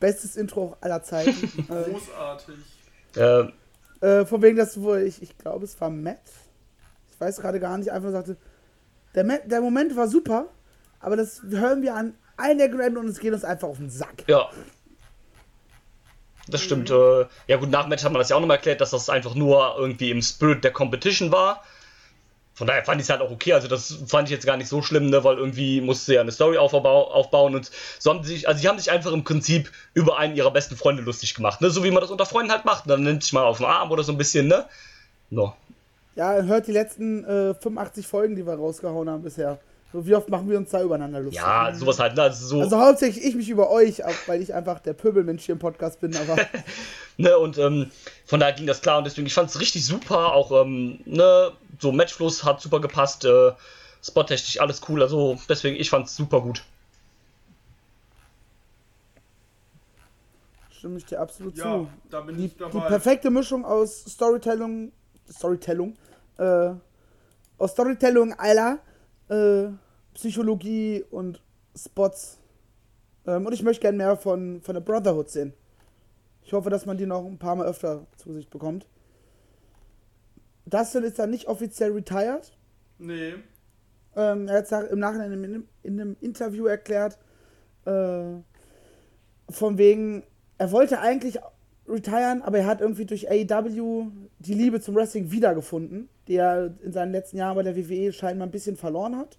Bestes 0.00 0.36
Intro 0.36 0.76
aller 0.80 1.02
Zeiten. 1.02 1.30
äh, 1.70 1.90
Großartig. 1.90 2.56
äh, 3.16 3.44
Äh, 4.00 4.26
von 4.26 4.42
wegen, 4.42 4.56
dass 4.56 4.80
wohl, 4.80 4.98
ich, 5.00 5.22
ich 5.22 5.36
glaube, 5.38 5.64
es 5.64 5.80
war 5.80 5.90
Matt. 5.90 6.20
Ich 7.10 7.20
weiß 7.20 7.40
gerade 7.40 7.58
gar 7.58 7.76
nicht, 7.78 7.90
einfach 7.90 8.12
sagte, 8.12 8.36
der, 9.14 9.24
Ma- 9.24 9.38
der 9.44 9.60
Moment 9.60 9.96
war 9.96 10.06
super, 10.06 10.46
aber 11.00 11.16
das 11.16 11.42
hören 11.48 11.82
wir 11.82 11.96
an 11.96 12.14
allen 12.36 12.58
der 12.58 12.68
Grand 12.68 12.96
und 12.96 13.08
es 13.08 13.18
geht 13.18 13.32
uns 13.32 13.42
einfach 13.44 13.66
auf 13.66 13.78
den 13.78 13.90
Sack. 13.90 14.22
Ja. 14.28 14.48
Das 16.50 16.62
stimmt. 16.62 16.90
Äh, 16.90 17.26
ja 17.46 17.56
gut, 17.58 17.70
nach 17.70 17.88
Match 17.88 18.04
hat 18.04 18.12
man 18.12 18.20
das 18.20 18.28
ja 18.30 18.36
auch 18.36 18.40
nochmal 18.40 18.56
erklärt, 18.58 18.80
dass 18.80 18.90
das 18.90 19.10
einfach 19.10 19.34
nur 19.34 19.74
irgendwie 19.76 20.10
im 20.10 20.22
Spirit 20.22 20.64
der 20.64 20.70
Competition 20.72 21.30
war. 21.32 21.62
Von 22.58 22.66
daher 22.66 22.84
fand 22.84 23.00
ich 23.00 23.06
es 23.06 23.10
halt 23.10 23.20
auch 23.20 23.30
okay. 23.30 23.52
Also 23.52 23.68
das 23.68 23.98
fand 24.08 24.26
ich 24.26 24.32
jetzt 24.32 24.44
gar 24.44 24.56
nicht 24.56 24.66
so 24.66 24.82
schlimm, 24.82 25.10
ne, 25.10 25.22
weil 25.22 25.38
irgendwie 25.38 25.80
musste 25.80 26.14
ja 26.14 26.22
eine 26.22 26.32
Story 26.32 26.58
aufbau 26.58 27.08
aufbauen 27.12 27.54
und 27.54 27.70
so 28.00 28.10
haben 28.10 28.24
sie 28.24 28.34
sich, 28.34 28.48
also 28.48 28.60
sie 28.60 28.68
haben 28.68 28.80
sich 28.80 28.90
einfach 28.90 29.12
im 29.12 29.22
Prinzip 29.22 29.70
über 29.94 30.18
einen 30.18 30.34
ihrer 30.34 30.50
besten 30.50 30.74
Freunde 30.74 31.02
lustig 31.02 31.36
gemacht, 31.36 31.60
ne, 31.60 31.70
so 31.70 31.84
wie 31.84 31.92
man 31.92 32.00
das 32.00 32.10
unter 32.10 32.26
Freunden 32.26 32.50
halt 32.50 32.64
macht. 32.64 32.90
Dann 32.90 33.04
nimmt 33.04 33.22
sich 33.22 33.32
mal 33.32 33.44
auf 33.44 33.58
den 33.58 33.66
Arm 33.66 33.92
oder 33.92 34.02
so 34.02 34.10
ein 34.10 34.18
bisschen, 34.18 34.48
ne. 34.48 34.64
No. 35.30 35.54
Ja, 36.16 36.42
hört 36.42 36.66
die 36.66 36.72
letzten 36.72 37.24
äh, 37.24 37.54
85 37.54 38.08
Folgen, 38.08 38.34
die 38.34 38.44
wir 38.44 38.54
rausgehauen 38.54 39.08
haben 39.08 39.22
bisher. 39.22 39.60
So 39.92 40.06
wie 40.06 40.14
oft 40.14 40.28
machen 40.28 40.50
wir 40.50 40.58
uns 40.58 40.70
da 40.70 40.82
übereinander 40.82 41.20
lustig? 41.20 41.40
Ja, 41.40 41.72
sowas 41.74 41.98
halt. 41.98 42.14
Ne? 42.14 42.22
Also 42.22 42.46
so. 42.46 42.60
Also 42.60 42.78
hauptsächlich 42.78 43.24
ich 43.24 43.34
mich 43.34 43.48
über 43.48 43.70
euch, 43.70 44.04
auch, 44.04 44.14
weil 44.26 44.42
ich 44.42 44.52
einfach 44.52 44.80
der 44.80 44.92
Pöbelmensch 44.92 45.44
hier 45.44 45.54
im 45.54 45.58
Podcast 45.58 46.00
bin. 46.00 46.14
Aber 46.14 46.36
ne, 47.16 47.38
und 47.38 47.56
ähm, 47.56 47.90
von 48.26 48.38
daher 48.38 48.54
ging 48.54 48.66
das 48.66 48.82
klar 48.82 48.98
und 48.98 49.04
deswegen, 49.04 49.26
ich 49.26 49.34
fand 49.34 49.48
es 49.48 49.60
richtig 49.60 49.86
super. 49.86 50.34
Auch 50.34 50.52
ähm, 50.62 51.00
ne, 51.06 51.52
so 51.78 51.92
Matchfluss 51.92 52.44
hat 52.44 52.60
super 52.60 52.80
gepasst. 52.80 53.24
Äh, 53.24 53.52
Spottechnisch 54.02 54.60
alles 54.60 54.82
cool. 54.88 55.02
Also 55.02 55.38
deswegen, 55.48 55.76
ich 55.76 55.90
fand 55.90 56.06
es 56.06 56.14
super 56.14 56.40
gut. 56.40 56.62
Stimme 60.70 60.98
ich 60.98 61.06
dir 61.06 61.20
absolut 61.20 61.56
ja, 61.56 61.64
zu. 61.64 61.88
Da 62.10 62.20
bin 62.20 62.36
die, 62.36 62.46
ich 62.46 62.56
dabei. 62.56 62.72
die 62.72 62.86
perfekte 62.86 63.30
Mischung 63.30 63.64
aus 63.64 64.04
Storytelling, 64.04 64.92
Storytelling, 65.28 65.96
äh, 66.36 66.70
aus 67.58 67.72
Storytelling 67.72 68.34
aller 68.34 68.78
äh, 69.28 69.68
Psychologie 70.14 71.04
und 71.10 71.42
Spots. 71.76 72.38
Ähm, 73.26 73.46
und 73.46 73.52
ich 73.52 73.62
möchte 73.62 73.82
gerne 73.82 73.98
mehr 73.98 74.16
von, 74.16 74.60
von 74.62 74.74
der 74.74 74.80
Brotherhood 74.80 75.30
sehen. 75.30 75.52
Ich 76.42 76.52
hoffe, 76.52 76.70
dass 76.70 76.86
man 76.86 76.96
die 76.96 77.06
noch 77.06 77.24
ein 77.24 77.38
paar 77.38 77.56
Mal 77.56 77.66
öfter 77.66 78.06
zu 78.16 78.32
sich 78.32 78.48
bekommt. 78.48 78.86
Dustin 80.66 81.04
ist 81.04 81.18
dann 81.18 81.30
nicht 81.30 81.46
offiziell 81.48 81.92
retired. 81.92 82.56
Nee. 82.98 83.34
Ähm, 84.16 84.48
er 84.48 84.58
hat 84.58 84.64
es 84.72 84.90
im 84.90 84.98
Nachhinein 84.98 85.32
in, 85.32 85.44
einem- 85.44 85.68
in 85.82 86.00
einem 86.00 86.16
Interview 86.20 86.66
erklärt, 86.66 87.18
äh, 87.84 88.22
von 89.50 89.78
wegen, 89.78 90.24
er 90.58 90.72
wollte 90.72 91.00
eigentlich 91.00 91.38
retiren, 91.86 92.42
aber 92.42 92.58
er 92.58 92.66
hat 92.66 92.80
irgendwie 92.80 93.06
durch 93.06 93.30
AEW 93.30 94.08
die 94.40 94.54
Liebe 94.54 94.80
zum 94.80 94.94
Wrestling 94.94 95.30
wiedergefunden, 95.30 96.08
die 96.28 96.36
er 96.36 96.74
in 96.82 96.92
seinen 96.92 97.12
letzten 97.12 97.38
Jahren 97.38 97.56
bei 97.56 97.62
der 97.62 97.76
WWE 97.76 98.12
scheinbar 98.12 98.46
ein 98.46 98.52
bisschen 98.52 98.76
verloren 98.76 99.16
hat. 99.16 99.38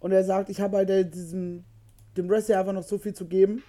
Und 0.00 0.12
er 0.12 0.22
sagt, 0.22 0.50
ich 0.50 0.60
habe 0.60 0.76
halt 0.76 1.14
diesem, 1.14 1.64
dem 2.16 2.28
Wrestling 2.28 2.58
einfach 2.58 2.74
noch 2.74 2.82
so 2.82 2.98
viel 2.98 3.14
zu 3.14 3.24
geben. 3.24 3.62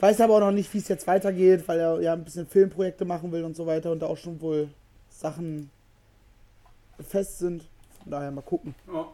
Weiß 0.00 0.20
aber 0.20 0.34
auch 0.36 0.40
noch 0.40 0.52
nicht, 0.52 0.72
wie 0.74 0.78
es 0.78 0.88
jetzt 0.88 1.06
weitergeht, 1.06 1.68
weil 1.68 1.78
er 1.78 2.00
ja 2.00 2.14
ein 2.14 2.24
bisschen 2.24 2.46
Filmprojekte 2.46 3.04
machen 3.04 3.30
will 3.30 3.44
und 3.44 3.54
so 3.54 3.66
weiter 3.66 3.92
und 3.92 4.00
da 4.00 4.06
auch 4.06 4.16
schon 4.16 4.40
wohl 4.40 4.68
Sachen 5.10 5.70
fest 6.98 7.38
sind. 7.38 7.68
Von 8.02 8.10
daher 8.10 8.30
mal 8.30 8.42
gucken. 8.42 8.74
Ja. 8.92 9.06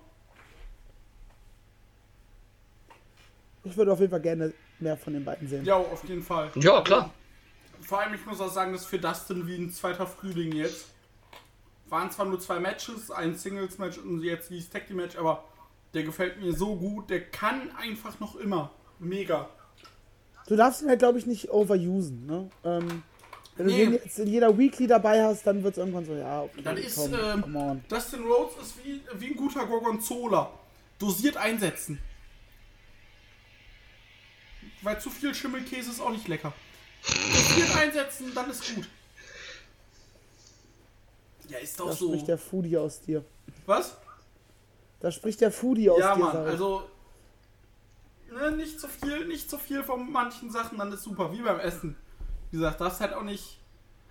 Ich 3.64 3.77
würde 3.77 3.93
auf 3.93 4.01
jeden 4.01 4.10
Fall 4.10 4.20
gerne 4.20 4.55
mehr 4.78 4.97
von 4.97 5.12
den 5.12 5.24
beiden 5.24 5.47
sehen. 5.48 5.64
ja, 5.64 5.77
auf 5.77 6.02
jeden 6.09 6.22
Fall. 6.22 6.51
Ja, 6.56 6.81
klar. 6.81 7.12
Vor 7.82 8.01
allem, 8.01 8.14
ich 8.14 8.24
muss 8.24 8.40
auch 8.40 8.51
sagen, 8.51 8.72
das 8.72 8.82
ist 8.82 8.89
für 8.89 8.98
Dustin 8.98 9.47
wie 9.47 9.56
ein 9.56 9.70
zweiter 9.70 10.06
Frühling 10.06 10.52
jetzt. 10.52 10.86
Waren 11.91 12.11
zwar 12.11 12.27
nur 12.27 12.41
zwei 12.41 12.59
Matches, 12.61 13.11
ein 13.11 13.35
Singles-Match 13.35 13.99
und 13.99 14.23
jetzt 14.23 14.49
dieses 14.51 14.71
Tag 14.71 14.87
Team 14.87 14.97
Match, 14.97 15.17
aber 15.17 15.45
der 15.93 16.05
gefällt 16.05 16.41
mir 16.41 16.53
so 16.53 16.77
gut. 16.77 17.11
Der 17.11 17.21
kann 17.31 17.71
einfach 17.77 18.19
noch 18.21 18.37
immer. 18.37 18.71
Mega. 19.01 19.49
Du 20.47 20.57
darfst 20.57 20.83
ihn 20.83 20.89
halt, 20.89 21.01
glaube 21.01 21.19
ich, 21.19 21.27
nicht 21.27 21.51
overusen. 21.51 22.27
Ne? 22.27 22.51
Ähm, 22.65 23.03
wenn 23.57 23.67
Nee. 23.67 23.73
du 23.87 23.91
den 23.91 23.93
jetzt 23.95 24.19
in 24.21 24.29
jeder 24.29 24.57
Weekly 24.57 24.87
dabei 24.87 25.23
hast, 25.25 25.47
dann 25.47 25.62
wird 25.65 25.75
es 25.75 25.79
irgendwann 25.79 26.05
so, 26.05 26.15
ja, 26.15 26.43
okay, 26.43 26.62
Dann 26.62 26.77
ist, 26.77 26.97
komm, 26.97 27.15
ähm, 27.15 27.43
come. 27.43 27.81
Dustin 27.89 28.23
Rhodes 28.23 28.57
ist 28.62 28.85
wie, 28.85 29.01
wie 29.19 29.27
ein 29.29 29.37
guter 29.37 29.67
Gorgonzola. 29.67 30.51
Dosiert 30.99 31.37
einsetzen. 31.37 31.99
Weil 34.83 35.01
zu 35.01 35.11
viel 35.11 35.35
Schimmelkäse 35.35 35.91
ist 35.91 36.01
auch 36.01 36.11
nicht 36.11 36.29
lecker. 36.29 36.53
Dosiert 37.05 37.77
einsetzen, 37.77 38.33
dann 38.35 38.51
ist 38.51 38.75
gut. 38.75 38.89
Ja, 41.51 41.59
ist 41.59 41.78
doch 41.81 41.86
Da 41.86 41.93
so. 41.93 42.09
spricht 42.09 42.28
der 42.28 42.39
Foodie 42.39 42.77
aus 42.78 43.01
dir. 43.01 43.24
Was? 43.66 43.97
Da 45.01 45.10
spricht 45.10 45.40
der 45.40 45.51
Foodie 45.51 45.90
aus 45.90 45.98
Ja, 46.01 46.14
dir. 46.14 46.20
Mann, 46.24 46.32
sag 46.32 46.44
ich. 46.47 46.51
also. 46.52 46.82
Ne, 48.32 48.52
nicht 48.52 48.78
zu 48.78 48.86
viel, 48.86 49.27
nicht 49.27 49.51
zu 49.51 49.59
viel 49.59 49.82
von 49.82 50.10
manchen 50.12 50.51
Sachen, 50.51 50.78
dann 50.78 50.93
ist 50.93 51.02
super, 51.02 51.32
wie 51.32 51.43
beim 51.43 51.59
Essen. 51.59 51.97
Wie 52.51 52.59
gesagt, 52.59 52.81
das 52.81 53.01
halt 53.01 53.12
auch 53.14 53.22
nicht. 53.24 53.59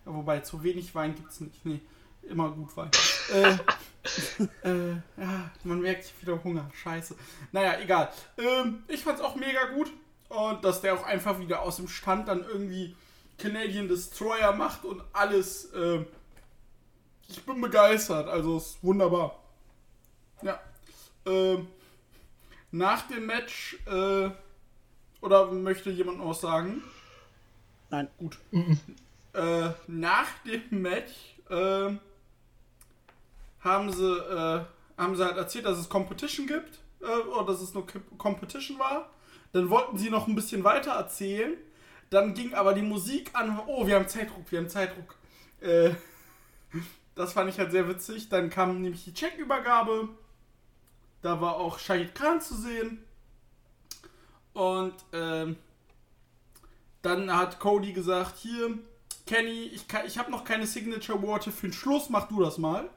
Ja, 0.06 0.14
wobei, 0.14 0.40
zu 0.42 0.62
wenig 0.64 0.94
Wein 0.94 1.16
gibt's 1.16 1.40
nicht. 1.40 1.66
Nee, 1.66 1.80
immer 2.24 2.52
gut 2.52 2.76
Wein. 2.76 2.92
äh, 3.34 4.70
äh, 4.70 4.92
ja, 5.18 5.52
man 5.64 5.80
merkt 5.82 6.06
ich 6.06 6.22
wieder 6.22 6.44
Hunger. 6.44 6.70
Scheiße. 6.74 7.16
Naja, 7.54 7.80
egal. 7.80 8.10
Ähm, 8.38 8.84
ich 8.90 9.04
fand's 9.04 9.22
auch 9.22 9.36
mega 9.36 9.66
gut. 9.76 9.90
Und 10.28 10.64
dass 10.66 10.82
der 10.82 10.94
auch 10.96 11.04
einfach 11.04 11.40
wieder 11.40 11.62
aus 11.62 11.78
dem 11.78 11.88
Stand 11.88 12.28
dann 12.28 12.44
irgendwie 12.44 12.96
Canadian 13.38 13.88
Destroyer 13.88 14.52
macht 14.54 14.84
und 14.86 15.02
alles. 15.14 15.70
ähm, 15.74 16.06
ich 17.30 17.46
bin 17.46 17.62
begeistert. 17.62 18.28
Also 18.28 18.58
ist 18.58 18.84
wunderbar. 18.84 19.40
Ja. 20.42 20.60
Ähm, 21.26 21.68
nach 22.72 23.08
dem 23.08 23.26
Match, 23.26 23.78
äh, 23.86 24.30
oder 25.22 25.52
möchte 25.52 25.90
jemand 25.90 26.20
noch 26.20 26.30
was 26.30 26.42
sagen? 26.42 26.82
Nein. 27.90 28.08
Gut. 28.18 28.38
Äh, 29.34 29.70
nach 29.88 30.28
dem 30.46 30.82
Match, 30.82 31.36
äh, 31.50 31.92
haben 33.62 33.92
sie, 33.92 34.06
äh, 34.06 34.62
haben 34.98 35.16
sie 35.16 35.24
halt 35.24 35.38
erzählt, 35.38 35.66
dass 35.66 35.78
es 35.78 35.90
Competition 35.90 36.48
gibt, 36.48 36.80
äh, 37.02 37.06
oder 37.06 37.52
dass 37.52 37.62
es 37.62 37.74
nur 37.74 37.86
Competition 38.18 38.80
war. 38.80 39.10
Dann 39.52 39.70
wollten 39.70 39.98
sie 39.98 40.10
noch 40.10 40.28
ein 40.28 40.36
bisschen 40.36 40.64
weiter 40.64 40.92
erzählen. 40.92 41.58
Dann 42.10 42.34
ging 42.34 42.54
aber 42.54 42.74
die 42.74 42.82
Musik 42.82 43.32
an. 43.34 43.60
Oh, 43.68 43.86
wir 43.86 43.96
haben 43.96 44.08
Zeitdruck, 44.08 44.52
wir 44.52 44.60
haben 44.60 44.70
Zeitdruck. 44.70 45.16
Äh, 45.62 45.92
das 47.20 47.34
fand 47.34 47.50
ich 47.50 47.60
halt 47.60 47.72
sehr 47.72 47.88
witzig. 47.90 48.30
Dann 48.30 48.50
kam 48.50 48.82
nämlich 48.82 49.04
die 49.04 49.14
Checkübergabe. 49.14 50.08
Da 51.22 51.42
war 51.42 51.58
auch 51.58 51.78
Shahid 51.78 52.16
Khan 52.16 52.40
zu 52.40 52.56
sehen. 52.56 53.04
Und 54.54 54.96
ähm, 55.12 55.58
dann 57.02 57.36
hat 57.36 57.60
Cody 57.60 57.92
gesagt, 57.92 58.38
hier, 58.38 58.78
Kenny, 59.26 59.64
ich, 59.66 59.86
ich 60.06 60.18
habe 60.18 60.32
noch 60.32 60.44
keine 60.44 60.66
Signature-Worte 60.66 61.52
für 61.52 61.68
den 61.68 61.74
Schluss, 61.74 62.10
mach 62.10 62.28
du 62.30 62.42
das 62.42 62.58
mal. 62.58 62.90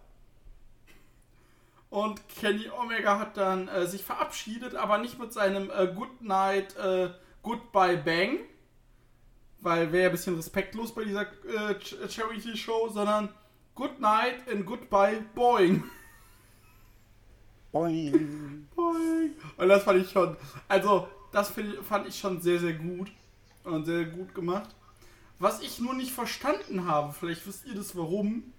Und 1.91 2.27
Kenny 2.29 2.71
Omega 2.71 3.19
hat 3.19 3.37
dann 3.37 3.69
äh, 3.69 3.87
sich 3.87 4.03
verabschiedet, 4.03 4.77
aber 4.77 4.99
nicht 4.99 5.19
mit 5.19 5.33
seinem 5.33 5.71
äh, 5.71 5.93
Good 5.95 6.23
Night, 6.23 6.77
äh, 6.77 7.11
Goodbye 7.43 7.99
Bang. 7.99 8.39
Weil 9.61 9.93
wäre 9.93 10.05
ja 10.05 10.09
ein 10.09 10.13
bisschen 10.13 10.37
respektlos 10.37 10.95
bei 10.95 11.05
dieser 11.05 11.23
äh, 11.23 11.75
Ch- 11.75 12.09
Charity-Show, 12.09 12.89
sondern 12.89 13.29
Good 13.75 14.01
Night 14.01 14.47
and 14.51 14.67
Goodbye 14.67 15.23
Boing. 15.35 15.83
Boing. 17.73 18.67
Boing. 18.77 19.31
Und 19.57 19.69
das 19.69 19.83
fand 19.83 20.03
ich 20.03 20.11
schon, 20.11 20.37
also 20.69 21.09
das 21.33 21.53
fand 21.89 22.07
ich 22.07 22.19
schon 22.19 22.41
sehr, 22.41 22.59
sehr 22.59 22.75
gut 22.75 23.11
und 23.65 23.85
sehr 23.87 24.05
gut 24.05 24.35
gemacht. 24.35 24.69
Was 25.39 25.61
ich 25.63 25.81
nur 25.81 25.95
nicht 25.95 26.13
verstanden 26.13 26.87
habe, 26.87 27.13
vielleicht 27.13 27.47
wisst 27.47 27.67
ihr 27.67 27.75
das 27.75 27.97
warum, 27.97 28.53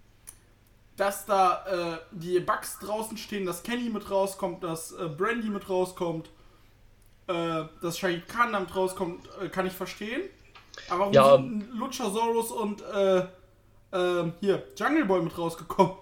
dass 0.97 1.25
da 1.25 1.65
äh, 1.65 1.99
die 2.11 2.39
Bugs 2.39 2.79
draußen 2.79 3.17
stehen, 3.17 3.45
dass 3.45 3.63
Kenny 3.63 3.89
mit 3.89 4.09
rauskommt, 4.09 4.63
dass 4.63 4.91
äh, 4.93 5.07
Brandy 5.07 5.49
mit 5.49 5.69
rauskommt, 5.69 6.29
äh, 7.27 7.63
dass 7.81 7.97
Shahid 7.99 8.27
Khan 8.27 8.51
damit 8.53 8.75
rauskommt, 8.75 9.29
äh, 9.41 9.49
kann 9.49 9.65
ich 9.65 9.73
verstehen. 9.73 10.23
Aber 10.89 10.99
warum 11.01 11.13
Ja. 11.13 11.35
sind 11.37 11.69
Luchasaurus 11.73 12.51
und 12.51 12.81
äh, 13.93 13.97
äh, 13.97 14.31
hier 14.39 14.63
Jungle 14.75 15.05
Boy 15.05 15.21
mit 15.21 15.37
rausgekommen? 15.37 15.93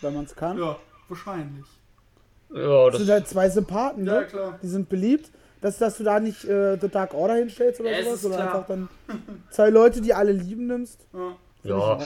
Wenn 0.00 0.14
man 0.14 0.24
es 0.24 0.34
kann. 0.34 0.58
Ja, 0.58 0.76
wahrscheinlich. 1.08 1.66
Ja, 2.52 2.84
Das 2.86 2.92
das, 2.92 3.00
sind 3.02 3.10
halt 3.10 3.28
zwei 3.28 3.48
Sympathen, 3.48 4.04
ne? 4.04 4.12
Ja, 4.12 4.24
klar. 4.24 4.58
Die 4.62 4.68
sind 4.68 4.88
beliebt. 4.88 5.30
Dass, 5.60 5.76
dass 5.76 5.98
du 5.98 6.04
da 6.04 6.18
nicht 6.20 6.44
äh, 6.44 6.78
The 6.80 6.88
Dark 6.88 7.12
Order 7.12 7.34
hinstellst 7.34 7.80
oder 7.80 7.90
Ja, 7.90 7.98
es 7.98 8.06
sowas, 8.06 8.22
sondern 8.22 8.40
einfach 8.40 8.66
dann 8.66 8.88
zwei 9.50 9.68
Leute, 9.68 10.00
die 10.00 10.14
alle 10.14 10.32
lieben 10.32 10.66
nimmst. 10.66 11.06
Ja. 11.12 11.36
Ja. 11.62 11.98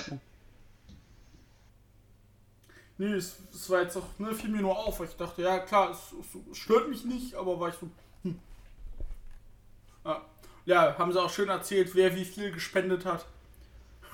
Nee, 2.98 3.12
es, 3.12 3.36
es 3.52 3.70
war 3.70 3.82
jetzt 3.82 3.96
auch, 3.96 4.06
ne, 4.18 4.34
fiel 4.34 4.50
mir 4.50 4.62
nur 4.62 4.76
auf, 4.76 5.00
weil 5.00 5.06
ich 5.06 5.16
dachte, 5.16 5.42
ja 5.42 5.58
klar, 5.60 5.90
es, 5.90 6.14
es 6.50 6.58
stört 6.58 6.88
mich 6.88 7.04
nicht, 7.04 7.34
aber 7.34 7.58
war 7.58 7.68
ich 7.68 7.74
so, 7.74 7.88
hm. 8.22 8.38
Ja. 10.04 10.22
ja, 10.64 10.98
haben 10.98 11.12
sie 11.12 11.20
auch 11.20 11.30
schön 11.30 11.48
erzählt, 11.48 11.94
wer 11.94 12.14
wie 12.14 12.24
viel 12.24 12.52
gespendet 12.52 13.04
hat. 13.04 13.26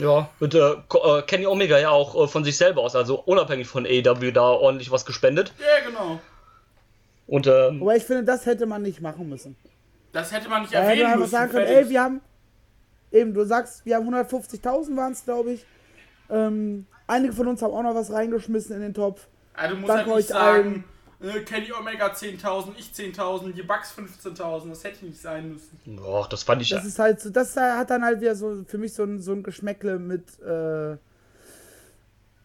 Ja. 0.01 0.29
Und 0.41 0.55
äh, 0.55 0.73
äh, 0.73 1.23
Kenny 1.27 1.47
Omega 1.47 1.79
ja 1.79 1.91
auch 1.91 2.25
äh, 2.25 2.29
von 2.29 2.45
sich 2.45 2.57
selber 2.57 2.83
aus, 2.83 2.97
also 2.97 3.21
unabhängig 3.21 3.67
von 3.69 3.87
AEW, 3.87 4.33
da 4.33 4.43
ordentlich 4.43 4.91
was 4.91 5.05
gespendet. 5.05 5.53
Ja, 5.59 5.89
genau. 5.89 6.21
Und 7.27 7.47
ähm, 7.47 7.81
Wobei 7.81 7.97
ich 7.97 8.05
finde, 8.05 8.25
das 8.25 8.47
hätte 8.47 8.67
man 8.67 8.83
nicht 8.83 9.01
machen 9.01 9.29
müssen. 9.29 9.57
Das 10.13 10.33
hätte 10.33 10.49
man 10.49 10.63
nicht 10.63 10.75
Da 10.75 10.79
hätte 10.81 11.03
erwähnen 11.03 11.03
man 11.03 11.13
einfach 11.13 11.21
müssen. 11.21 11.31
sagen 11.31 11.53
können, 11.53 11.67
ey, 11.67 11.89
wir 11.89 12.03
haben, 12.03 12.21
eben, 13.13 13.35
du 13.35 13.45
sagst, 13.45 13.87
wir 13.87 13.97
haben 13.97 14.13
150.000 14.13 14.97
waren 14.97 15.13
es, 15.13 15.25
glaube 15.25 15.53
ich. 15.53 15.65
Ähm, 16.29 16.87
einige 17.07 17.33
von 17.33 17.47
uns 17.47 17.63
haben 17.63 17.73
auch 17.73 17.83
noch 17.83 17.95
was 17.95 18.13
reingeschmissen 18.13 18.75
in 18.75 18.83
den 18.83 18.95
Topf. 18.95 19.27
also, 19.55 19.75
du 19.75 19.81
musst 19.81 19.91
danke 19.91 20.11
halt 20.11 20.17
nicht 20.17 20.31
euch 20.31 20.37
sagen, 20.37 20.85
äh, 21.23 21.41
Kenny 21.41 21.73
Omega 21.73 22.07
10.000, 22.07 22.69
ich 22.79 22.91
10.000, 22.93 23.53
die 23.53 23.63
Bugs 23.63 23.95
15.000, 23.97 24.69
das 24.71 24.85
hätte 24.85 25.05
nicht 25.05 25.21
sein 25.21 25.53
müssen. 25.53 25.97
boah, 25.97 26.27
das 26.29 26.43
fand 26.43 26.63
ich 26.63 26.71
Das 26.71 26.85
ist 26.85 26.99
halt 26.99 27.21
so, 27.21 27.31
das 27.31 27.57
hat 27.57 27.91
dann 27.91 28.05
halt 28.05 28.21
wieder 28.21 28.35
so 28.35 28.65
für 28.67 28.79
mich 28.79 28.93
so 28.95 29.05
ein, 29.05 29.21
so 29.21 29.33
ein 29.33 29.43
Geschmäckle 29.43 29.99
mit, 29.99 30.25
äh, 30.41 30.93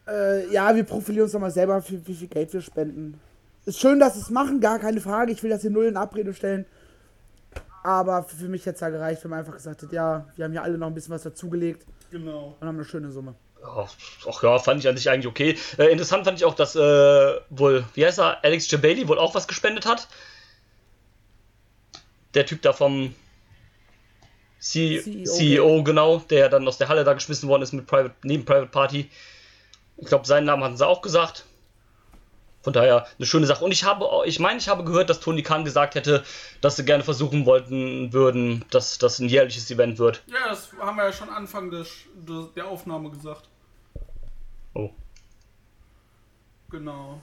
äh, 0.08 0.52
ja, 0.52 0.74
wir 0.74 0.84
profilieren 0.84 1.24
uns 1.24 1.32
doch 1.32 1.40
mal 1.40 1.50
selber, 1.50 1.80
für 1.82 2.06
wie 2.06 2.14
viel 2.14 2.28
Geld 2.28 2.52
wir 2.52 2.60
spenden. 2.60 3.20
Ist 3.64 3.80
schön, 3.80 3.98
dass 3.98 4.14
sie 4.14 4.20
es 4.20 4.30
machen, 4.30 4.60
gar 4.60 4.78
keine 4.78 5.00
Frage. 5.00 5.32
Ich 5.32 5.42
will 5.42 5.50
das 5.50 5.62
hier 5.62 5.70
null 5.70 5.86
in 5.86 5.96
Abrede 5.96 6.32
stellen. 6.34 6.64
Aber 7.82 8.22
für 8.22 8.48
mich 8.48 8.64
hätte 8.66 8.74
es 8.76 8.80
ja 8.80 8.90
gereicht, 8.90 9.22
wenn 9.24 9.30
man 9.30 9.40
einfach 9.40 9.54
gesagt 9.54 9.82
hat, 9.82 9.92
ja, 9.92 10.26
wir 10.36 10.44
haben 10.44 10.52
ja 10.52 10.62
alle 10.62 10.78
noch 10.78 10.86
ein 10.88 10.94
bisschen 10.94 11.14
was 11.14 11.22
dazugelegt 11.22 11.84
Genau. 12.10 12.56
und 12.60 12.66
haben 12.66 12.76
eine 12.76 12.84
schöne 12.84 13.10
Summe. 13.10 13.34
Ach 13.62 14.42
ja, 14.42 14.58
fand 14.58 14.80
ich 14.80 14.88
an 14.88 14.96
sich 14.96 15.10
eigentlich 15.10 15.26
okay. 15.26 15.58
Äh, 15.78 15.90
interessant 15.90 16.24
fand 16.24 16.38
ich 16.38 16.44
auch, 16.44 16.54
dass 16.54 16.76
äh, 16.76 17.40
wohl, 17.50 17.84
wie 17.94 18.04
heißt 18.04 18.18
er, 18.18 18.44
Alex 18.44 18.70
J. 18.70 18.80
Bailey 18.80 19.08
wohl 19.08 19.18
auch 19.18 19.34
was 19.34 19.48
gespendet 19.48 19.86
hat. 19.86 20.08
Der 22.34 22.46
Typ 22.46 22.62
da 22.62 22.72
vom 22.72 23.14
C 24.58 25.00
CEO, 25.00 25.32
CEO, 25.32 25.82
genau, 25.82 26.18
der 26.18 26.48
dann 26.48 26.66
aus 26.66 26.78
der 26.78 26.88
Halle 26.88 27.04
da 27.04 27.12
geschmissen 27.14 27.48
worden 27.48 27.62
ist 27.62 27.72
mit 27.72 27.86
Private, 27.86 28.14
neben 28.22 28.44
Private 28.44 28.70
Party. 28.70 29.10
Ich 29.96 30.06
glaube, 30.06 30.26
seinen 30.26 30.44
Namen 30.44 30.62
hatten 30.62 30.76
sie 30.76 30.86
auch 30.86 31.02
gesagt. 31.02 31.44
Von 32.66 32.72
daher 32.72 33.06
eine 33.16 33.26
schöne 33.26 33.46
Sache. 33.46 33.64
Und 33.64 33.70
ich 33.70 33.84
habe, 33.84 34.08
ich 34.24 34.40
meine, 34.40 34.58
ich 34.58 34.68
habe 34.68 34.82
gehört, 34.82 35.08
dass 35.08 35.20
Tony 35.20 35.44
Khan 35.44 35.64
gesagt 35.64 35.94
hätte, 35.94 36.24
dass 36.60 36.74
sie 36.74 36.84
gerne 36.84 37.04
versuchen 37.04 37.46
wollten 37.46 38.12
würden, 38.12 38.64
dass 38.72 38.98
das 38.98 39.20
ein 39.20 39.28
jährliches 39.28 39.70
Event 39.70 40.00
wird. 40.00 40.24
Ja, 40.26 40.48
das 40.48 40.72
haben 40.80 40.96
wir 40.96 41.04
ja 41.04 41.12
schon 41.12 41.30
Anfang 41.30 41.70
des, 41.70 41.88
des, 42.16 42.52
der 42.54 42.66
Aufnahme 42.66 43.10
gesagt. 43.10 43.48
Oh. 44.74 44.90
Genau. 46.68 47.22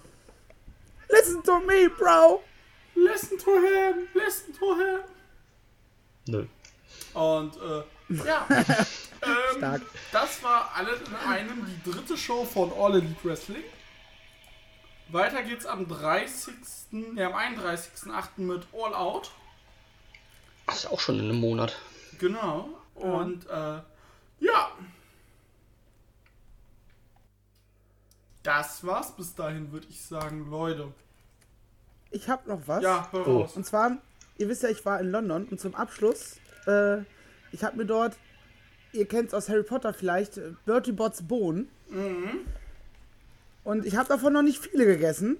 Listen 1.09 1.43
to 1.43 1.59
me, 1.59 1.89
bro! 1.89 2.41
Listen 2.95 3.37
to 3.37 3.51
him, 3.51 4.07
listen 4.13 4.53
to 4.57 4.75
him. 4.77 4.99
Nö. 6.25 6.45
Und 7.15 7.57
äh, 7.57 8.25
ja, 8.25 8.47
ähm, 8.49 9.57
Stark. 9.57 9.81
das 10.13 10.41
war 10.41 10.71
alles 10.73 11.01
in 11.01 11.15
einem 11.29 11.65
die 11.65 11.91
dritte 11.91 12.15
Show 12.15 12.45
von 12.45 12.71
All 12.79 12.93
Elite 12.95 13.17
Wrestling. 13.25 13.63
Weiter 15.09 15.43
geht's 15.43 15.65
am 15.65 15.87
30. 15.87 16.53
Ja, 17.15 17.27
am 17.27 17.33
31.08. 17.55 18.27
mit 18.37 18.65
All 18.73 18.93
Out. 18.93 19.31
Das 20.65 20.77
ist 20.77 20.85
auch 20.87 20.99
schon 20.99 21.19
in 21.19 21.25
einem 21.25 21.39
Monat. 21.39 21.77
Genau. 22.19 22.69
Und 22.95 23.45
äh, 23.49 23.79
ja. 24.39 24.71
Das 28.43 28.85
war's 28.85 29.15
bis 29.15 29.35
dahin, 29.35 29.71
würde 29.71 29.87
ich 29.89 30.01
sagen, 30.03 30.49
Leute. 30.49 30.91
Ich 32.11 32.27
hab 32.29 32.45
noch 32.47 32.61
was. 32.67 32.83
Ja, 32.83 33.07
hör 33.11 33.27
Oh. 33.27 33.41
raus. 33.41 33.55
Und 33.55 33.65
zwar, 33.65 33.97
ihr 34.37 34.49
wisst 34.49 34.63
ja, 34.63 34.69
ich 34.69 34.85
war 34.85 34.99
in 34.99 35.09
London 35.11 35.45
und 35.49 35.59
zum 35.59 35.75
Abschluss, 35.75 36.37
äh, 36.67 36.99
ich 37.51 37.63
habe 37.63 37.77
mir 37.77 37.85
dort, 37.85 38.17
ihr 38.91 39.07
kennt 39.07 39.29
es 39.29 39.33
aus 39.33 39.49
Harry 39.49 39.63
Potter 39.63 39.93
vielleicht, 39.93 40.37
äh, 40.37 40.53
Bertie 40.65 40.91
Bots 40.91 41.21
Bohnen. 41.27 41.69
Und 43.63 43.85
ich 43.85 43.95
habe 43.95 44.09
davon 44.09 44.33
noch 44.33 44.41
nicht 44.41 44.59
viele 44.59 44.85
gegessen. 44.85 45.37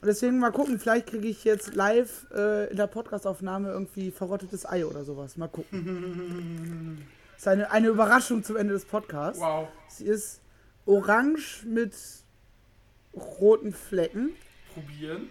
Und 0.00 0.06
deswegen 0.06 0.38
mal 0.38 0.50
gucken, 0.50 0.78
vielleicht 0.78 1.08
kriege 1.08 1.28
ich 1.28 1.44
jetzt 1.44 1.74
live 1.74 2.26
äh, 2.34 2.70
in 2.70 2.76
der 2.76 2.86
Podcastaufnahme 2.86 3.70
irgendwie 3.70 4.10
verrottetes 4.10 4.64
Ei 4.64 4.86
oder 4.86 5.04
sowas. 5.04 5.36
Mal 5.36 5.48
gucken. 5.48 7.06
Das 7.32 7.38
ist 7.40 7.48
eine, 7.48 7.70
eine 7.70 7.88
Überraschung 7.88 8.42
zum 8.42 8.56
Ende 8.56 8.72
des 8.72 8.86
Podcasts. 8.86 9.40
Wow. 9.40 9.68
Sie 9.88 10.06
ist 10.06 10.40
orange 10.86 11.64
mit 11.66 11.94
roten 13.14 13.74
Flecken. 13.74 14.30
Probieren. 14.72 15.28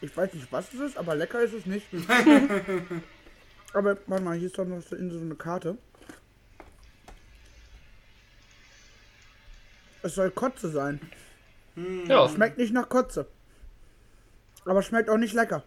Ich 0.00 0.16
weiß 0.16 0.32
nicht, 0.34 0.50
was 0.50 0.72
es 0.72 0.80
ist, 0.80 0.96
aber 0.96 1.14
lecker 1.14 1.42
ist 1.42 1.52
es 1.52 1.66
nicht. 1.66 1.86
aber 3.74 3.96
warte 4.06 4.22
mal, 4.24 4.36
hier 4.36 4.46
ist 4.46 4.58
doch 4.58 4.64
noch 4.64 4.82
so 4.82 4.96
in 4.96 5.10
so 5.10 5.18
eine 5.18 5.34
Karte. 5.34 5.78
Es 10.02 10.14
soll 10.14 10.30
Kotze 10.30 10.68
sein. 10.70 11.00
Ja, 12.06 12.28
Schmeckt 12.28 12.58
nicht 12.58 12.72
nach 12.72 12.88
Kotze. 12.88 13.26
Aber 14.64 14.82
schmeckt 14.82 15.08
auch 15.08 15.16
nicht 15.16 15.34
lecker. 15.34 15.62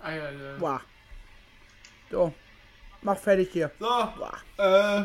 Ah, 0.00 0.12
ja, 0.12 0.30
ja. 0.30 0.56
Boah. 0.58 0.80
So. 2.10 2.34
Mach 3.02 3.16
fertig 3.16 3.50
hier. 3.52 3.70
So, 3.78 3.86
Boah. 3.86 4.36
äh, 4.58 5.04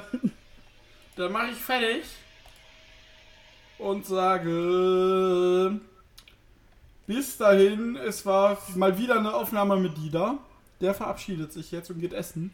dann 1.16 1.32
mache 1.32 1.52
ich 1.52 1.58
fertig 1.58 2.06
und 3.78 4.06
sage 4.06 5.80
bis 7.08 7.38
dahin, 7.38 7.96
es 7.98 8.26
war 8.26 8.58
mal 8.76 8.98
wieder 8.98 9.20
eine 9.20 9.34
Aufnahme 9.34 9.78
mit 9.78 9.98
Dida. 9.98 10.38
Der 10.82 10.94
verabschiedet 10.94 11.54
sich 11.54 11.72
jetzt 11.72 11.90
und 11.90 12.00
geht 12.00 12.14
essen. 12.14 12.54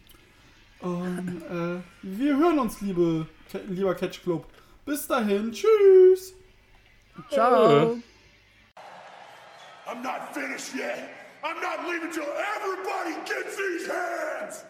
Und 0.79 1.43
äh, 1.49 1.81
wir 2.01 2.37
hören 2.37 2.59
uns, 2.59 2.81
liebe, 2.81 3.27
lieber 3.67 3.95
Catch 3.95 4.23
Club. 4.23 4.45
Bis 4.85 5.07
dahin, 5.07 5.51
tschüss. 5.51 6.33
Ciao. 7.29 7.97
I'm 9.87 10.01
not 10.01 10.33
finished 10.33 10.73
yet. 10.75 11.09
I'm 11.43 11.59
not 11.61 11.87
leaving 11.87 12.11
till 12.11 12.23
everybody 12.23 13.15
gets 13.25 13.57
these 13.57 13.87
hands. 13.87 14.65